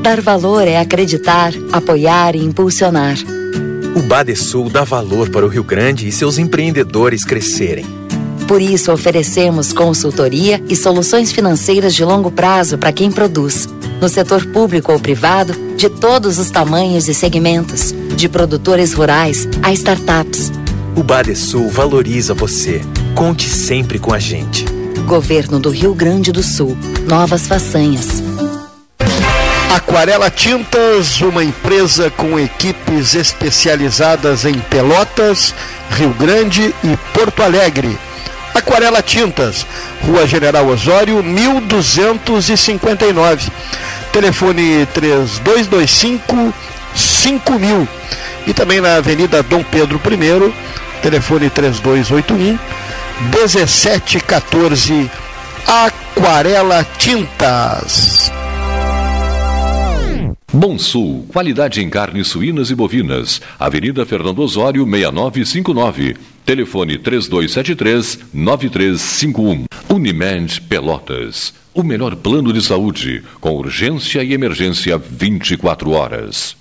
Dar 0.01 0.23
valor 0.23 0.67
é 0.67 0.79
acreditar, 0.79 1.53
apoiar 1.71 2.35
e 2.35 2.39
impulsionar. 2.39 3.19
O 3.95 4.01
Badesul 4.01 4.71
dá 4.71 4.83
valor 4.83 5.29
para 5.29 5.45
o 5.45 5.49
Rio 5.51 5.63
Grande 5.63 6.09
e 6.09 6.11
seus 6.11 6.39
empreendedores 6.39 7.23
crescerem. 7.23 7.98
Por 8.49 8.63
isso, 8.63 8.91
oferecemos 8.91 9.75
consultoria 9.75 10.61
e 10.71 10.75
soluções 10.75 11.31
financeiras 11.31 11.95
de 11.95 12.03
longo 12.03 12.31
prazo 12.31 12.79
para 12.79 12.91
quem 12.91 13.13
produz, 13.13 13.69
no 14.01 14.09
setor 14.09 14.47
público 14.47 14.91
ou 14.91 14.99
privado, 14.99 15.53
de 15.77 15.91
todos 15.91 16.39
os 16.39 16.51
tamanhos 16.51 17.09
e 17.09 17.15
segmentos, 17.15 17.95
de 18.17 18.27
produtores 18.27 18.95
rurais 18.95 19.47
a 19.63 19.71
startups. 19.75 20.51
O 20.97 21.03
Badesul 21.03 21.69
valoriza 21.69 22.33
você. 22.33 22.81
Conte 23.15 23.47
sempre 23.47 23.99
com 23.99 24.15
a 24.15 24.19
gente. 24.19 24.65
Governo 25.07 25.61
do 25.61 25.69
Rio 25.69 25.95
Grande 25.95 26.33
do 26.33 26.43
Sul. 26.43 26.75
Novas 27.07 27.47
façanhas. 27.47 28.23
Aquarela 29.77 30.31
Tintas, 30.31 31.21
uma 31.21 31.45
empresa 31.45 32.11
com 32.11 32.41
equipes 32.41 33.15
especializadas 33.15 34.47
em 34.47 34.59
Pelotas, 34.59 35.55
Rio 35.91 36.15
Grande 36.15 36.75
e 36.83 36.97
Porto 37.13 37.43
Alegre. 37.43 38.08
Aquarela 38.55 39.03
Tintas, 39.03 39.67
Rua 40.05 40.27
General 40.27 40.67
Osório, 40.67 41.23
1259. 41.23 43.51
telefone 44.13 44.87
3225 44.93 46.53
5000. 46.95 47.89
E 48.47 48.55
também 48.55 48.81
na 48.81 48.97
Avenida 48.97 49.43
Dom 49.43 49.63
Pedro 49.63 50.01
I, 50.05 50.53
telefone 51.03 51.51
3281 51.51 52.59
1714 53.33 55.11
Aquarela 55.67 56.87
Tintas. 56.97 58.33
Bom 60.51 60.79
Sul, 60.79 61.27
qualidade 61.29 61.83
em 61.83 61.91
carnes 61.91 62.29
suínas 62.29 62.71
e 62.71 62.75
bovinas. 62.75 63.43
Avenida 63.61 64.07
Fernando 64.07 64.39
Osório, 64.39 64.85
6959. 64.85 66.17
Telefone 66.49 66.97
3273-9351. 67.01 69.67
Unimed 69.87 70.63
Pelotas. 70.63 71.53
O 71.75 71.83
melhor 71.83 72.17
plano 72.17 72.55
de 72.55 72.63
saúde, 72.63 73.23
com 73.39 73.55
urgência 73.55 74.25
e 74.25 74.33
emergência 74.33 74.97
24 74.97 75.91
horas. 75.91 76.57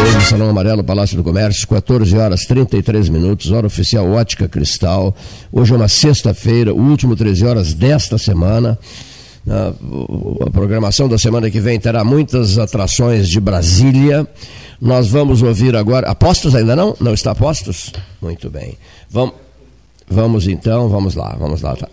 13, 0.00 0.26
Salão 0.30 0.48
Amarelo, 0.48 0.82
Palácio 0.82 1.14
do 1.14 1.22
Comércio, 1.22 1.68
14 1.68 2.16
horas 2.16 2.46
33 2.46 3.10
minutos, 3.10 3.52
hora 3.52 3.66
oficial 3.66 4.10
Ótica 4.10 4.48
Cristal. 4.48 5.14
Hoje 5.52 5.74
é 5.74 5.76
uma 5.76 5.88
sexta-feira, 5.88 6.72
último 6.72 7.14
13 7.14 7.44
horas 7.44 7.74
desta 7.74 8.16
semana. 8.16 8.78
A 9.46 10.50
programação 10.50 11.06
da 11.06 11.18
semana 11.18 11.50
que 11.50 11.60
vem 11.60 11.78
terá 11.78 12.02
muitas 12.02 12.56
atrações 12.56 13.28
de 13.28 13.38
Brasília. 13.40 14.26
Nós 14.80 15.08
vamos 15.08 15.42
ouvir 15.42 15.76
agora. 15.76 16.08
Apostos 16.08 16.54
ainda 16.54 16.74
não? 16.74 16.96
Não 16.98 17.12
está 17.12 17.32
apostos? 17.32 17.92
Muito 18.22 18.48
bem. 18.48 18.78
Vamos, 19.10 19.34
vamos 20.08 20.48
então, 20.48 20.88
vamos 20.88 21.14
lá, 21.14 21.36
vamos 21.38 21.60
lá. 21.60 21.76
Tá. 21.76 21.88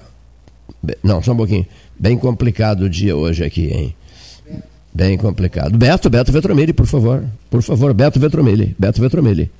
Não, 1.03 1.21
só 1.21 1.33
um 1.33 1.37
pouquinho. 1.37 1.65
Bem 1.99 2.17
complicado 2.17 2.83
o 2.83 2.89
dia 2.89 3.17
hoje 3.17 3.43
aqui, 3.43 3.67
hein? 3.67 3.95
Bem 4.97 5.15
complicado. 5.15 5.77
Beto, 5.77 6.09
Beto 6.09 6.31
Vetromilli, 6.31 6.73
por 6.73 6.87
favor. 6.87 7.23
Por 7.51 7.61
favor, 7.61 7.93
Beto 7.93 8.19
Vetromilli. 8.19 8.75
Beto 8.79 8.99
Vetromilli. 8.99 9.51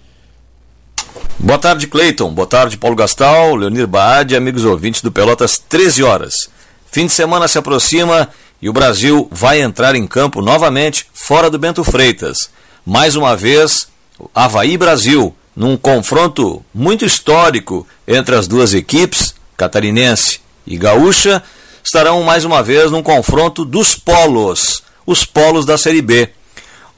Boa 1.38 1.60
tarde, 1.60 1.86
Cleiton. 1.86 2.34
Boa 2.34 2.48
tarde, 2.48 2.76
Paulo 2.76 2.96
Gastal, 2.96 3.54
Leonir 3.54 3.86
Baade, 3.86 4.36
amigos 4.36 4.66
ouvintes 4.66 5.00
do 5.04 5.12
Pelotas, 5.12 5.60
13 5.60 6.02
horas. 6.02 6.50
Fim 6.92 7.06
de 7.06 7.12
semana 7.12 7.48
se 7.48 7.60
aproxima 7.60 8.30
e 8.60 8.68
o 8.68 8.74
Brasil 8.74 9.28
vai 9.30 9.62
entrar 9.62 9.94
em 9.94 10.08
campo 10.08 10.42
novamente 10.42 11.06
fora 11.14 11.52
do 11.52 11.60
Bento 11.60 11.84
Freitas. 11.84 12.50
Mais 12.84 13.16
uma 13.16 13.36
vez, 13.36 13.90
Havaí 14.34 14.76
Brasil, 14.76 15.36
num 15.56 15.78
confronto 15.78 16.66
muito 16.74 17.06
histórico 17.06 17.86
entre 18.08 18.34
as 18.34 18.48
duas 18.48 18.74
equipes, 18.74 19.36
catarinense 19.56 20.40
e 20.66 20.78
gaúcha, 20.78 21.44
estarão 21.84 22.24
mais 22.24 22.44
uma 22.44 22.64
vez 22.64 22.90
num 22.90 23.04
confronto 23.04 23.64
dos 23.64 23.94
polos 23.94 24.87
os 25.08 25.26
polos 25.26 25.66
da 25.66 25.78
Série 25.78 26.02
B. 26.02 26.30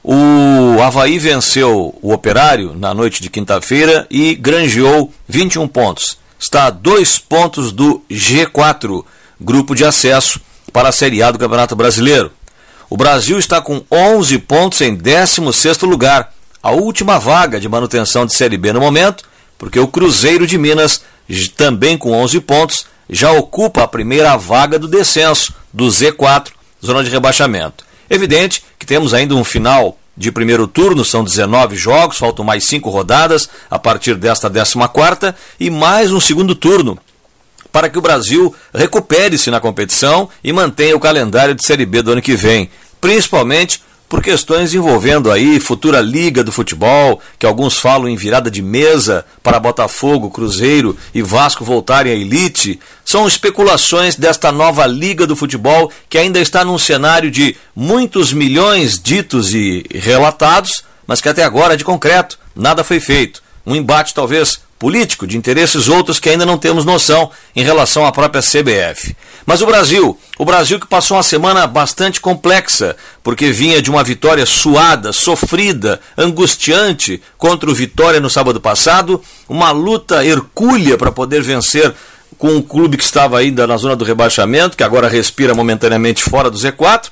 O 0.02 0.82
Havaí 0.82 1.18
venceu 1.18 1.96
o 2.02 2.12
Operário 2.12 2.74
na 2.74 2.92
noite 2.92 3.22
de 3.22 3.30
quinta-feira 3.30 4.06
e 4.10 4.34
granjeou 4.34 5.12
21 5.28 5.68
pontos. 5.68 6.18
Está 6.38 6.64
a 6.64 6.70
dois 6.70 7.18
pontos 7.18 7.70
do 7.70 8.02
G4, 8.10 9.04
grupo 9.40 9.74
de 9.74 9.84
acesso 9.84 10.40
para 10.72 10.88
a 10.88 10.92
Série 10.92 11.22
A 11.22 11.30
do 11.30 11.38
Campeonato 11.38 11.76
Brasileiro. 11.76 12.32
O 12.88 12.96
Brasil 12.96 13.38
está 13.38 13.60
com 13.60 13.84
11 13.90 14.38
pontos 14.38 14.80
em 14.80 14.96
16º 14.96 15.86
lugar, 15.86 16.32
a 16.62 16.72
última 16.72 17.18
vaga 17.18 17.60
de 17.60 17.68
manutenção 17.68 18.26
de 18.26 18.32
Série 18.32 18.58
B 18.58 18.72
no 18.72 18.80
momento, 18.80 19.24
porque 19.56 19.78
o 19.78 19.86
Cruzeiro 19.86 20.46
de 20.46 20.58
Minas, 20.58 21.02
também 21.56 21.96
com 21.96 22.12
11 22.12 22.40
pontos, 22.40 22.86
já 23.08 23.30
ocupa 23.32 23.82
a 23.82 23.88
primeira 23.88 24.36
vaga 24.36 24.78
do 24.78 24.88
descenso 24.88 25.54
do 25.72 25.86
Z4, 25.86 26.48
zona 26.84 27.04
de 27.04 27.10
rebaixamento. 27.10 27.89
Evidente 28.10 28.64
que 28.76 28.84
temos 28.84 29.14
ainda 29.14 29.36
um 29.36 29.44
final 29.44 29.96
de 30.16 30.32
primeiro 30.32 30.66
turno, 30.66 31.04
são 31.04 31.22
19 31.22 31.76
jogos, 31.76 32.18
faltam 32.18 32.44
mais 32.44 32.64
5 32.64 32.90
rodadas 32.90 33.48
a 33.70 33.78
partir 33.78 34.16
desta 34.16 34.50
14 34.50 35.32
e 35.60 35.70
mais 35.70 36.12
um 36.12 36.18
segundo 36.18 36.56
turno 36.56 36.98
para 37.70 37.88
que 37.88 37.96
o 37.96 38.02
Brasil 38.02 38.52
recupere-se 38.74 39.48
na 39.48 39.60
competição 39.60 40.28
e 40.42 40.52
mantenha 40.52 40.96
o 40.96 41.00
calendário 41.00 41.54
de 41.54 41.64
Série 41.64 41.86
B 41.86 42.02
do 42.02 42.10
ano 42.10 42.20
que 42.20 42.34
vem, 42.34 42.68
principalmente 43.00 43.80
por 44.10 44.20
questões 44.20 44.74
envolvendo 44.74 45.30
aí 45.30 45.60
futura 45.60 46.00
liga 46.00 46.42
do 46.42 46.50
futebol, 46.50 47.20
que 47.38 47.46
alguns 47.46 47.78
falam 47.78 48.08
em 48.08 48.16
virada 48.16 48.50
de 48.50 48.60
mesa 48.60 49.24
para 49.40 49.60
Botafogo, 49.60 50.30
Cruzeiro 50.30 50.98
e 51.14 51.22
Vasco 51.22 51.64
voltarem 51.64 52.12
à 52.12 52.16
elite, 52.16 52.80
são 53.04 53.28
especulações 53.28 54.16
desta 54.16 54.50
nova 54.50 54.84
liga 54.84 55.28
do 55.28 55.36
futebol 55.36 55.92
que 56.08 56.18
ainda 56.18 56.40
está 56.40 56.64
num 56.64 56.76
cenário 56.76 57.30
de 57.30 57.56
muitos 57.74 58.32
milhões 58.32 59.00
ditos 59.00 59.54
e 59.54 59.86
relatados, 59.94 60.82
mas 61.06 61.20
que 61.20 61.28
até 61.28 61.44
agora 61.44 61.76
de 61.76 61.84
concreto 61.84 62.36
nada 62.52 62.82
foi 62.82 62.98
feito. 62.98 63.40
Um 63.64 63.76
embate 63.76 64.12
talvez 64.12 64.60
político, 64.80 65.26
de 65.26 65.36
interesses 65.36 65.88
outros 65.88 66.18
que 66.18 66.30
ainda 66.30 66.46
não 66.46 66.56
temos 66.56 66.86
noção 66.86 67.30
em 67.54 67.62
relação 67.62 68.06
à 68.06 68.10
própria 68.10 68.40
CBF. 68.40 69.14
Mas 69.44 69.60
o 69.60 69.66
Brasil, 69.66 70.18
o 70.38 70.44
Brasil 70.44 70.80
que 70.80 70.86
passou 70.86 71.18
uma 71.18 71.22
semana 71.22 71.66
bastante 71.66 72.18
complexa, 72.18 72.96
porque 73.22 73.52
vinha 73.52 73.82
de 73.82 73.90
uma 73.90 74.02
vitória 74.02 74.46
suada, 74.46 75.12
sofrida, 75.12 76.00
angustiante 76.16 77.20
contra 77.36 77.70
o 77.70 77.74
Vitória 77.74 78.20
no 78.20 78.30
sábado 78.30 78.58
passado, 78.58 79.22
uma 79.46 79.70
luta 79.70 80.24
hercúlea 80.24 80.96
para 80.96 81.12
poder 81.12 81.42
vencer 81.42 81.94
com 82.38 82.48
um 82.48 82.62
clube 82.62 82.96
que 82.96 83.04
estava 83.04 83.38
ainda 83.38 83.66
na 83.66 83.76
zona 83.76 83.94
do 83.94 84.04
rebaixamento, 84.04 84.78
que 84.78 84.82
agora 84.82 85.08
respira 85.08 85.54
momentaneamente 85.54 86.22
fora 86.22 86.50
do 86.50 86.56
Z4. 86.56 87.10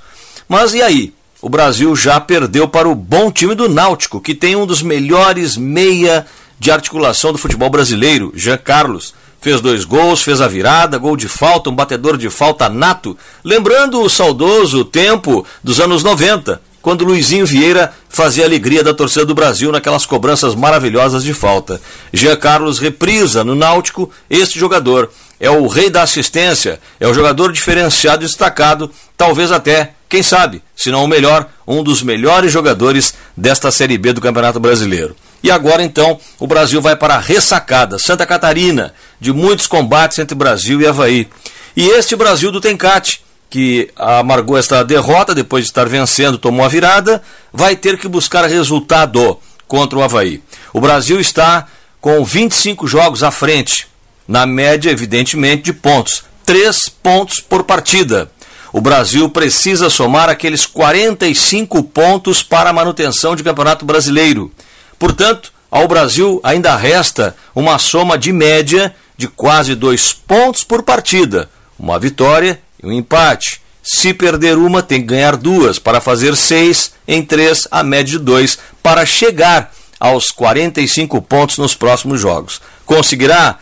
Mas 0.49 0.73
e 0.73 0.81
aí? 0.81 1.12
O 1.43 1.51
Brasil 1.51 1.95
já 1.95 2.19
perdeu 2.19 2.66
para 2.66 2.89
o 2.89 2.95
bom 2.95 3.31
time 3.31 3.55
do 3.55 3.69
Náutico, 3.69 4.20
que 4.20 4.35
tem 4.35 4.57
um 4.57 4.66
dos 4.66 4.82
melhores 4.82 5.57
meia 5.57 6.27
de 6.59 6.70
articulação 6.70 7.32
do 7.32 7.39
futebol 7.39 7.70
brasileiro, 7.70 8.32
Jean 8.35 8.59
Carlos. 8.59 9.14
Fez 9.40 9.60
dois 9.60 9.85
gols, 9.85 10.22
fez 10.22 10.40
a 10.40 10.48
virada, 10.48 10.98
gol 10.98 11.16
de 11.16 11.28
falta, 11.28 11.70
um 11.70 11.74
batedor 11.74 12.16
de 12.16 12.28
falta 12.28 12.68
nato, 12.68 13.16
lembrando 13.44 14.02
o 14.02 14.09
saudoso 14.09 14.85
tempo 14.85 15.47
dos 15.62 15.78
anos 15.80 16.02
90, 16.02 16.60
quando 16.82 17.05
Luizinho 17.05 17.47
Vieira 17.47 17.93
fazia 18.09 18.44
a 18.44 18.47
alegria 18.48 18.82
da 18.82 18.93
torcida 18.93 19.24
do 19.24 19.35
Brasil 19.35 19.70
naquelas 19.70 20.05
cobranças 20.05 20.56
maravilhosas 20.56 21.22
de 21.22 21.32
falta. 21.32 21.80
Jean 22.12 22.35
Carlos 22.35 22.80
reprisa 22.80 23.44
no 23.44 23.55
Náutico 23.55 24.10
este 24.28 24.59
jogador. 24.59 25.09
É 25.39 25.48
o 25.48 25.68
rei 25.68 25.89
da 25.89 26.02
assistência, 26.02 26.80
é 26.98 27.06
o 27.06 27.14
jogador 27.14 27.52
diferenciado 27.52 28.24
e 28.24 28.26
destacado, 28.26 28.90
talvez 29.16 29.52
até, 29.52 29.93
quem 30.09 30.20
sabe, 30.20 30.62
se 30.74 30.90
não 30.90 31.05
o 31.05 31.09
melhor, 31.09 31.47
um 31.64 31.85
dos 31.85 32.02
melhores 32.02 32.51
jogadores 32.51 33.14
desta 33.36 33.70
Série 33.70 33.97
B 33.97 34.12
do 34.12 34.20
Campeonato 34.20 34.59
Brasileiro. 34.59 35.14
E 35.43 35.51
agora 35.51 35.82
então 35.82 36.19
o 36.39 36.47
Brasil 36.47 36.81
vai 36.81 36.97
para 36.97 37.15
a 37.15 37.20
ressacada, 37.20 37.98
Santa 37.98 38.27
Catarina, 38.27 38.93
de 39.20 39.32
muitos 39.32 39.66
combates 39.66 40.19
entre 40.19 40.35
Brasil 40.35 40.81
e 40.81 40.86
Havaí. 40.86 41.28
E 41.77 41.86
este 41.90 42.16
Brasil 42.16 42.51
do 42.51 42.60
Tencate, 42.60 43.23
que 43.48 43.90
amargou 43.97 44.59
esta 44.59 44.82
derrota 44.82 45.35
depois 45.35 45.65
de 45.65 45.70
estar 45.70 45.89
vencendo, 45.89 46.39
tomou 46.39 46.65
a 46.65 46.69
virada, 46.69 47.23
vai 47.52 47.77
ter 47.77 47.98
que 47.98 48.09
buscar 48.09 48.44
resultado 48.47 49.39
contra 49.66 49.98
o 49.98 50.02
Havaí. 50.02 50.43
O 50.73 50.81
Brasil 50.81 51.20
está 51.20 51.66
com 52.01 52.24
25 52.24 52.86
jogos 52.86 53.23
à 53.23 53.31
frente, 53.31 53.86
na 54.27 54.44
média, 54.44 54.90
evidentemente, 54.90 55.62
de 55.62 55.73
pontos. 55.73 56.24
Três 56.44 56.89
pontos 56.89 57.40
por 57.40 57.65
partida. 57.65 58.31
O 58.73 58.81
Brasil 58.81 59.28
precisa 59.31 59.89
somar 59.89 60.28
aqueles 60.28 60.66
45 60.66 61.82
pontos 61.85 62.43
para 62.43 62.70
a 62.70 62.73
manutenção 62.73 63.35
de 63.35 63.43
campeonato 63.43 63.85
brasileiro. 63.85 64.52
Portanto, 64.98 65.52
ao 65.70 65.86
Brasil 65.86 66.40
ainda 66.42 66.76
resta 66.76 67.36
uma 67.54 67.78
soma 67.78 68.18
de 68.18 68.32
média 68.32 68.94
de 69.16 69.28
quase 69.28 69.74
dois 69.74 70.12
pontos 70.12 70.64
por 70.64 70.82
partida, 70.82 71.50
uma 71.78 71.98
vitória 71.98 72.60
e 72.82 72.86
um 72.86 72.92
empate. 72.92 73.60
Se 73.82 74.12
perder 74.12 74.56
uma, 74.58 74.82
tem 74.82 75.00
que 75.00 75.06
ganhar 75.06 75.36
duas 75.36 75.78
para 75.78 76.00
fazer 76.00 76.36
seis 76.36 76.92
em 77.06 77.24
três, 77.24 77.66
a 77.70 77.82
média 77.82 78.18
de 78.18 78.18
dois, 78.18 78.58
para 78.82 79.06
chegar 79.06 79.72
aos 79.98 80.30
45 80.30 81.20
pontos 81.22 81.58
nos 81.58 81.74
próximos 81.74 82.20
jogos. 82.20 82.60
Conseguirá? 82.84 83.58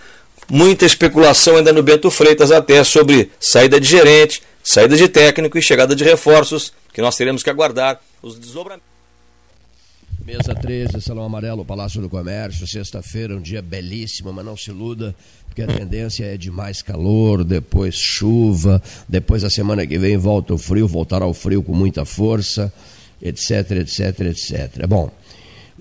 Muita 0.49 0.85
especulação 0.85 1.57
ainda 1.57 1.73
no 1.73 1.83
Bento 1.83 2.09
Freitas, 2.11 2.53
até 2.53 2.85
sobre 2.85 3.33
saída 3.41 3.81
de 3.81 3.87
gerente, 3.89 4.43
saída 4.63 4.97
de 4.97 5.09
técnico 5.09 5.59
e 5.59 5.63
chegada 5.63 5.95
de 5.95 6.05
reforços, 6.05 6.73
que 6.93 7.03
nós 7.03 7.17
teremos 7.17 7.43
que 7.43 7.51
aguardar 7.51 8.01
os 8.23 8.39
desdobramentos. 8.39 8.96
Mesa 10.27 10.57
13, 10.57 11.01
Salão 11.01 11.23
Amarelo, 11.23 11.65
Palácio 11.65 12.01
do 12.03 12.09
Comércio, 12.09 12.67
sexta-feira, 12.67 13.37
um 13.37 13.41
dia 13.41 13.63
belíssimo, 13.63 14.33
mas 14.33 14.45
não 14.45 14.57
se 14.57 14.71
iluda, 14.71 15.15
porque 15.47 15.63
a 15.63 15.69
tendência 15.69 16.25
é 16.25 16.37
de 16.37 16.51
mais 16.51 16.83
calor, 16.83 17.45
depois 17.45 17.95
chuva, 17.95 18.83
depois 19.09 19.45
a 19.45 19.51
semana 19.51 19.87
que 19.87 19.97
vem 19.97 20.17
volta 20.17 20.53
o 20.53 20.59
frio, 20.59 20.89
voltará 20.89 21.25
o 21.25 21.33
frio 21.33 21.63
com 21.63 21.73
muita 21.73 22.05
força. 22.05 22.73
etc, 23.23 23.71
etc, 23.71 24.21
etc. 24.23 24.87
Bom, 24.89 25.13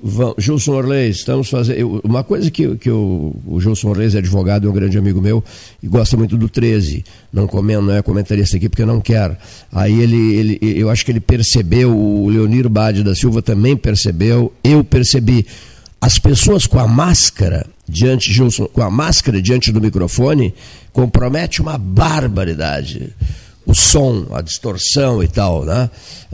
Vamos, 0.02 0.36
Gilson 0.38 0.74
Orley, 0.74 1.10
estamos 1.10 1.50
fazendo. 1.50 2.02
Uma 2.04 2.24
coisa 2.24 2.52
que, 2.52 2.76
que 2.76 2.90
eu, 2.90 3.36
o 3.46 3.60
Gilson 3.62 3.90
Orley 3.90 4.14
é 4.14 4.18
advogado, 4.18 4.68
é 4.68 4.70
um 4.70 4.74
grande 4.74 4.98
amigo 4.98 5.22
meu 5.22 5.44
e 5.82 5.88
gosta 5.88 6.18
muito 6.18 6.38
do 6.38 6.50
13. 6.50 7.04
Não, 7.32 7.48
comendo, 7.48 7.84
não 7.84 7.94
é 7.94 8.02
comentarista 8.02 8.58
aqui 8.58 8.68
porque 8.68 8.86
não 8.86 9.00
quer. 9.00 9.38
Aí 9.72 10.00
ele, 10.02 10.36
ele, 10.36 10.60
eu 10.80 10.90
acho 10.90 11.06
que 11.06 11.12
ele 11.12 11.20
percebeu, 11.20 11.96
o 11.96 12.30
Leonir 12.30 12.68
Bade 12.68 13.04
da 13.04 13.16
Silva 13.16 13.42
também 13.42 13.78
percebeu, 13.78 14.52
eu 14.64 14.84
percebi. 14.84 15.46
As 16.02 16.20
pessoas 16.20 16.68
com 16.68 16.78
a 16.78 16.88
máscara 16.88 17.66
diante, 17.88 18.32
Gilson, 18.32 18.68
com 18.68 18.82
a 18.82 18.92
máscara 18.92 19.42
diante 19.42 19.72
do 19.72 19.82
microfone 19.82 20.54
compromete 20.92 21.62
uma 21.62 21.78
barbaridade 21.78 23.14
o 23.66 23.74
som, 23.74 24.28
a 24.32 24.42
distorção 24.42 25.24
e 25.24 25.28
tal, 25.28 25.66
né? 25.66 25.90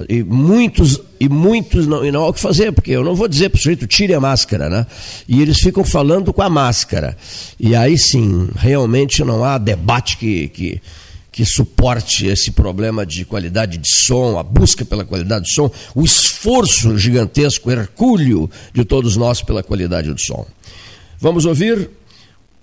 E 0.09 0.23
muitos, 0.23 0.99
e 1.19 1.29
muitos 1.29 1.87
não, 1.87 2.05
e 2.05 2.11
não 2.11 2.23
há 2.23 2.27
o 2.27 2.33
que 2.33 2.39
fazer, 2.39 2.71
porque 2.71 2.91
eu 2.91 3.03
não 3.03 3.15
vou 3.15 3.27
dizer 3.27 3.49
para 3.49 3.57
o 3.57 3.59
sujeito 3.59 3.87
tire 3.87 4.13
a 4.13 4.19
máscara, 4.19 4.69
né? 4.69 4.85
E 5.27 5.41
eles 5.41 5.59
ficam 5.59 5.83
falando 5.83 6.33
com 6.33 6.41
a 6.41 6.49
máscara. 6.49 7.17
E 7.59 7.75
aí 7.75 7.97
sim, 7.97 8.49
realmente 8.55 9.23
não 9.23 9.43
há 9.43 9.57
debate 9.57 10.17
que, 10.17 10.49
que, 10.49 10.81
que 11.31 11.45
suporte 11.45 12.25
esse 12.25 12.51
problema 12.51 13.05
de 13.05 13.23
qualidade 13.23 13.77
de 13.77 13.89
som, 13.89 14.37
a 14.37 14.43
busca 14.43 14.83
pela 14.83 15.05
qualidade 15.05 15.45
de 15.45 15.53
som, 15.53 15.71
o 15.95 16.03
esforço 16.03 16.97
gigantesco, 16.97 17.71
hercúleo 17.71 18.49
de 18.73 18.83
todos 18.83 19.15
nós 19.15 19.41
pela 19.41 19.63
qualidade 19.63 20.13
do 20.13 20.19
som. 20.19 20.45
Vamos 21.17 21.45
ouvir 21.45 21.89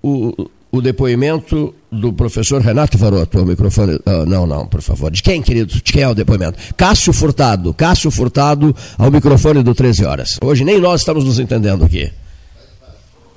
o, 0.03 0.49
o 0.71 0.81
depoimento 0.81 1.73
do 1.91 2.13
professor 2.13 2.61
Renato 2.61 2.97
Varoto. 2.97 3.41
O 3.41 3.45
microfone. 3.45 3.95
Uh, 4.05 4.25
não, 4.27 4.45
não, 4.45 4.67
por 4.67 4.81
favor. 4.81 5.11
De 5.11 5.23
quem, 5.23 5.41
querido? 5.41 5.73
De 5.73 5.81
quem 5.81 6.03
é 6.03 6.07
o 6.07 6.13
depoimento? 6.13 6.59
Cássio 6.77 7.11
Furtado. 7.11 7.73
Cássio 7.73 8.11
Furtado 8.11 8.75
ao 8.97 9.09
microfone 9.09 9.63
do 9.63 9.73
13 9.73 10.05
Horas. 10.05 10.37
Hoje 10.41 10.63
nem 10.63 10.79
nós 10.79 11.01
estamos 11.01 11.25
nos 11.25 11.39
entendendo 11.39 11.83
aqui. 11.83 12.11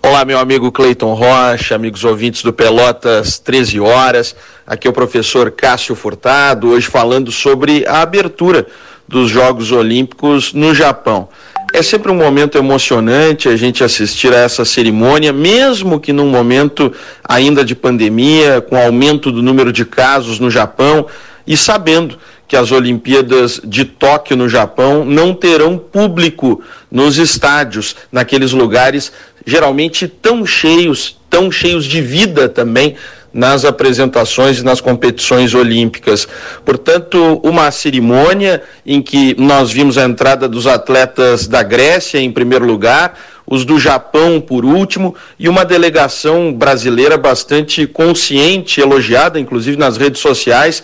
Olá, 0.05 0.25
meu 0.25 0.39
amigo 0.39 0.73
Cleiton 0.73 1.15
Rocha, 1.15 1.77
amigos 1.77 2.03
ouvintes 2.03 2.43
do 2.43 2.53
Pelotas 2.53 3.39
13 3.39 3.79
Horas. 3.79 4.35
Aqui 4.67 4.89
é 4.89 4.91
o 4.91 4.93
professor 4.93 5.51
Cássio 5.53 5.95
Furtado, 5.95 6.71
hoje 6.71 6.89
falando 6.89 7.31
sobre 7.31 7.87
a 7.87 8.03
abertura 8.03 8.67
dos 9.07 9.31
Jogos 9.31 9.71
Olímpicos 9.71 10.53
no 10.53 10.75
Japão. 10.75 11.29
É 11.75 11.83
sempre 11.83 12.13
um 12.13 12.15
momento 12.15 12.59
emocionante 12.59 13.49
a 13.49 13.57
gente 13.57 13.83
assistir 13.83 14.31
a 14.35 14.41
essa 14.41 14.63
cerimônia, 14.63 15.33
mesmo 15.33 15.99
que 15.99 16.13
num 16.13 16.29
momento 16.29 16.93
ainda 17.25 17.65
de 17.65 17.75
pandemia, 17.75 18.61
com 18.61 18.77
aumento 18.77 19.33
do 19.33 19.43
número 19.43 19.73
de 19.73 19.87
casos 19.87 20.39
no 20.39 20.51
Japão, 20.51 21.07
e 21.47 21.57
sabendo 21.57 22.19
que 22.47 22.55
as 22.55 22.71
Olimpíadas 22.71 23.59
de 23.65 23.87
Tóquio 23.87 24.37
no 24.37 24.51
Japão 24.51 25.03
não 25.03 25.33
terão 25.33 25.79
público 25.79 26.63
nos 26.91 27.17
estádios, 27.17 27.97
naqueles 28.13 28.53
lugares 28.53 29.11
geralmente 29.47 30.07
tão 30.07 30.45
cheios, 30.45 31.19
tão 31.31 31.51
cheios 31.51 31.87
de 31.87 32.03
vida 32.03 32.51
também 32.51 32.97
nas 33.33 33.65
apresentações 33.65 34.59
e 34.59 34.65
nas 34.65 34.81
competições 34.81 35.55
olímpicas. 35.55 36.29
Portanto, 36.65 37.41
uma 37.43 37.71
cerimônia 37.71 38.63
em 38.85 39.01
que 39.01 39.35
nós 39.39 39.71
vimos 39.71 39.97
a 39.97 40.05
entrada 40.05 40.49
dos 40.49 40.67
atletas 40.67 41.47
da 41.47 41.63
Grécia 41.63 42.19
em 42.19 42.31
primeiro 42.31 42.67
lugar, 42.67 43.19
os 43.47 43.65
do 43.65 43.79
Japão 43.79 44.41
por 44.41 44.65
último, 44.65 45.15
e 45.39 45.49
uma 45.49 45.65
delegação 45.65 46.53
brasileira 46.53 47.17
bastante 47.17 47.87
consciente, 47.87 48.81
elogiada 48.81 49.39
inclusive 49.41 49.77
nas 49.77 49.97
redes 49.97 50.21
sociais, 50.21 50.83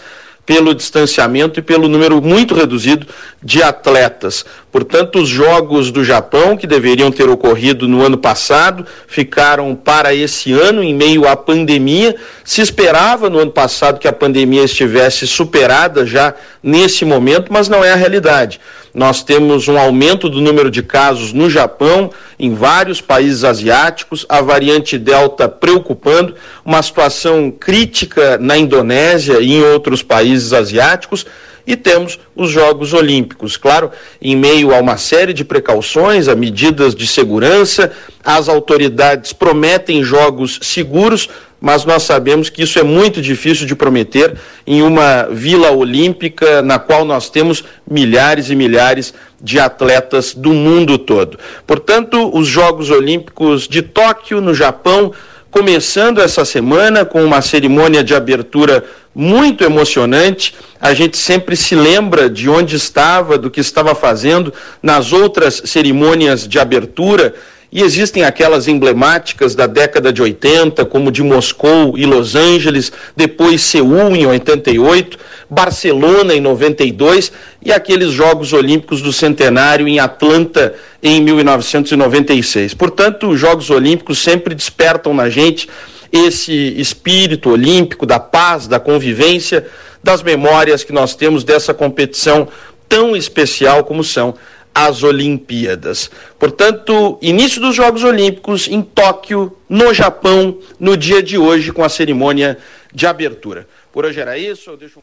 pelo 0.48 0.74
distanciamento 0.74 1.60
e 1.60 1.62
pelo 1.62 1.88
número 1.88 2.22
muito 2.22 2.54
reduzido 2.54 3.06
de 3.44 3.62
atletas. 3.62 4.46
Portanto, 4.72 5.18
os 5.18 5.28
Jogos 5.28 5.90
do 5.90 6.02
Japão, 6.02 6.56
que 6.56 6.66
deveriam 6.66 7.12
ter 7.12 7.28
ocorrido 7.28 7.86
no 7.86 8.02
ano 8.02 8.16
passado, 8.16 8.86
ficaram 9.06 9.74
para 9.74 10.14
esse 10.14 10.54
ano, 10.54 10.82
em 10.82 10.94
meio 10.94 11.28
à 11.28 11.36
pandemia. 11.36 12.16
Se 12.42 12.62
esperava 12.62 13.28
no 13.28 13.38
ano 13.38 13.50
passado 13.50 13.98
que 13.98 14.08
a 14.08 14.12
pandemia 14.12 14.64
estivesse 14.64 15.26
superada 15.26 16.06
já 16.06 16.34
nesse 16.62 17.04
momento, 17.04 17.52
mas 17.52 17.68
não 17.68 17.84
é 17.84 17.92
a 17.92 17.96
realidade. 17.96 18.58
Nós 18.98 19.22
temos 19.22 19.68
um 19.68 19.78
aumento 19.78 20.28
do 20.28 20.40
número 20.40 20.72
de 20.72 20.82
casos 20.82 21.32
no 21.32 21.48
Japão, 21.48 22.10
em 22.36 22.52
vários 22.52 23.00
países 23.00 23.44
asiáticos, 23.44 24.26
a 24.28 24.40
variante 24.40 24.98
Delta 24.98 25.48
preocupando, 25.48 26.34
uma 26.64 26.82
situação 26.82 27.48
crítica 27.48 28.36
na 28.38 28.58
Indonésia 28.58 29.38
e 29.38 29.52
em 29.52 29.62
outros 29.62 30.02
países 30.02 30.52
asiáticos 30.52 31.24
e 31.64 31.76
temos 31.76 32.18
os 32.34 32.50
Jogos 32.50 32.94
Olímpicos. 32.94 33.58
Claro, 33.58 33.92
em 34.22 34.34
meio 34.34 34.74
a 34.74 34.80
uma 34.80 34.96
série 34.96 35.34
de 35.34 35.44
precauções, 35.44 36.26
a 36.26 36.34
medidas 36.34 36.94
de 36.94 37.06
segurança, 37.06 37.92
as 38.24 38.48
autoridades 38.48 39.34
prometem 39.34 40.02
jogos 40.02 40.58
seguros, 40.62 41.28
mas 41.60 41.84
nós 41.84 42.04
sabemos 42.04 42.48
que 42.48 42.62
isso 42.62 42.78
é 42.78 42.82
muito 42.82 43.20
difícil 43.20 43.66
de 43.66 43.74
prometer 43.74 44.34
em 44.66 44.82
uma 44.82 45.24
vila 45.30 45.70
olímpica 45.70 46.62
na 46.62 46.78
qual 46.78 47.04
nós 47.04 47.28
temos 47.28 47.64
milhares 47.88 48.50
e 48.50 48.54
milhares 48.54 49.12
de 49.40 49.58
atletas 49.58 50.34
do 50.34 50.52
mundo 50.52 50.98
todo. 50.98 51.38
Portanto, 51.66 52.30
os 52.32 52.46
Jogos 52.46 52.90
Olímpicos 52.90 53.66
de 53.66 53.82
Tóquio, 53.82 54.40
no 54.40 54.54
Japão, 54.54 55.12
começando 55.50 56.20
essa 56.20 56.44
semana 56.44 57.04
com 57.04 57.24
uma 57.24 57.40
cerimônia 57.40 58.04
de 58.04 58.14
abertura 58.14 58.84
muito 59.14 59.64
emocionante. 59.64 60.54
A 60.80 60.94
gente 60.94 61.16
sempre 61.16 61.56
se 61.56 61.74
lembra 61.74 62.30
de 62.30 62.48
onde 62.48 62.76
estava, 62.76 63.36
do 63.36 63.50
que 63.50 63.60
estava 63.60 63.94
fazendo 63.94 64.52
nas 64.82 65.12
outras 65.12 65.62
cerimônias 65.64 66.46
de 66.46 66.58
abertura. 66.58 67.34
E 67.70 67.82
existem 67.82 68.24
aquelas 68.24 68.66
emblemáticas 68.66 69.54
da 69.54 69.66
década 69.66 70.10
de 70.10 70.22
80, 70.22 70.86
como 70.86 71.12
de 71.12 71.22
Moscou 71.22 71.98
e 71.98 72.06
Los 72.06 72.34
Angeles, 72.34 72.90
depois 73.14 73.60
Seul 73.60 74.16
em 74.16 74.26
88, 74.26 75.18
Barcelona 75.50 76.34
em 76.34 76.40
92 76.40 77.30
e 77.62 77.70
aqueles 77.70 78.10
Jogos 78.10 78.54
Olímpicos 78.54 79.02
do 79.02 79.12
Centenário 79.12 79.86
em 79.86 79.98
Atlanta 79.98 80.74
em 81.02 81.20
1996. 81.20 82.72
Portanto, 82.72 83.28
os 83.28 83.38
Jogos 83.38 83.68
Olímpicos 83.68 84.18
sempre 84.18 84.54
despertam 84.54 85.12
na 85.12 85.28
gente 85.28 85.68
esse 86.10 86.52
espírito 86.80 87.50
olímpico 87.50 88.06
da 88.06 88.18
paz, 88.18 88.66
da 88.66 88.80
convivência, 88.80 89.66
das 90.02 90.22
memórias 90.22 90.82
que 90.82 90.92
nós 90.92 91.14
temos 91.14 91.44
dessa 91.44 91.74
competição 91.74 92.48
tão 92.88 93.14
especial 93.14 93.84
como 93.84 94.02
são 94.02 94.34
as 94.74 95.02
Olimpíadas. 95.02 96.10
Portanto, 96.38 97.18
início 97.20 97.60
dos 97.60 97.74
Jogos 97.74 98.04
Olímpicos 98.04 98.68
em 98.68 98.82
Tóquio, 98.82 99.56
no 99.68 99.92
Japão, 99.92 100.58
no 100.78 100.96
dia 100.96 101.22
de 101.22 101.36
hoje, 101.36 101.72
com 101.72 101.82
a 101.82 101.88
cerimônia 101.88 102.58
de 102.92 103.06
abertura. 103.06 103.66
Por 103.92 104.04
hoje 104.04 104.20
era 104.20 104.38
isso, 104.38 104.70
eu 104.70 104.76
deixo. 104.76 105.00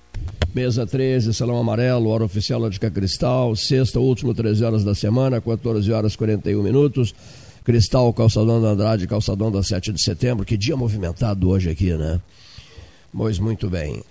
Mesa 0.53 0.87
13, 0.87 1.33
Salão 1.33 1.57
Amarelo, 1.57 2.09
hora 2.09 2.23
oficial 2.23 2.59
Lógica 2.59 2.89
Cristal, 2.89 3.55
sexta, 3.55 3.99
último 3.99 4.33
13 4.33 4.63
horas 4.63 4.83
da 4.83 4.95
semana, 4.95 5.41
14 5.41 5.91
horas 5.91 6.15
41 6.15 6.63
minutos. 6.63 7.13
Cristal, 7.65 8.13
Calçadão 8.13 8.61
da 8.61 8.69
Andrade, 8.69 9.07
Calçadão 9.07 9.51
da 9.51 9.63
7 9.63 9.91
de 9.91 10.01
setembro. 10.01 10.45
Que 10.45 10.55
dia 10.55 10.77
movimentado 10.77 11.49
hoje 11.49 11.69
aqui, 11.69 11.91
né? 11.93 12.21
Pois 13.11 13.39
muito 13.39 13.69
bem. 13.69 14.03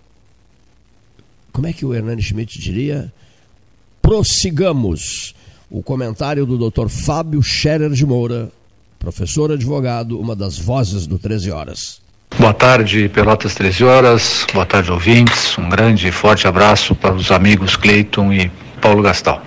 Como 1.52 1.68
é 1.68 1.72
que 1.72 1.86
o 1.86 1.94
Hernani 1.94 2.20
Schmidt 2.20 2.58
diria? 2.58 3.12
Prossigamos. 4.02 5.34
O 5.76 5.82
comentário 5.82 6.46
do 6.46 6.70
Dr. 6.70 6.86
Fábio 6.88 7.42
Scherer 7.42 7.90
de 7.90 8.06
Moura, 8.06 8.48
professor 8.96 9.50
advogado, 9.50 10.20
uma 10.20 10.36
das 10.36 10.56
vozes 10.56 11.04
do 11.04 11.18
13 11.18 11.50
Horas. 11.50 12.00
Boa 12.38 12.54
tarde, 12.54 13.08
Pelotas 13.08 13.56
13 13.56 13.82
Horas. 13.82 14.46
Boa 14.54 14.64
tarde, 14.64 14.92
ouvintes. 14.92 15.58
Um 15.58 15.68
grande 15.68 16.06
e 16.06 16.12
forte 16.12 16.46
abraço 16.46 16.94
para 16.94 17.12
os 17.12 17.32
amigos 17.32 17.74
Cleiton 17.74 18.32
e 18.32 18.48
Paulo 18.80 19.02
Gastal. 19.02 19.42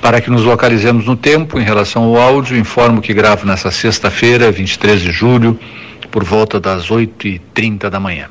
Para 0.00 0.20
que 0.20 0.30
nos 0.30 0.44
localizemos 0.44 1.04
no 1.04 1.16
tempo, 1.16 1.58
em 1.58 1.64
relação 1.64 2.04
ao 2.04 2.16
áudio, 2.16 2.56
informo 2.56 3.02
que 3.02 3.12
gravo 3.12 3.44
nessa 3.44 3.72
sexta-feira, 3.72 4.52
23 4.52 5.00
de 5.00 5.10
julho, 5.10 5.58
por 6.12 6.22
volta 6.22 6.60
das 6.60 6.86
8h30 6.90 7.90
da 7.90 7.98
manhã. 7.98 8.28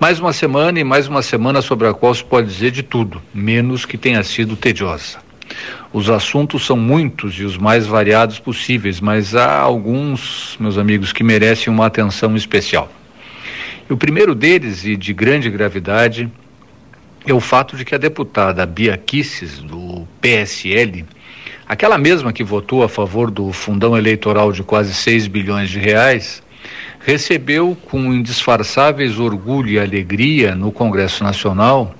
Mais 0.00 0.18
uma 0.18 0.32
semana 0.32 0.80
e 0.80 0.82
mais 0.82 1.06
uma 1.06 1.22
semana 1.22 1.62
sobre 1.62 1.86
a 1.86 1.94
qual 1.94 2.12
se 2.12 2.24
pode 2.24 2.48
dizer 2.48 2.72
de 2.72 2.82
tudo, 2.82 3.22
menos 3.32 3.86
que 3.86 3.96
tenha 3.96 4.24
sido 4.24 4.56
tediosa. 4.56 5.23
Os 5.92 6.10
assuntos 6.10 6.66
são 6.66 6.76
muitos 6.76 7.38
e 7.38 7.44
os 7.44 7.56
mais 7.56 7.86
variados 7.86 8.38
possíveis, 8.38 9.00
mas 9.00 9.34
há 9.34 9.58
alguns, 9.58 10.56
meus 10.58 10.76
amigos, 10.76 11.12
que 11.12 11.22
merecem 11.22 11.72
uma 11.72 11.86
atenção 11.86 12.34
especial. 12.36 12.90
E 13.88 13.92
o 13.92 13.96
primeiro 13.96 14.34
deles, 14.34 14.84
e 14.84 14.96
de 14.96 15.12
grande 15.12 15.50
gravidade, 15.50 16.30
é 17.26 17.32
o 17.32 17.40
fato 17.40 17.76
de 17.76 17.84
que 17.84 17.94
a 17.94 17.98
deputada 17.98 18.66
Bia 18.66 18.96
Kisses, 18.96 19.58
do 19.60 20.06
PSL, 20.20 21.04
aquela 21.66 21.96
mesma 21.96 22.32
que 22.32 22.42
votou 22.42 22.82
a 22.82 22.88
favor 22.88 23.30
do 23.30 23.52
fundão 23.52 23.96
eleitoral 23.96 24.52
de 24.52 24.62
quase 24.62 24.92
6 24.92 25.26
bilhões 25.26 25.70
de 25.70 25.78
reais, 25.78 26.42
recebeu 27.00 27.76
com 27.90 28.12
indisfarçáveis 28.12 29.18
orgulho 29.18 29.70
e 29.70 29.78
alegria 29.78 30.54
no 30.54 30.72
Congresso 30.72 31.22
Nacional 31.22 31.94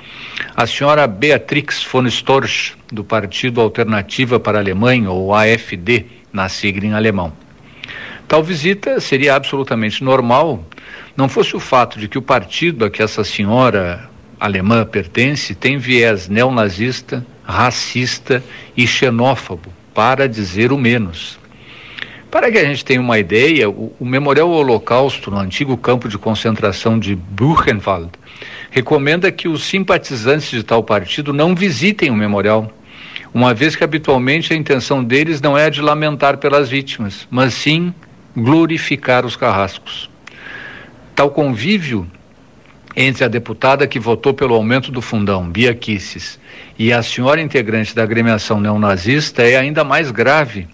A 0.56 0.68
senhora 0.68 1.04
Beatrix 1.08 1.82
von 1.82 2.06
Storch, 2.06 2.76
do 2.86 3.02
Partido 3.02 3.60
Alternativa 3.60 4.38
para 4.38 4.58
a 4.58 4.60
Alemanha, 4.60 5.10
ou 5.10 5.34
AFD, 5.34 6.06
na 6.32 6.48
sigla 6.48 6.86
em 6.86 6.94
alemão. 6.94 7.32
Tal 8.28 8.40
visita 8.40 9.00
seria 9.00 9.34
absolutamente 9.34 10.04
normal, 10.04 10.64
não 11.16 11.28
fosse 11.28 11.56
o 11.56 11.60
fato 11.60 11.98
de 11.98 12.06
que 12.06 12.16
o 12.16 12.22
partido 12.22 12.84
a 12.84 12.90
que 12.90 13.02
essa 13.02 13.24
senhora 13.24 14.08
alemã 14.38 14.86
pertence 14.86 15.56
tem 15.56 15.76
viés 15.76 16.28
neonazista, 16.28 17.26
racista 17.42 18.40
e 18.76 18.86
xenófobo, 18.86 19.72
para 19.92 20.28
dizer 20.28 20.70
o 20.70 20.78
menos. 20.78 21.36
Para 22.30 22.50
que 22.50 22.58
a 22.58 22.64
gente 22.64 22.84
tenha 22.84 23.00
uma 23.00 23.18
ideia, 23.18 23.68
o, 23.68 23.92
o 23.98 24.04
Memorial 24.04 24.50
Holocausto, 24.50 25.32
no 25.32 25.38
antigo 25.38 25.76
campo 25.76 26.08
de 26.08 26.16
concentração 26.16 26.96
de 26.96 27.16
Buchenwald, 27.16 28.10
recomenda 28.74 29.30
que 29.30 29.46
os 29.46 29.62
simpatizantes 29.62 30.50
de 30.50 30.64
tal 30.64 30.82
partido 30.82 31.32
não 31.32 31.54
visitem 31.54 32.10
o 32.10 32.14
memorial, 32.16 32.72
uma 33.32 33.54
vez 33.54 33.76
que 33.76 33.84
habitualmente 33.84 34.52
a 34.52 34.56
intenção 34.56 35.02
deles 35.04 35.40
não 35.40 35.56
é 35.56 35.66
a 35.66 35.70
de 35.70 35.80
lamentar 35.80 36.38
pelas 36.38 36.68
vítimas, 36.68 37.24
mas 37.30 37.54
sim 37.54 37.94
glorificar 38.36 39.24
os 39.24 39.36
carrascos. 39.36 40.10
Tal 41.14 41.30
convívio 41.30 42.04
entre 42.96 43.24
a 43.24 43.28
deputada 43.28 43.86
que 43.86 44.00
votou 44.00 44.34
pelo 44.34 44.56
aumento 44.56 44.90
do 44.90 45.00
fundão, 45.00 45.48
Bia 45.48 45.72
Kisses, 45.72 46.40
e 46.76 46.92
a 46.92 47.00
senhora 47.00 47.40
integrante 47.40 47.94
da 47.94 48.02
agremiação 48.02 48.60
neonazista 48.60 49.44
é 49.44 49.54
ainda 49.54 49.84
mais 49.84 50.10
grave, 50.10 50.66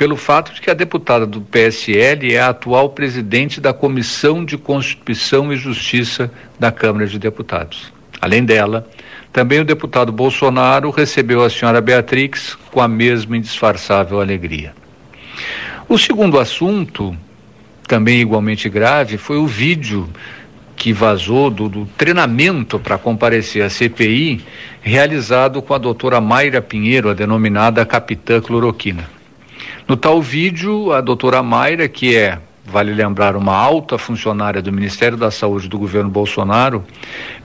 pelo 0.00 0.16
fato 0.16 0.54
de 0.54 0.62
que 0.62 0.70
a 0.70 0.74
deputada 0.74 1.26
do 1.26 1.42
PSL 1.42 2.32
é 2.32 2.40
a 2.40 2.48
atual 2.48 2.88
presidente 2.88 3.60
da 3.60 3.74
Comissão 3.74 4.42
de 4.42 4.56
Constituição 4.56 5.52
e 5.52 5.58
Justiça 5.58 6.32
da 6.58 6.72
Câmara 6.72 7.06
de 7.06 7.18
Deputados. 7.18 7.92
Além 8.18 8.42
dela, 8.42 8.88
também 9.30 9.60
o 9.60 9.64
deputado 9.64 10.10
Bolsonaro 10.10 10.88
recebeu 10.88 11.44
a 11.44 11.50
senhora 11.50 11.82
Beatrix 11.82 12.56
com 12.72 12.80
a 12.80 12.88
mesma 12.88 13.36
indisfarçável 13.36 14.22
alegria. 14.22 14.72
O 15.86 15.98
segundo 15.98 16.40
assunto, 16.40 17.14
também 17.86 18.22
igualmente 18.22 18.70
grave, 18.70 19.18
foi 19.18 19.36
o 19.36 19.46
vídeo 19.46 20.08
que 20.76 20.94
vazou 20.94 21.50
do, 21.50 21.68
do 21.68 21.84
treinamento 21.98 22.78
para 22.78 22.96
comparecer 22.96 23.62
à 23.62 23.68
CPI, 23.68 24.42
realizado 24.80 25.60
com 25.60 25.74
a 25.74 25.78
doutora 25.78 26.22
Mayra 26.22 26.62
Pinheiro, 26.62 27.10
a 27.10 27.12
denominada 27.12 27.84
Capitã 27.84 28.40
Cloroquina. 28.40 29.19
No 29.88 29.96
tal 29.96 30.22
vídeo, 30.22 30.92
a 30.92 31.00
doutora 31.00 31.42
Mayra, 31.42 31.88
que 31.88 32.16
é, 32.16 32.38
vale 32.64 32.92
lembrar, 32.92 33.34
uma 33.34 33.54
alta 33.54 33.98
funcionária 33.98 34.62
do 34.62 34.72
Ministério 34.72 35.16
da 35.16 35.30
Saúde 35.30 35.68
do 35.68 35.78
governo 35.78 36.10
Bolsonaro, 36.10 36.84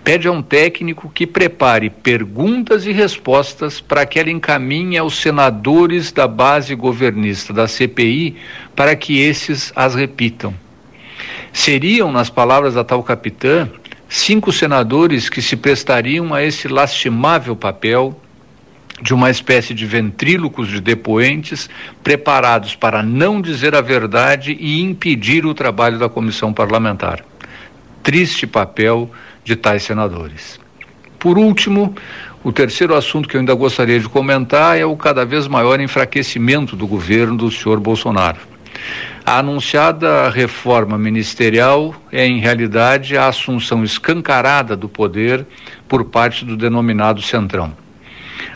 pede 0.03 0.27
a 0.27 0.31
um 0.31 0.41
técnico 0.41 1.09
que 1.09 1.25
prepare 1.25 1.89
perguntas 1.89 2.85
e 2.85 2.91
respostas 2.91 3.81
para 3.81 4.05
que 4.05 4.19
ela 4.19 4.29
encaminhe 4.29 4.97
aos 4.97 5.17
senadores 5.17 6.11
da 6.11 6.27
base 6.27 6.75
governista 6.75 7.51
da 7.51 7.67
CPI 7.67 8.35
para 8.75 8.95
que 8.95 9.19
esses 9.19 9.73
as 9.75 9.95
repitam. 9.95 10.53
Seriam, 11.51 12.11
nas 12.11 12.29
palavras 12.29 12.75
da 12.75 12.83
tal 12.83 13.01
capitã, 13.01 13.67
cinco 14.07 14.51
senadores 14.51 15.29
que 15.29 15.41
se 15.41 15.55
prestariam 15.55 16.33
a 16.33 16.43
esse 16.43 16.67
lastimável 16.67 17.55
papel 17.55 18.19
de 19.01 19.13
uma 19.13 19.29
espécie 19.29 19.73
de 19.73 19.85
ventrílocos 19.85 20.69
de 20.69 20.79
depoentes 20.79 21.69
preparados 22.03 22.75
para 22.75 23.03
não 23.03 23.41
dizer 23.41 23.75
a 23.75 23.81
verdade 23.81 24.55
e 24.59 24.81
impedir 24.81 25.45
o 25.45 25.53
trabalho 25.53 25.99
da 25.99 26.07
comissão 26.07 26.53
parlamentar. 26.53 27.23
Triste 28.01 28.47
papel 28.47 29.09
de 29.43 29.55
tais 29.55 29.83
senadores. 29.83 30.59
Por 31.19 31.37
último, 31.37 31.93
o 32.43 32.51
terceiro 32.51 32.95
assunto 32.95 33.27
que 33.27 33.35
eu 33.35 33.39
ainda 33.39 33.53
gostaria 33.53 33.99
de 33.99 34.07
comentar 34.07 34.77
é 34.77 34.85
o 34.85 34.95
cada 34.95 35.25
vez 35.25 35.47
maior 35.47 35.79
enfraquecimento 35.79 36.75
do 36.75 36.87
governo 36.87 37.35
do 37.35 37.51
senhor 37.51 37.79
Bolsonaro. 37.79 38.39
A 39.25 39.39
anunciada 39.39 40.29
reforma 40.29 40.97
ministerial 40.97 41.95
é, 42.11 42.25
em 42.25 42.39
realidade, 42.39 43.17
a 43.17 43.27
assunção 43.27 43.83
escancarada 43.83 44.77
do 44.77 44.87
poder 44.87 45.45
por 45.87 46.05
parte 46.05 46.45
do 46.45 46.55
denominado 46.55 47.21
Centrão. 47.21 47.84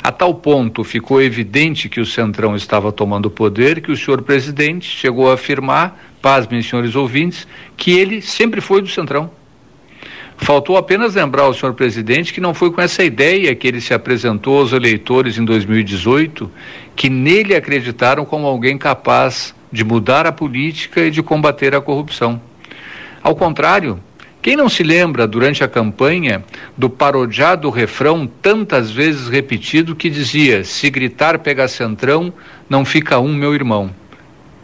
A 0.02 0.12
tal 0.12 0.34
ponto 0.36 0.84
ficou 0.84 1.22
evidente 1.22 1.90
que 1.90 2.00
o 2.00 2.06
Centrão 2.06 2.56
estava 2.56 2.92
tomando 2.92 3.30
poder 3.30 3.82
que 3.82 3.92
o 3.92 3.98
senhor 3.98 4.22
presidente 4.22 4.88
chegou 4.90 5.30
a 5.30 5.34
afirmar, 5.34 6.00
pasmem, 6.22 6.62
senhores 6.62 6.96
ouvintes, 6.96 7.48
que 7.76 7.92
ele 7.92 8.22
sempre 8.22 8.62
foi 8.62 8.82
do 8.82 8.88
Centrão. 8.88 9.32
Faltou 10.38 10.78
apenas 10.78 11.16
lembrar 11.16 11.44
ao 11.44 11.54
senhor 11.54 11.74
presidente 11.74 12.34
que 12.34 12.40
não 12.40 12.54
foi 12.54 12.72
com 12.72 12.82
essa 12.82 13.04
ideia 13.04 13.54
que 13.54 13.68
ele 13.68 13.82
se 13.82 13.94
apresentou 13.94 14.60
aos 14.60 14.72
eleitores 14.72 15.38
em 15.38 15.44
2018, 15.44 16.50
que 16.96 17.10
nele 17.10 17.54
acreditaram 17.54 18.24
como 18.24 18.48
alguém 18.48 18.78
capaz 18.78 19.54
de 19.72 19.84
mudar 19.84 20.26
a 20.26 20.32
política 20.32 21.02
e 21.02 21.12
de 21.12 21.22
combater 21.22 21.76
a 21.76 21.82
corrupção. 21.82 22.42
Ao 23.22 23.36
contrário, 23.36 24.00
quem 24.42 24.56
não 24.56 24.70
se 24.70 24.84
lembra, 24.84 25.28
durante 25.28 25.66
a 25.66 25.68
campanha, 25.68 26.46
do 26.78 26.90
parodiado 26.90 27.70
refrão 27.70 28.26
tantas 28.26 28.90
vezes 28.90 29.28
repetido 29.28 29.96
que 29.96 30.10
dizia: 30.10 30.64
Se 30.64 30.90
gritar 30.90 31.40
pega 31.40 31.68
centrão, 31.68 32.34
não 32.70 32.86
fica 32.86 33.20
um, 33.20 33.34
meu 33.34 33.54
irmão. 33.54 33.94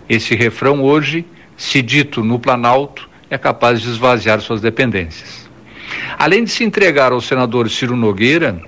Esse 0.08 0.34
refrão 0.34 0.82
hoje, 0.82 1.26
se 1.58 1.82
dito 1.82 2.24
no 2.24 2.40
Planalto, 2.40 3.10
é 3.30 3.38
capaz 3.38 3.82
de 3.82 3.90
esvaziar 3.90 4.40
suas 4.40 4.62
dependências. 4.62 5.50
Além 6.18 6.46
de 6.46 6.52
se 6.52 6.64
entregar 6.64 7.12
ao 7.12 7.20
senador 7.20 7.70
Ciro 7.70 7.98
Nogueira, 7.98 8.62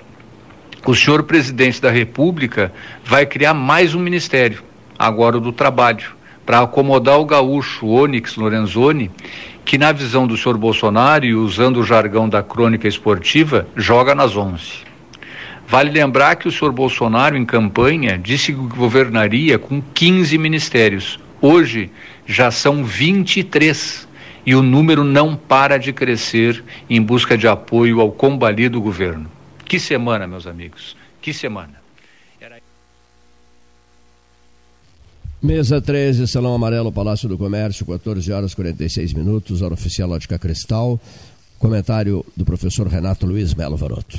o 0.86 0.94
senhor 0.94 1.22
presidente 1.22 1.80
da 1.80 1.90
República 1.90 2.70
vai 3.02 3.24
criar 3.24 3.54
mais 3.54 3.94
um 3.94 4.00
ministério, 4.00 4.62
agora 4.98 5.38
o 5.38 5.40
do 5.40 5.52
Trabalho, 5.52 6.18
para 6.44 6.60
acomodar 6.60 7.18
o 7.18 7.26
gaúcho 7.26 7.86
Onyx 7.86 8.36
Lorenzoni 8.36 9.10
que, 9.68 9.76
na 9.76 9.92
visão 9.92 10.26
do 10.26 10.34
senhor 10.34 10.56
Bolsonaro, 10.56 11.26
e 11.26 11.34
usando 11.34 11.80
o 11.80 11.84
jargão 11.84 12.26
da 12.26 12.42
crônica 12.42 12.88
esportiva, 12.88 13.68
joga 13.76 14.14
nas 14.14 14.34
11. 14.34 14.62
Vale 15.66 15.90
lembrar 15.90 16.36
que 16.36 16.48
o 16.48 16.50
senhor 16.50 16.72
Bolsonaro, 16.72 17.36
em 17.36 17.44
campanha, 17.44 18.16
disse 18.16 18.50
que 18.50 18.58
governaria 18.58 19.58
com 19.58 19.82
15 19.92 20.38
ministérios. 20.38 21.20
Hoje 21.38 21.90
já 22.24 22.50
são 22.50 22.82
23 22.82 24.08
e 24.46 24.54
o 24.54 24.62
número 24.62 25.04
não 25.04 25.36
para 25.36 25.76
de 25.76 25.92
crescer 25.92 26.64
em 26.88 27.02
busca 27.02 27.36
de 27.36 27.46
apoio 27.46 28.00
ao 28.00 28.10
combalido 28.10 28.80
governo. 28.80 29.30
Que 29.66 29.78
semana, 29.78 30.26
meus 30.26 30.46
amigos, 30.46 30.96
que 31.20 31.34
semana. 31.34 31.77
Mesa 35.40 35.80
13, 35.80 36.26
Salão 36.26 36.52
Amarelo, 36.52 36.90
Palácio 36.90 37.28
do 37.28 37.38
Comércio, 37.38 37.86
14 37.86 38.32
horas 38.32 38.54
46 38.54 39.12
minutos, 39.12 39.62
hora 39.62 39.72
oficial 39.72 40.10
Ótica 40.10 40.36
Cristal. 40.36 40.98
Comentário 41.60 42.26
do 42.36 42.44
professor 42.44 42.88
Renato 42.88 43.24
Luiz 43.24 43.54
Melo 43.54 43.76
Varoto. 43.76 44.18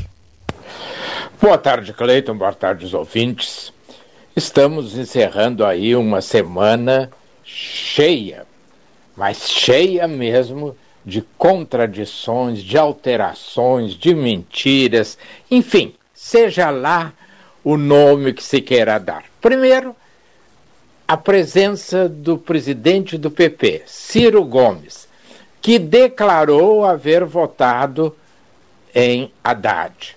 Boa 1.42 1.58
tarde, 1.58 1.92
Cleiton. 1.92 2.38
Boa 2.38 2.54
tarde, 2.54 2.86
os 2.86 2.94
ouvintes. 2.94 3.74
Estamos 4.34 4.98
encerrando 4.98 5.66
aí 5.66 5.94
uma 5.94 6.22
semana 6.22 7.10
cheia, 7.44 8.46
mas 9.18 9.50
cheia 9.50 10.08
mesmo 10.08 10.74
de 11.06 11.22
contradições, 11.38 12.64
de 12.64 12.78
alterações, 12.78 13.94
de 13.94 14.16
mentiras, 14.16 15.18
enfim, 15.52 15.94
seja 16.14 16.70
lá 16.70 17.12
o 17.62 17.76
nome 17.76 18.32
que 18.32 18.44
se 18.44 18.62
queira 18.62 18.98
dar. 18.98 19.26
Primeiro, 19.42 19.94
a 21.10 21.18
presença 21.18 22.08
do 22.08 22.38
presidente 22.38 23.18
do 23.18 23.32
PP, 23.32 23.82
Ciro 23.88 24.46
Gomes, 24.46 25.08
que 25.60 25.80
declarou 25.80 26.86
haver 26.86 27.26
votado 27.26 28.16
em 28.94 29.32
Haddad, 29.44 30.16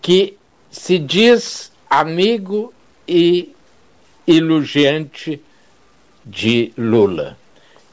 que 0.00 0.38
se 0.70 0.98
diz 0.98 1.70
amigo 1.90 2.72
e 3.06 3.54
ilugiante 4.26 5.42
de 6.24 6.72
Lula, 6.74 7.36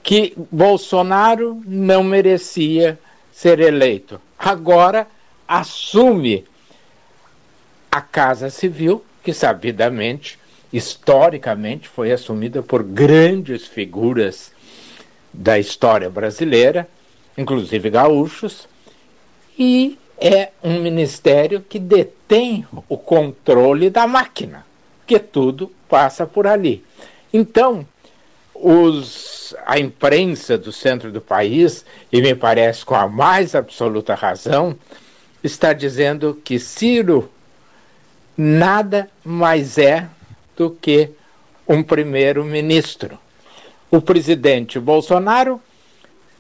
que 0.02 0.34
Bolsonaro 0.50 1.62
não 1.66 2.02
merecia 2.02 2.98
ser 3.30 3.60
eleito. 3.60 4.22
Agora 4.40 5.06
assume 5.46 6.46
a 7.92 8.00
Casa 8.00 8.50
Civil, 8.50 9.04
que 9.22 9.34
sabidamente 9.34 10.40
historicamente 10.72 11.88
foi 11.88 12.12
assumida 12.12 12.62
por 12.62 12.84
grandes 12.84 13.66
figuras 13.66 14.52
da 15.34 15.58
história 15.60 16.10
brasileira, 16.10 16.88
inclusive 17.38 17.90
gaúchos, 17.90 18.68
e 19.58 19.98
é 20.20 20.50
um 20.64 20.80
ministério 20.82 21.62
que 21.62 21.80
detém 21.80 22.66
o 22.90 22.98
controle 22.98 23.90
da 23.90 24.08
máquina, 24.08 24.66
que 25.06 25.20
tudo 25.20 25.72
passa 25.88 26.26
por 26.26 26.48
ali. 26.48 26.84
Então, 27.32 27.86
os, 28.54 29.56
a 29.66 29.80
imprensa 29.80 30.58
do 30.58 30.72
centro 30.72 31.12
do 31.12 31.22
país, 31.22 31.86
e 32.12 32.22
me 32.22 32.34
parece 32.34 32.84
com 32.84 32.96
a 32.96 33.08
mais 33.08 33.54
absoluta 33.54 34.16
razão, 34.16 34.76
está 35.44 35.72
dizendo 35.74 36.40
que 36.44 36.60
Ciro 36.60 37.30
nada 38.36 39.10
mais 39.24 39.78
é 39.78 40.08
do 40.58 40.72
que 40.72 41.12
um 41.68 41.84
primeiro-ministro. 41.84 43.18
O 43.92 44.02
presidente 44.02 44.80
Bolsonaro 44.80 45.62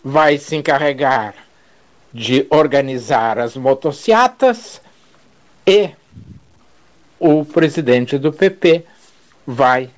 vai 0.03 0.37
se 0.37 0.55
encarregar 0.55 1.35
de 2.13 2.47
organizar 2.49 3.37
as 3.37 3.55
motocicletas 3.55 4.81
e 5.65 5.91
o 7.19 7.45
presidente 7.45 8.17
do 8.17 8.33
PP 8.33 8.83
vai 9.45 9.89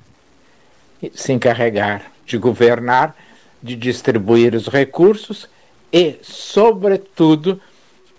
se 1.13 1.31
encarregar 1.31 2.11
de 2.25 2.37
governar, 2.37 3.15
de 3.63 3.75
distribuir 3.75 4.53
os 4.53 4.67
recursos 4.67 5.47
e, 5.91 6.17
sobretudo, 6.21 7.61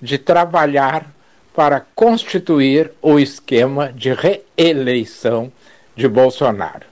de 0.01 0.19
trabalhar 0.19 1.13
para 1.55 1.81
constituir 1.95 2.91
o 3.03 3.19
esquema 3.19 3.93
de 3.93 4.13
reeleição 4.13 5.53
de 5.95 6.09
Bolsonaro. 6.09 6.87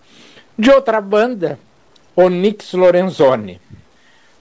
De 0.59 0.71
outra 0.71 1.01
banda, 1.01 1.59
o 2.15 2.29
Nix 2.29 2.73
Lorenzoni, 2.73 3.61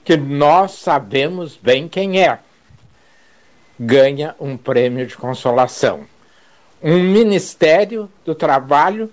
que 0.04 0.16
nós 0.16 0.72
sabemos 0.72 1.56
bem 1.56 1.88
quem 1.88 2.22
é, 2.22 2.38
ganha 3.78 4.34
um 4.40 4.56
prêmio 4.56 5.06
de 5.06 5.16
consolação. 5.16 6.06
Um 6.82 6.98
Ministério 7.02 8.10
do 8.24 8.34
Trabalho 8.34 9.12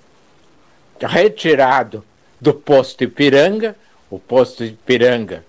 retirado 0.99 2.03
do 2.39 2.53
posto 2.53 3.03
Ipiranga, 3.03 3.76
o 4.09 4.19
posto 4.19 4.63
Ipiranga 4.63 5.43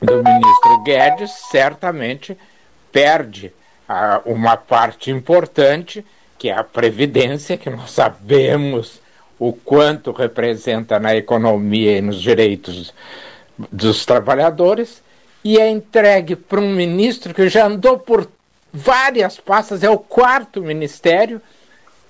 do 0.00 0.22
ministro 0.22 0.82
Guedes 0.84 1.30
certamente 1.50 2.38
perde 2.92 3.52
ah, 3.88 4.20
uma 4.24 4.56
parte 4.56 5.10
importante, 5.10 6.04
que 6.38 6.48
é 6.48 6.56
a 6.56 6.62
Previdência, 6.62 7.56
que 7.56 7.68
nós 7.68 7.90
sabemos 7.90 9.00
o 9.38 9.52
quanto 9.52 10.12
representa 10.12 10.98
na 10.98 11.14
economia 11.16 11.98
e 11.98 12.00
nos 12.00 12.20
direitos 12.20 12.94
dos 13.72 14.06
trabalhadores, 14.06 15.02
e 15.44 15.58
é 15.58 15.68
entregue 15.68 16.36
para 16.36 16.60
um 16.60 16.72
ministro 16.72 17.34
que 17.34 17.48
já 17.48 17.66
andou 17.66 17.98
por 17.98 18.28
várias 18.72 19.38
pastas, 19.38 19.82
é 19.82 19.90
o 19.90 19.98
quarto 19.98 20.62
ministério, 20.62 21.40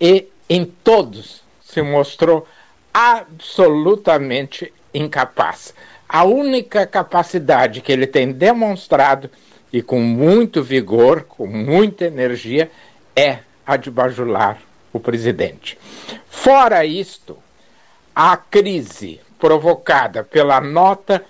e 0.00 0.26
em 0.48 0.64
todos 0.64 1.42
se 1.62 1.82
mostrou 1.82 2.46
absolutamente 2.92 4.72
incapaz. 4.92 5.74
A 6.08 6.24
única 6.24 6.86
capacidade 6.86 7.80
que 7.80 7.92
ele 7.92 8.06
tem 8.06 8.32
demonstrado, 8.32 9.30
e 9.70 9.82
com 9.82 10.00
muito 10.00 10.62
vigor, 10.62 11.24
com 11.24 11.46
muita 11.46 12.06
energia, 12.06 12.70
é 13.14 13.40
a 13.68 13.76
de 13.76 13.90
bajular 13.90 14.58
o 14.90 14.98
presidente. 14.98 15.78
Fora 16.26 16.86
isto, 16.86 17.36
a 18.16 18.34
crise 18.34 19.20
provocada 19.38 20.24
pela 20.24 20.58
nota 20.58 21.22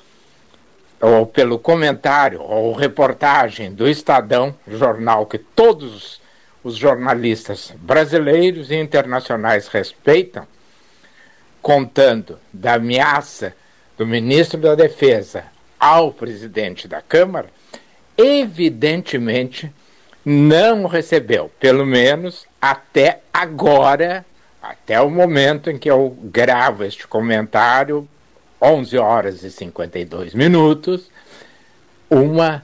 ou 1.00 1.26
pelo 1.26 1.58
comentário 1.58 2.40
ou 2.40 2.72
reportagem 2.74 3.74
do 3.74 3.88
Estadão, 3.88 4.54
jornal 4.68 5.26
que 5.26 5.36
todos 5.36 6.20
os 6.62 6.76
jornalistas 6.76 7.74
brasileiros 7.76 8.70
e 8.70 8.76
internacionais 8.76 9.66
respeitam, 9.66 10.46
contando 11.60 12.38
da 12.52 12.74
ameaça 12.74 13.52
do 13.96 14.06
ministro 14.06 14.60
da 14.60 14.76
Defesa 14.76 15.44
ao 15.78 16.12
presidente 16.12 16.86
da 16.86 17.02
Câmara, 17.02 17.48
evidentemente 18.16 19.72
não 20.24 20.86
recebeu, 20.86 21.50
pelo 21.58 21.84
menos 21.86 22.46
até 22.60 23.20
agora, 23.32 24.24
até 24.62 25.00
o 25.00 25.10
momento 25.10 25.70
em 25.70 25.78
que 25.78 25.90
eu 25.90 26.16
gravo 26.22 26.84
este 26.84 27.06
comentário, 27.06 28.08
11 28.60 28.98
horas 28.98 29.44
e 29.44 29.50
52 29.50 30.34
minutos, 30.34 31.10
uma 32.10 32.62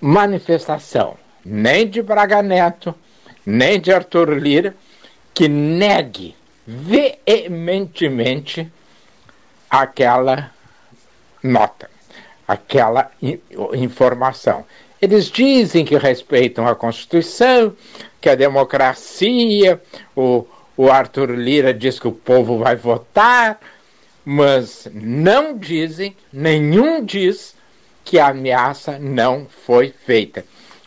manifestação, 0.00 1.16
nem 1.44 1.88
de 1.88 2.00
Braga 2.02 2.42
Neto, 2.42 2.94
nem 3.44 3.80
de 3.80 3.92
Arthur 3.92 4.30
Lira, 4.30 4.74
que 5.34 5.48
negue 5.48 6.36
veementemente 6.66 8.72
aquela 9.68 10.50
nota, 11.42 11.90
aquela 12.46 13.10
informação. 13.74 14.64
Eles 15.02 15.28
dizem 15.28 15.84
que 15.84 15.98
respeitam 15.98 16.64
a 16.64 16.76
Constituição, 16.76 17.76
que 18.20 18.28
a 18.28 18.36
democracia, 18.36 19.82
o, 20.14 20.46
o 20.76 20.92
Arthur 20.92 21.32
Lira 21.32 21.74
diz 21.74 21.98
que 21.98 22.06
o 22.06 22.12
povo 22.12 22.58
vai 22.58 22.76
votar, 22.76 23.58
mas 24.24 24.86
não 24.94 25.58
dizem, 25.58 26.16
nenhum 26.32 27.04
diz 27.04 27.56
que 28.04 28.20
a 28.20 28.28
ameaça 28.28 28.96
não 29.00 29.48
foi 29.66 29.92
feita. 30.06 30.44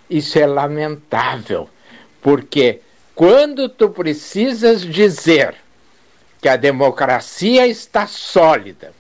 Isso 0.10 0.40
é 0.40 0.48
lamentável, 0.48 1.68
porque 2.22 2.80
quando 3.14 3.68
tu 3.68 3.90
precisas 3.90 4.82
dizer 4.82 5.56
que 6.42 6.48
a 6.48 6.56
democracia 6.56 7.68
está 7.68 8.08
sólida, 8.08 8.94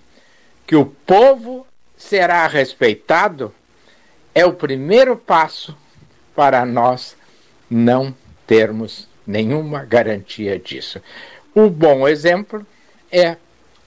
que 0.67 0.75
o 0.75 0.85
povo 0.85 1.65
será 1.95 2.45
respeitado, 2.47 3.53
é 4.35 4.45
o 4.45 4.51
primeiro 4.51 5.15
passo 5.15 5.75
para 6.35 6.65
nós 6.65 7.15
não 7.69 8.13
termos 8.45 9.07
nenhuma 9.25 9.85
garantia 9.85 10.59
disso. 10.59 11.01
O 11.55 11.69
bom 11.69 12.05
exemplo 12.05 12.67
é 13.09 13.37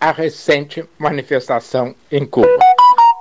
a 0.00 0.10
recente 0.10 0.82
manifestação 0.98 1.94
em 2.10 2.24
Cuba, 2.24 2.58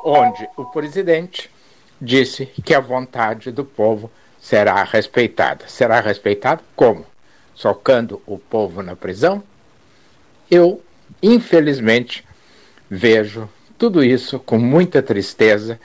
onde 0.05 0.47
o 0.55 0.63
presidente 0.65 1.51
disse 1.99 2.45
que 2.63 2.73
a 2.73 2.79
vontade 2.79 3.51
do 3.51 3.65
povo 3.65 4.09
será 4.39 4.81
respeitada. 4.83 5.67
Será 5.67 5.99
respeitada 5.99 6.61
como? 6.77 7.05
Socando 7.53 8.21
o 8.25 8.37
povo 8.37 8.81
na 8.81 8.95
prisão? 8.95 9.43
Eu, 10.49 10.81
infelizmente, 11.21 12.23
vejo 12.89 13.49
tudo 13.77 14.01
isso 14.01 14.39
com 14.39 14.57
muita 14.57 15.03
tristeza 15.03 15.77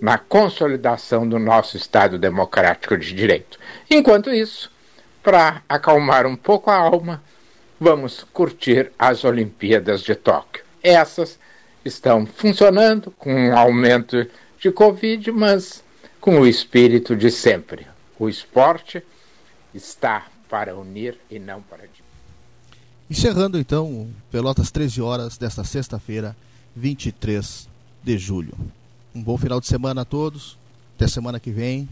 na 0.00 0.18
consolidação 0.18 1.28
do 1.28 1.38
nosso 1.38 1.76
Estado 1.76 2.18
democrático 2.18 2.96
de 2.96 3.14
direito. 3.14 3.58
Enquanto 3.90 4.30
isso, 4.30 4.70
para 5.22 5.62
acalmar 5.68 6.26
um 6.26 6.36
pouco 6.36 6.70
a 6.70 6.76
alma, 6.76 7.22
vamos 7.80 8.24
curtir 8.32 8.92
as 8.98 9.24
Olimpíadas 9.24 10.02
de 10.02 10.14
Tóquio. 10.14 10.64
Essas 10.82 11.38
estão 11.84 12.26
funcionando 12.26 13.10
com 13.12 13.32
um 13.32 13.56
aumento 13.56 14.26
de 14.58 14.70
Covid, 14.70 15.30
mas 15.32 15.82
com 16.20 16.40
o 16.40 16.46
espírito 16.46 17.14
de 17.14 17.30
sempre. 17.30 17.86
O 18.18 18.28
esporte 18.28 19.02
está 19.74 20.26
para 20.48 20.76
unir 20.76 21.18
e 21.30 21.38
não 21.38 21.60
para 21.60 21.82
dividir. 21.82 22.04
Encerrando 23.10 23.58
então, 23.58 24.08
Pelotas 24.30 24.70
13 24.70 25.02
horas 25.02 25.36
desta 25.36 25.64
sexta-feira, 25.64 26.34
23 26.74 27.68
de 28.02 28.18
julho. 28.18 28.54
Um 29.14 29.22
bom 29.22 29.38
final 29.38 29.60
de 29.60 29.66
semana 29.68 30.00
a 30.00 30.04
todos. 30.04 30.58
Até 30.96 31.06
semana 31.06 31.38
que 31.38 31.52
vem. 31.52 31.88